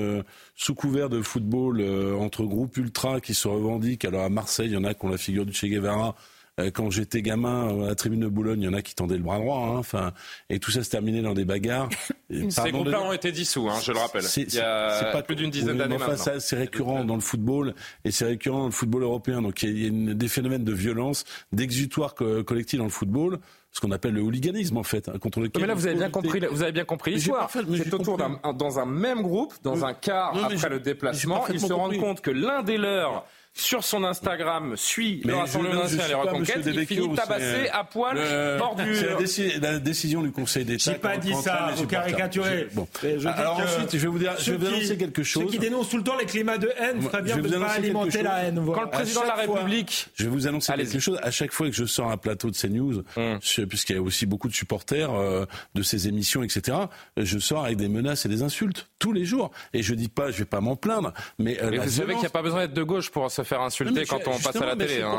sous 0.55 0.75
couvert 0.75 1.09
de 1.09 1.23
football 1.23 1.83
entre 2.19 2.45
groupes 2.45 2.77
ultra 2.77 3.21
qui 3.21 3.35
se 3.35 3.49
revendiquent. 3.49 4.05
Alors, 4.05 4.25
à 4.25 4.29
Marseille, 4.29 4.69
il 4.69 4.75
y 4.75 4.77
en 4.77 4.85
a 4.85 4.95
qui 4.95 5.05
ont 5.05 5.11
la 5.11 5.19
figure 5.19 5.47
du 5.47 5.53
Che 5.53 5.67
Guevara. 5.67 6.17
Euh, 6.61 6.71
quand 6.71 6.91
j'étais 6.91 7.21
gamin 7.21 7.85
à 7.85 7.89
la 7.89 7.95
tribune 7.95 8.21
de 8.21 8.29
Boulogne, 8.29 8.63
il 8.63 8.65
y 8.65 8.69
en 8.69 8.75
a 8.75 8.83
qui 8.83 8.95
tendaient 8.95 9.17
le 9.17 9.23
bras 9.23 9.39
droit. 9.39 9.59
Hein, 9.59 9.77
enfin, 9.77 10.13
et 10.51 10.61
tout 10.61 10.71
ça 10.71 10.85
se 10.85 10.91
terminait 10.91 11.23
dans 11.23 11.35
des 11.35 11.45
bagarres. 11.45 11.89
Ces 12.49 12.71
groupes-là 12.71 13.03
ont 13.03 13.13
été 13.13 13.33
dissous, 13.33 13.69
hein, 13.69 13.79
je 13.83 13.93
le 13.93 13.99
rappelle. 13.99 14.25
il 14.37 14.55
y 14.55 14.61
a 14.61 15.11
pas 15.13 15.23
plus 15.23 15.37
d'une 15.37 15.51
dizaine 15.51 15.77
d'années 15.77 15.97
enfin, 15.97 16.13
maintenant. 16.13 16.35
c'est 16.39 16.57
récurrent 16.57 17.05
dans 17.05 17.17
le 17.17 17.21
football 17.21 17.75
et 18.05 18.11
c'est 18.11 18.25
récurrent 18.25 18.61
dans 18.61 18.67
le 18.67 18.73
football 18.73 19.03
européen. 19.03 19.43
Donc 19.43 19.63
il 19.63 20.07
y 20.07 20.11
a, 20.11 20.15
des 20.15 20.29
phénomènes 20.29 20.65
de 20.65 20.73
violence, 20.73 21.25
d'exutoire 21.53 22.15
collectif 22.15 22.79
dans 22.79 22.85
le 22.85 22.91
football 22.91 23.41
ce 23.75 23.81
qu'on 23.81 23.91
appelle 23.91 24.15
le 24.15 24.23
hooliganisme 24.23 24.77
en 24.77 24.85
fait. 24.85 25.09
Hein, 25.09 25.19
contre 25.21 25.41
lequel 25.41 25.61
mais 25.61 25.67
là 25.67 25.75
vous 25.75 25.87
avez 25.87 25.97
bien 25.97 26.11
compris, 26.11 26.41
vous 26.51 26.63
avez 26.63 26.73
bien 26.73 26.85
compris 26.85 27.11
l'histoire. 27.13 27.51
C'est 27.51 27.93
autour 27.93 28.17
d'un 28.17 28.39
dans 28.55 28.79
un 28.79 28.87
même 28.87 29.21
groupe, 29.21 29.55
dans 29.63 29.85
un 29.85 29.93
quart 29.93 30.35
après 30.37 30.69
le 30.69 30.81
déplacement, 30.81 31.45
ils 31.49 31.61
se 31.61 31.73
rendent 31.73 31.99
compte 31.99 32.21
que 32.21 32.31
l'un 32.31 32.63
des 32.63 32.79
leurs 32.79 33.27
sur 33.57 33.85
son 33.85 34.03
Instagram 34.03 34.77
suit 34.77 35.23
le 35.25 35.37
Rassemblement 35.37 35.83
national 35.83 36.11
et 36.11 36.15
Reconquête, 36.15 36.63
il 36.67 36.87
finit 36.87 37.15
tabassé 37.15 37.69
à 37.73 37.85
poil 37.85 38.19
bord 38.59 38.75
du... 38.75 38.95
C'est 39.27 39.59
la, 39.61 39.79
décision 39.79 40.23
du 40.23 40.33
Conseil 40.33 40.65
d'État. 40.65 40.93
J'ai 40.93 40.99
pas 40.99 41.17
dit 41.17 41.33
ça, 41.35 41.71
vous 41.77 41.87
caricaturez. 41.87 42.69
Bon. 42.73 42.89
Alors 43.27 43.61
ensuite, 43.61 43.93
je 43.93 43.99
vais 43.99 44.09
vous 44.09 44.19
dire, 44.19 44.35
je 44.39 44.53
vais 44.53 44.57
vous 44.59 44.67
annoncer 44.67 44.97
quelque 44.97 45.23
chose. 45.23 45.45
Ceux 45.45 45.51
qui 45.51 45.59
dénoncent 45.59 45.89
tout 45.89 45.99
le 45.99 46.03
temps 46.03 46.17
les 46.19 46.27
climats 46.27 46.59
de 46.59 46.71
haine, 46.79 47.01
ferait 47.01 47.23
bien 47.23 47.37
de 47.37 47.49
ne 47.49 47.59
pas 47.59 47.71
alimenter 47.71 48.23
la 48.23 48.45
haine. 48.45 48.61
Quand 48.75 48.83
le 48.83 48.91
président 48.91 49.23
de 49.23 49.29
la 49.29 49.35
République... 49.35 50.09
Je 50.15 50.25
vais 50.25 50.31
vous 50.31 50.47
annoncer 50.47 50.73
quelque 50.75 50.99
chose. 50.99 51.19
À 51.23 51.31
chaque 51.31 51.53
fois 51.53 51.69
que 51.69 51.77
je 51.77 51.85
sors 51.85 52.11
un 52.11 52.17
plateau 52.17 52.51
de 52.51 52.57
CNews, 52.57 53.05
hum. 53.17 53.39
puisqu'il 53.69 53.97
y 53.97 53.99
a 53.99 54.03
aussi 54.03 54.27
beaucoup 54.27 54.49
de 54.49 54.55
supporters 54.55 55.13
euh, 55.13 55.47
de 55.75 55.83
ces 55.83 56.09
émissions, 56.09 56.43
etc., 56.43 56.77
je 57.17 57.39
sors 57.39 57.65
avec 57.65 57.77
des 57.77 57.89
menaces 57.89 58.27
et 58.27 58.29
des 58.29 58.43
insultes 58.43 58.89
tous 58.99 59.13
les 59.13 59.25
jours. 59.25 59.51
Et 59.73 59.83
je 59.83 59.95
dis 59.95 60.09
pas, 60.09 60.31
je 60.31 60.39
vais 60.39 60.45
pas 60.45 60.61
m'en 60.61 60.77
plaindre, 60.77 61.13
mais... 61.39 61.63
Euh, 61.63 61.79
vous 61.83 61.91
savez 61.91 62.15
qu'il 62.15 62.21
n'y 62.21 62.27
a 62.27 62.31
pas 62.31 62.43
besoin 62.43 62.61
d'être 62.61 62.75
de 62.75 62.83
gauche 62.83 63.11
pour 63.11 63.31
se 63.31 63.43
faire 63.45 63.61
insulter 63.61 64.05
quand 64.07 64.20
on 64.26 64.38
passe 64.38 64.57
à 64.57 64.66
la 64.66 64.76
télé. 64.76 65.03
Hein. 65.03 65.18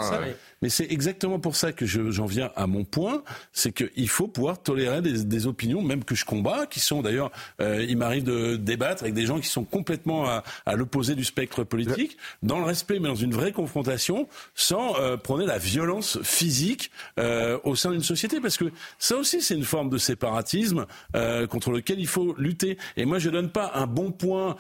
Mais 0.62 0.70
c'est 0.70 0.92
exactement 0.92 1.40
pour 1.40 1.56
ça 1.56 1.72
que 1.72 1.86
j'en 1.86 2.26
viens 2.26 2.52
à 2.56 2.68
mon 2.68 2.86
point, 2.86 3.24
c'est 3.52 3.72
qu'il 3.72 4.10
faut 4.10 4.28
pouvoir 4.28 4.62
tolérer 4.62 5.02
des, 5.02 5.48
opinions, 5.48 5.82
même 5.82 6.04
que 6.04 6.16
je 6.16 6.26
combats, 6.26 6.66
qui 6.66 6.80
sont 6.80 7.02
d'ailleurs, 7.02 7.32
euh, 7.62 7.86
il 7.88 7.98
m'arrive 7.98 8.24
de 8.24 8.56
débattre 8.56 9.04
avec 9.04 9.14
des 9.14 9.26
gens 9.26 9.40
qui 9.40 9.48
sont 9.48 9.64
complètement 9.64 10.26
à, 10.28 10.76
l'opposé 10.76 11.14
du 11.14 11.24
spectre 11.24 11.64
politique, 11.64 12.18
dans 12.42 12.58
le 12.58 12.66
respect, 12.66 13.00
mais 13.00 13.10
dans 13.10 13.16
une 13.16 13.34
vraie 13.34 13.52
confrontation, 13.52 14.28
sans 14.56 15.00
euh, 15.00 15.18
prôner 15.18 15.46
la 15.46 15.58
violence 15.58 16.20
physique 16.24 16.92
euh, 17.20 17.60
au 17.64 17.76
sein 17.76 17.92
d'une 17.92 18.04
société, 18.04 18.40
parce 18.40 18.58
que 18.58 18.66
ça 18.98 19.18
aussi 19.18 19.42
c'est 19.42 19.56
une 19.56 19.64
forme 19.64 19.90
de 19.90 19.98
séparatisme 19.98 20.86
euh, 21.16 21.48
contre 21.48 21.72
lequel 21.72 22.00
il 22.00 22.08
faut 22.08 22.34
lutter. 22.38 22.78
Et 22.98 23.06
moi 23.06 23.20
je 23.20 23.30
donne 23.30 23.50
pas 23.50 23.72
un 23.76 23.88
bon 23.88 24.12
point 24.12 24.56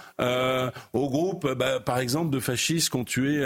au 0.93 1.09
groupe, 1.09 1.51
bah, 1.53 1.79
par 1.79 1.99
exemple, 1.99 2.29
de 2.29 2.39
fascistes 2.39 2.89
qui 2.89 2.97
ont 2.97 3.03
tué 3.03 3.45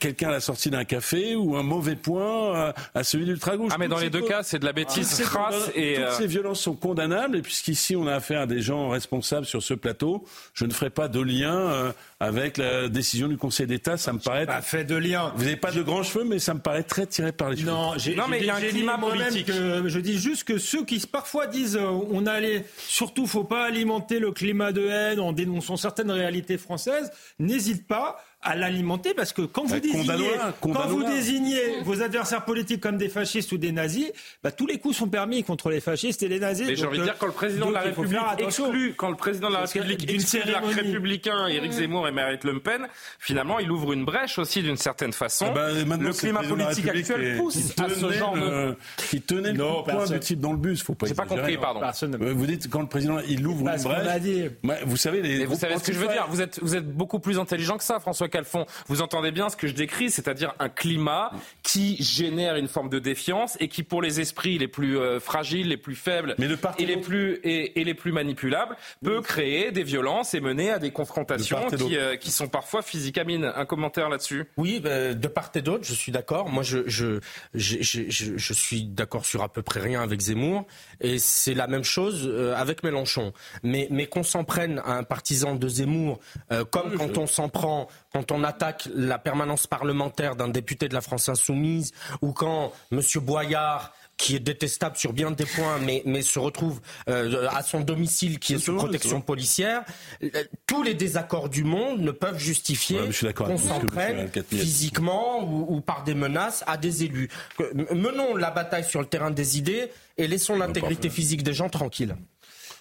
quelqu'un 0.00 0.28
à 0.28 0.32
la 0.32 0.40
sortie 0.40 0.70
d'un 0.70 0.84
café 0.84 1.34
ou 1.36 1.56
un 1.56 1.62
mauvais 1.62 1.96
point 1.96 2.72
à, 2.94 3.04
celui 3.04 3.24
d'ultra-gauche. 3.24 3.72
Ah, 3.74 3.78
mais 3.78 3.88
dans 3.88 3.98
les 3.98 4.10
deux 4.10 4.22
cas, 4.22 4.42
c'est 4.42 4.58
de 4.58 4.64
la 4.64 4.72
bêtise 4.72 5.20
crasse. 5.20 5.70
Et 5.74 5.94
toutes 5.94 6.04
euh, 6.04 6.18
ces 6.18 6.26
violences 6.26 6.60
sont 6.60 6.74
condamnables. 6.74 7.36
Et 7.36 7.42
puisqu'ici, 7.42 7.96
on 7.96 8.06
a 8.06 8.14
affaire 8.14 8.42
à 8.42 8.46
des 8.46 8.60
gens 8.60 8.90
responsables 8.90 9.46
sur 9.46 9.62
ce 9.62 9.74
plateau, 9.74 10.24
je 10.54 10.64
ne 10.64 10.72
ferai 10.72 10.90
pas 10.90 11.08
de 11.08 11.20
lien 11.20 11.54
euh, 11.54 11.92
avec 12.20 12.56
la 12.56 12.88
décision 12.88 13.28
du 13.28 13.36
Conseil 13.36 13.66
d'État. 13.66 13.96
Ça 13.96 14.12
me 14.12 14.18
paraît. 14.18 14.46
Pas 14.46 14.62
fait 14.62 14.84
de 14.84 14.96
lien. 14.96 15.32
Vous 15.36 15.44
n'avez 15.44 15.56
pas 15.56 15.72
de 15.72 15.82
grands 15.82 16.02
cheveux, 16.02 16.24
mais 16.24 16.38
ça 16.38 16.54
me 16.54 16.60
paraît 16.60 16.82
très 16.82 17.06
tiré 17.06 17.32
par 17.32 17.50
les 17.50 17.56
cheveux. 17.56 17.70
Non, 17.70 17.92
non 17.92 18.28
mais 18.28 18.40
il 18.40 18.46
y 18.46 18.50
a 18.50 18.56
un 18.56 18.60
climat 18.60 18.98
politique. 18.98 19.46
Que, 19.46 19.88
je 19.88 19.98
dis 19.98 20.18
juste 20.18 20.44
que 20.44 20.58
ceux 20.58 20.84
qui 20.84 21.04
parfois 21.06 21.46
disent 21.46 21.76
euh, 21.76 21.86
on 22.10 22.26
allait, 22.26 22.64
surtout, 22.78 23.26
faut 23.26 23.44
pas 23.44 23.64
alimenter 23.64 24.18
le 24.18 24.32
climat 24.32 24.72
de 24.72 24.86
haine 24.86 25.20
en 25.20 25.32
dénonçant 25.32 25.76
certaines 25.76 26.10
réalités 26.10 26.58
françaises, 26.58 27.10
n'hésite 27.38 27.86
pas 27.86 27.93
pas. 27.94 28.16
À 28.44 28.54
l'alimenter 28.54 29.14
parce 29.14 29.32
que 29.32 29.42
quand 29.42 29.64
vous, 29.64 29.80
désignez, 29.80 30.30
quand 30.60 30.86
vous 30.86 31.02
désignez 31.04 31.80
vos 31.82 32.02
adversaires 32.02 32.44
politiques 32.44 32.80
comme 32.80 32.98
des 32.98 33.08
fascistes 33.08 33.52
ou 33.52 33.58
des 33.58 33.72
nazis, 33.72 34.12
bah, 34.42 34.52
tous 34.52 34.66
les 34.66 34.78
coups 34.78 34.96
sont 34.96 35.08
permis 35.08 35.42
contre 35.42 35.70
les 35.70 35.80
fascistes 35.80 36.22
et 36.22 36.28
les 36.28 36.38
nazis. 36.38 36.66
Mais 36.66 36.76
j'ai 36.76 36.86
envie 36.86 36.98
de 36.98 37.04
dire 37.04 37.16
quand 37.18 37.26
le 37.26 37.32
président 37.32 37.68
de 37.68 37.74
la 37.74 37.80
République 37.80 38.18
exclut, 38.38 38.94
quand 38.96 39.10
le 39.10 39.16
président 39.16 39.48
de 39.48 39.54
la 39.54 39.60
République 39.60 40.10
exclut 40.10 40.42
l'arc 40.46 40.66
républicain 40.66 41.46
Éric 41.46 41.72
Zemmour 41.72 42.06
et 42.06 42.12
Marine 42.12 42.38
Le 42.44 42.60
Pen, 42.60 42.86
finalement 43.18 43.58
il 43.58 43.70
ouvre 43.70 43.92
une 43.92 44.04
brèche 44.04 44.38
aussi 44.38 44.62
d'une 44.62 44.76
certaine 44.76 45.12
façon. 45.12 45.46
Ah 45.48 45.54
bah, 45.54 45.72
le 45.72 46.12
climat 46.12 46.42
politique 46.42 46.88
actuel 46.88 47.38
pousse 47.38 47.72
à 47.78 47.88
ce 47.88 48.12
genre 48.12 48.34
de... 48.34 48.76
qui 49.08 49.20
tenait 49.20 49.52
le 49.52 49.84
point 49.84 50.06
de 50.06 50.18
type 50.18 50.40
dans 50.40 50.52
le 50.52 50.58
bus, 50.58 50.82
faut 50.82 50.94
pas. 50.94 51.06
J'ai 51.06 51.14
pas 51.14 51.26
compris, 51.26 51.56
pardon. 51.56 51.80
Euh, 51.82 52.32
vous 52.34 52.46
dites 52.46 52.68
quand 52.68 52.80
le 52.80 52.88
président 52.88 53.18
il 53.26 53.46
ouvre 53.46 53.60
une 53.60 53.82
brèche. 53.82 54.84
Vous 54.84 54.96
savez 54.96 55.22
les. 55.22 55.46
Vous 55.46 55.56
savez 55.56 55.78
ce 55.78 55.84
que 55.84 55.92
je 55.92 55.98
veux 55.98 56.08
dire. 56.08 56.26
Vous 56.28 56.42
êtes 56.42 56.60
vous 56.60 56.76
êtes 56.76 56.86
beaucoup 56.86 57.20
plus 57.20 57.38
intelligent 57.38 57.78
que 57.78 57.84
ça, 57.84 58.00
François 58.00 58.28
Calfon, 58.34 58.66
vous 58.88 59.00
entendez 59.00 59.30
bien 59.30 59.48
ce 59.48 59.54
que 59.56 59.68
je 59.68 59.74
décris, 59.74 60.10
c'est-à-dire 60.10 60.54
un 60.58 60.68
climat 60.68 61.30
qui 61.62 61.96
génère 62.02 62.56
une 62.56 62.66
forme 62.66 62.88
de 62.88 62.98
défiance 62.98 63.56
et 63.60 63.68
qui, 63.68 63.84
pour 63.84 64.02
les 64.02 64.18
esprits 64.20 64.58
les 64.58 64.66
plus 64.66 64.98
euh, 64.98 65.20
fragiles, 65.20 65.68
les 65.68 65.76
plus 65.76 65.94
faibles 65.94 66.34
et, 66.38 66.84
les 66.86 66.96
plus, 66.96 67.34
et, 67.44 67.80
et 67.80 67.84
les 67.84 67.94
plus 67.94 68.10
manipulables, 68.10 68.76
peut 69.04 69.20
créer 69.20 69.70
des 69.70 69.84
violences 69.84 70.34
et 70.34 70.40
mener 70.40 70.70
à 70.70 70.80
des 70.80 70.90
confrontations 70.90 71.66
qui, 71.68 71.96
euh, 71.96 72.16
qui 72.16 72.32
sont 72.32 72.48
parfois 72.48 72.82
physiques. 72.82 73.18
Amine, 73.18 73.52
un 73.54 73.64
commentaire 73.66 74.08
là-dessus? 74.08 74.46
Oui, 74.56 74.80
ben, 74.80 75.14
de 75.18 75.28
part 75.28 75.52
et 75.54 75.62
d'autre, 75.62 75.84
je 75.84 75.94
suis 75.94 76.10
d'accord. 76.10 76.48
Moi, 76.48 76.64
je, 76.64 76.78
je, 76.86 77.20
je, 77.54 77.76
je, 77.80 78.02
je- 78.10 78.36
je 78.36 78.52
suis 78.52 78.82
d'accord 78.84 79.24
sur 79.24 79.42
à 79.44 79.48
peu 79.52 79.62
près 79.62 79.78
rien 79.80 80.02
avec 80.02 80.20
Zemmour. 80.20 80.66
Et 81.00 81.20
c'est 81.20 81.54
la 81.54 81.68
même 81.68 81.84
chose 81.84 82.26
euh, 82.26 82.56
avec 82.56 82.82
Mélenchon. 82.82 83.32
Mais, 83.62 83.86
mais 83.92 84.06
qu'on 84.06 84.24
s'en 84.24 84.42
prenne 84.42 84.80
à 84.84 84.94
un 84.96 85.04
partisan 85.04 85.54
de 85.54 85.68
Zemmour, 85.68 86.18
euh, 86.50 86.64
comme 86.64 86.96
quand 86.96 87.16
on 87.18 87.26
s'en 87.28 87.48
prend, 87.48 87.86
quand 88.12 88.23
on 88.32 88.44
attaque 88.44 88.88
la 88.94 89.18
permanence 89.18 89.66
parlementaire 89.66 90.36
d'un 90.36 90.48
député 90.48 90.88
de 90.88 90.94
la 90.94 91.00
France 91.00 91.28
Insoumise, 91.28 91.92
ou 92.22 92.32
quand 92.32 92.72
M. 92.92 93.00
Boyard 93.22 93.92
qui 94.16 94.36
est 94.36 94.40
détestable 94.40 94.96
sur 94.96 95.12
bien 95.12 95.32
des 95.32 95.44
points, 95.44 95.78
mais, 95.80 96.00
mais 96.06 96.22
se 96.22 96.38
retrouve 96.38 96.80
euh, 97.08 97.48
à 97.50 97.64
son 97.64 97.80
domicile 97.80 98.38
qui 98.38 98.54
est 98.54 98.58
sous 98.58 98.76
protection 98.76 99.20
policière. 99.20 99.82
Euh, 100.22 100.28
Tous 100.68 100.84
les 100.84 100.94
désaccords 100.94 101.48
du 101.48 101.64
monde 101.64 101.98
ne 101.98 102.12
peuvent 102.12 102.38
justifier 102.38 103.00
Ouais, 103.00 103.32
qu'on 103.34 103.56
s'en 103.58 103.80
que 103.80 103.86
prenne 103.86 104.30
physiquement 104.48 105.42
ou, 105.42 105.66
ou 105.76 105.80
par 105.80 106.04
des 106.04 106.14
menaces 106.14 106.62
à 106.68 106.76
des 106.76 107.02
élus. 107.02 107.28
Que- 107.58 107.92
Menons 107.92 108.36
la 108.36 108.52
bataille 108.52 108.84
sur 108.84 109.00
le 109.00 109.06
terrain 109.06 109.32
des 109.32 109.58
idées 109.58 109.90
et 110.16 110.28
laissons 110.28 110.56
l'intégrité 110.56 111.10
physique 111.10 111.42
des 111.42 111.52
gens 111.52 111.68
tranquille. 111.68 112.14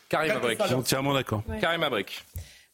Karim 0.09 0.33
que 0.33 0.37
Abrik. 0.37 0.61
entièrement 0.61 1.13
d'accord. 1.15 1.41
Ouais. 1.49 1.59
Karim 1.59 1.81
Abrik. 1.81 2.23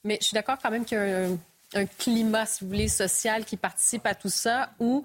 Mais 0.03 0.17
je 0.19 0.27
suis 0.27 0.33
d'accord 0.35 0.57
quand 0.61 0.69
même 0.69 0.83
y 0.91 0.95
a 0.95 1.27
un, 1.73 1.85
climat, 1.85 2.45
si 2.45 2.63
vous 2.63 2.69
voulez, 2.69 2.87
social 2.87 3.45
qui 3.45 3.57
participe 3.57 4.05
à 4.05 4.15
tout 4.15 4.29
ça, 4.29 4.71
où 4.79 5.03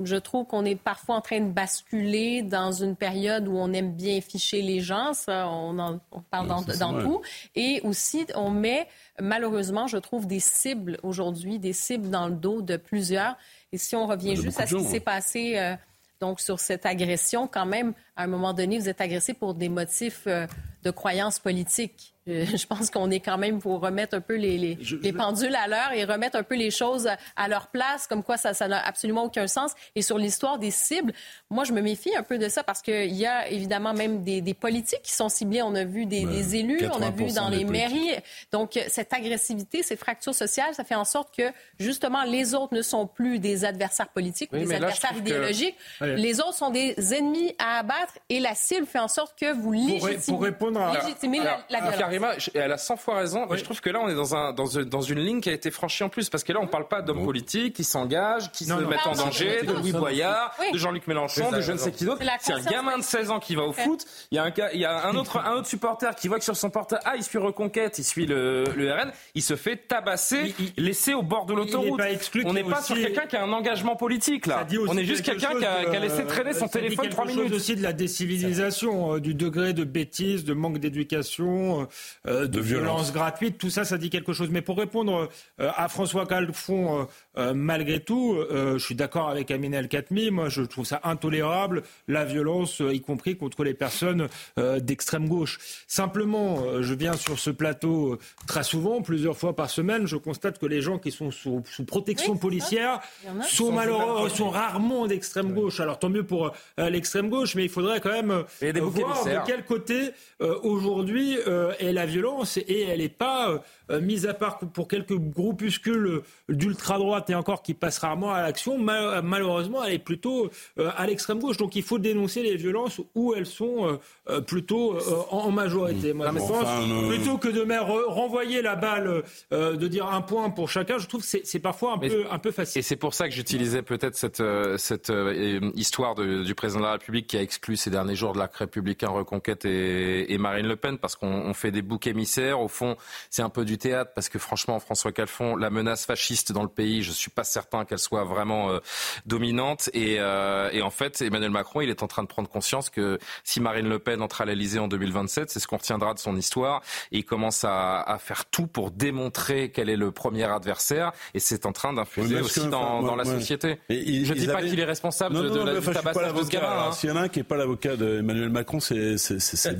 je, 0.00 0.16
trouve 0.16 0.46
qu'on 0.46 0.64
est 0.64 0.76
parfois 0.76 1.16
en 1.16 1.20
train 1.20 1.40
de 1.40 1.50
basculer 1.50 2.42
dans 2.42 2.72
une 2.72 2.96
période 2.96 3.48
où 3.48 3.56
on 3.56 3.72
aime 3.72 3.92
bien 3.92 4.20
ficher 4.20 4.62
les 4.62 4.80
gens, 4.80 5.14
ça, 5.14 5.48
on, 5.48 5.78
en- 5.78 6.00
on 6.12 6.20
parle 6.20 6.48
dans, 6.48 6.62
c'est 6.62 6.78
dans 6.78 7.00
tout, 7.00 7.22
et 7.54 7.80
aussi 7.84 8.26
on 8.34 8.50
met 8.50 8.88
malheureusement, 9.20 9.86
je 9.86 9.98
trouve, 9.98 10.26
des 10.26 10.40
cibles 10.40 10.98
aujourd'hui, 11.02 11.58
des 11.58 11.72
cibles 11.72 12.10
dans 12.10 12.28
le 12.28 12.34
dos 12.34 12.62
de 12.62 12.76
plusieurs. 12.76 13.36
Et 13.72 13.78
si 13.78 13.96
on 13.96 14.06
revient 14.06 14.36
juste 14.36 14.60
à 14.60 14.66
ce 14.66 14.76
qui 14.76 14.84
s'est 14.84 14.96
hein. 14.98 15.00
passé. 15.04 15.58
euh, 15.58 15.76
donc, 16.20 16.40
sur 16.40 16.60
cette 16.60 16.86
agression, 16.86 17.46
quand 17.46 17.66
même, 17.66 17.92
à 18.16 18.24
un 18.24 18.26
moment 18.26 18.54
donné, 18.54 18.78
vous 18.78 18.88
êtes 18.88 19.00
agressé 19.00 19.34
pour 19.34 19.54
des 19.54 19.68
motifs 19.68 20.22
euh, 20.26 20.46
de 20.82 20.90
croyances 20.90 21.38
politiques. 21.38 22.14
Euh, 22.28 22.44
Je 22.56 22.66
pense 22.66 22.90
qu'on 22.90 23.10
est 23.10 23.20
quand 23.20 23.38
même 23.38 23.60
pour 23.60 23.80
remettre 23.80 24.16
un 24.16 24.20
peu 24.20 24.34
les, 24.36 24.58
les, 24.58 24.78
les 25.02 25.12
pendules 25.12 25.54
à 25.54 25.68
l'heure 25.68 25.92
et 25.94 26.04
remettre 26.04 26.36
un 26.36 26.42
peu 26.42 26.56
les 26.56 26.70
choses 26.70 27.08
à 27.36 27.48
leur 27.48 27.68
place, 27.68 28.06
comme 28.06 28.22
quoi 28.22 28.36
ça 28.36 28.54
ça 28.54 28.68
n'a 28.68 28.84
absolument 28.84 29.24
aucun 29.24 29.46
sens. 29.46 29.72
Et 29.94 30.02
sur 30.02 30.18
l'histoire 30.18 30.58
des 30.58 30.70
cibles, 30.70 31.12
moi, 31.50 31.64
je 31.64 31.72
me 31.72 31.80
méfie 31.80 32.14
un 32.16 32.22
peu 32.22 32.38
de 32.38 32.48
ça 32.48 32.62
parce 32.64 32.82
qu'il 32.82 33.14
y 33.14 33.26
a 33.26 33.48
évidemment 33.48 33.94
même 33.94 34.22
des, 34.24 34.40
des 34.40 34.54
politiques 34.54 35.02
qui 35.02 35.12
sont 35.12 35.28
ciblés. 35.28 35.62
On 35.62 35.74
a 35.74 35.84
vu 35.84 36.06
des, 36.06 36.24
des 36.24 36.56
élus, 36.56 36.80
on 36.92 37.02
a 37.02 37.10
vu 37.10 37.24
80% 37.26 37.34
dans 37.34 37.48
les 37.48 37.64
mairies. 37.64 38.10
Donc, 38.52 38.78
cette 38.88 39.12
agressivité, 39.12 39.82
cette 39.82 40.00
fracture 40.00 40.34
sociale, 40.34 40.74
ça 40.74 40.84
fait 40.84 40.94
en 40.94 41.04
sorte 41.04 41.34
que, 41.36 41.52
justement, 41.78 42.24
les 42.24 42.54
autres 42.54 42.74
ne 42.74 42.82
sont 42.82 43.06
plus 43.06 43.38
des 43.38 43.64
adversaires 43.64 44.08
politiques 44.08 44.52
ou 44.52 44.56
des 44.56 44.66
là, 44.66 44.76
adversaires 44.76 45.12
que- 45.12 45.18
idéologiques. 45.18 45.76
Les 46.00 46.40
autres 46.40 46.54
sont 46.54 46.70
des 46.70 46.94
ennemis 47.14 47.54
à 47.58 47.78
abattre 47.78 48.18
et 48.28 48.40
la 48.40 48.54
cible 48.54 48.86
fait 48.86 48.98
en 48.98 49.08
sorte 49.08 49.38
que 49.38 49.52
vous 49.52 49.72
légitimez, 49.72 50.16
pour 50.26 50.42
répondre 50.42 50.80
à- 50.80 50.94
légitimez 51.00 51.38
la, 51.38 51.44
Alors, 51.52 51.60
la 51.70 51.80
violence. 51.80 52.15
Karima, 52.20 52.38
je- 52.38 52.50
elle 52.54 52.72
a 52.72 52.78
100 52.78 52.96
fois 52.96 53.16
raison, 53.18 53.46
mais 53.50 53.56
je 53.58 53.64
trouve 53.64 53.80
que 53.80 53.90
là, 53.90 54.00
on 54.02 54.08
est 54.08 54.14
dans, 54.14 54.34
un, 54.34 54.52
dans, 54.52 54.66
une, 54.66 54.84
dans 54.84 55.00
une 55.00 55.18
ligne 55.20 55.40
qui 55.40 55.48
a 55.50 55.52
été 55.52 55.70
franchie 55.70 56.04
en 56.04 56.08
plus, 56.08 56.28
parce 56.30 56.44
que 56.44 56.52
là, 56.52 56.60
on 56.62 56.66
parle 56.66 56.88
pas 56.88 57.02
d'hommes 57.02 57.24
politiques 57.24 57.76
qui 57.76 57.84
s'engagent, 57.84 58.50
qui 58.52 58.66
Non, 58.66 58.78
se 58.78 58.82
non. 58.82 58.88
mettent 58.88 59.06
en 59.06 59.12
danger, 59.14 59.62
de. 59.62 59.72
Louis 59.72 59.92
Boyard, 59.92 60.54
oui. 60.60 60.72
de 60.72 60.78
Jean-Luc 60.78 61.06
Mélenchon, 61.06 61.50
de 61.50 61.60
je 61.60 61.72
ne 61.72 61.76
sais 61.78 61.92
qui 61.92 62.04
d'autre. 62.04 62.22
C'est 62.40 62.52
un 62.52 62.60
gamin 62.62 62.98
de 62.98 63.02
16 63.02 63.30
ans 63.30 63.38
qui 63.40 63.54
va 63.54 63.62
au 63.64 63.72
foot, 63.72 64.04
il 64.30 64.36
y 64.36 64.38
a 64.38 64.44
un, 64.44 64.52
il 64.72 64.80
y 64.80 64.84
a 64.84 65.06
un, 65.06 65.14
autre, 65.16 65.38
un 65.38 65.52
autre 65.54 65.66
supporter 65.68 66.14
qui 66.16 66.28
voit 66.28 66.38
que 66.38 66.44
sur 66.44 66.56
son 66.56 66.70
portable, 66.70 67.02
ah, 67.04 67.14
il 67.16 67.22
suit 67.22 67.38
Reconquête, 67.38 67.98
il 67.98 68.04
suit 68.04 68.26
le, 68.26 68.64
le 68.76 68.92
RN, 68.92 69.12
il 69.34 69.42
se 69.42 69.56
fait 69.56 69.76
tabasser, 69.76 70.54
laissé 70.76 71.12
au 71.14 71.22
bord 71.22 71.46
de 71.46 71.54
l'autoroute. 71.54 72.00
On 72.44 72.52
n'est 72.52 72.64
pas 72.64 72.80
sur 72.82 72.96
quelqu'un 72.96 73.26
qui 73.26 73.36
a 73.36 73.42
un 73.44 73.52
engagement 73.52 73.96
politique, 73.96 74.46
là. 74.46 74.66
On 74.88 74.96
est 74.96 75.04
juste 75.04 75.22
quelqu'un 75.24 75.54
qui 75.58 75.64
a, 75.64 75.84
de- 75.84 75.90
qui 75.90 75.96
a 75.96 76.00
laissé 76.00 76.24
traîner 76.24 76.52
son 76.52 76.60
ça 76.60 76.66
dit 76.66 76.72
téléphone 76.72 77.04
quelque 77.04 77.12
3 77.12 77.26
chose 77.26 77.36
minutes. 77.36 77.52
aussi 77.54 77.76
de 77.76 77.82
la 77.82 77.92
décivilisation, 77.92 79.14
euh, 79.14 79.20
du 79.20 79.34
degré 79.34 79.72
de 79.72 79.84
bêtise, 79.84 80.44
de 80.44 80.54
manque 80.54 80.78
d'éducation, 80.78 81.82
euh, 81.82 81.84
de, 82.26 82.46
De 82.46 82.60
violence. 82.60 82.84
violence. 82.84 83.12
gratuite. 83.12 83.58
Tout 83.58 83.70
ça, 83.70 83.84
ça 83.84 83.98
dit 83.98 84.10
quelque 84.10 84.32
chose. 84.32 84.48
Mais 84.50 84.62
pour 84.62 84.78
répondre 84.78 85.28
euh, 85.60 85.70
à 85.76 85.88
François 85.88 86.26
Calfon, 86.26 87.06
euh, 87.38 87.54
malgré 87.54 88.00
tout, 88.00 88.36
euh, 88.36 88.78
je 88.78 88.84
suis 88.84 88.94
d'accord 88.94 89.28
avec 89.28 89.50
Amine 89.50 89.74
El 89.74 89.88
Khatmi. 89.88 90.30
Moi, 90.30 90.48
je 90.48 90.62
trouve 90.62 90.86
ça 90.86 91.00
intolérable, 91.04 91.82
la 92.08 92.24
violence, 92.24 92.80
euh, 92.80 92.94
y 92.94 93.00
compris 93.00 93.36
contre 93.36 93.64
les 93.64 93.74
personnes 93.74 94.28
euh, 94.58 94.80
d'extrême 94.80 95.28
gauche. 95.28 95.58
Simplement, 95.86 96.62
euh, 96.62 96.82
je 96.82 96.94
viens 96.94 97.14
sur 97.14 97.38
ce 97.38 97.50
plateau 97.50 98.18
très 98.46 98.62
souvent, 98.62 99.02
plusieurs 99.02 99.36
fois 99.36 99.54
par 99.54 99.70
semaine. 99.70 100.06
Je 100.06 100.16
constate 100.16 100.58
que 100.58 100.66
les 100.66 100.80
gens 100.80 100.98
qui 100.98 101.10
sont 101.10 101.30
sous, 101.30 101.62
sous 101.70 101.84
protection 101.84 102.36
policière 102.36 103.00
sont 103.42 103.72
malheureux, 103.72 104.28
sont 104.28 104.50
rarement 104.50 105.06
d'extrême 105.06 105.52
gauche. 105.52 105.80
Alors 105.80 105.98
tant 105.98 106.08
mieux 106.08 106.24
pour 106.24 106.52
euh, 106.78 106.90
l'extrême 106.90 107.28
gauche, 107.28 107.54
mais 107.54 107.64
il 107.64 107.70
faudrait 107.70 108.00
quand 108.00 108.12
même 108.12 108.30
euh, 108.30 108.72
voir 108.74 109.24
de 109.24 109.46
quel 109.46 109.64
côté 109.64 110.10
euh, 110.40 110.58
aujourd'hui 110.62 111.38
euh, 111.46 111.72
est 111.78 111.92
la 111.92 112.06
violence 112.06 112.56
et 112.56 112.82
elle 112.82 113.00
n'est 113.00 113.08
pas 113.08 113.62
euh, 113.90 113.96
euh, 113.96 114.00
mise 114.00 114.26
à 114.26 114.34
part 114.34 114.58
pour 114.58 114.88
quelques 114.88 115.16
groupuscules 115.16 116.22
d'ultra 116.48 116.98
droite 116.98 117.30
et 117.30 117.34
encore 117.34 117.62
qui 117.62 117.74
passent 117.74 117.98
rarement 117.98 118.32
à 118.32 118.42
l'action. 118.42 118.78
Mal- 118.78 119.22
malheureusement, 119.22 119.84
elle 119.84 119.94
est 119.94 119.98
plutôt 119.98 120.50
euh, 120.78 120.90
à 120.96 121.06
l'extrême 121.06 121.38
gauche. 121.38 121.56
Donc 121.56 121.76
il 121.76 121.82
faut 121.82 121.98
dénoncer 121.98 122.42
les 122.42 122.56
violences 122.56 123.00
où 123.14 123.34
elles 123.34 123.46
sont 123.46 123.86
euh, 123.86 123.96
euh, 124.28 124.40
plutôt 124.40 124.94
euh, 124.96 125.00
en, 125.30 125.38
en 125.46 125.50
majorité. 125.50 126.12
Moi, 126.12 126.26
je 126.32 126.38
pense 126.38 126.50
enfin, 126.50 126.82
euh, 126.82 127.08
plutôt 127.08 127.38
que 127.38 127.48
de 127.48 127.62
me 127.64 127.74
re- 127.74 128.04
renvoyer 128.06 128.62
la 128.62 128.76
balle, 128.76 129.22
euh, 129.52 129.76
de 129.76 129.88
dire 129.88 130.06
un 130.06 130.20
point 130.20 130.50
pour 130.50 130.68
chacun. 130.68 130.98
Je 130.98 131.06
trouve 131.06 131.22
que 131.22 131.38
c'est 131.42 131.58
parfois 131.60 131.94
un 131.94 131.98
peu 131.98 132.24
un 132.30 132.38
peu 132.38 132.50
facile. 132.50 132.80
Et 132.80 132.82
c'est 132.82 132.96
pour 132.96 133.14
ça 133.14 133.28
que 133.28 133.34
j'utilisais 133.34 133.82
peut-être 133.82 134.16
cette, 134.16 134.40
euh, 134.40 134.76
cette 134.78 135.10
euh, 135.10 135.70
histoire 135.74 136.14
de- 136.14 136.42
du 136.42 136.54
président 136.54 136.80
de 136.80 136.86
la 136.86 136.92
République 136.92 137.26
qui 137.28 137.36
a 137.36 137.42
exclu 137.42 137.76
ces 137.76 137.90
derniers 137.90 138.16
jours 138.16 138.32
de 138.32 138.38
l'arc 138.38 138.54
républicain 138.56 139.08
Reconquête 139.08 139.64
et, 139.64 140.32
et 140.32 140.38
Marine 140.38 140.66
Le 140.66 140.76
Pen, 140.76 140.98
parce 140.98 141.16
qu'on 141.16 141.28
on 141.28 141.54
fait 141.54 141.70
des 141.70 141.82
boucs 141.82 142.06
émissaires. 142.06 142.60
Au 142.60 142.68
fond, 142.68 142.96
c'est 143.30 143.42
un 143.42 143.48
peu 143.50 143.64
du 143.64 143.75
théâtre, 143.78 144.12
parce 144.14 144.28
que 144.28 144.38
franchement, 144.38 144.78
François 144.80 145.12
Calfon, 145.12 145.56
la 145.56 145.70
menace 145.70 146.04
fasciste 146.06 146.52
dans 146.52 146.62
le 146.62 146.68
pays, 146.68 147.02
je 147.02 147.12
suis 147.12 147.30
pas 147.30 147.44
certain 147.44 147.84
qu'elle 147.84 147.98
soit 147.98 148.24
vraiment 148.24 148.70
euh, 148.70 148.78
dominante. 149.26 149.90
Et, 149.92 150.16
euh, 150.18 150.68
et 150.72 150.82
en 150.82 150.90
fait, 150.90 151.20
Emmanuel 151.22 151.50
Macron, 151.50 151.80
il 151.80 151.90
est 151.90 152.02
en 152.02 152.06
train 152.06 152.22
de 152.22 152.28
prendre 152.28 152.48
conscience 152.48 152.90
que 152.90 153.18
si 153.44 153.60
Marine 153.60 153.88
Le 153.88 153.98
Pen 153.98 154.22
entre 154.22 154.40
à 154.40 154.44
l'Elysée 154.44 154.78
en 154.78 154.88
2027, 154.88 155.50
c'est 155.50 155.60
ce 155.60 155.66
qu'on 155.66 155.76
retiendra 155.78 156.14
de 156.14 156.18
son 156.18 156.36
histoire. 156.36 156.82
Et 157.12 157.18
il 157.18 157.24
commence 157.24 157.64
à, 157.64 158.00
à 158.00 158.18
faire 158.18 158.44
tout 158.46 158.66
pour 158.66 158.90
démontrer 158.90 159.70
quel 159.70 159.88
est 159.88 159.96
le 159.96 160.10
premier 160.12 160.44
adversaire. 160.44 161.12
Et 161.34 161.40
c'est 161.40 161.66
en 161.66 161.72
train 161.72 161.92
d'infuser 161.92 162.36
Oui, 162.36 162.40
aussi 162.42 162.60
que, 162.60 162.66
dans, 162.66 162.98
enfin, 162.98 163.06
dans 163.06 163.14
moi, 163.16 163.24
la 163.24 163.30
société. 163.30 163.78
Et 163.88 164.24
je 164.24 164.34
ils 164.34 164.40
dis 164.40 164.46
pas 164.46 164.62
qu'il 164.62 164.78
est 164.78 164.84
responsable 164.84 165.34
Non, 165.34 165.42
de, 165.42 165.48
non, 165.48 165.54
de 165.54 165.58
non, 165.60 165.64
la, 165.66 165.72
du 165.72 165.78
enfin, 165.78 165.92
je 165.92 165.98
pas 165.98 166.12
tabassage 166.12 166.34
de 166.34 166.42
ce 166.44 166.50
gamin. 166.50 166.66
Hein. 166.88 166.92
S'il 166.92 167.10
y 167.10 167.12
en 167.12 167.16
a 167.16 167.20
un 167.22 167.28
qui 167.28 167.38
n'est 167.40 167.44
pas 167.44 167.56
l'avocat 167.56 167.96
d'Emmanuel 167.96 168.50
Macron, 168.50 168.80
c'est 168.80 169.16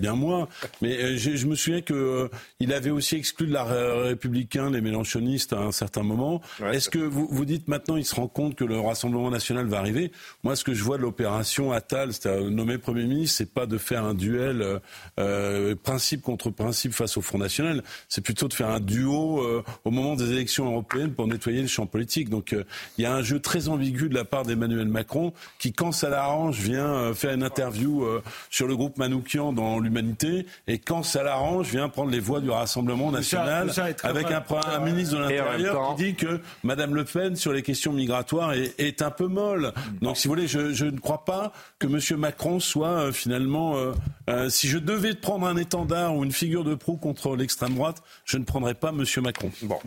bien 0.01 0.14
moi. 0.14 0.49
Mais 0.82 0.97
euh, 0.97 1.16
j'ai- 1.16 1.36
je 1.36 1.47
me 1.47 1.55
souviens 1.55 1.82
que 1.82 1.94
euh, 1.94 2.28
il 2.61 2.72
avait 2.72 2.90
aussi 2.90 3.16
exclu 3.16 3.47
de 3.47 3.53
la 3.53 3.64
Ré- 3.93 4.16
Républicain 4.16 4.70
les 4.70 4.80
mélanchonistes 4.80 5.53
à 5.53 5.59
un 5.59 5.72
certain 5.72 6.03
moment. 6.03 6.41
Est-ce 6.72 6.89
que 6.91 6.99
vous, 6.99 7.28
vous 7.30 7.45
dites 7.45 7.68
maintenant 7.68 7.97
il 7.97 8.05
se 8.05 8.14
rend 8.14 8.28
compte 8.28 8.55
que 8.55 8.64
le 8.64 8.78
Rassemblement 8.80 9.30
national 9.30 9.66
va 9.66 9.78
arriver? 9.78 10.11
Moi, 10.43 10.57
ce 10.57 10.64
que 10.64 10.74
je 10.74 10.82
vois 10.82 10.97
de 10.97 11.03
l'opération 11.03 11.72
Attal, 11.72 12.12
c'est-à-dire 12.12 12.51
nommer 12.51 12.78
Premier 12.78 13.05
ministre, 13.05 13.37
c'est 13.39 13.53
pas 13.53 13.66
de 13.66 13.78
faire 13.78 14.05
un 14.05 14.14
duel 14.14 14.62
euh, 14.62 14.78
euh, 15.18 15.74
principe 15.74 16.22
contre 16.22 16.51
principe 16.51 16.93
face 16.93 17.16
au 17.16 17.22
Front 17.22 17.39
National. 17.39 17.82
C'est 18.09 18.20
plutôt 18.22 18.49
de 18.49 18.55
faire 18.55 18.70
un 18.70 18.80
duo 18.80 19.41
euh, 19.43 19.62
au 19.84 19.91
moment 19.91 20.14
des 20.16 20.30
élections 20.32 20.66
européennes 20.66 21.12
pour 21.12 21.26
nettoyer 21.26 21.62
le 21.62 21.68
champ 21.68 21.87
politique. 21.87 22.28
Donc 22.28 22.53
euh, 22.53 22.64
il 22.99 23.03
y 23.03 23.07
a 23.07 23.14
un 23.14 23.22
jeu 23.22 23.41
très 23.41 23.68
ambigu 23.68 24.09
de 24.09 24.14
la 24.14 24.24
part 24.24 24.45
d'Emmanuel 24.45 24.89
Macron 24.89 25.32
qui, 25.59 25.72
quand 25.72 25.93
ça 25.93 26.09
l'arrange, 26.09 26.59
vient 26.59 26.87
euh, 26.87 27.14
faire 27.14 27.32
une 27.34 27.43
interview 27.43 28.05
euh, 28.05 28.22
sur 28.51 28.66
le 28.66 28.76
groupe 28.76 28.99
Manoukian 28.99 29.53
dans 29.53 29.78
l'Humanité 29.78 30.47
et 30.66 30.78
quand 30.78 31.03
ça 31.03 31.22
l'arrange, 31.22 31.68
vient 31.70 31.89
prendre 31.89 32.11
les 32.11 32.20
voix 32.20 32.41
du 32.41 32.51
Rassemblement 32.51 33.11
national 33.11 33.72
avec 33.78 34.26
un, 34.30 34.78
ministre 34.80 35.16
de 35.16 35.20
l'Intérieur 35.22 35.94
qui 35.96 36.04
dit 36.04 36.14
que 36.14 36.40
Madame 36.62 36.94
Le 36.94 37.04
Pen 37.04 37.36
sur 37.36 37.52
les 37.52 37.62
questions 37.62 37.92
migratoires 37.92 38.52
est, 38.52 38.74
est 38.78 39.02
un 39.02 39.10
peu 39.10 39.26
molle. 39.26 39.72
Donc 40.02 40.16
si 40.16 40.28
vous 40.28 40.34
voulez, 40.34 40.46
je, 40.46 40.72
je 40.72 40.84
ne 40.86 40.98
crois 40.98 41.24
pas 41.24 41.52
que 41.78 41.86
Monsieur 41.86 42.16
Macron 42.16 42.60
soit 42.60 42.88
euh, 42.88 43.12
finalement. 43.12 43.76
euh, 43.76 43.92
euh, 44.28 44.48
si 44.48 44.66
je 44.68 44.78
devais 44.78 45.14
prendre 45.14 45.46
un 45.46 45.56
étendard 45.56 46.14
ou 46.16 46.24
une 46.24 46.32
figure 46.32 46.64
de 46.64 46.74
proue 46.74 46.96
contre 46.96 47.36
l'extrême 47.36 47.74
droite, 47.74 48.02
je 48.24 48.38
ne 48.38 48.44
prendrais 48.44 48.74
pas 48.74 48.90
Monsieur 48.92 49.20
Macron. 49.22 49.50
Bon. 49.62 49.78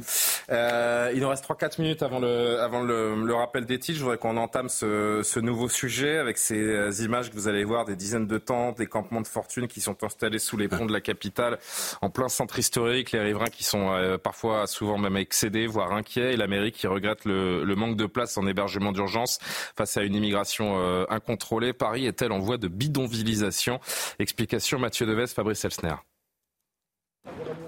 Euh, 0.50 1.12
il 1.14 1.22
nous 1.22 1.28
reste 1.30 1.46
3-4 1.46 1.82
minutes 1.82 2.04
avant, 2.04 2.20
le, 2.20 2.60
avant 2.62 2.82
le, 2.82 3.16
le 3.26 3.34
rappel 3.36 3.66
des 3.66 3.80
titres. 3.80 3.98
Je 4.00 4.04
voudrais 4.04 4.18
qu'on 4.18 4.38
entame 4.38 4.70
ce, 4.70 5.22
ce 5.24 5.40
nouveau 5.40 5.68
sujet 5.70 6.18
avec 6.18 6.38
ces 6.38 7.04
images 7.04 7.30
que 7.30 7.36
vous 7.36 7.48
allez 7.48 7.64
voir 7.64 7.86
des 7.86 7.96
dizaines 7.96 8.28
de 8.28 8.38
tentes, 8.38 8.78
des 8.78 8.88
campements 8.88 9.22
de 9.22 9.28
fortune 9.28 9.68
qui 9.68 9.82
sont 9.82 10.04
installés 10.04 10.40
sous 10.40 10.58
les 10.58 10.68
ponts 10.68 10.86
de 10.86 10.94
la 10.94 11.02
capitale, 11.02 11.60
en 12.02 12.10
plein 12.10 12.30
centre 12.30 12.58
historique, 12.60 13.12
les 13.12 13.20
riverains 13.20 13.50
qui 13.50 13.64
sont 13.64 13.79
euh, 13.88 14.18
parfois 14.18 14.68
souvent 14.68 14.98
même 14.98 15.18
excédés, 15.18 15.68
voire 15.68 15.92
inquiets, 15.92 16.34
et 16.34 16.38
la 16.38 16.48
mairie 16.48 16.72
qui 16.72 16.88
regrette 16.88 17.26
le, 17.26 17.76
manque 17.76 17.96
de 17.96 18.06
place 18.06 18.38
en 18.38 18.46
hébergement 18.46 18.92
d'urgence 18.92 19.40
face 19.76 19.98
à 19.98 20.04
une 20.04 20.16
immigration 20.16 20.80
euh, 20.80 21.06
incontrôlée. 21.10 21.74
Paris 21.74 22.06
est-elle 22.06 22.32
en 22.32 22.40
voie 22.40 22.58
de 22.58 22.68
bidonvillisation? 22.68 23.80
Explication 24.20 24.80
Mathieu 24.80 25.06
Deves, 25.06 25.28
Fabrice 25.28 25.64
Elsner. 25.66 25.96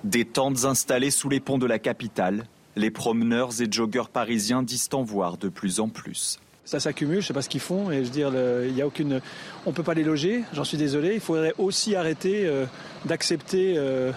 Des 0.04 0.26
tentes 0.26 0.66
installées 0.66 1.12
sous 1.12 1.30
les 1.30 1.40
ponts 1.40 1.58
de 1.58 1.66
la 1.66 1.80
capitale, 1.80 2.46
les 2.76 2.92
promeneurs 2.92 3.62
et 3.62 3.72
joggeurs 3.72 4.10
parisiens 4.10 4.64
disent 4.64 4.90
en 4.94 5.04
voir 5.04 5.38
de 5.38 5.50
plus 5.50 5.80
en 5.80 5.90
plus. 5.90 6.40
Ça 6.64 6.80
s'accumule, 6.80 7.16
je 7.16 7.20
ne 7.20 7.28
sais 7.28 7.34
pas 7.34 7.42
ce 7.42 7.50
qu'ils 7.50 7.60
font, 7.60 7.92
et 7.92 7.98
je 7.98 8.04
veux 8.04 8.10
dire, 8.10 8.32
il 8.66 8.76
y 8.76 8.82
a 8.82 8.88
aucune, 8.88 9.20
on 9.66 9.72
ne 9.72 9.76
peut 9.76 9.84
pas 9.84 9.94
les 9.94 10.04
loger, 10.04 10.44
j'en 10.54 10.64
suis 10.64 10.78
désolé. 10.78 11.16
Il 11.16 11.20
faudrait 11.20 11.54
aussi 11.58 11.96
arrêter 11.96 12.46
euh, 12.46 12.66
d'accepter 13.06 13.74
euh, 13.78 14.12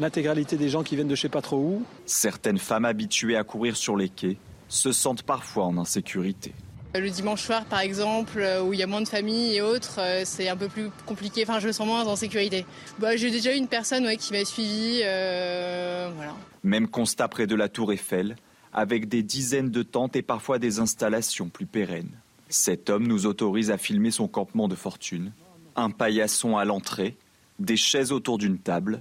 l'intégralité 0.00 0.56
des 0.56 0.68
gens 0.68 0.82
qui 0.82 0.96
viennent 0.96 1.08
de 1.08 1.14
je 1.14 1.22
sais 1.22 1.28
pas 1.28 1.42
trop 1.42 1.58
où. 1.58 1.84
Certaines 2.06 2.58
femmes 2.58 2.84
habituées 2.84 3.36
à 3.36 3.44
courir 3.44 3.76
sur 3.76 3.96
les 3.96 4.08
quais 4.08 4.36
se 4.68 4.92
sentent 4.92 5.22
parfois 5.22 5.64
en 5.64 5.76
insécurité. 5.78 6.54
Le 6.94 7.08
dimanche 7.08 7.42
soir, 7.42 7.64
par 7.66 7.80
exemple, 7.80 8.38
euh, 8.38 8.62
où 8.62 8.72
il 8.72 8.80
y 8.80 8.82
a 8.82 8.86
moins 8.86 9.00
de 9.00 9.08
familles 9.08 9.54
et 9.54 9.62
autres, 9.62 10.00
euh, 10.00 10.22
c'est 10.24 10.48
un 10.48 10.56
peu 10.56 10.68
plus 10.68 10.90
compliqué. 11.06 11.44
Enfin, 11.44 11.60
je 11.60 11.68
me 11.68 11.72
sens 11.72 11.86
moins 11.86 12.04
en 12.04 12.16
sécurité. 12.16 12.66
Bah, 12.98 13.14
j'ai 13.16 13.30
déjà 13.30 13.54
eu 13.54 13.56
une 13.56 13.68
personne 13.68 14.16
qui 14.16 14.32
m'a 14.32 14.44
suivi. 14.44 15.00
Euh, 15.04 16.10
voilà. 16.16 16.34
Même 16.64 16.88
constat 16.88 17.28
près 17.28 17.46
de 17.46 17.54
la 17.54 17.68
Tour 17.68 17.92
Eiffel, 17.92 18.34
avec 18.72 19.08
des 19.08 19.22
dizaines 19.22 19.70
de 19.70 19.84
tentes 19.84 20.16
et 20.16 20.22
parfois 20.22 20.58
des 20.58 20.80
installations 20.80 21.48
plus 21.48 21.66
pérennes. 21.66 22.10
Cet 22.48 22.90
homme 22.90 23.06
nous 23.06 23.26
autorise 23.26 23.70
à 23.70 23.78
filmer 23.78 24.10
son 24.10 24.26
campement 24.26 24.66
de 24.66 24.74
fortune. 24.74 25.32
Un 25.76 25.90
paillasson 25.90 26.56
à 26.56 26.64
l'entrée, 26.64 27.16
des 27.60 27.76
chaises 27.76 28.10
autour 28.10 28.36
d'une 28.36 28.58
table, 28.58 29.00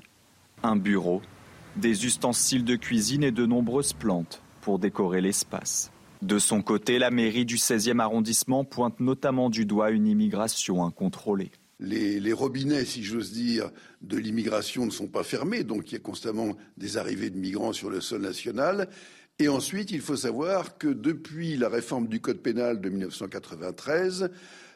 un 0.63 0.75
bureau, 0.75 1.21
des 1.75 2.05
ustensiles 2.05 2.65
de 2.65 2.75
cuisine 2.75 3.23
et 3.23 3.31
de 3.31 3.45
nombreuses 3.45 3.93
plantes 3.93 4.41
pour 4.61 4.79
décorer 4.79 5.21
l'espace. 5.21 5.91
De 6.21 6.37
son 6.37 6.61
côté, 6.61 6.99
la 6.99 7.11
mairie 7.11 7.45
du 7.45 7.55
16e 7.55 7.99
arrondissement 7.99 8.65
pointe 8.65 8.99
notamment 8.99 9.49
du 9.49 9.65
doigt 9.65 9.91
une 9.91 10.07
immigration 10.07 10.83
incontrôlée. 10.83 11.51
Les, 11.79 12.33
robinets, 12.33 12.83
si 12.83 13.03
j'ose 13.03 13.31
dire, 13.31 13.71
de 14.01 14.17
l'immigration 14.17 14.85
ne 14.85 14.91
sont 14.91 15.07
pas 15.07 15.23
fermés, 15.23 15.63
donc 15.63 15.89
il 15.89 15.93
y 15.93 15.95
a 15.95 16.01
constamment 16.01 16.57
des 16.75 16.97
arrivées 16.97 17.29
de 17.29 17.37
migrants 17.37 17.71
sur 17.71 17.89
le 17.89 18.01
sol 18.01 18.21
national. 18.21 18.89
Et 19.39 19.47
ensuite, 19.47 19.91
il 19.91 20.01
faut 20.01 20.17
savoir 20.17 20.77
que 20.77 20.89
depuis 20.89 21.55
la 21.55 21.69
réforme 21.69 22.09
du 22.09 22.19
Code 22.19 22.41
pénal 22.41 22.81
de 22.81 22.89
1993, 22.89 24.29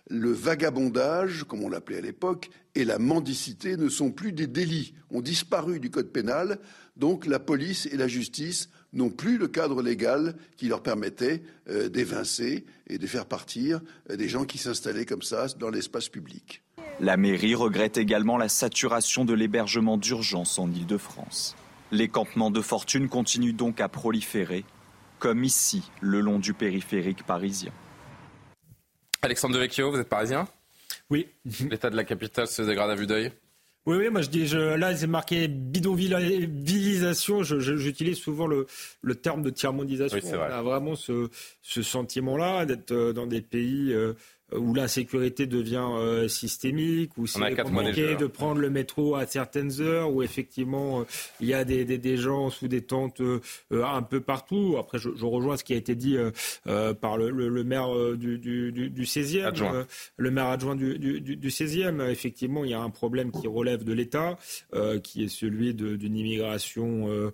le 0.10 0.32
vagabondage, 0.32 1.43
comme 1.43 1.64
on 1.64 1.70
l'appelait 1.70 1.97
à 1.97 2.01
l'époque, 2.01 2.49
et 2.76 2.86
la 2.86 2.99
mendicité 2.99 3.78
ne 3.78 3.89
sont 3.89 4.12
plus 4.12 4.32
des 4.32 4.47
délits, 4.47 4.93
ont 5.12 5.22
disparu 5.22 5.80
du 5.80 5.89
Code 5.89 6.12
pénal, 6.12 6.60
donc 6.97 7.26
la 7.26 7.39
police 7.39 7.88
et 7.88 7.97
la 7.97 8.08
justice 8.08 8.70
n'ont 8.91 9.10
plus 9.10 9.38
le 9.38 9.47
cadre 9.47 9.82
légal 9.82 10.36
qui 10.58 10.68
leur 10.68 10.84
permettait 10.84 11.41
euh, 11.70 11.89
d'évincer 11.89 12.66
et 12.88 12.97
de 12.97 13.08
faire 13.08 13.26
partir 13.26 13.82
euh, 14.10 14.16
des 14.16 14.30
gens 14.30 14.45
qui 14.45 14.58
s'installaient 14.58 15.06
comme 15.06 15.22
ça 15.22 15.47
dans 15.60 15.70
l'espace 15.70 16.10
public. 16.10 16.62
La 16.99 17.18
mairie 17.18 17.56
regrette 17.56 17.97
également 17.97 18.38
la 18.38 18.49
saturation 18.49 19.26
de 19.26 19.34
l'hébergement 19.34 19.97
d'urgence 19.97 20.60
en 20.60 20.70
Ile-de-France. 20.72 21.56
Les 21.91 22.08
campements 22.08 22.51
de 22.51 22.62
fortune 22.62 23.10
continuent 23.10 23.56
donc 23.56 23.82
à 23.82 23.89
proliférer, 23.89 24.66
comme 25.20 25.43
ici, 25.43 25.84
le 26.01 26.20
long 26.22 26.38
du 26.38 26.54
périphérique 26.54 27.24
parisien. 27.24 27.72
Alexandre 29.24 29.56
Devecchio, 29.56 29.90
vous 29.90 30.00
êtes 30.00 30.10
parisien 30.10 30.48
Oui. 31.10 31.28
L'état 31.70 31.90
de 31.90 31.96
la 31.96 32.04
capitale 32.04 32.48
se 32.48 32.62
dégrade 32.62 32.90
à 32.90 32.96
vue 32.96 33.08
d'œil 33.08 33.32
oui, 33.86 33.98
oui, 33.98 34.10
moi 34.10 34.22
je 34.22 34.30
dis, 34.30 34.48
je, 34.48 34.58
là 34.58 34.96
c'est 34.96 35.08
marqué 35.08 35.50
bidonvillisation, 35.50 37.44
j'utilise 37.44 38.18
souvent 38.18 38.48
le, 38.48 38.66
le 39.02 39.16
terme 39.16 39.42
de 39.42 39.50
tiers-mondisation. 39.50 40.20
Oui, 40.24 40.32
On 40.34 40.42
a 40.42 40.62
vraiment 40.62 40.96
ce, 40.96 41.28
ce 41.62 41.82
sentiment-là 41.82 42.66
d'être 42.66 42.94
euh, 42.94 43.12
dans 43.12 43.28
des 43.28 43.42
pays 43.42 43.92
euh, 43.92 44.14
où 44.58 44.74
l'insécurité 44.74 45.47
devient 45.47 45.88
euh, 45.97 46.28
systémique, 46.28 47.18
où 47.18 47.28
c'est 47.28 47.56
compliqué 47.56 48.16
de 48.16 48.26
prendre 48.26 48.60
le 48.60 48.70
métro 48.70 49.16
à 49.16 49.26
certaines 49.26 49.82
heures, 49.82 50.14
où 50.14 50.24
effectivement 50.24 51.01
euh, 51.01 51.04
il 51.39 51.47
y 51.47 51.54
a 51.54 51.64
des, 51.64 51.86
des, 51.86 51.97
des, 51.97 52.18
gens 52.18 52.49
sous 52.49 52.68
des 52.68 52.82
tentes 52.82 53.22
euh, 53.22 53.39
un 53.72 54.01
peu 54.01 54.20
partout. 54.22 54.76
Après, 54.80 54.97
je, 54.97 55.10
je, 55.16 55.26
rejoins 55.26 55.58
ce 55.58 55.64
qui 55.64 55.74
a 55.74 55.78
été 55.78 55.95
dit 55.95 56.18
par 57.01 57.18
le, 57.18 57.30
le, 57.30 57.49
le, 57.49 57.64
maire 57.64 57.89
du, 58.16 58.38
du, 58.38 58.72
du 58.72 59.04
16e, 59.04 59.86
le 60.18 60.32
maire 60.32 60.47
adjoint 60.47 60.76
du, 60.76 60.99
du, 60.99 61.49
16e. 61.49 62.08
Effectivement, 62.10 62.64
il 62.64 62.72
y 62.72 62.74
a 62.74 62.82
un 62.82 62.89
problème 62.89 63.32
qui 63.32 63.47
relève 63.47 63.84
de 63.84 63.93
l'État, 63.93 64.38
qui 65.04 65.24
est 65.24 65.28
celui 65.28 65.74
d'une 65.74 66.16
immigration 66.16 67.32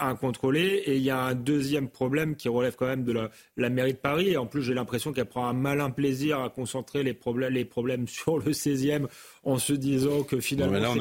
incontrôlée, 0.00 0.82
et 0.86 0.96
il 0.96 1.02
y 1.02 1.10
a 1.10 1.20
un 1.20 1.34
deuxième 1.34 1.88
problème 1.88 2.36
qui 2.36 2.48
relève 2.48 2.76
quand 2.76 2.86
même 2.86 3.04
de 3.04 3.12
la, 3.12 3.30
la 3.56 3.70
mairie 3.70 3.94
de 3.94 3.98
Paris. 3.98 4.30
Et 4.30 4.36
en 4.36 4.46
plus, 4.46 4.62
j'ai 4.62 4.74
l'impression 4.74 5.12
qu'elle 5.12 5.26
prend 5.26 5.48
un 5.48 5.52
malin 5.52 5.90
plaisir 5.90 6.40
à 6.40 6.51
concentrer 6.52 7.02
les 7.02 7.14
problèmes, 7.14 7.52
les 7.52 7.64
problèmes 7.64 8.08
sur 8.22 8.38
le 8.38 8.52
16e 8.52 9.06
en 9.44 9.58
se 9.58 9.72
disant 9.72 10.22
que 10.22 10.40
finalement 10.40 10.94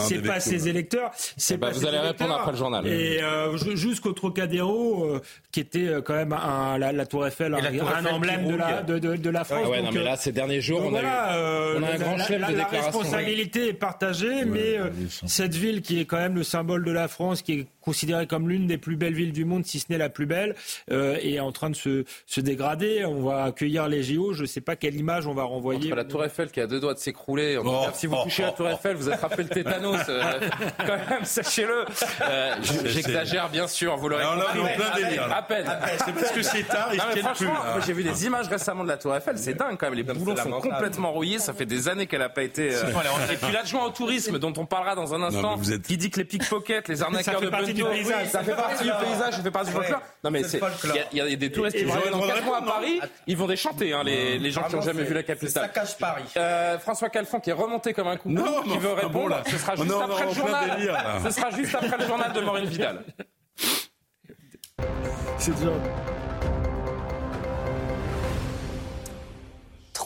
c'est 0.00 0.20
pas, 0.20 0.34
pas 0.34 0.40
ses 0.40 0.68
électeurs. 0.68 1.12
C'est 1.36 1.56
bah, 1.56 1.70
vous 1.70 1.86
allez 1.86 1.98
répondre 1.98 2.34
après 2.34 2.52
le 2.52 2.58
journal. 2.58 2.86
Et 2.86 3.22
euh, 3.22 3.56
jusqu'au 3.76 4.12
Trocadéro, 4.12 5.04
euh, 5.04 5.20
qui 5.52 5.60
était 5.60 5.86
euh, 5.86 6.00
quand 6.00 6.14
même 6.14 6.32
un, 6.32 6.78
la, 6.78 7.06
Tour 7.06 7.26
Eiffel, 7.26 7.54
un, 7.54 8.06
emblème 8.06 8.48
de 8.48 8.56
la, 8.56 8.82
de, 8.82 8.98
de, 8.98 9.30
la 9.30 9.44
France. 9.44 9.68
Ouais, 9.68 9.82
non, 9.82 9.90
mais 9.92 10.02
là, 10.02 10.16
ces 10.16 10.32
derniers 10.32 10.60
jours, 10.60 10.82
on, 10.84 10.94
a 10.94 11.02
eu, 11.02 11.76
on, 11.78 11.82
a 11.82 11.92
un 11.92 11.96
grand 11.96 12.18
chef 12.18 12.40
de 12.40 12.46
déclaration. 12.46 12.72
La 12.72 12.80
responsabilité 12.80 13.68
est 13.68 13.74
partagée, 13.74 14.44
mais 14.44 14.78
cette 15.26 15.54
ville 15.54 15.82
qui 15.82 16.00
est 16.00 16.04
quand 16.04 16.18
même 16.18 16.34
le 16.34 16.42
symbole 16.42 16.84
de 16.84 16.92
la 16.92 17.06
France, 17.06 17.42
qui 17.42 17.52
est 17.52 17.66
considérée 17.88 18.26
comme 18.26 18.48
l'une 18.48 18.66
des 18.66 18.78
plus 18.78 18.96
belles 18.96 19.14
villes 19.14 19.32
du 19.32 19.44
monde, 19.44 19.64
si 19.64 19.80
ce 19.80 19.86
n'est 19.88 19.98
la 19.98 20.10
plus 20.10 20.26
belle, 20.26 20.54
est 20.90 21.40
en 21.40 21.52
train 21.52 21.70
de 21.70 21.76
se, 21.76 22.04
se 22.26 22.40
dégrader. 22.40 23.04
On 23.04 23.22
va 23.22 23.44
accueillir 23.44 23.88
les 23.88 24.02
JO. 24.02 24.32
Je 24.32 24.42
ne 24.42 24.46
sais 24.46 24.60
pas 24.60 24.76
quelle 24.76 24.96
image 24.96 25.26
on 25.26 25.34
va 25.34 25.44
renvoyer. 25.44 25.86
Entre 25.88 25.96
la 25.96 26.04
Tour 26.04 26.24
Eiffel 26.24 26.50
qui 26.50 26.60
a 26.60 26.66
deux 26.66 26.80
doigts 26.80 26.94
de 26.94 26.98
s'écrouler 26.98 27.58
si 27.94 28.06
vous 28.06 28.16
touchez 28.22 28.42
la 28.42 28.52
Tour 28.52 28.68
Eiffel, 28.68 28.96
vous 28.96 29.08
attrapez 29.08 29.42
le 29.42 29.48
tétanos. 29.48 29.98
Euh, 30.08 30.22
quand 30.78 31.10
même, 31.10 31.24
sachez-le. 31.24 31.84
Euh, 32.22 32.54
j'exagère, 32.84 33.48
bien 33.50 33.66
sûr. 33.66 33.96
Vous 33.96 34.08
l'aurez 34.08 34.24
compris. 34.24 35.18
À 35.18 35.42
peine. 35.42 35.66
C'est 36.04 36.12
parce 36.12 36.30
que 36.32 36.42
c'est 36.42 36.62
tard, 36.64 36.90
plus. 37.34 37.48
J'ai 37.86 37.92
vu 37.92 38.02
des 38.04 38.26
images 38.26 38.48
récemment 38.48 38.84
de 38.84 38.88
la 38.88 38.96
Tour 38.96 39.14
Eiffel. 39.14 39.38
C'est 39.38 39.54
dingue 39.54 39.76
quand 39.78 39.86
même. 39.86 39.94
Les 39.94 40.02
boulons 40.02 40.36
sont 40.36 40.50
complètement 40.60 41.12
rouillés. 41.12 41.38
Ça 41.38 41.52
fait 41.52 41.66
des 41.66 41.88
années 41.88 42.06
qu'elle 42.06 42.20
n'a 42.20 42.28
pas 42.28 42.42
été. 42.42 42.74
Euh, 42.74 42.82
Et 43.32 43.36
puis 43.36 43.52
l'adjoint 43.52 43.84
au 43.84 43.90
tourisme, 43.90 44.38
dont 44.38 44.52
on 44.56 44.66
parlera 44.66 44.94
dans 44.94 45.14
un 45.14 45.22
instant, 45.22 45.58
qui 45.86 45.96
dit 45.96 46.10
que 46.10 46.18
les 46.18 46.24
pickpockets, 46.24 46.88
les 46.88 47.02
arnaqueurs 47.02 47.40
de 47.40 47.48
ça 48.26 48.42
fait 48.42 48.54
partie 48.54 48.84
du 48.84 48.90
paysage, 48.90 49.34
ça 49.34 49.42
fait 49.42 49.50
partie 49.50 49.70
du 49.70 49.76
folklore. 49.76 50.02
Non 50.24 50.30
mais 50.30 50.42
il 51.12 51.18
y 51.18 51.20
a 51.20 51.36
des 51.36 51.52
touristes 51.52 51.76
qui 51.76 51.84
vont 51.84 51.94
dans 52.10 52.26
4 52.26 52.44
mois 52.44 52.58
à 52.58 52.62
Paris, 52.62 53.00
ils 53.26 53.36
vont 53.36 53.46
déchanter 53.46 53.94
les 54.04 54.50
gens 54.50 54.62
qui 54.64 54.76
n'ont 54.76 54.82
jamais 54.82 55.04
vu 55.04 55.14
la 55.14 55.22
capitale. 55.22 55.64
Ça 55.64 55.68
cache 55.68 55.98
Paris. 55.98 56.24
François 56.80 57.08
Calfon 57.08 57.40
qui 57.40 57.50
est 57.50 57.54
remonté 57.54 57.92
comme 57.92 58.08
un 58.08 58.16
coucou, 58.16 58.42
qui 58.64 58.78
veut 58.78 58.92
répondre. 58.92 59.42
ce 59.46 59.58
sera 59.58 59.76
juste 59.76 59.94
après 60.00 60.26
le 60.26 60.32
journal. 60.32 61.22
ce 61.24 61.30
sera 61.30 61.50
juste 61.50 61.74
après 61.74 61.98
le 61.98 62.06
journal 62.06 62.32
de 62.32 62.40
Maureen 62.40 62.64
Vidal. 62.66 63.04
C'est 65.38 65.54
déjà. 65.54 65.70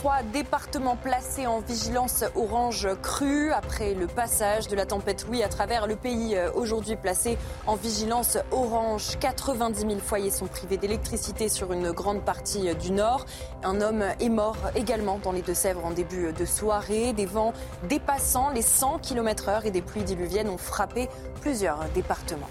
Trois 0.02 0.24
départements 0.24 0.96
placés 0.96 1.46
en 1.46 1.60
vigilance 1.60 2.24
orange 2.34 2.88
crue 3.02 3.52
après 3.52 3.94
le 3.94 4.08
passage 4.08 4.66
de 4.66 4.74
la 4.74 4.84
tempête 4.84 5.24
Louis 5.28 5.44
à 5.44 5.48
travers 5.48 5.86
le 5.86 5.94
pays. 5.94 6.34
Euh, 6.34 6.50
aujourd'hui 6.56 6.96
placé 6.96 7.38
en 7.68 7.76
vigilance 7.76 8.36
orange, 8.50 9.16
90 9.20 9.78
000 9.78 10.00
foyers 10.00 10.32
sont 10.32 10.48
privés 10.48 10.76
d'électricité 10.76 11.48
sur 11.48 11.72
une 11.72 11.92
grande 11.92 12.24
partie 12.24 12.68
euh, 12.68 12.74
du 12.74 12.90
nord. 12.90 13.26
Un 13.62 13.80
homme 13.80 14.02
est 14.18 14.28
mort 14.28 14.56
également 14.74 15.20
dans 15.22 15.30
les 15.30 15.42
Deux-Sèvres 15.42 15.86
en 15.86 15.92
début 15.92 16.32
de 16.32 16.44
soirée. 16.46 17.12
Des 17.12 17.26
vents 17.26 17.52
dépassant 17.88 18.50
les 18.50 18.62
100 18.62 18.98
km/h 18.98 19.66
et 19.66 19.70
des 19.70 19.82
pluies 19.82 20.02
diluviennes 20.02 20.48
ont 20.48 20.58
frappé 20.58 21.08
plusieurs 21.42 21.78
départements 21.94 22.48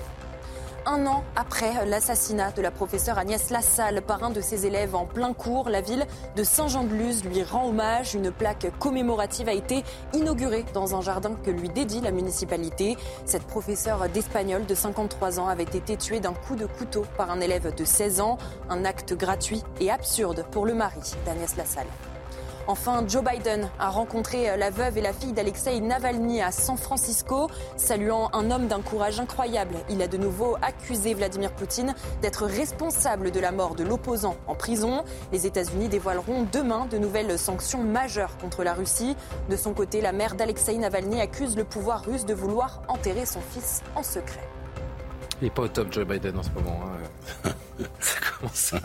un 0.86 1.05
an 1.05 1.23
après 1.36 1.86
l'assassinat 1.86 2.51
de 2.51 2.61
la 2.61 2.71
professeure 2.71 3.17
Agnès 3.17 3.49
Lassalle 3.49 4.01
par 4.01 4.23
un 4.23 4.29
de 4.29 4.41
ses 4.41 4.65
élèves 4.65 4.95
en 4.95 5.05
plein 5.05 5.34
cours. 5.34 5.69
La 5.69 5.82
ville 5.82 6.05
de 6.36 6.43
Saint-Jean-de-Luz 6.43 7.23
lui 7.25 7.43
rend 7.43 7.67
hommage. 7.67 8.15
Une 8.15 8.32
plaque 8.32 8.67
commémorative 8.79 9.49
a 9.49 9.53
été 9.53 9.84
inaugurée 10.13 10.65
dans 10.73 10.95
un 10.95 11.01
jardin 11.01 11.36
que 11.43 11.51
lui 11.51 11.69
dédie 11.69 12.01
la 12.01 12.11
municipalité. 12.11 12.97
Cette 13.25 13.43
professeure 13.43 14.09
d'espagnol 14.09 14.65
de 14.65 14.75
53 14.75 15.39
ans 15.39 15.47
avait 15.47 15.63
été 15.63 15.97
tuée 15.97 16.19
d'un 16.19 16.34
coup 16.34 16.55
de 16.55 16.65
couteau 16.65 17.05
par 17.17 17.32
un 17.32 17.39
élève 17.39 17.73
de 17.73 17.86
16 17.86 18.21
ans. 18.21 18.38
Un 18.69 18.86
acte 18.86 19.13
gratuit 19.13 19.63
et 19.79 19.91
absurde 19.91 20.45
pour 20.51 20.65
le 20.65 20.73
mari 20.73 21.01
d'Agnès 21.25 21.55
Lassalle. 21.55 21.88
Enfin, 22.68 23.03
Joe 23.07 23.24
Biden 23.24 23.70
a 23.80 23.89
rencontré 23.89 24.55
la 24.55 24.70
veuve 24.70 24.97
et 24.97 25.01
la 25.01 25.14
fille 25.14 25.34
d'Alexei 25.34 25.80
Navalny 25.82 26.41
à 26.41 26.51
San 26.51 26.78
Francisco, 26.78 27.49
saluant 27.76 28.30
un 28.34 28.51
homme 28.51 28.68
d'un 28.68 28.82
courage 28.82 29.20
incroyable. 29.20 29.76
Il 29.89 30.01
a 30.01 30.07
de 30.07 30.18
nouveau 30.18 30.55
accusé 30.62 31.14
Vladimir 31.14 31.51
Poutine 31.51 31.93
d'être 32.22 32.45
responsable 32.45 33.32
de 33.32 33.39
la 33.39 33.51
mort 33.51 33.76
de 33.76 33.84
l'opposant 33.84 34.36
en 34.47 34.55
prison. 34.55 35.03
Les 35.32 35.47
États-Unis 35.47 35.89
dévoileront 35.89 36.45
demain 36.51 36.86
de 36.89 36.97
nouvelles 36.97 37.38
sanctions 37.38 37.84
majeures 37.84 38.38
contre 38.38 38.64
la 38.64 38.74
Russie. 38.74 39.16
De 39.49 39.55
son 39.55 39.74
côté, 39.74 39.99
la 39.99 40.12
mère 40.12 40.36
d'Alexei 40.36 40.78
Navalny 40.78 41.20
accuse 41.20 41.57
le 41.57 41.64
pouvoir 41.64 42.03
russe 42.05 42.26
de 42.26 42.34
vouloir 42.34 42.82
enterrer 42.88 43.26
son 43.26 43.41
fils 43.41 43.82
en 43.95 44.03
secret. 44.03 44.47
Il 45.41 45.45
n'est 45.45 45.49
pas 45.49 45.64
au 45.64 45.68
top 45.68 45.91
Joe 45.91 46.05
Biden 46.05 46.38
en 46.38 46.43
ce 46.43 46.51
moment. 46.51 46.80
hein. 47.45 47.49
ça, 47.99 48.19
commence 48.38 48.73
à... 48.73 48.79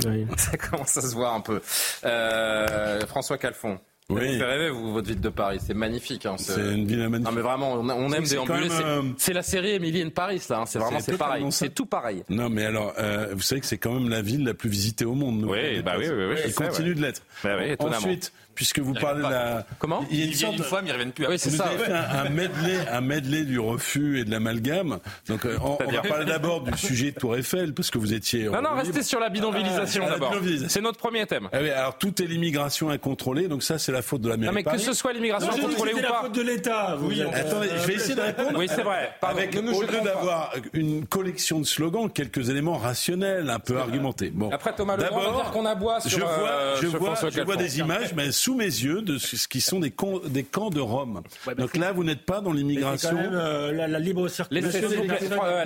ça 0.38 0.56
commence 0.56 0.96
à 0.96 1.02
se 1.02 1.14
voir 1.14 1.34
un 1.34 1.40
peu. 1.40 1.60
Euh, 2.04 3.00
François 3.06 3.38
Calfon. 3.38 3.78
Oui. 4.10 4.32
Vous 4.34 4.38
fait 4.40 4.44
rêver, 4.44 4.68
vous, 4.70 4.92
votre 4.92 5.08
ville 5.08 5.20
de 5.20 5.28
Paris. 5.28 5.58
C'est 5.64 5.74
magnifique. 5.74 6.26
Hein, 6.26 6.34
C'est 6.36 6.60
une 6.74 6.86
ville 6.86 6.98
magnifique. 7.08 7.24
Non, 7.24 7.32
mais 7.32 7.40
vraiment, 7.40 7.72
on, 7.74 7.88
on 7.88 8.12
aime 8.12 8.24
déambuler. 8.24 8.68
C'est- 8.68 8.82
euh, 8.84 9.02
C'est 9.16 9.32
la 9.32 9.42
série 9.42 9.70
Emily 9.70 10.02
in 10.02 10.10
Paris, 10.10 10.42
là. 10.50 10.58
hein. 10.58 10.66
C'est 10.66 10.78
vraiment, 10.78 11.00
c'est 11.00 11.16
pareil. 11.16 11.44
ça. 11.44 11.50
C'est 11.66 11.70
tout 11.74 11.86
pareil. 11.86 12.22
Non, 12.28 12.50
mais 12.50 12.64
alors, 12.66 12.92
euh, 12.98 13.28
vous 13.32 13.40
savez 13.40 13.60
que 13.60 13.66
c'est 13.66 13.78
quand 13.78 13.92
même 13.94 14.10
la 14.10 14.20
ville 14.20 14.44
la 14.44 14.54
plus 14.54 14.68
visitée 14.68 15.04
au 15.06 15.14
monde. 15.14 15.40
nous, 15.40 15.48
Oui, 15.50 15.80
bah 15.82 15.94
oui, 15.98 16.06
oui, 16.10 16.24
oui, 16.30 16.36
sais, 16.44 16.52
continue 16.52 16.90
ouais. 16.90 16.94
de 16.96 17.00
l'être. 17.00 17.22
Bah 17.44 17.56
oui. 17.58 17.74
Ensuite, 17.78 18.32
puisque 18.54 18.78
vous 18.78 18.94
parlez 18.94 19.22
de 19.22 19.28
la... 19.28 19.64
Comment 19.78 20.04
Il 20.10 20.18
y 20.20 20.22
a 20.22 20.26
une 20.26 20.34
sorte 20.34 20.56
une 20.58 20.64
fois, 20.64 20.82
mais 20.82 20.88
ils 20.88 20.92
reviennent 20.92 21.12
plus. 21.12 21.26
Oui, 21.26 21.38
c'est 21.38 21.50
ça. 21.50 21.64
avez 21.66 21.78
fait 21.78 21.92
un, 21.92 22.26
un 22.26 22.28
medley, 22.30 22.76
un 22.90 23.00
medley 23.00 23.44
du 23.44 23.58
refus 23.58 24.20
et 24.20 24.24
de 24.24 24.30
l'amalgame. 24.30 24.98
Donc, 25.28 25.44
euh, 25.46 25.56
on, 25.62 25.78
on 25.86 25.90
va 25.90 26.00
parler 26.02 26.24
d'abord 26.24 26.62
du 26.62 26.76
sujet 26.78 27.12
de 27.12 27.18
Tour 27.18 27.36
Eiffel, 27.36 27.74
parce 27.74 27.90
que 27.90 27.98
vous 27.98 28.12
étiez. 28.12 28.44
Non, 28.44 28.62
non, 28.62 28.74
restez 28.76 29.02
sur 29.02 29.20
la 29.20 29.28
bidonvillisation 29.28 30.02
Ah, 30.06 30.10
la 30.10 30.14
d'abord. 30.14 30.34
C'est 30.68 30.80
notre 30.80 30.98
premier 30.98 31.26
thème. 31.26 31.48
Ah 31.52 31.58
oui, 31.60 31.70
alors 31.70 31.98
tout 31.98 32.22
est 32.22 32.26
l'immigration 32.26 32.90
incontrôlée, 32.90 33.48
donc 33.48 33.62
ça 33.62 33.78
c'est 33.78 33.92
la 33.92 34.02
faute 34.02 34.20
de 34.22 34.28
la 34.28 34.36
mairie. 34.36 34.54
Non, 34.54 34.54
mais 34.54 34.62
que 34.64 34.78
ce 34.78 34.92
soit 34.92 35.12
l'immigration 35.12 35.48
Non, 35.48 35.54
j'ai 35.56 35.60
dit 35.62 35.66
que 35.66 35.70
contrôlée 35.72 35.92
ou 35.92 35.96
c'était 35.96 36.08
la 36.08 36.14
pas. 36.14 36.20
faute 36.22 36.34
de 36.34 36.42
l'État. 36.42 36.96
vous 36.98 37.20
êtes, 37.20 37.34
Attendez, 37.34 37.68
je 37.80 37.86
vais 37.86 37.94
essayer 37.94 38.14
de 38.14 38.20
répondre. 38.20 38.58
Oui, 38.58 38.66
c'est 38.68 38.82
vrai. 38.82 39.10
Pardon, 39.20 39.38
Avec, 39.38 39.54
nous 39.62 39.72
au 39.72 39.82
lieu 39.82 39.86
pas. 39.88 40.00
d'avoir 40.00 40.52
une 40.72 41.06
collection 41.06 41.60
de 41.60 41.64
slogans, 41.64 42.10
quelques 42.10 42.48
éléments 42.50 42.76
rationnels, 42.78 43.48
un 43.50 43.58
peu 43.58 43.78
argumentés. 43.78 44.30
Bon. 44.30 44.50
Après, 44.50 44.74
Thomas 44.74 44.96
Legrand 44.96 45.20
va 45.20 45.42
dire 45.42 45.50
qu'on 45.52 45.66
aboie 45.66 46.00
sur, 46.00 46.10
je 46.10 46.16
vois, 46.20 46.28
euh, 46.50 46.76
je 46.80 46.86
vois, 46.86 47.14
je 47.30 47.40
vois 47.40 47.56
des 47.56 47.78
images, 47.78 48.12
mais 48.14 48.30
sous 48.42 48.54
mes 48.56 48.64
yeux, 48.64 49.02
de 49.02 49.18
ce 49.18 49.46
qui 49.46 49.60
sont 49.60 49.78
des 49.78 49.90
camps, 49.92 50.18
des 50.26 50.42
camps 50.42 50.70
de 50.70 50.80
Rome. 50.80 51.22
Donc 51.58 51.76
là, 51.76 51.92
vous 51.92 52.02
n'êtes 52.02 52.24
pas 52.26 52.40
dans 52.40 52.52
l'immigration. 52.52 53.16
euh, 53.16 53.70
la, 53.72 53.86
la 53.86 53.98
libre 54.00 54.26
circulation. 54.28 54.80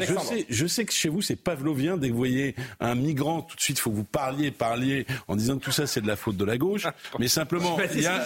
Je 0.00 0.18
sais, 0.18 0.46
je 0.50 0.66
sais 0.66 0.84
que 0.84 0.92
chez 0.92 1.08
vous, 1.08 1.22
c'est 1.22 1.36
pavlovien. 1.36 1.96
Dès 1.96 2.08
que 2.08 2.12
vous 2.12 2.18
voyez 2.18 2.54
un 2.80 2.94
migrant, 2.94 3.40
tout 3.40 3.56
de 3.56 3.60
suite, 3.62 3.78
il 3.78 3.80
faut 3.80 3.90
que 3.90 3.96
vous 3.96 4.04
parliez, 4.04 4.50
parliez, 4.50 5.06
en 5.26 5.36
disant 5.36 5.56
que 5.58 5.64
tout 5.64 5.70
ça, 5.72 5.86
c'est 5.86 6.02
de 6.02 6.06
la 6.06 6.16
faute 6.16 6.36
de 6.36 6.44
la 6.44 6.58
gauche. 6.58 6.86
Mais 7.18 7.28
simplement, 7.40 7.78
il 7.94 8.02
y 8.02 8.06
a. 8.06 8.18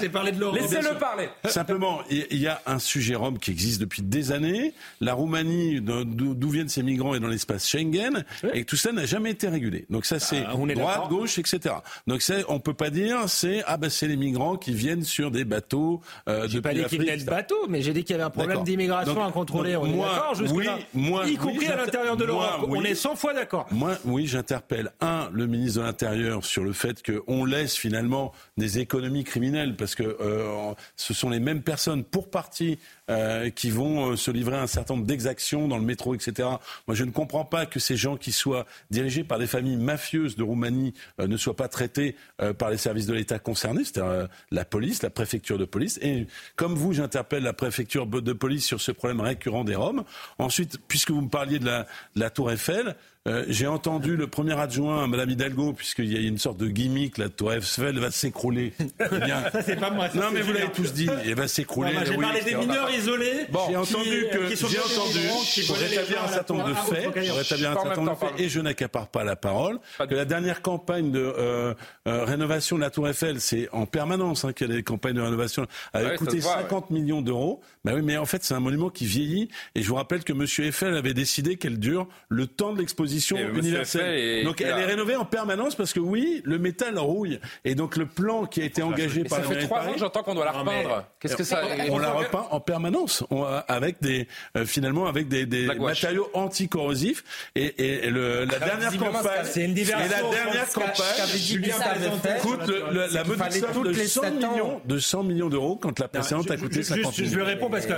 Laissez-le 0.52 0.98
parler. 0.98 1.28
Simplement, 1.46 2.00
il 2.10 2.38
y 2.40 2.48
a 2.48 2.60
un 2.66 2.80
sujet 2.80 3.14
Rome 3.14 3.38
qui 3.38 3.52
existe 3.52 3.80
depuis 3.80 4.02
des 4.02 4.32
années. 4.32 4.74
La 5.00 5.14
Roumanie, 5.14 5.80
d'où 5.80 6.50
viennent 6.50 6.68
ces 6.68 6.82
migrants, 6.82 7.14
est 7.14 7.20
dans 7.20 7.28
l'espace 7.28 7.68
Schengen, 7.68 8.24
et 8.52 8.64
tout 8.64 8.76
ça 8.76 8.90
n'a 8.90 9.06
jamais 9.06 9.30
été 9.30 9.46
régulé. 9.48 9.86
Donc 9.90 10.06
ça, 10.06 10.18
c'est 10.18 10.42
Ah, 10.44 10.54
on 10.56 10.68
est 10.68 10.74
droite, 10.74 11.08
gauche, 11.08 11.38
etc. 11.38 11.76
Donc 12.08 12.22
ça, 12.22 12.34
on 12.48 12.58
peut 12.58 12.74
pas 12.74 12.90
dire, 12.90 13.28
c'est 13.28 13.62
ah 13.66 13.76
ben 13.76 13.88
c'est 13.90 14.08
les 14.08 14.16
migrants 14.16 14.39
qui 14.56 14.72
viennent 14.72 15.04
sur 15.04 15.30
des 15.30 15.44
bateaux 15.44 16.00
euh, 16.28 16.48
J'ai 16.48 16.60
pas 16.60 16.74
dit 16.74 16.84
qu'il 16.84 17.00
venait 17.00 17.16
de 17.16 17.24
bateau, 17.24 17.66
mais 17.68 17.82
j'ai 17.82 17.92
dit 17.92 18.04
qu'il 18.04 18.12
y 18.12 18.14
avait 18.14 18.24
un 18.24 18.30
problème 18.30 18.50
D'accord. 18.50 18.64
d'immigration 18.64 19.24
incontrôlée. 19.24 19.74
donc 19.74 19.84
On 19.84 19.86
est 19.86 19.94
moi, 19.94 20.08
d'accord 20.08 20.34
jusque-là 20.34 20.76
oui, 20.76 20.84
moi, 20.94 21.26
Y 21.26 21.30
oui, 21.30 21.36
compris 21.36 21.66
à 21.66 21.76
l'intérieur 21.76 22.16
de 22.16 22.24
l'Europe. 22.24 22.66
On 22.68 22.82
est 22.82 22.94
100 22.94 23.16
fois 23.16 23.34
d'accord. 23.34 23.66
Moi, 23.70 23.96
oui, 24.04 24.26
j'interpelle 24.26 24.90
un 25.00 25.28
le 25.32 25.46
ministre 25.46 25.80
de 25.80 25.86
l'Intérieur 25.86 26.44
sur 26.44 26.64
le 26.64 26.72
fait 26.72 27.02
qu'on 27.02 27.44
laisse 27.44 27.76
finalement 27.76 28.32
des 28.56 28.78
économies 28.78 29.24
criminelles 29.24 29.76
parce 29.76 29.94
que 29.94 30.02
euh, 30.02 30.72
ce 30.96 31.14
sont 31.14 31.30
les 31.30 31.40
mêmes 31.40 31.62
personnes 31.62 32.04
pour 32.04 32.30
partie 32.30 32.78
euh, 33.10 33.50
qui 33.50 33.70
vont 33.70 34.12
euh, 34.12 34.16
se 34.16 34.30
livrer 34.30 34.56
à 34.56 34.62
un 34.62 34.68
certain 34.68 34.94
nombre 34.94 35.06
d'exactions 35.06 35.66
dans 35.66 35.78
le 35.78 35.84
métro, 35.84 36.14
etc. 36.14 36.48
Moi, 36.86 36.94
je 36.94 37.02
ne 37.02 37.10
comprends 37.10 37.44
pas 37.44 37.66
que 37.66 37.80
ces 37.80 37.96
gens 37.96 38.16
qui 38.16 38.30
soient 38.30 38.66
dirigés 38.92 39.24
par 39.24 39.40
des 39.40 39.48
familles 39.48 39.78
mafieuses 39.78 40.36
de 40.36 40.44
Roumanie 40.44 40.94
euh, 41.18 41.26
ne 41.26 41.36
soient 41.36 41.56
pas 41.56 41.66
traités 41.66 42.14
par 42.58 42.70
les 42.70 42.76
services 42.76 43.06
de 43.06 43.14
l'État 43.14 43.38
concernés, 43.38 43.84
c'est-à-dire 43.84 44.28
la 44.50 44.64
police, 44.64 45.02
la 45.02 45.10
préfecture 45.10 45.58
de 45.58 45.64
police. 45.64 45.98
Et 46.02 46.26
comme 46.56 46.74
vous, 46.74 46.92
j'interpelle 46.92 47.42
la 47.42 47.52
préfecture 47.52 48.06
de 48.06 48.32
police 48.32 48.64
sur 48.64 48.80
ce 48.80 48.92
problème 48.92 49.20
récurrent 49.20 49.64
des 49.64 49.74
Roms. 49.74 50.04
Ensuite, 50.38 50.78
puisque 50.88 51.10
vous 51.10 51.22
me 51.22 51.28
parliez 51.28 51.58
de 51.58 51.84
la, 52.14 52.30
Tour 52.30 52.50
Eiffel, 52.50 52.96
euh, 53.28 53.44
j'ai 53.48 53.66
entendu 53.66 54.16
le 54.16 54.26
premier 54.28 54.58
adjoint, 54.58 55.06
Madame 55.06 55.28
Hidalgo, 55.28 55.74
puisqu'il 55.74 56.10
y 56.10 56.16
a 56.16 56.20
une 56.20 56.38
sorte 56.38 56.56
de 56.56 56.68
gimmick, 56.68 57.18
la 57.18 57.28
Tour 57.28 57.52
Eiffel 57.52 57.98
va 57.98 58.10
s'écrouler. 58.10 58.72
Eh 58.80 59.18
bien, 59.18 59.42
Ça, 59.52 59.62
c'est 59.62 59.76
pas 59.78 59.90
moi. 59.90 60.08
ça, 60.08 60.18
non, 60.18 60.26
mais 60.32 60.40
vous 60.40 60.52
l'avez 60.54 60.70
tous 60.72 60.94
dit, 60.94 61.06
elle 61.24 61.34
va 61.34 61.46
s'écrouler. 61.46 61.90
J'ai 62.06 62.16
oui, 62.16 62.22
parlé 62.22 62.40
des 62.40 62.54
mineurs 62.54 62.90
isolés. 62.90 63.46
Bon, 63.50 63.60
j'ai 63.66 63.72
qui- 63.72 63.76
entendu 63.76 64.26
que 64.32 64.48
qui 64.48 64.56
sont 64.56 64.68
j'ai 64.68 64.78
entendu 64.78 65.18
pour 65.66 65.76
rétablir 65.76 66.24
un 66.24 66.28
certain 66.28 66.54
nombre 66.54 66.68
de 66.70 66.74
faits, 66.74 67.04
Roquebrune. 67.06 67.28
pour 67.28 67.36
rétablir 67.38 67.70
un 67.70 67.74
Pas 67.74 67.80
en 67.80 67.82
certain 67.84 67.96
même 68.00 68.04
nombre 68.06 68.10
de 68.10 68.20
temps, 68.20 68.20
faits, 68.20 68.28
pardon. 68.30 68.44
et 68.44 68.48
je 68.48 68.60
n'accapare 68.60 69.08
pas 69.08 69.24
la 69.24 69.36
parole. 69.36 69.78
Que 69.98 70.14
la 70.14 70.24
dernière 70.24 70.62
campagne 70.62 71.10
de 71.12 71.20
euh, 71.20 71.74
euh, 72.08 72.24
rénovation 72.24 72.76
de 72.76 72.80
la 72.80 72.88
Tour 72.90 73.06
Eiffel, 73.06 73.38
c'est 73.42 73.68
en 73.72 73.84
permanence 73.84 74.46
hein, 74.46 74.54
qu'il 74.54 74.68
y 74.68 74.72
a 74.72 74.76
des 74.76 74.82
campagnes 74.82 75.16
de 75.16 75.20
rénovation, 75.20 75.66
avait 75.92 76.16
coûté 76.16 76.38
se 76.40 76.44
voit, 76.46 76.56
ouais. 76.56 76.62
50 76.62 76.88
millions 76.90 77.20
d'euros. 77.20 77.60
Bah 77.84 77.92
oui, 77.94 78.00
mais 78.02 78.16
en 78.16 78.24
fait, 78.26 78.42
c'est 78.44 78.54
un 78.54 78.60
monument 78.60 78.88
qui 78.88 79.04
vieillit. 79.04 79.50
Et 79.74 79.82
je 79.82 79.88
vous 79.88 79.96
rappelle 79.96 80.24
que 80.24 80.32
Monsieur 80.32 80.64
Eiffel 80.64 80.94
avait 80.96 81.12
décidé 81.14 81.56
qu'elle 81.56 81.78
dure 81.78 82.08
le 82.30 82.46
temps 82.46 82.72
de 82.72 82.78
l'exposition 82.78 83.09
Et 83.38 83.58
universelle. 83.58 84.44
Donc 84.44 84.60
il 84.60 84.66
elle 84.66 84.78
est 84.78 84.84
rénovée 84.86 85.16
en 85.16 85.24
permanence 85.24 85.74
parce 85.74 85.92
que 85.92 86.00
oui, 86.00 86.40
le 86.44 86.58
métal 86.58 86.98
rouille. 86.98 87.40
Et 87.64 87.74
donc 87.74 87.96
le 87.96 88.06
plan 88.06 88.46
qui 88.46 88.62
a 88.62 88.64
été 88.64 88.82
engagé 88.82 89.22
Mais 89.22 89.28
par 89.28 89.38
ça 89.44 89.44
la 89.52 89.60
fait 89.60 89.66
trois 89.66 89.80
ans 89.86 89.92
j'entends 89.96 90.22
qu'on 90.22 90.34
doit 90.34 90.44
la 90.44 90.52
repeindre. 90.52 91.04
Qu'est-ce 91.20 91.36
que 91.36 91.44
ça 91.44 91.62
on 91.90 91.98
la 91.98 92.12
repeint 92.12 92.46
en 92.50 92.60
permanence, 92.60 93.24
on- 93.30 93.44
avec 93.68 94.00
des 94.00 94.26
euh, 94.56 94.64
finalement 94.66 95.06
avec 95.06 95.28
des, 95.28 95.46
matériaux 95.78 96.28
anticorrosifs 96.34 97.24
et, 97.54 98.04
et 98.06 98.10
le, 98.10 98.44
la 98.44 98.58
dernière 98.58 98.96
campagne 98.98 99.44
c'est 99.44 99.64
une 99.64 99.74
diversion, 99.74 100.06
et 100.06 100.08
la 100.08 100.30
dernière 100.30 100.68
campagne 100.68 102.40
coûte 102.40 102.66
le- 102.66 102.84
le- 102.92 103.06
la 103.12 103.24
toutes 103.72 103.84
de 103.86 103.90
les 103.90 104.06
100 104.06 104.22
sept 104.22 104.44
ans. 104.44 104.52
millions 104.52 104.80
de 104.84 104.98
100 104.98 105.22
millions 105.24 105.48
d'euros 105.48 105.76
quand 105.76 105.98
la 105.98 106.08
précédente 106.08 106.50
a 106.50 106.56
coûté 106.56 106.76
je- 106.76 106.82
50 106.82 107.14
juste, 107.14 107.30
je 107.30 107.36
millions. 107.36 107.46
réponds 107.46 107.70
parce 107.70 107.86
que 107.86 107.94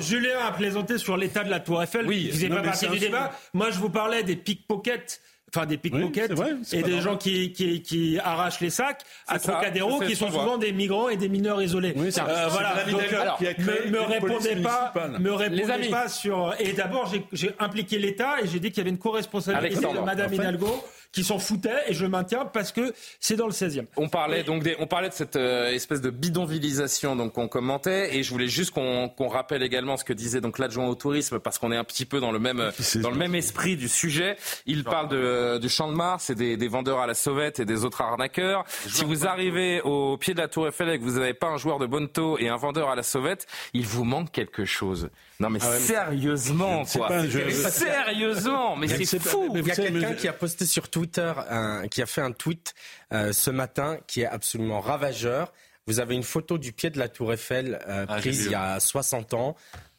Julien, 0.00 0.38
a 0.46 0.52
plaisanté 0.52 0.98
sur 0.98 1.16
l'état 1.16 1.44
de 1.44 1.50
la 1.50 1.60
Tour 1.60 1.82
Eiffel. 1.82 2.06
Oui. 2.06 2.30
Vous 2.32 2.40
n'êtes 2.40 2.50
Non, 2.50 2.56
pas 2.56 2.62
partie 2.62 2.88
du 2.88 2.98
débat. 2.98 3.32
Moi, 3.54 3.70
je 3.70 3.78
vous 3.78 3.88
parlais 3.90 4.22
des 4.22 4.36
pickpockets. 4.36 5.20
Enfin, 5.56 5.66
des 5.66 5.78
pickpockets 5.78 6.32
vrai, 6.32 6.50
et 6.72 6.82
des 6.82 6.90
normal. 6.90 7.00
gens 7.00 7.16
qui, 7.16 7.52
qui, 7.52 7.80
qui 7.80 8.18
arrachent 8.18 8.58
les 8.58 8.70
sacs 8.70 9.02
à 9.28 9.38
Trocadéro, 9.38 10.00
qui 10.00 10.16
sont 10.16 10.28
souvent 10.28 10.58
des 10.58 10.72
migrants 10.72 11.08
et 11.08 11.16
des 11.16 11.28
mineurs 11.28 11.62
isolés. 11.62 11.92
Oui, 11.94 12.08
Euh, 12.18 12.48
voilà. 12.50 12.74
Donc, 12.90 13.00
Hidalgo 13.04 13.16
alors, 13.22 13.36
qui 13.38 13.46
a 13.46 13.54
créé 13.54 13.66
me, 13.86 13.90
me 13.92 14.00
une 14.00 14.04
répondez 14.06 14.56
pas, 14.56 14.92
me 15.20 15.30
répondez 15.32 15.70
amis. 15.70 15.88
pas 15.90 16.08
sur. 16.08 16.52
Et 16.58 16.72
d'abord, 16.72 17.06
j'ai- 17.06 17.24
j'ai 17.32 17.54
impliqué 17.60 17.98
l'État 18.00 18.40
et 18.42 18.48
j'ai 18.48 18.58
dit 18.58 18.70
qu'il 18.70 18.78
y 18.78 18.80
avait 18.80 18.90
une 18.90 18.98
co-responsabilité 18.98 19.76
Alexandre, 19.76 20.00
de 20.00 20.04
Madame 20.04 20.26
en 20.26 20.28
fait. 20.30 20.34
Hidalgo 20.34 20.84
qui 21.14 21.24
s'en 21.24 21.38
foutait 21.38 21.70
et 21.86 21.94
je 21.94 22.02
le 22.02 22.10
maintiens 22.10 22.44
parce 22.44 22.72
que 22.72 22.92
c'est 23.20 23.36
dans 23.36 23.46
le 23.46 23.52
16e. 23.52 23.86
On 23.96 24.08
parlait 24.08 24.42
donc 24.42 24.62
des, 24.64 24.76
on 24.80 24.86
parlait 24.86 25.08
de 25.08 25.14
cette 25.14 25.36
euh, 25.36 25.70
espèce 25.70 26.00
de 26.00 26.10
bidonvillisation 26.10 27.14
donc 27.14 27.34
qu'on 27.34 27.46
commentait 27.48 28.16
et 28.16 28.22
je 28.22 28.30
voulais 28.30 28.48
juste 28.48 28.72
qu'on 28.72 29.08
qu'on 29.08 29.28
rappelle 29.28 29.62
également 29.62 29.96
ce 29.96 30.04
que 30.04 30.12
disait 30.12 30.40
donc 30.40 30.58
l'adjoint 30.58 30.86
au 30.86 30.94
tourisme 30.96 31.38
parce 31.38 31.58
qu'on 31.58 31.70
est 31.70 31.76
un 31.76 31.84
petit 31.84 32.04
peu 32.04 32.18
dans 32.18 32.32
le 32.32 32.40
même 32.40 32.72
dans 32.96 33.10
le 33.10 33.16
même 33.16 33.34
esprit 33.34 33.76
du 33.76 33.88
sujet. 33.88 34.36
Il 34.66 34.82
parle 34.82 35.08
de, 35.08 35.58
du 35.58 35.68
champ 35.68 35.88
de 35.88 35.94
Mars 35.94 36.30
et 36.30 36.34
des, 36.34 36.56
des 36.56 36.68
vendeurs 36.68 36.98
à 36.98 37.06
la 37.06 37.14
sauvette 37.14 37.60
et 37.60 37.64
des 37.64 37.84
autres 37.84 38.00
arnaqueurs. 38.00 38.64
Si 38.68 39.04
vous 39.04 39.26
arrivez 39.26 39.80
au 39.82 40.16
pied 40.16 40.34
de 40.34 40.40
la 40.40 40.48
Tour 40.48 40.66
Eiffel 40.66 40.88
et 40.88 40.98
que 40.98 41.04
vous 41.04 41.18
n'avez 41.18 41.34
pas 41.34 41.48
un 41.48 41.56
joueur 41.56 41.78
de 41.78 41.86
Bonto 41.86 42.38
et 42.38 42.48
un 42.48 42.56
vendeur 42.56 42.90
à 42.90 42.96
la 42.96 43.04
sauvette, 43.04 43.46
il 43.72 43.86
vous 43.86 44.04
manque 44.04 44.32
quelque 44.32 44.64
chose. 44.64 45.10
Non 45.40 45.50
mais 45.50 45.58
Ah 45.62 45.70
ouais, 45.70 45.78
sérieusement 45.80 46.84
quoi. 46.84 47.08
pas, 47.08 47.26
je- 47.26 47.50
Sérieusement, 47.50 48.76
mais 48.76 48.86
c'est 49.04 49.18
pas, 49.18 49.30
fou. 49.30 49.50
mais 49.52 49.60
Il 49.60 49.66
y 49.66 49.70
a 49.70 49.74
quelqu'un 49.74 50.10
mais- 50.10 50.16
qui 50.16 50.28
a 50.28 50.32
posté 50.32 50.66
sur 50.66 50.88
Twitter, 50.88 51.32
un- 51.50 51.88
qui 51.88 52.02
a 52.02 52.06
fait 52.06 52.20
un 52.20 52.32
tweet 52.32 52.74
euh, 53.12 53.32
ce 53.32 53.50
matin 53.50 53.98
qui 54.06 54.22
est 54.22 54.26
absolument 54.26 54.80
ravageur. 54.80 55.52
Vous 55.86 56.00
avez 56.00 56.14
une 56.14 56.22
photo 56.22 56.56
du 56.58 56.72
pied 56.72 56.90
de 56.90 56.98
la 56.98 57.08
Tour 57.08 57.32
Eiffel 57.32 57.78
euh, 57.88 58.06
Ah, 58.08 58.16
prise 58.16 58.46
il 58.46 58.52
y 58.52 58.54
a 58.54 58.80
60 58.80 59.34
ans. 59.34 59.56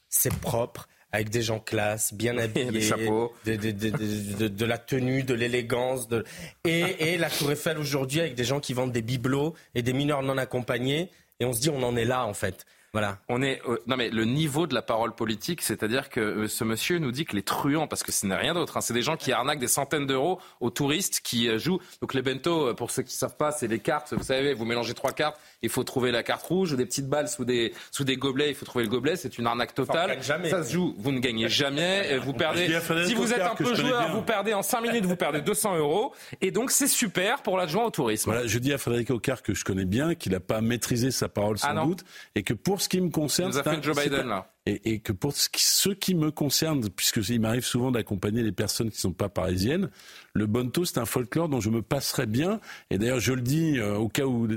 C'est 0.09 0.33
propre, 0.33 0.87
avec 1.11 1.29
des 1.29 1.41
gens 1.41 1.59
classe, 1.59 2.13
bien 2.13 2.37
habillés, 2.37 2.71
des 2.71 2.81
chapeaux. 2.81 3.33
de, 3.45 3.55
de- 3.55 3.71
de- 3.71 3.89
de- 3.89 4.37
de- 4.37 4.47
de 4.47 4.65
la 4.65 4.77
tenue, 4.77 5.23
de 5.23 5.33
l'élégance, 5.33 6.07
de... 6.07 6.23
et, 6.63 7.13
et 7.13 7.17
la 7.17 7.29
Tour 7.29 7.51
Eiffel 7.51 7.77
aujourd'hui 7.77 8.21
avec 8.21 8.35
des 8.35 8.45
gens 8.45 8.59
qui 8.59 8.73
vendent 8.73 8.91
des 8.93 9.01
bibelots 9.01 9.53
et 9.75 9.81
des 9.81 9.93
mineurs 9.93 10.23
non 10.23 10.37
accompagnés. 10.37 11.11
Et 11.41 11.45
on 11.45 11.51
se 11.51 11.59
dit, 11.59 11.69
on 11.69 11.83
en 11.83 11.97
est 11.97 12.05
là 12.05 12.25
en 12.25 12.33
fait. 12.33 12.65
Voilà. 12.95 13.17
On 13.27 13.41
est 13.41 13.61
euh, 13.67 13.77
non 13.87 13.97
mais 13.97 14.09
le 14.09 14.23
niveau 14.23 14.67
de 14.67 14.73
la 14.73 14.81
parole 14.81 15.13
politique, 15.13 15.61
c'est-à-dire 15.61 16.09
que 16.09 16.21
euh, 16.21 16.47
ce 16.47 16.63
monsieur 16.63 16.97
nous 16.97 17.11
dit 17.11 17.25
que 17.25 17.35
les 17.35 17.41
truands, 17.43 17.87
parce 17.87 18.03
que 18.03 18.13
ce 18.13 18.25
n'est 18.25 18.37
rien 18.37 18.53
d'autre, 18.53 18.77
hein, 18.77 18.79
c'est 18.79 18.93
des 18.93 19.01
gens 19.01 19.17
qui 19.17 19.33
arnaquent 19.33 19.59
des 19.59 19.67
centaines 19.67 20.07
d'euros 20.07 20.39
aux 20.61 20.69
touristes 20.69 21.19
qui 21.21 21.49
euh, 21.49 21.57
jouent. 21.59 21.81
Donc 21.99 22.13
les 22.13 22.21
bento, 22.21 22.69
euh, 22.69 22.73
pour 22.73 22.91
ceux 22.91 23.03
qui 23.03 23.13
savent 23.13 23.35
pas, 23.35 23.51
c'est 23.51 23.67
les 23.67 23.79
cartes. 23.79 24.13
Vous 24.13 24.23
savez, 24.23 24.53
vous 24.53 24.63
mélangez 24.63 24.93
trois 24.93 25.11
cartes, 25.11 25.37
il 25.61 25.67
faut 25.67 25.83
trouver 25.83 26.11
la 26.13 26.23
carte 26.23 26.45
rouge, 26.45 26.73
des 26.77 26.85
petites 26.85 27.09
balles 27.09 27.27
sous 27.27 27.43
des 27.43 27.73
sous 27.91 28.05
des 28.05 28.15
gobelets, 28.15 28.47
il 28.47 28.55
faut 28.55 28.65
trouver 28.65 28.85
le 28.85 28.89
gobelet. 28.89 29.17
C'est 29.17 29.37
une 29.37 29.45
arnaque 29.45 29.73
totale. 29.75 30.17
jamais. 30.23 30.49
Ça 30.49 30.63
se 30.63 30.71
joue, 30.71 30.95
vous 30.97 31.11
ne 31.11 31.19
gagnez 31.19 31.49
jamais, 31.49 32.17
vous 32.23 32.31
perdez. 32.31 32.79
Si 33.07 33.13
vous 33.13 33.33
êtes 33.33 33.41
un 33.41 33.55
peu 33.55 33.75
joueur, 33.75 34.09
vous 34.13 34.21
perdez 34.21 34.53
en 34.53 34.61
5 34.63 34.79
minutes, 34.79 35.05
vous 35.05 35.17
perdez 35.17 35.41
200 35.41 35.79
euros, 35.79 36.13
et 36.39 36.51
donc 36.51 36.71
c'est 36.71 36.87
super 36.87 37.41
pour 37.41 37.57
l'adjoint 37.57 37.83
au 37.83 37.89
tourisme. 37.91 38.31
Voilà, 38.31 38.47
je 38.47 38.57
dis 38.57 38.71
à 38.71 38.77
Frédéric 38.77 39.09
Ocard 39.09 39.43
que 39.43 39.53
je 39.53 39.65
connais 39.65 39.83
bien, 39.83 40.15
qu'il 40.15 40.31
n'a 40.31 40.39
pas 40.39 40.61
maîtrisé 40.61 41.11
sa 41.11 41.27
parole 41.27 41.57
sans 41.57 41.67
Ah 41.67 41.73
non. 41.73 41.87
doute, 41.87 42.05
et 42.35 42.43
que 42.43 42.53
pour 42.53 42.84
ce 42.85 42.89
qui 42.89 43.01
me 43.01 43.09
concerne, 43.09 43.51
c'est 43.51 43.63
fait 43.63 43.69
un- 43.77 43.81
Joe 43.81 43.95
c'est 43.95 44.09
Biden, 44.09 44.25
un- 44.27 44.29
là. 44.29 44.51
Et, 44.67 44.93
et 44.93 44.99
que 44.99 45.11
pour 45.11 45.33
ce 45.35 45.47
qui, 45.47 45.63
ce 45.63 45.89
qui 45.89 46.15
me 46.15 46.31
concerne, 46.31 46.89
puisque 46.89 47.17
il 47.29 47.39
m'arrive 47.39 47.63
souvent 47.65 47.91
d'accompagner 47.91 48.41
les 48.41 48.51
personnes 48.51 48.89
qui 48.89 48.97
ne 48.97 49.01
sont 49.01 49.13
pas 49.13 49.29
parisiennes, 49.29 49.89
le 50.33 50.47
bonto 50.47 50.85
c'est 50.85 50.97
un 50.97 51.05
folklore 51.05 51.49
dont 51.49 51.59
je 51.61 51.69
me 51.69 51.81
passerais 51.83 52.25
bien. 52.25 52.59
Et 52.89 52.97
d'ailleurs, 52.97 53.19
je 53.19 53.33
le 53.33 53.41
dis 53.41 53.77
euh, 53.77 53.95
au 53.95 54.09
cas 54.09 54.23
où 54.25 54.47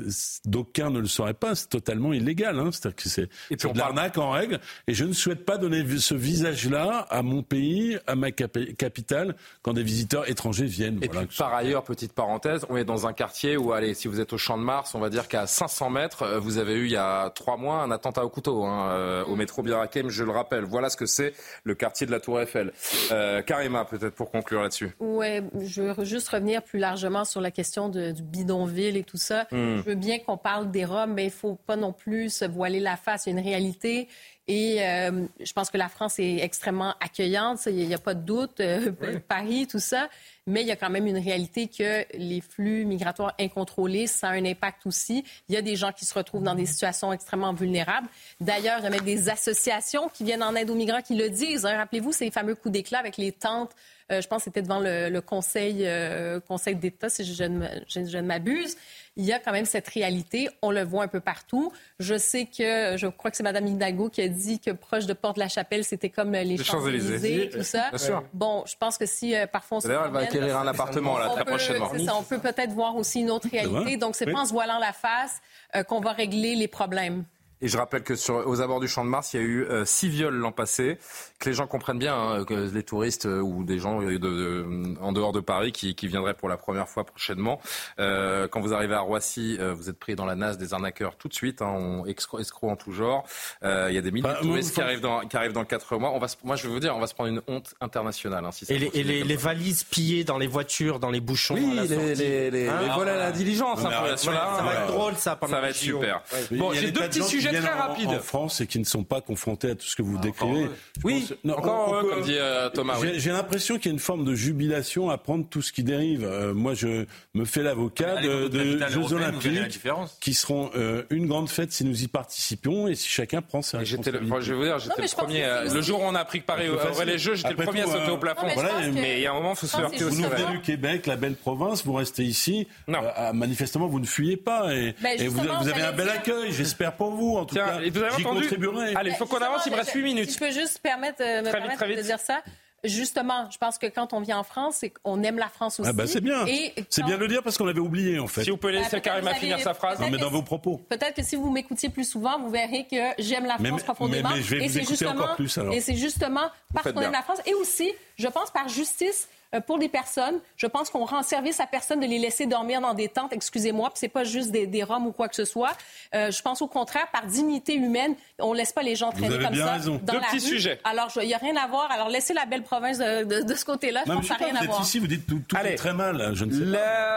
d'aucuns 0.47 0.91
ne 0.91 0.99
le 0.99 1.07
sauraient 1.07 1.35
pas, 1.35 1.55
c'est 1.55 1.69
totalement 1.69 2.13
illégal. 2.13 2.59
Hein, 2.59 2.71
C'est-à-dire 2.73 2.97
que 2.97 3.09
c'est 3.09 3.29
de 3.51 3.79
l'arnaque 3.79 4.17
en 4.19 4.31
règle. 4.31 4.61
Et 4.87 4.95
je 4.95 5.05
ne 5.05 5.13
souhaite 5.13 5.45
pas 5.45 5.59
donner 5.59 5.85
ce 5.99 6.15
visage-là 6.15 7.07
à 7.11 7.23
mon 7.23 7.43
pays, 7.43 7.99
à 8.07 8.15
ma 8.15 8.31
capi- 8.31 8.75
capitale, 8.77 9.37
quand 9.63 9.75
des 9.75 9.83
visiteurs 9.83 10.29
étrangers 10.31 10.65
viennent. 10.67 10.99
Et 11.03 11.09
Voilà. 11.09 11.27
puis, 11.27 11.37
par 11.37 11.55
ailleurs, 11.55 11.85
petite 11.85 12.13
parenthèse, 12.13 12.65
on 12.71 12.77
est 12.77 12.85
dans 12.85 13.07
un 13.07 13.13
quartier 13.13 13.57
où, 13.57 13.73
allez, 13.73 13.95
si 13.95 14.09
vous 14.09 14.21
êtes 14.21 14.33
au 14.33 14.39
Champ 14.39 14.57
de 14.59 14.63
Mars, 14.63 14.95
on 14.95 15.01
va 15.01 15.11
dire 15.11 15.29
qu'à 15.29 15.47
500 15.47 15.91
mètres, 15.91 16.23
euh, 16.23 16.39
vous 16.41 16.59
avez 16.59 16.75
eu 16.75 16.85
il 16.87 16.93
y 16.93 16.97
a 16.97 17.31
trois 17.31 17.57
mois 17.57 17.83
un 17.83 17.91
attentat 17.91 18.25
au 18.25 18.31
couteau 18.31 18.65
hein, 18.65 18.89
euh, 18.93 19.25
au 19.25 19.37
métro 19.37 19.63
Bir 19.63 19.79
Je 20.09 20.25
le 20.25 20.31
rappelle. 20.31 20.65
Voilà 20.65 20.91
ce 20.91 20.97
que 20.97 21.07
c'est 21.07 21.33
le 21.65 21.75
quartier 21.75 22.07
de 22.07 22.13
la 22.13 22.21
Tour 22.21 22.41
Eiffel. 22.41 22.73
Euh, 23.11 23.43
Karima, 23.43 23.85
peut-être 23.85 24.15
pour 24.15 24.31
conclure 24.31 24.63
là-dessus. 24.63 24.91
Ouais, 25.01 25.43
je 25.61 25.83
veux 25.83 26.05
juste 26.05 26.29
revenir 26.29 26.63
plus 26.63 26.79
largement 26.79 27.25
sur 27.25 27.41
la 27.41 27.51
question 27.51 27.89
de- 27.89 28.13
du 28.13 28.23
bidonville 28.23 28.97
et 28.97 29.05
tout 29.05 29.17
ça. 29.17 29.43
Hmm. 29.51 29.77
Je 29.79 29.83
veux 29.83 29.95
bien 29.95 30.19
qu'on 30.19 30.37
parle 30.37 30.71
des 30.71 30.85
Roms, 30.85 31.13
mais 31.15 31.25
il 31.25 31.31
faut 31.31 31.55
pas 31.67 31.77
non 31.77 31.93
plus 31.93 32.31
se 32.33 32.45
voiler 32.45 32.81
la 32.81 32.97
face. 32.97 33.27
Il 33.27 33.31
y 33.35 33.37
a 33.37 33.39
une 33.41 33.45
réalité. 33.45 34.09
Et 34.51 34.79
euh, 34.83 35.27
je 35.41 35.53
pense 35.53 35.69
que 35.69 35.77
la 35.77 35.89
France 35.91 36.19
est 36.19 36.39
extrêmement 36.39 36.95
accueillante, 37.01 37.61
il 37.67 37.87
n'y 37.87 37.93
a, 37.95 37.99
pas 37.99 38.15
de 38.15 38.23
doute. 38.23 38.61
Euh, 38.61 38.93
Paris, 39.29 39.67
tout 39.67 39.79
ça. 39.79 40.09
Mais 40.47 40.63
il 40.63 40.67
y 40.67 40.71
a 40.71 40.77
quand 40.77 40.89
même 40.89 41.07
une 41.07 41.19
réalité 41.19 41.69
que 41.69 42.07
les 42.17 42.41
flux 42.41 42.87
migratoires 42.87 43.35
incontrôlés, 43.39 44.07
ça 44.07 44.29
a 44.29 44.33
un 44.33 44.45
impact 44.47 44.87
aussi. 44.87 45.23
Il 45.51 45.55
y 45.55 45.59
a 45.59 45.63
des 45.63 45.77
gens 45.77 45.93
qui 45.93 46.07
se 46.07 46.15
retrouvent 46.15 46.43
dans 46.43 46.55
des 46.55 46.65
situations 46.65 47.13
extrêmement 47.13 47.53
vulnérables. 47.53 48.09
D'ailleurs, 48.41 48.79
il 48.79 48.85
y 48.85 48.87
a 48.87 48.91
même 48.91 49.01
des 49.03 49.29
associations 49.29 50.09
qui 50.09 50.25
viennent 50.25 50.43
en 50.43 50.55
aide 50.55 50.71
aux 50.71 50.75
migrants 50.75 51.03
qui 51.03 51.15
le 51.17 51.29
disent. 51.29 51.67
hein. 51.67 51.77
Rappelez-vous 51.77 52.13
ces 52.13 52.31
fameux 52.31 52.55
coups 52.55 52.73
d'éclat 52.73 53.01
avec 53.01 53.19
les 53.19 53.33
tentes 53.33 53.73
euh, 54.11 54.23
je 54.23 54.27
pense 54.27 54.39
que 54.39 54.45
c'était 54.45 54.63
devant 54.63 54.81
le, 54.81 55.11
le 55.11 55.21
Conseil, 55.21 55.83
euh, 55.85 56.41
conseil 56.41 56.75
d'État, 56.77 57.11
si 57.11 57.25
je, 57.27 57.45
ne 57.45 57.59
me- 57.59 57.69
je- 57.89 58.07
je 58.07 58.17
ne 58.17 58.23
m'abuse. 58.23 58.75
Il 59.19 59.25
y 59.25 59.33
a 59.33 59.39
quand 59.41 59.53
même 59.53 59.65
cette 59.67 59.89
réalité. 59.89 60.49
On 60.63 60.71
le 60.71 60.83
voit 60.85 61.03
un 61.03 61.09
peu 61.09 61.19
partout. 61.21 61.73
Je 61.99 62.17
sais 62.17 62.47
que, 62.47 62.97
je 62.97 63.09
crois 63.09 63.31
que 63.31 63.37
c'est 63.37 63.43
Mme 63.43 63.67
Hidalgo 63.67 64.09
qui 64.09 64.23
a 64.23 64.29
dit 64.29 64.61
que 64.61 64.71
proche 64.71 65.07
de 65.07 65.13
Porte-la-Chapelle, 65.13 65.85
c'était 65.85 66.09
comme 66.09 66.33
les, 66.33 66.45
Les 66.45 66.57
Champs-Élysées, 66.65 67.51
tout 67.53 67.63
ça. 67.65 67.89
Bien 67.91 67.99
sûr. 67.99 68.23
Bon, 68.33 68.63
je 68.67 68.77
pense 68.79 68.97
que 68.97 69.07
si 69.07 69.35
euh, 69.35 69.47
parfois 69.47 69.79
on 69.79 69.81
se 69.81 69.89
D'ailleurs, 69.89 70.07
elle 70.07 70.13
va 70.13 70.21
acquérir 70.21 70.57
un 70.57 70.67
appartement, 70.69 71.19
là, 71.19 71.29
très 71.31 71.45
peut- 71.45 71.51
prochainement. 71.51 71.91
c'est 71.93 72.05
ça, 72.05 72.15
on 72.17 72.23
peut 72.23 72.39
peut-être 72.39 72.71
voir 72.73 72.95
aussi 72.97 73.21
une 73.21 73.31
autre 73.31 73.49
réalité. 73.51 73.97
Donc, 73.97 74.15
c'est 74.15 74.27
Oui. 74.27 74.33
pas 74.33 74.41
en 74.41 74.47
se 74.47 74.53
voilant 74.53 74.79
la 74.79 74.93
face 74.93 75.41
euh, 75.75 75.83
qu'on 75.83 76.01
va 76.01 76.13
régler 76.13 76.55
les 76.55 76.69
problèmes. 76.69 77.25
Et 77.61 77.69
je 77.69 77.77
rappelle 77.77 78.03
que 78.05 78.15
sur, 78.15 78.47
aux 78.47 78.61
abords 78.61 78.81
du 78.81 78.87
Champ 78.89 79.05
de 79.05 79.11
Mars, 79.11 79.35
il 79.35 79.41
y 79.41 79.43
a 79.43 79.47
eu 79.47 79.65
euh, 79.65 79.85
six 79.85 80.09
viols 80.09 80.35
l'an 80.35 80.53
passé. 80.53 80.99
Que 81.41 81.49
les 81.49 81.55
gens 81.55 81.67
comprennent 81.67 81.99
bien 81.99 82.15
hein, 82.17 82.45
que 82.45 82.55
les 82.55 82.83
touristes 82.83 83.27
euh, 83.27 83.41
ou 83.41 83.65
des 83.65 83.79
gens 83.79 84.01
euh, 84.03 84.13
de, 84.13 84.17
de- 84.19 84.97
en 85.01 85.13
dehors 85.13 85.33
de 85.33 85.41
Paris 85.41 85.73
qui, 85.73 85.95
qui 85.95 86.07
viendraient 86.09 86.35
pour 86.35 86.49
la 86.49 86.57
première 86.57 86.89
fois 86.89 87.05
prochainement, 87.05 87.61
euh, 87.99 88.47
quand 88.49 88.61
vous 88.61 88.73
arrivez 88.75 88.95
à 88.95 89.01
Roissy, 89.01 89.57
euh, 89.61 89.75
vous 89.75 89.89
êtes 89.89 89.99
pris 89.99 90.15
dans 90.15 90.25
la 90.25 90.35
nasse 90.37 90.57
des 90.59 90.73
arnaqueurs 90.75 91.17
tout 91.17 91.29
de 91.29 91.35
suite, 91.35 91.63
hein, 91.63 91.67
on 91.77 92.07
escroc, 92.07 92.41
escroc 92.41 92.69
en 92.71 92.77
tout 92.77 92.93
genre. 92.93 93.25
Euh, 93.65 93.87
il 93.91 93.95
y 93.95 93.99
a 93.99 94.03
des 94.03 94.11
milliers 94.11 94.23
Bah, 94.23 94.39
de 94.41 94.47
touristes 94.47 94.75
qui 94.75 94.81
arrivent 94.81 95.01
dans 95.01 95.21
qui 95.21 95.37
arrivent 95.37 95.53
dans 95.53 95.65
quatre 95.65 95.97
mois. 95.97 96.11
On 96.13 96.19
va, 96.19 96.29
se- 96.29 96.37
moi, 96.45 96.57
je 96.57 96.67
vais 96.67 96.73
vous 96.73 96.81
dire, 96.81 96.95
on 96.97 97.01
va 97.01 97.07
se 97.07 97.15
prendre 97.15 97.31
une 97.31 97.43
honte 97.49 97.75
internationale. 97.81 98.45
Hein, 98.45 98.53
si 98.53 98.67
ça 98.67 98.75
Et 98.75 98.79
les, 98.79 98.91
et 98.95 99.03
les- 99.03 99.25
les 99.25 99.37
valises 99.37 99.85
pillées 99.85 100.25
dans 100.25 100.39
les 100.39 100.47
voitures, 100.47 100.99
dans 101.01 101.11
les 101.11 101.21
bouchons. 101.21 101.55
Oui, 101.55 101.73
à 101.79 101.83
la 101.83 101.85
les- 101.85 102.15
les- 102.15 102.51
les- 102.51 102.69
Hein 102.69 102.81
les 102.83 102.89
vols 102.95 103.09
à 103.09 103.17
la 103.17 103.33
diligence, 103.33 103.85
hein, 103.85 103.91
la- 103.91 104.17
ça 104.17 104.31
va 104.31 104.75
être 104.75 104.87
drôle, 104.87 105.15
ça, 105.17 105.35
pendant 105.37 105.53
Ça 105.55 105.61
va 105.61 105.71
être 105.71 105.77
super. 105.77 106.23
Bon, 106.53 106.73
j'ai 106.73 106.91
deux 106.91 107.01
petits 107.03 107.23
sujets 107.23 107.48
viennent 107.51 107.63
très 107.63 107.73
en- 107.73 107.89
rapides. 107.89 108.09
En 108.09 108.19
France 108.21 108.61
et 108.61 108.67
qui 108.67 108.79
ne 108.79 108.85
sont 108.85 109.05
pas 109.05 109.21
confrontés 109.21 109.71
à 109.71 109.75
tout 109.75 109.87
ce 109.87 109.97
que 109.97 110.03
vous 110.03 110.19
décrivez. 110.19 110.65
Je 110.65 111.01
Oui, 111.05 111.21
pense- 111.29 111.35
non, 111.45 111.55
encore 111.59 111.75
on- 111.89 111.91
on 111.91 111.95
heureux, 111.95 112.03
peut- 112.09 112.15
comme 112.17 112.23
dit 112.25 112.37
euh, 112.39 112.69
Thomas. 112.71 112.95
J'ai 113.17 113.31
l'impression 113.31 113.77
qu'il 113.77 113.87
y 113.87 113.89
a 113.89 113.93
une 113.93 113.99
forme 113.99 114.25
de 114.25 114.35
jubilation 114.35 115.11
à 115.11 115.19
prendre 115.19 115.47
tout 115.49 115.63
ce 115.63 115.73
qui 115.73 115.83
dérive. 115.83 116.25
Euh, 116.25 116.55
moi, 116.55 116.75
je 116.75 117.05
me 117.35 117.45
fais 117.45 117.63
l'avocat 117.63 118.21
de, 118.21 118.49
de 118.49 118.79
Jeux 118.89 119.13
Olympiques 119.13 119.81
qui 120.21 120.35
seront 120.35 120.71
euh, 120.77 121.03
une 121.11 121.27
grande 121.27 121.49
fête 121.49 121.73
si 121.73 121.85
nous 121.85 122.03
y 122.03 122.09
participons 122.09 122.89
et 122.89 122.95
si 122.95 123.09
chacun 123.09 123.43
prend 123.43 123.63
ses 123.63 123.79
J'étais 123.85 124.11
le, 124.11 124.21
je 124.41 124.53
vais 124.53 124.57
vous 124.57 124.65
dire, 124.65 124.73
Non, 124.75 124.79
j'étais 124.79 125.03
le 125.03 125.17
premier. 125.17 125.45
euh, 125.45 125.73
Le 125.73 125.83
jour 125.83 126.01
où 126.01 126.05
on 126.05 126.15
a 126.15 126.21
appris 126.21 126.41
que 126.41 126.47
Paris 126.47 126.69
aurait 126.69 127.05
les 127.05 127.19
Jeux, 127.19 127.35
j'étais 127.35 127.51
le 127.51 127.57
premier 127.57 127.83
à 127.83 127.87
sauter 127.87 128.11
au 128.11 128.19
plafond. 128.19 128.47
Mais 128.93 129.19
il 129.19 129.23
y 129.23 129.27
a 129.27 129.31
un 129.31 129.35
moment, 129.35 129.53
il 129.53 129.57
faut 129.57 129.67
se 129.67 129.77
heurter 129.81 129.97
que 129.99 130.05
aussi. 130.05 130.17
Vous 130.17 130.23
nous 130.23 130.29
venez 130.29 130.51
du 130.53 130.61
Québec, 130.61 131.07
la 131.07 131.17
belle 131.17 131.35
province, 131.37 131.85
vous 131.85 131.93
restez 131.95 132.25
ici. 132.25 132.67
Non. 132.87 132.99
Ah, 133.17 133.33
manifestement, 133.33 133.87
vous 133.87 134.01
ne 134.01 134.07
fuyez 134.07 134.37
pas 134.37 134.75
et, 134.75 134.95
Ben, 135.03 135.17
vous, 135.29 135.41
avez 135.69 135.83
un 135.83 135.93
bel 135.93 136.09
accueil. 136.09 136.53
J'espère 136.53 136.93
pour 136.97 137.11
vous. 137.13 137.38
En 137.39 137.45
tout 137.47 137.55
Tiens, 137.55 137.67
cas, 137.67 137.81
et 137.81 137.91
vous 137.91 138.03
avez 138.03 138.17
j'y 138.17 138.25
entendu 138.25 138.41
contribuerai. 138.43 138.95
Allez, 138.95 139.11
il 139.11 139.17
faut 139.17 139.27
qu'on 139.27 139.39
avance, 139.39 139.63
il 139.67 139.73
me 139.73 139.77
reste 139.77 139.93
8 139.93 139.99
Si 140.01 140.05
minutes. 140.05 140.33
je 140.33 140.39
peux 140.39 140.51
juste 140.51 140.79
permettre, 140.81 141.23
euh, 141.23 141.43
me 141.43 141.49
Très 141.49 141.61
vite, 141.61 141.69
permettre 141.79 141.87
de 141.87 141.93
vite. 141.95 142.05
dire 142.07 142.21
ça. 142.21 142.43
Justement, 142.85 143.51
je 143.51 143.59
pense 143.59 143.77
que 143.77 143.87
quand 143.89 144.13
on 144.13 144.21
vient 144.21 144.39
en 144.39 144.45
France, 144.45 144.85
qu'on 145.03 145.21
aime 145.25 145.37
la 145.37 145.49
France 145.49 145.81
aussi. 145.81 145.89
Ah 145.91 145.93
bah 145.93 146.07
c'est 146.07 146.21
bien. 146.21 146.47
Et 146.47 146.73
C'est 146.89 147.03
bien 147.05 147.17
de 147.17 147.23
le 147.23 147.27
dire 147.27 147.43
parce 147.43 147.59
qu'on 147.59 147.65
l'avait 147.67 147.81
oublié 147.81 148.21
en 148.21 148.29
fait. 148.29 148.45
Si 148.45 148.51
vous 148.51 148.57
pouvez 148.57 148.73
laisser 148.75 148.91
peut-être 148.91 149.03
Karima 149.03 149.35
finir 149.35 149.59
sa 149.59 149.75
phrase. 149.75 149.99
Non 149.99 150.09
mais 150.11 150.19
dans 150.19 150.31
vos 150.31 150.43
propos. 150.43 150.81
Peut-être 150.89 151.15
que 151.17 151.25
si 151.25 151.35
vous 151.35 151.51
m'écoutiez 151.51 151.89
plus 151.89 152.09
souvent, 152.09 152.39
vous 152.39 152.51
verrez 152.51 152.87
que 152.89 153.21
j'aime 153.21 153.47
la 153.47 153.55
France 153.59 153.63
mais- 153.73 153.83
profondément. 153.83 154.29
mais- 154.29 154.37
mais 154.37 154.43
je 154.43 154.51
vais 154.51 154.57
et 154.65 154.69
vous 154.69 154.73
c'est 154.75 154.79
écouter 154.79 154.91
justement, 154.97 155.11
encore 155.25 155.35
plus, 155.35 155.59
alors. 155.59 155.75
Et 155.75 155.81
c'est 155.81 155.97
justement 155.97 156.49
parce 156.73 156.93
qu'on 156.93 157.01
aime 157.01 157.11
la 157.11 157.23
France. 157.23 157.39
Et 157.47 157.55
aussi, 157.55 157.93
je 158.17 158.29
pense 158.29 158.53
par 158.53 158.69
justice 158.69 159.29
pour 159.67 159.79
des 159.79 159.89
personnes, 159.89 160.41
je 160.57 160.67
pense 160.67 160.91
qu'on 160.91 161.05
rend 161.05 161.23
service 161.23 161.61
à 161.61 161.67
personne 161.67 162.01
de 162.01 162.07
les 162.07 162.19
laisser 162.19 162.47
dormir 162.47 162.81
dans 162.81 162.95
des 162.95 163.09
tentes, 163.09 163.33
excusez-moi, 163.33 163.89
puis 163.91 163.99
c'est 164.01 164.09
pas 164.09 164.25
juste 164.25 164.51
des, 164.51 164.67
des 164.67 164.83
Roms 164.83 165.07
ou 165.07 165.13
quoi 165.13 165.29
que 165.29 165.35
ce 165.37 165.45
soit. 165.45 165.71
Euh, 166.15 166.31
je 166.31 166.43
pense 166.43 166.61
au 166.63 166.67
contraire, 166.67 167.09
par 167.13 167.25
dignité 167.27 167.75
humaine, 167.75 168.15
on 168.39 168.53
laisse 168.53 168.73
pas 168.73 168.83
les 168.83 168.95
gens 168.97 169.11
traîner 169.11 169.35
avez 169.35 169.45
comme 169.45 169.53
bien 169.55 169.67
ça 169.67 169.73
raison. 169.73 170.01
dans 170.05 170.13
Deux 170.13 170.21
la 170.21 170.27
petits 170.27 170.37
rue. 170.39 170.41
sujets. 170.55 170.81
Alors, 170.85 171.11
il 171.21 171.27
n'y 171.27 171.35
a 171.35 171.39
rien 171.39 171.57
à 171.57 171.67
voir. 171.67 171.91
Alors, 171.91 172.09
laissez 172.09 172.35
la 172.35 172.45
belle 172.47 172.63
province 172.63 172.99
de, 172.99 173.25
de- 173.25 173.43
de 173.43 173.55
ce 173.55 173.65
côté-là. 173.65 174.03
Je 174.05 174.11
Non, 174.11 174.17
pense 174.19 174.25
je 174.27 174.33
sais 174.33 174.39
pas, 174.39 174.45
rien 174.45 174.55
à 174.55 174.59
vous 174.59 174.65
êtes 174.65 174.71
voir. 174.71 174.83
ici, 174.83 174.99
vous 174.99 175.07
dites 175.07 175.27
tout, 175.27 175.41
tout 175.49 175.57
Allez. 175.57 175.71
est 175.71 175.77
très 175.77 175.95
mal. 175.95 176.33
Je 176.35 176.45
ne 176.45 176.53
sais 176.53 176.61
pas. 176.61 176.67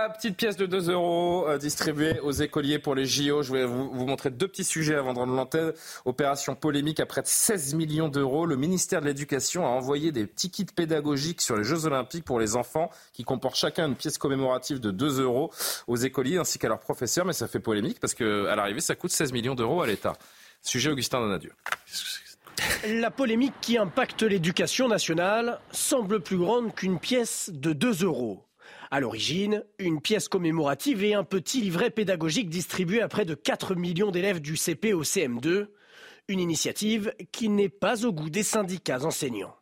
La 0.05 0.09
petite 0.09 0.37
pièce 0.37 0.55
de 0.55 0.65
2 0.65 0.89
euros 0.91 1.45
euh, 1.47 1.57
distribuée 1.57 2.19
aux 2.21 2.31
écoliers 2.31 2.79
pour 2.79 2.95
les 2.95 3.05
JO. 3.05 3.43
Je 3.43 3.51
vais 3.51 3.65
vous, 3.65 3.89
vous 3.91 4.05
montrer 4.05 4.29
deux 4.29 4.47
petits 4.47 4.63
sujets 4.63 4.95
avant 4.95 5.13
de 5.13 5.19
rendre 5.19 5.33
l'antenne. 5.33 5.73
Opération 6.05 6.55
polémique 6.55 6.99
à 6.99 7.05
près 7.05 7.21
de 7.21 7.27
16 7.27 7.73
millions 7.75 8.07
d'euros. 8.07 8.45
Le 8.45 8.55
ministère 8.55 9.01
de 9.01 9.07
l'Éducation 9.07 9.65
a 9.65 9.69
envoyé 9.69 10.11
des 10.11 10.25
petits 10.25 10.49
kits 10.49 10.65
pédagogiques 10.65 11.41
sur 11.41 11.57
les 11.57 11.63
Jeux 11.63 11.85
Olympiques 11.85 12.20
pour 12.21 12.39
les 12.39 12.55
enfants 12.55 12.89
qui 13.13 13.23
comportent 13.23 13.55
chacun 13.55 13.87
une 13.87 13.95
pièce 13.95 14.17
commémorative 14.17 14.79
de 14.79 14.91
2 14.91 15.21
euros 15.21 15.51
aux 15.87 15.97
écoliers 15.97 16.37
ainsi 16.37 16.59
qu'à 16.59 16.67
leurs 16.67 16.79
professeurs. 16.79 17.25
Mais 17.25 17.33
ça 17.33 17.47
fait 17.47 17.59
polémique 17.59 17.99
parce 17.99 18.13
qu'à 18.13 18.55
l'arrivée, 18.55 18.81
ça 18.81 18.95
coûte 18.95 19.11
16 19.11 19.31
millions 19.33 19.55
d'euros 19.55 19.81
à 19.81 19.87
l'État. 19.87 20.13
Sujet 20.61 20.91
Augustin 20.91 21.19
Donadieu. 21.19 21.51
La 22.87 23.09
polémique 23.09 23.53
qui 23.61 23.77
impacte 23.77 24.21
l'éducation 24.23 24.87
nationale 24.87 25.59
semble 25.71 26.21
plus 26.21 26.37
grande 26.37 26.75
qu'une 26.75 26.99
pièce 26.99 27.49
de 27.51 27.73
2 27.73 28.03
euros. 28.05 28.45
À 28.91 28.99
l'origine, 28.99 29.63
une 29.79 30.01
pièce 30.01 30.27
commémorative 30.27 31.03
et 31.03 31.13
un 31.13 31.23
petit 31.23 31.61
livret 31.61 31.89
pédagogique 31.89 32.49
distribué 32.49 33.01
à 33.01 33.07
près 33.07 33.25
de 33.25 33.35
4 33.35 33.75
millions 33.75 34.11
d'élèves 34.11 34.41
du 34.41 34.57
CP 34.57 34.93
au 34.93 35.03
CM2. 35.03 35.67
Une 36.27 36.39
initiative 36.39 37.13
qui 37.31 37.49
n'est 37.49 37.69
pas 37.69 38.05
au 38.05 38.11
goût 38.11 38.29
des 38.29 38.43
syndicats 38.43 39.03
enseignants. 39.03 39.55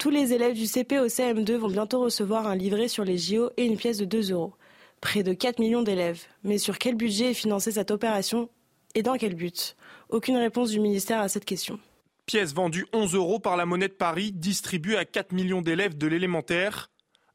Tous 0.00 0.08
les 0.08 0.32
élèves 0.32 0.54
du 0.54 0.64
CP 0.64 0.98
au 0.98 1.08
CM2 1.08 1.56
vont 1.56 1.68
bientôt 1.68 2.00
recevoir 2.00 2.46
un 2.46 2.56
livret 2.56 2.88
sur 2.88 3.04
les 3.04 3.18
JO 3.18 3.50
et 3.58 3.66
une 3.66 3.76
pièce 3.76 3.98
de 3.98 4.06
2 4.06 4.32
euros. 4.32 4.54
Près 5.02 5.22
de 5.22 5.34
4 5.34 5.58
millions 5.58 5.82
d'élèves. 5.82 6.22
Mais 6.42 6.56
sur 6.56 6.78
quel 6.78 6.94
budget 6.94 7.32
est 7.32 7.34
financée 7.34 7.72
cette 7.72 7.90
opération 7.90 8.48
et 8.94 9.02
dans 9.02 9.18
quel 9.18 9.34
but? 9.34 9.76
Aucune 10.08 10.38
réponse 10.38 10.70
du 10.70 10.80
ministère 10.80 11.20
à 11.20 11.28
cette 11.28 11.44
question. 11.44 11.78
Pièce 12.24 12.54
vendue 12.54 12.86
11 12.94 13.14
euros 13.14 13.40
par 13.40 13.58
la 13.58 13.66
Monnaie 13.66 13.88
de 13.88 13.92
Paris, 13.92 14.32
distribuée 14.32 14.96
à 14.96 15.04
4 15.04 15.32
millions 15.32 15.60
d'élèves 15.60 15.98
de 15.98 16.06
l'élémentaire. 16.06 16.90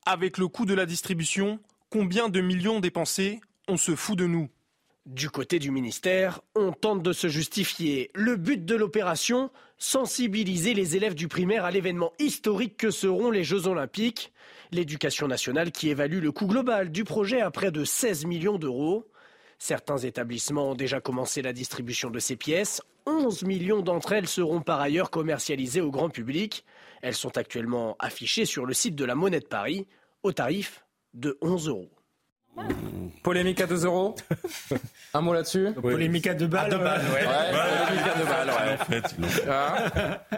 Avec 0.07 0.39
le 0.39 0.47
coût 0.47 0.65
de 0.65 0.73
la 0.73 0.87
distribution, 0.87 1.59
combien 1.91 2.29
de 2.29 2.41
millions 2.41 2.79
dépensés 2.79 3.41
On 3.67 3.77
se 3.77 3.95
fout 3.95 4.17
de 4.17 4.25
nous? 4.25 4.49
Du 5.05 5.29
côté 5.29 5.59
du 5.59 5.69
ministère, 5.69 6.41
on 6.55 6.71
tente 6.71 7.03
de 7.03 7.13
se 7.13 7.27
justifier. 7.27 8.09
Le 8.15 8.37
but 8.37 8.65
de 8.65 8.73
l'opération, 8.73 9.51
sensibiliser 9.77 10.73
les 10.73 10.95
élèves 10.95 11.15
du 11.15 11.27
primaire 11.27 11.65
à 11.65 11.71
l'événement 11.71 12.13
historique 12.19 12.77
que 12.77 12.91
seront 12.91 13.31
les 13.31 13.43
Jeux 13.43 13.67
olympiques. 13.67 14.31
L'éducation 14.71 15.27
nationale 15.27 15.71
qui 15.71 15.89
évalue 15.89 16.21
le 16.21 16.31
coût 16.31 16.47
global 16.47 16.91
du 16.91 17.03
projet 17.03 17.41
à 17.41 17.51
près 17.51 17.71
de 17.71 17.83
16 17.83 18.25
millions 18.25 18.57
d'euros. 18.57 19.07
Certains 19.57 19.97
établissements 19.97 20.71
ont 20.71 20.75
déjà 20.75 20.99
commencé 20.99 21.41
la 21.41 21.53
distribution 21.53 22.09
de 22.09 22.19
ces 22.19 22.35
pièces. 22.35 22.81
11 23.05 23.43
millions 23.43 23.81
d'entre 23.81 24.13
elles 24.13 24.27
seront 24.27 24.61
par 24.61 24.81
ailleurs 24.81 25.11
commercialisées 25.11 25.81
au 25.81 25.91
grand 25.91 26.09
public. 26.09 26.65
Elles 27.01 27.13
sont 27.13 27.37
actuellement 27.37 27.95
affichées 27.99 28.45
sur 28.45 28.65
le 28.65 28.73
site 28.73 28.95
de 28.95 29.05
la 29.05 29.15
Monnaie 29.15 29.39
de 29.39 29.45
Paris 29.45 29.87
au 30.23 30.31
tarif 30.31 30.85
de 31.13 31.37
11 31.41 31.69
euros. 31.69 31.94
Polémique 33.23 33.59
à 33.61 33.67
2 33.67 33.85
euros 33.85 34.15
Un 35.13 35.21
mot 35.21 35.33
là-dessus 35.33 35.69
Polémique 35.81 36.27
à 36.27 36.33
deux 36.33 36.47
balles. 36.47 36.71
Ouais, 36.73 36.79
polémique 36.79 38.07
à 38.13 38.19
deux 38.19 38.25
balles, 38.25 38.49
ouais. 38.49 38.77
En 38.79 38.85
fait, 38.85 39.19
non. 39.19 39.27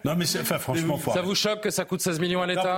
Non, 0.06 0.16
mais 0.16 0.26
enfin, 0.40 0.58
franchement, 0.60 1.00
Ça 1.14 1.22
vous 1.22 1.36
choque 1.36 1.62
que 1.62 1.70
ça 1.70 1.84
coûte 1.86 2.02
16 2.02 2.20
millions 2.20 2.42
à 2.42 2.48
l'État 2.48 2.78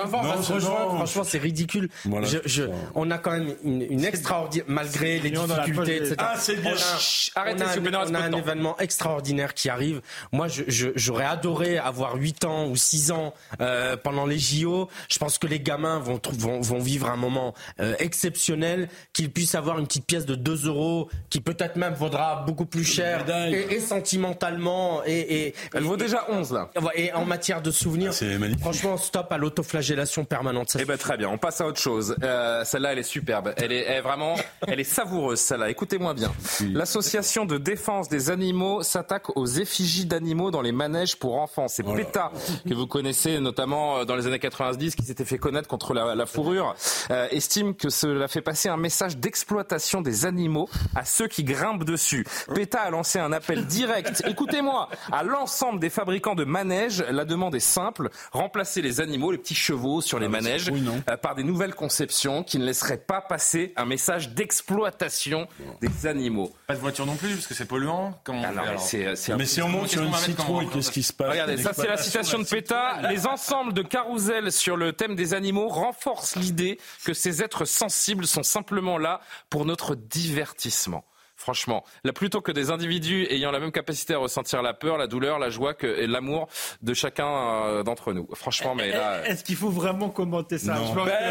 franchement, 0.96 1.24
c'est 1.24 1.38
ridicule. 1.38 1.90
Voilà, 2.06 2.28
Je- 2.28 2.38
je- 2.46 2.64
on 2.96 3.12
a 3.12 3.18
quand 3.18 3.32
même 3.32 3.54
une, 3.64 3.82
une 3.82 4.06
extraordinaire, 4.06 4.66
malgré 4.68 5.20
les 5.20 5.30
difficultés, 5.32 5.98
etc. 5.98 6.16
Ah, 6.20 6.34
c'est 6.38 6.56
bien. 6.56 6.72
On 6.72 6.76
a- 6.76 6.98
Chut, 7.00 7.32
arrêtez, 7.36 7.64
on 7.64 7.68
a 7.68 7.70
s'il 7.72 7.82
vous 7.82 7.88
plaît, 7.88 7.98
un- 7.98 8.08
on 8.10 8.14
a 8.16 8.20
un 8.20 8.32
événement 8.32 8.78
extraordinaire 8.80 9.54
qui 9.54 9.70
arrive. 9.70 10.02
Moi, 10.32 10.48
j'aurais 10.68 11.26
adoré 11.26 11.78
avoir 11.78 12.16
8 12.16 12.46
ans 12.46 12.68
ou 12.68 12.76
6 12.76 13.12
ans 13.12 13.34
euh, 13.62 13.98
pendant 13.98 14.26
les 14.26 14.40
JO. 14.40 14.90
Je 15.10 15.18
pense 15.20 15.38
que 15.38 15.48
les 15.48 15.60
gamins 15.60 16.00
vont, 16.00 16.20
vont, 16.38 16.62
vont 16.62 16.80
vivre 16.80 17.10
un 17.10 17.18
moment 17.18 17.54
euh, 17.80 17.96
exceptionnel, 18.00 18.88
qu'ils 19.14 19.29
puissent 19.30 19.56
avoir 19.56 19.80
une 19.80 19.88
petite 19.88 20.06
pièce 20.06 20.26
de 20.26 20.36
2 20.36 20.68
euros 20.68 21.10
qui 21.30 21.42
peut-être 21.42 21.76
même 21.76 21.94
vaudra 21.94 22.44
beaucoup 22.46 22.66
plus 22.66 22.84
cher 22.84 23.26
et, 23.30 23.76
et 23.76 23.80
sentimentalement 23.80 25.02
et, 25.06 25.20
et 25.48 25.56
Elle 25.74 25.84
et- 25.84 25.88
vaut 25.88 25.98
déjà 25.98 26.26
11 26.30 26.52
là. 26.54 26.70
et 26.96 27.12
en 27.14 27.26
matière 27.26 27.62
de 27.62 27.72
souvenirs. 27.72 28.12
Magnifique. 28.22 28.60
Franchement, 28.62 28.98
stop 28.98 29.32
à 29.32 29.38
l'autoflagellation 29.38 30.26
permanente. 30.26 30.70
Ça 30.72 30.80
Eh 30.82 30.86
ben 30.86 30.98
très 30.98 31.18
bien, 31.18 31.30
on 31.30 31.38
passe 31.38 31.62
à 31.62 31.68
autre 31.68 31.80
chose. 31.80 32.16
Euh, 32.24 32.64
celle-là, 32.64 32.94
elle 32.94 33.00
est 33.00 33.04
superbe. 33.04 33.54
Elle 33.58 33.72
est, 33.72 33.80
elle 33.84 33.98
est 33.98 34.02
vraiment, 34.02 34.36
elle 34.68 34.80
est 34.80 34.84
savoureuse 34.84 35.40
celle-là. 35.40 35.70
Écoutez-moi 35.70 36.14
bien. 36.14 36.32
L'association 36.74 37.46
de 37.46 37.58
défense 37.58 38.10
des 38.10 38.30
animaux 38.30 38.84
s'attaque 38.84 39.36
aux 39.38 39.46
effigies 39.46 40.06
d'animaux 40.06 40.52
dans 40.52 40.62
les 40.62 40.72
manèges 40.72 41.18
pour 41.18 41.36
enfants. 41.38 41.68
C'est 41.68 41.86
là. 41.86 41.94
PETA 41.96 42.32
que 42.68 42.74
vous 42.74 42.88
connaissez 42.88 43.40
notamment 43.40 44.00
euh, 44.00 44.06
dans 44.06 44.16
les 44.16 44.28
années 44.28 44.40
90, 44.40 44.96
qui 44.96 45.04
s'était 45.04 45.26
fait 45.26 45.38
connaître 45.38 45.68
contre 45.68 45.94
la, 45.94 46.16
la 46.16 46.26
fourrure, 46.26 46.76
euh, 47.12 47.28
estime 47.32 47.76
que 47.76 47.90
cela 47.90 48.28
fait 48.28 48.42
passer 48.42 48.70
un 48.70 48.78
message 48.78 49.18
d'exploitation 49.20 50.02
des 50.02 50.26
animaux 50.26 50.70
à 50.96 51.06
ceux 51.06 51.28
qui 51.28 51.44
grimpent 51.44 51.84
dessus. 51.84 52.26
PETA 52.54 52.80
a 52.82 52.90
lancé 52.90 53.20
un 53.20 53.32
appel 53.32 53.66
direct. 53.66 54.24
Écoutez-moi, 54.28 54.90
à 55.12 55.24
l'ensemble 55.24 55.80
des 55.80 55.90
fabricants 55.90 56.36
de 56.36 56.44
manèges, 56.46 57.04
la 57.10 57.26
demande 57.26 57.56
est 57.56 57.60
simple 57.60 58.10
remplacer 58.32 58.82
les 58.82 59.02
animaux, 59.02 59.32
les 59.32 59.38
petits 59.38 59.56
chevaux 59.56 60.02
sur 60.02 60.20
les 60.20 60.28
Ah, 60.28 60.30
manèges, 60.30 60.70
euh, 60.72 61.18
par 61.18 61.36
des 61.36 61.44
nouvelles 61.44 61.76
conceptions 61.76 62.44
qui 62.44 62.60
ne 62.60 62.66
laisseraient 62.66 62.98
pas 62.98 63.22
passer 63.22 63.74
un 63.76 63.86
message 63.86 64.30
d'exploitation 64.30 65.48
des 65.82 66.08
animaux. 66.08 66.54
Pas 66.68 66.76
de 66.76 66.80
voiture 66.80 67.06
non 67.06 67.16
plus, 67.16 67.34
parce 67.36 67.48
que 67.48 67.54
c'est 67.54 67.66
polluant. 67.66 68.20
Comment 68.24 68.42
on 68.42 68.44
Ah 68.46 68.52
non, 68.52 68.62
mais 68.62 68.68
alors 68.70 68.82
c'est- 68.82 69.16
c'est 69.16 69.32
un 69.34 69.38
Mais 69.38 69.46
si 69.46 69.62
on 69.62 69.70
monte 69.70 69.90
sur 69.90 70.04
une 70.04 70.14
citrouille, 70.14 70.68
qu'est-ce 70.70 70.92
qui 70.92 71.04
se 71.04 71.14
passe 71.14 71.32
Regardez, 71.32 71.58
ça 71.58 71.72
c'est 71.74 71.88
la 71.88 71.98
citation 71.98 72.40
de 72.40 72.44
PETA. 72.46 73.10
Les 73.10 73.26
ensembles 73.28 73.74
de 73.74 73.82
carousels 73.82 74.52
sur 74.52 74.78
le 74.78 74.94
thème 74.94 75.16
des 75.16 75.34
animaux 75.34 75.68
renforcent 75.68 76.36
l'idée 76.36 76.78
que 77.06 77.14
ces 77.14 77.42
êtres 77.42 77.66
sensibles 77.66 78.28
sont 78.28 78.44
simplement 78.44 78.98
là 78.98 79.09
pour 79.50 79.66
notre 79.66 79.96
divertissement. 79.96 81.06
Franchement, 81.40 81.86
là, 82.04 82.12
plutôt 82.12 82.42
que 82.42 82.52
des 82.52 82.70
individus 82.70 83.26
ayant 83.30 83.52
la 83.52 83.60
même 83.62 83.72
capacité 83.72 84.14
à 84.14 84.18
ressentir 84.18 84.62
la 84.62 84.74
peur, 84.74 84.98
la 84.98 85.08
douleur, 85.08 85.40
la 85.40 85.50
joie 85.50 85.74
que, 85.74 85.88
et 85.88 86.06
l'amour 86.06 86.50
de 86.82 86.94
chacun 86.94 87.30
euh, 87.30 87.82
d'entre 87.84 88.12
nous. 88.12 88.28
Franchement, 88.36 88.76
mais 88.76 88.92
là. 88.92 89.26
Est-ce 89.26 89.46
qu'il 89.46 89.56
faut 89.56 89.70
vraiment 89.70 90.10
commenter 90.10 90.58
ça 90.58 90.74
Non. 90.76 90.88
Je 90.90 90.94
pense 90.96 91.06
Ben, 91.06 91.12
que- 91.14 91.24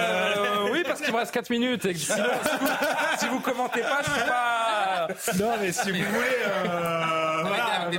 euh, 0.69 0.73
oui, 0.73 0.83
parce 0.87 1.03
qu'il 1.03 1.13
me 1.13 1.19
reste 1.19 1.33
4 1.35 1.51
minutes. 1.51 1.85
Et 1.85 1.93
que 1.93 1.99
sinon, 1.99 2.25
si, 2.43 2.57
vous, 2.59 2.67
si 3.19 3.27
vous 3.29 3.41
commentez 3.41 3.83
pas, 3.83 4.01
je 4.03 4.11
sais 4.11 4.27
pas. 4.27 5.09
Non, 5.39 5.53
mais 5.61 5.73
si 5.73 5.91
vous 5.91 5.99
voulez. 5.99 6.43
euh, 6.47 7.43
voilà. 7.43 7.91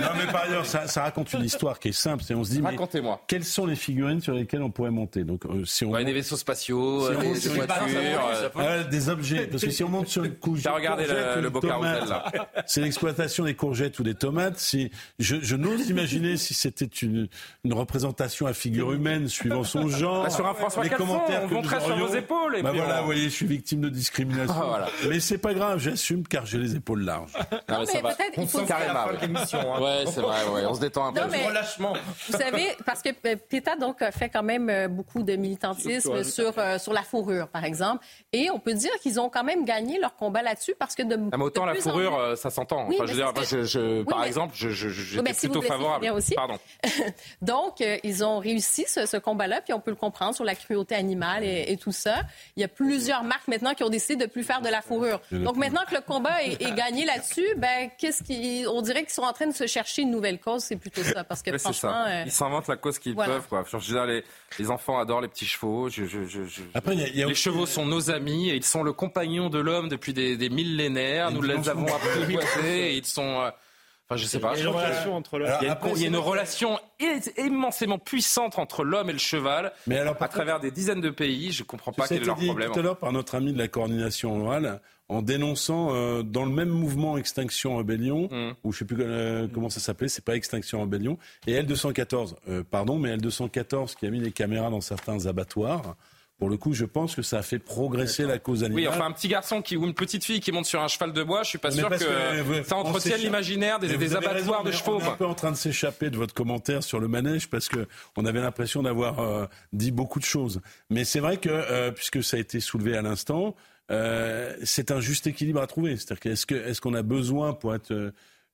Non, 0.00 0.08
mais 0.16 0.30
par 0.32 0.42
ailleurs, 0.44 0.66
ça, 0.66 0.86
ça 0.86 1.02
raconte 1.02 1.32
une 1.32 1.44
histoire 1.44 1.78
qui 1.78 1.88
est 1.88 1.92
simple. 1.92 2.22
C'est 2.26 2.34
on 2.34 2.44
se 2.44 2.50
dit, 2.50 2.60
mais 2.62 2.70
Racontez-moi. 2.70 3.20
quelles 3.26 3.44
sont 3.44 3.66
les 3.66 3.76
figurines 3.76 4.20
sur 4.20 4.34
lesquelles 4.34 4.62
on 4.62 4.70
pourrait 4.70 4.90
monter? 4.90 5.24
Donc, 5.24 5.44
euh, 5.46 5.64
si 5.64 5.84
on 5.84 5.90
Ouais, 5.90 5.98
monte- 6.00 6.06
des 6.06 6.12
vaisseaux 6.12 6.36
spatiaux, 6.36 7.10
si 7.10 7.16
on 7.16 7.20
des, 7.20 7.40
des 7.40 7.48
voitures. 7.48 7.84
euh, 7.86 8.48
Ah, 8.58 8.82
des 8.84 9.08
objets. 9.08 9.46
Parce 9.46 9.64
que 9.64 9.70
si 9.70 9.82
on 9.84 9.88
monte 9.88 10.08
sur 10.08 10.24
une 10.24 10.34
couche, 10.34 10.62
T'as 10.62 10.72
regardé 10.72 11.06
le- 11.06 11.41
le 11.42 12.06
là. 12.08 12.24
C'est 12.66 12.80
l'exploitation 12.80 13.44
des 13.44 13.54
courgettes 13.54 13.98
ou 13.98 14.02
des 14.02 14.14
tomates. 14.14 14.58
Si 14.58 14.90
je, 15.18 15.36
je 15.42 15.56
n'ose 15.56 15.88
imaginer 15.90 16.36
si 16.36 16.54
c'était 16.54 16.84
une, 16.86 17.28
une 17.64 17.72
représentation 17.72 18.46
à 18.46 18.52
figure 18.52 18.92
humaine 18.92 19.28
suivant 19.28 19.64
son 19.64 19.88
genre. 19.88 20.24
Bah, 20.24 20.30
sur 20.30 20.46
un 20.46 20.54
François 20.54 20.84
les 20.84 20.90
commentaires 20.90 21.42
on 21.52 21.62
que 21.62 21.80
sur 21.80 21.96
vos 21.96 22.14
épaules, 22.14 22.56
et 22.56 22.62
Bah 22.62 22.70
puis 22.70 22.78
voilà, 22.80 22.96
on- 22.96 23.00
vous 23.00 23.06
voyez, 23.06 23.24
je 23.24 23.28
suis 23.34 23.46
victime 23.46 23.80
de 23.80 23.88
discrimination. 23.88 24.54
Ah, 24.62 24.66
voilà. 24.66 24.88
Mais 25.08 25.18
c'est 25.20 25.38
pas 25.38 25.54
grave, 25.54 25.78
j'assume 25.78 26.26
car 26.26 26.46
j'ai 26.46 26.58
les 26.58 26.76
épaules 26.76 27.02
larges. 27.02 27.32
Non, 27.68 27.80
mais 27.80 27.86
ça 27.86 27.92
mais 27.94 28.00
va. 28.02 28.46
faut 28.46 28.58
dire- 28.58 28.66
Carrément, 28.66 29.06
ouais. 29.06 29.80
Ouais, 29.82 30.04
c'est 30.06 30.20
vrai, 30.20 30.44
ouais, 30.52 30.66
on 30.66 30.74
se 30.74 30.80
détend 30.80 31.06
un 31.08 31.12
peu. 31.14 31.20
Non, 31.20 31.26
mais- 31.30 31.46
Relâchement. 31.46 31.94
Vous 32.28 32.36
savez, 32.38 32.68
parce 32.86 33.02
que 33.02 33.08
euh, 33.26 33.36
PETA 33.48 33.76
donc 33.76 33.98
fait 34.12 34.28
quand 34.28 34.42
même 34.42 34.68
euh, 34.70 34.88
beaucoup 34.88 35.22
de 35.22 35.34
militantisme 35.36 36.22
sur, 36.24 36.52
euh, 36.58 36.78
sur 36.78 36.92
la 36.92 37.02
fourrure, 37.02 37.48
par 37.48 37.64
exemple, 37.64 38.04
et 38.32 38.50
on 38.50 38.58
peut 38.58 38.74
dire 38.74 38.92
qu'ils 39.02 39.18
ont 39.20 39.28
quand 39.28 39.44
même 39.44 39.64
gagné 39.64 39.98
leur 39.98 40.14
combat 40.16 40.42
là-dessus 40.42 40.74
parce 40.78 40.94
que 40.94 41.02
de, 41.02 41.16
Ah, 41.32 41.38
mais 41.38 41.44
autant 41.44 41.64
la 41.64 41.72
en 41.72 41.76
fourrure, 41.76 42.14
euh, 42.16 42.36
ça 42.36 42.50
s'entend. 42.50 42.86
Oui, 42.88 42.94
Enfin, 42.96 43.04
mais 43.04 43.06
je 43.08 43.12
veux 43.12 43.18
dire, 43.18 43.28
c'est 43.28 43.34
moi, 43.40 43.44
ce 43.46 43.56
que- 43.56 43.62
je, 43.62 43.66
je- 43.66 43.98
Oui, 44.00 44.04
par 44.04 44.20
mais- 44.20 44.26
exemple, 44.26 44.52
je, 44.54 44.68
je, 44.68 44.88
Oui, 45.18 45.26
si 45.32 45.48
plutôt 45.48 45.62
favorable. 45.62 46.06
aussi. 46.10 46.34
Pardon. 46.34 46.58
Donc, 47.42 47.80
euh, 47.80 47.96
ils 48.04 48.24
ont 48.24 48.38
réussi 48.38 48.84
ce, 48.86 49.06
ce 49.06 49.16
combat-là, 49.16 49.60
puis 49.62 49.72
on 49.72 49.80
peut 49.80 49.90
le 49.90 49.96
comprendre 49.96 50.34
sur 50.34 50.44
la 50.44 50.54
cruauté 50.54 50.94
animale 50.94 51.44
et, 51.44 51.64
et 51.72 51.76
tout 51.76 51.92
ça. 51.92 52.16
Il 52.56 52.60
y 52.60 52.64
a 52.64 52.68
plusieurs 52.68 53.24
marques 53.24 53.48
maintenant 53.48 53.74
qui 53.74 53.82
ont 53.82 53.88
décidé 53.88 54.16
de 54.26 54.30
plus 54.30 54.42
faire 54.44 54.60
de 54.60 54.68
la 54.68 54.82
fourrure. 54.82 55.20
Donc 55.30 55.56
maintenant 55.56 55.82
que 55.88 55.94
le 55.94 56.00
combat 56.02 56.42
est, 56.42 56.60
est 56.60 56.74
gagné 56.74 57.04
là-dessus, 57.04 57.46
ben 57.56 57.90
qu'est-ce 57.98 58.22
qui, 58.22 58.64
on 58.70 58.82
dirait 58.82 59.02
qu'ils 59.02 59.12
sont 59.14 59.22
en 59.22 59.32
train 59.32 59.46
de 59.46 59.54
se 59.54 59.66
chercher 59.66 60.02
une 60.02 60.10
nouvelle 60.10 60.38
cause. 60.38 60.62
C'est 60.62 60.76
plutôt 60.76 61.02
ça, 61.02 61.24
parce 61.24 61.42
que 61.42 61.50
franchement, 61.58 61.90
ça. 61.92 62.06
euh, 62.08 62.22
Ils 62.26 62.32
s'inventent 62.32 62.68
la 62.68 62.76
cause 62.76 62.98
qu'ils 62.98 63.14
voilà. 63.14 63.34
peuvent. 63.34 63.48
Quoi. 63.48 63.64
Je 63.70 63.76
veux 63.76 63.82
dire, 63.82 64.04
les, 64.06 64.24
les 64.58 64.70
enfants 64.70 64.98
adorent 64.98 65.20
les 65.22 65.28
petits 65.28 65.46
chevaux. 65.46 65.88
Je, 65.88 66.04
je, 66.04 66.24
je, 66.26 66.44
je- 66.44 66.62
Après, 66.74 66.94
il 66.94 67.00
y 67.00 67.04
a- 67.04 67.08
il 67.08 67.16
y 67.16 67.22
a 67.22 67.26
les 67.26 67.32
aussi- 67.32 67.42
chevaux 67.42 67.66
sont 67.66 67.86
nos 67.86 68.10
amis 68.10 68.50
et 68.50 68.54
ils 68.56 68.64
sont 68.64 68.82
le 68.82 68.92
compagnon 68.92 69.48
de 69.48 69.58
l'homme 69.58 69.88
depuis 69.88 70.12
des, 70.12 70.36
des 70.36 70.48
millénaires. 70.50 71.21
Nous 71.30 71.42
les 71.42 71.68
avons 71.68 71.86
apprivoisés 71.86 72.92
et 72.92 72.96
ils 72.96 73.06
sont. 73.06 73.40
euh, 73.40 73.50
Enfin, 74.08 74.20
je 74.20 74.26
sais 74.26 74.40
pas. 74.40 74.52
Il 74.56 74.58
y 74.58 74.66
a 74.66 74.68
une 74.68 74.74
relation 74.76 75.14
entre 75.16 75.38
le- 75.38 75.46
Il 75.46 75.48
y 75.48 75.52
a 75.52 75.58
une, 75.58 75.64
Alors, 75.64 75.72
après, 75.76 75.90
il 75.92 76.00
y 76.00 76.04
a 76.04 76.08
une 76.08 76.14
c'est- 76.14 76.20
relation 76.20 76.78
é- 77.00 77.40
immensément 77.46 77.98
puissante 77.98 78.58
entre 78.58 78.84
l'homme 78.84 79.08
et 79.08 79.12
le 79.14 79.18
cheval. 79.18 79.72
Mais 79.86 79.96
alors, 79.98 80.16
à 80.20 80.28
travers 80.28 80.60
des 80.60 80.70
dizaines 80.70 81.00
de 81.00 81.08
pays, 81.08 81.50
je 81.52 81.62
comprends 81.62 81.92
pas 81.92 82.06
quel 82.08 82.22
est 82.22 82.26
leur 82.26 82.36
dit 82.36 82.46
problème. 82.46 82.72
tout 82.72 82.78
à 82.80 82.82
l'heure 82.82 82.98
par 82.98 83.12
notre 83.12 83.36
ami 83.36 83.52
de 83.54 83.58
la 83.58 83.68
coordination 83.68 84.44
orale, 84.44 84.80
en 85.08 85.22
dénonçant 85.22 85.94
euh, 85.94 86.22
dans 86.22 86.44
le 86.44 86.50
même 86.50 86.68
mouvement 86.68 87.16
Extinction 87.16 87.76
Rebellion, 87.78 88.28
Mm. 88.30 88.50
ou 88.64 88.72
je 88.72 88.78
sais 88.80 88.84
plus 88.84 88.96
euh, 89.00 89.46
comment 89.54 89.70
ça 89.70 89.80
s'appelait, 89.80 90.08
c'est 90.08 90.24
pas 90.24 90.34
Extinction 90.36 90.82
Rebellion, 90.82 91.16
et 91.46 91.54
L214, 91.62 92.34
euh, 92.48 92.62
pardon, 92.68 92.98
mais 92.98 93.16
L214 93.16 93.94
qui 93.94 94.04
a 94.06 94.10
mis 94.10 94.20
les 94.20 94.32
caméras 94.32 94.68
dans 94.68 94.80
certains 94.82 95.24
abattoirs. 95.26 95.96
Pour 96.38 96.50
le 96.50 96.56
coup, 96.56 96.72
je 96.72 96.84
pense 96.84 97.14
que 97.14 97.22
ça 97.22 97.38
a 97.38 97.42
fait 97.42 97.60
progresser 97.60 98.24
la 98.24 98.38
cause 98.38 98.64
animale. 98.64 98.82
Oui, 98.82 98.88
enfin 98.88 99.06
un 99.06 99.12
petit 99.12 99.28
garçon 99.28 99.62
qui 99.62 99.76
ou 99.76 99.84
une 99.84 99.94
petite 99.94 100.24
fille 100.24 100.40
qui 100.40 100.50
monte 100.50 100.66
sur 100.66 100.82
un 100.82 100.88
cheval 100.88 101.12
de 101.12 101.22
bois, 101.22 101.44
je 101.44 101.50
suis 101.50 101.58
pas 101.58 101.68
Mais 101.68 101.76
sûr 101.76 101.88
que, 101.88 101.94
que, 101.96 102.62
ça 102.64 102.76
on 102.76 102.80
entretienne 102.80 103.20
l'imaginaire 103.20 103.78
des, 103.78 103.96
des 103.96 104.16
abattoirs 104.16 104.34
raison, 104.34 104.62
de 104.64 104.72
chevaux. 104.72 104.96
On 104.96 105.04
est 105.04 105.08
un 105.08 105.12
peu 105.12 105.26
en 105.26 105.34
train 105.34 105.52
de 105.52 105.56
s'échapper 105.56 106.10
de 106.10 106.16
votre 106.16 106.34
commentaire 106.34 106.82
sur 106.82 106.98
le 106.98 107.06
manège 107.06 107.48
parce 107.48 107.68
que 107.68 107.86
on 108.16 108.24
avait 108.24 108.40
l'impression 108.40 108.82
d'avoir 108.82 109.20
euh, 109.20 109.46
dit 109.72 109.92
beaucoup 109.92 110.18
de 110.18 110.24
choses. 110.24 110.60
Mais 110.90 111.04
c'est 111.04 111.20
vrai 111.20 111.36
que 111.36 111.48
euh, 111.48 111.92
puisque 111.92 112.24
ça 112.24 112.36
a 112.36 112.40
été 112.40 112.58
soulevé 112.58 112.96
à 112.96 113.02
l'instant, 113.02 113.54
euh, 113.90 114.56
c'est 114.62 114.90
un 114.90 115.00
juste 115.00 115.26
équilibre 115.26 115.60
à 115.60 115.66
trouver. 115.66 115.96
C'est-à-dire 115.96 116.32
est-ce 116.32 116.80
qu'on 116.80 116.94
a 116.94 117.02
besoin 117.02 117.52
pour 117.52 117.74
être 117.74 117.90
euh, 117.92 118.10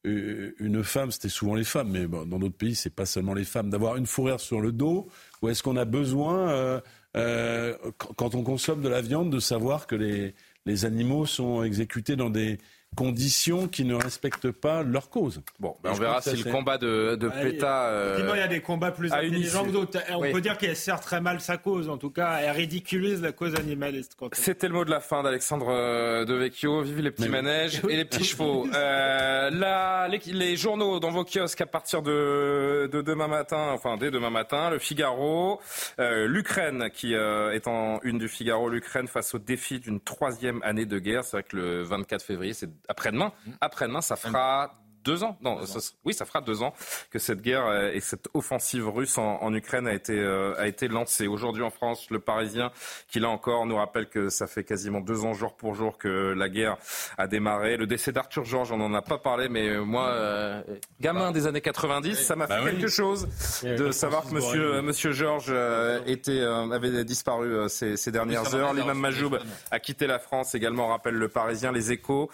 euh, 0.06 0.54
une 0.58 0.82
femme, 0.84 1.10
c'était 1.10 1.28
souvent 1.28 1.54
les 1.54 1.64
femmes, 1.64 1.90
mais 1.90 2.06
bon, 2.06 2.24
dans 2.24 2.38
d'autres 2.38 2.56
pays, 2.56 2.74
c'est 2.74 2.94
pas 2.94 3.06
seulement 3.06 3.34
les 3.34 3.44
femmes, 3.44 3.70
d'avoir 3.70 3.96
une 3.96 4.06
fourrure 4.06 4.40
sur 4.40 4.60
le 4.60 4.72
dos, 4.72 5.08
ou 5.42 5.48
est-ce 5.48 5.62
qu'on 5.62 5.76
a 5.76 5.84
besoin, 5.84 6.80
euh, 7.18 7.76
quand- 7.98 8.14
quand 8.14 8.34
on 8.34 8.42
consomme 8.44 8.82
de 8.82 8.88
la 8.88 9.00
viande, 9.02 9.30
de 9.32 9.40
savoir 9.40 9.86
que 9.86 9.96
les, 9.96 10.34
les 10.66 10.84
animaux 10.84 11.26
sont 11.26 11.62
exécutés 11.64 12.16
dans 12.16 12.30
des 12.30 12.58
conditions 12.96 13.68
qui 13.68 13.84
ne 13.84 13.94
respectent 13.94 14.50
pas 14.50 14.82
leur 14.82 15.08
cause. 15.08 15.40
Bon, 15.60 15.76
ben, 15.84 15.90
on 15.90 15.94
verra 15.94 16.20
si 16.20 16.36
le 16.36 16.50
combat 16.50 16.78
de, 16.78 17.14
de 17.14 17.28
Ouais, 17.28 17.42
PETA. 17.52 17.86
euh, 17.90 18.16
Sinon, 18.18 18.34
il 18.34 18.38
y 18.38 18.42
a 18.42 18.48
des 18.48 18.60
combats 18.60 18.90
plus 18.90 19.12
intelligents 19.12 19.64
que 19.64 19.70
d'autres. 19.70 19.98
On 20.10 20.20
Oui. 20.22 20.32
peut 20.32 20.40
dire 20.40 20.58
qu'elle 20.58 20.74
sert 20.74 20.98
très 21.00 21.20
mal 21.20 21.40
sa 21.40 21.58
cause. 21.58 21.88
En 21.88 21.96
tout 21.96 22.10
cas, 22.10 22.38
elle 22.42 22.50
ridiculise 22.50 23.22
la 23.22 23.30
cause 23.32 23.54
animaliste. 23.54 24.16
C'était 24.32 24.66
le 24.66 24.74
mot 24.74 24.84
de 24.84 24.90
la 24.90 24.98
fin 25.00 25.22
d'Alexandre 25.22 25.68
euh, 25.70 26.24
De 26.24 26.34
Vecchio. 26.34 26.82
Vive 26.82 26.98
les 27.00 27.10
petits 27.12 27.22
Mais 27.28 27.38
oui. 27.38 27.44
manèges 27.44 27.80
et 27.88 27.96
les 27.96 28.04
petits 28.04 28.24
chevaux. 28.24 28.66
Euh, 28.74 29.50
là, 29.50 30.08
les, 30.08 30.18
les 30.32 30.56
journaux 30.56 30.98
dans 30.98 31.10
vos 31.12 31.24
kiosques 31.24 31.60
à 31.60 31.66
partir 31.66 32.02
de, 32.02 32.88
de 32.92 33.00
demain 33.00 33.28
matin, 33.28 33.68
enfin 33.72 33.96
dès 33.96 34.10
demain 34.10 34.30
matin, 34.30 34.70
le 34.70 34.78
Figaro, 34.80 35.60
euh, 36.00 36.26
l'Ukraine 36.26 36.90
qui 36.92 37.14
euh, 37.14 37.52
est 37.52 37.68
en 37.68 38.00
une 38.02 38.18
du 38.18 38.28
Figaro, 38.28 38.68
l'Ukraine 38.68 39.06
face 39.06 39.34
au 39.34 39.38
défi 39.38 39.78
d'une 39.78 40.00
troisième 40.00 40.60
année 40.64 40.86
de 40.86 40.98
guerre. 40.98 41.22
C'est 41.22 41.36
vrai 41.36 41.42
que 41.44 41.56
le 41.56 41.82
24 41.84 42.22
février, 42.24 42.54
c'est 42.54 42.68
après-demain. 42.88 43.32
Après-demain, 43.60 44.00
ça 44.00 44.16
fera 44.16 44.74
deux 45.04 45.22
ans. 45.22 45.38
Non, 45.40 45.64
ça, 45.64 45.78
oui, 46.04 46.12
ça 46.12 46.26
fera 46.26 46.42
deux 46.42 46.60
ans 46.62 46.74
que 47.10 47.18
cette 47.18 47.40
guerre 47.40 47.64
euh, 47.66 47.92
et 47.92 48.00
cette 48.00 48.28
offensive 48.34 48.88
russe 48.88 49.16
en, 49.16 49.40
en 49.40 49.54
Ukraine 49.54 49.86
a 49.86 49.94
été, 49.94 50.12
euh, 50.18 50.54
a 50.58 50.66
été 50.66 50.86
lancée. 50.88 51.26
Aujourd'hui 51.28 51.62
en 51.62 51.70
France, 51.70 52.10
le 52.10 52.18
Parisien, 52.18 52.72
qui 53.08 53.18
là 53.20 53.30
encore 53.30 53.64
nous 53.64 53.76
rappelle 53.76 54.08
que 54.08 54.28
ça 54.28 54.46
fait 54.46 54.64
quasiment 54.64 55.00
deux 55.00 55.24
ans 55.24 55.32
jour 55.32 55.56
pour 55.56 55.74
jour 55.74 55.96
que 55.96 56.34
la 56.36 56.48
guerre 56.50 56.76
a 57.16 57.26
démarré. 57.26 57.76
Le 57.78 57.86
décès 57.86 58.12
d'Arthur 58.12 58.44
Georges, 58.44 58.72
on 58.72 58.76
n'en 58.76 58.92
a 58.92 59.00
pas 59.00 59.16
parlé, 59.18 59.48
mais 59.48 59.68
euh, 59.68 59.82
moi, 59.82 60.08
euh, 60.08 60.62
gamin 61.00 61.30
des 61.32 61.46
années 61.46 61.62
90, 61.62 62.16
ça 62.16 62.36
m'a 62.36 62.46
Bah 62.46 62.58
fait 62.58 62.64
oui. 62.64 62.70
quelque 62.72 62.88
chose 62.88 63.28
de 63.62 63.90
savoir 63.92 64.24
que 64.24 64.34
Monsieur, 64.34 64.82
monsieur 64.82 65.12
Georges 65.12 65.46
euh, 65.48 66.00
était, 66.06 66.42
avait 66.42 67.04
disparu 67.04 67.68
ces, 67.70 67.96
ces 67.96 68.10
dernières 68.12 68.54
heures. 68.54 68.74
L'imam 68.74 68.98
Majoub 68.98 69.38
a 69.70 69.80
quitté 69.80 70.06
la 70.06 70.18
France 70.18 70.54
également, 70.54 70.88
rappelle 70.88 71.14
le 71.14 71.28
Parisien, 71.28 71.72
les 71.72 71.92
échos. 71.92 72.28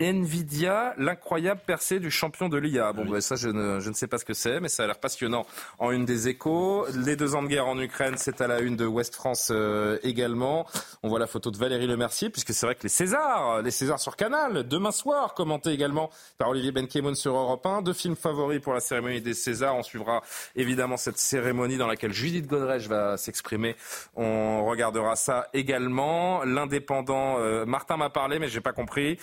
Nvidia, 0.00 0.94
l'incroyable 0.96 1.60
percée 1.66 1.98
du 1.98 2.10
champion 2.10 2.48
de 2.48 2.56
l'IA. 2.56 2.92
Bon, 2.92 3.04
bah, 3.04 3.20
ça, 3.20 3.34
je 3.34 3.48
ne, 3.48 3.80
je 3.80 3.88
ne 3.88 3.94
sais 3.94 4.06
pas 4.06 4.18
ce 4.18 4.24
que 4.24 4.32
c'est, 4.32 4.60
mais 4.60 4.68
ça 4.68 4.84
a 4.84 4.86
l'air 4.86 5.00
passionnant 5.00 5.44
en 5.80 5.90
une 5.90 6.04
des 6.04 6.28
échos. 6.28 6.86
Les 7.04 7.16
deux 7.16 7.34
ans 7.34 7.42
de 7.42 7.48
guerre 7.48 7.66
en 7.66 7.76
Ukraine, 7.80 8.14
c'est 8.16 8.40
à 8.40 8.46
la 8.46 8.60
une 8.60 8.76
de 8.76 8.86
Ouest 8.86 9.16
France 9.16 9.50
euh, 9.50 9.98
également. 10.04 10.66
On 11.02 11.08
voit 11.08 11.18
la 11.18 11.26
photo 11.26 11.50
de 11.50 11.56
Valérie 11.56 11.88
Lemercier, 11.88 12.30
puisque 12.30 12.54
c'est 12.54 12.64
vrai 12.64 12.76
que 12.76 12.84
les 12.84 12.88
Césars, 12.88 13.60
les 13.62 13.72
Césars 13.72 13.98
sur 13.98 14.14
Canal, 14.14 14.68
demain 14.68 14.92
soir, 14.92 15.34
commenté 15.34 15.70
également 15.70 16.10
par 16.38 16.50
Olivier 16.50 16.70
Benkemoun 16.70 17.16
sur 17.16 17.34
Europe 17.34 17.66
1. 17.66 17.82
Deux 17.82 17.92
films 17.92 18.16
favoris 18.16 18.60
pour 18.60 18.74
la 18.74 18.80
cérémonie 18.80 19.20
des 19.20 19.34
Césars. 19.34 19.74
On 19.74 19.82
suivra 19.82 20.22
évidemment 20.54 20.96
cette 20.96 21.18
cérémonie 21.18 21.76
dans 21.76 21.88
laquelle 21.88 22.12
Judith 22.12 22.46
Godrèche 22.46 22.86
va 22.86 23.16
s'exprimer. 23.16 23.74
On 24.14 24.64
regardera 24.64 25.16
ça 25.16 25.48
également. 25.54 26.44
L'indépendant, 26.44 27.38
euh, 27.40 27.66
Martin 27.66 27.96
m'a 27.96 28.10
parlé, 28.10 28.38
mais 28.38 28.48
j'ai 28.48 28.60
pas 28.60 28.72
compris. 28.72 29.18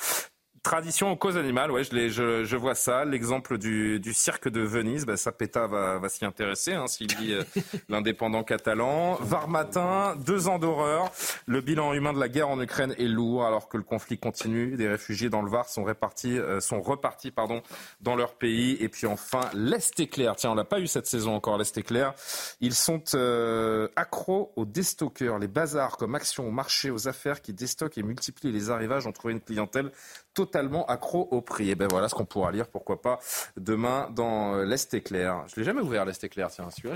Tradition 0.65 1.11
aux 1.11 1.15
causes 1.15 1.37
animales, 1.37 1.69
ouais, 1.69 1.83
je, 1.83 2.09
je, 2.09 2.43
je 2.43 2.57
vois 2.57 2.73
ça. 2.73 3.05
L'exemple 3.05 3.59
du, 3.59 3.99
du 3.99 4.15
cirque 4.15 4.49
de 4.49 4.61
Venise, 4.61 5.05
bah, 5.05 5.15
Sapeta 5.15 5.67
va, 5.67 5.99
va 5.99 6.09
s'y 6.09 6.25
intéresser, 6.25 6.73
hein, 6.73 6.87
s'il 6.87 7.15
lit 7.19 7.33
euh, 7.33 7.43
l'indépendant 7.87 8.43
catalan. 8.43 9.13
Var 9.21 9.47
matin, 9.47 10.15
deux 10.25 10.47
ans 10.47 10.57
d'horreur. 10.57 11.11
Le 11.45 11.61
bilan 11.61 11.93
humain 11.93 12.13
de 12.13 12.19
la 12.19 12.29
guerre 12.29 12.49
en 12.49 12.59
Ukraine 12.59 12.95
est 12.97 13.03
lourd, 13.03 13.45
alors 13.45 13.69
que 13.69 13.77
le 13.77 13.83
conflit 13.83 14.17
continue. 14.17 14.75
Des 14.75 14.87
réfugiés 14.87 15.29
dans 15.29 15.43
le 15.43 15.51
Var 15.51 15.69
sont 15.69 15.83
répartis, 15.83 16.39
euh, 16.39 16.59
sont 16.59 16.81
repartis, 16.81 17.29
pardon, 17.29 17.61
dans 18.01 18.15
leur 18.15 18.33
pays. 18.33 18.75
Et 18.79 18.89
puis 18.89 19.05
enfin, 19.05 19.41
l'Est 19.53 19.99
éclair. 19.99 20.35
Tiens, 20.35 20.49
on 20.49 20.55
l'a 20.55 20.63
pas 20.63 20.79
eu 20.79 20.87
cette 20.87 21.05
saison 21.05 21.35
encore, 21.35 21.59
l'Est 21.59 21.77
éclair. 21.77 22.15
Ils 22.59 22.73
sont 22.73 23.03
euh, 23.13 23.87
accros 23.95 24.51
aux 24.55 24.65
déstockeurs, 24.65 25.37
les 25.37 25.47
bazars 25.47 25.97
comme 25.97 26.15
Action, 26.15 26.47
au 26.47 26.51
marché, 26.51 26.89
aux 26.89 27.07
affaires 27.07 27.43
qui 27.43 27.53
déstockent 27.53 27.99
et 27.99 28.03
multiplient 28.03 28.51
les 28.51 28.71
arrivages 28.71 29.05
ont 29.05 29.11
trouvé 29.11 29.35
une 29.35 29.41
clientèle 29.41 29.91
totalement 30.33 30.54
accro 30.87 31.27
au 31.31 31.41
prix. 31.41 31.69
Et 31.69 31.75
ben 31.75 31.87
voilà 31.89 32.09
ce 32.09 32.15
qu'on 32.15 32.25
pourra 32.25 32.51
lire, 32.51 32.67
pourquoi 32.67 33.01
pas, 33.01 33.19
demain 33.57 34.09
dans 34.11 34.55
euh, 34.55 34.65
l'Est 34.65 34.93
éclair. 34.93 35.43
Je 35.47 35.59
l'ai 35.59 35.63
jamais 35.63 35.81
ouvert 35.81 36.05
l'Est 36.05 36.23
éclair, 36.23 36.49
tiens, 36.49 36.69
celui-là, 36.71 36.95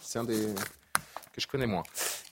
c'est 0.00 0.18
un 0.18 0.24
des 0.24 0.54
que 1.36 1.42
je 1.42 1.46
connais 1.46 1.66
moins. 1.66 1.82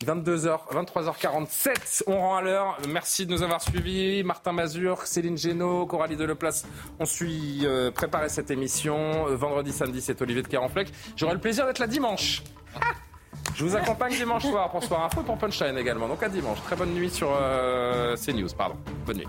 22h, 0.04 0.72
23h47, 0.72 2.04
on 2.06 2.18
rend 2.18 2.36
à 2.36 2.42
l'heure. 2.42 2.78
Merci 2.88 3.26
de 3.26 3.32
nous 3.32 3.42
avoir 3.42 3.60
suivis. 3.60 4.24
Martin 4.24 4.52
Mazur, 4.52 5.06
Céline 5.06 5.36
Génaud, 5.36 5.84
Coralie 5.86 6.16
Deleplace. 6.16 6.66
On 6.98 7.04
suit 7.04 7.60
euh, 7.64 7.90
préparer 7.90 8.30
cette 8.30 8.50
émission. 8.50 9.28
Euh, 9.28 9.36
vendredi, 9.36 9.72
samedi, 9.72 10.00
c'est 10.00 10.20
Olivier 10.22 10.42
de 10.42 10.48
Carenfleck. 10.48 10.88
J'aurai 11.16 11.34
le 11.34 11.40
plaisir 11.40 11.66
d'être 11.66 11.78
là 11.78 11.86
dimanche. 11.86 12.42
Je 13.54 13.64
vous 13.64 13.76
accompagne 13.76 14.14
dimanche 14.14 14.44
soir 14.46 14.70
pour 14.70 14.82
Soir 14.82 15.04
Info 15.04 15.20
et 15.20 15.24
pour 15.24 15.36
Punchline 15.36 15.76
également. 15.76 16.08
Donc 16.08 16.22
à 16.22 16.28
dimanche. 16.28 16.60
Très 16.62 16.74
bonne 16.74 16.94
nuit 16.94 17.10
sur 17.10 17.36
euh, 17.38 18.16
CNews. 18.16 18.48
Pardon. 18.56 18.76
Bonne 19.06 19.18
nuit. 19.18 19.28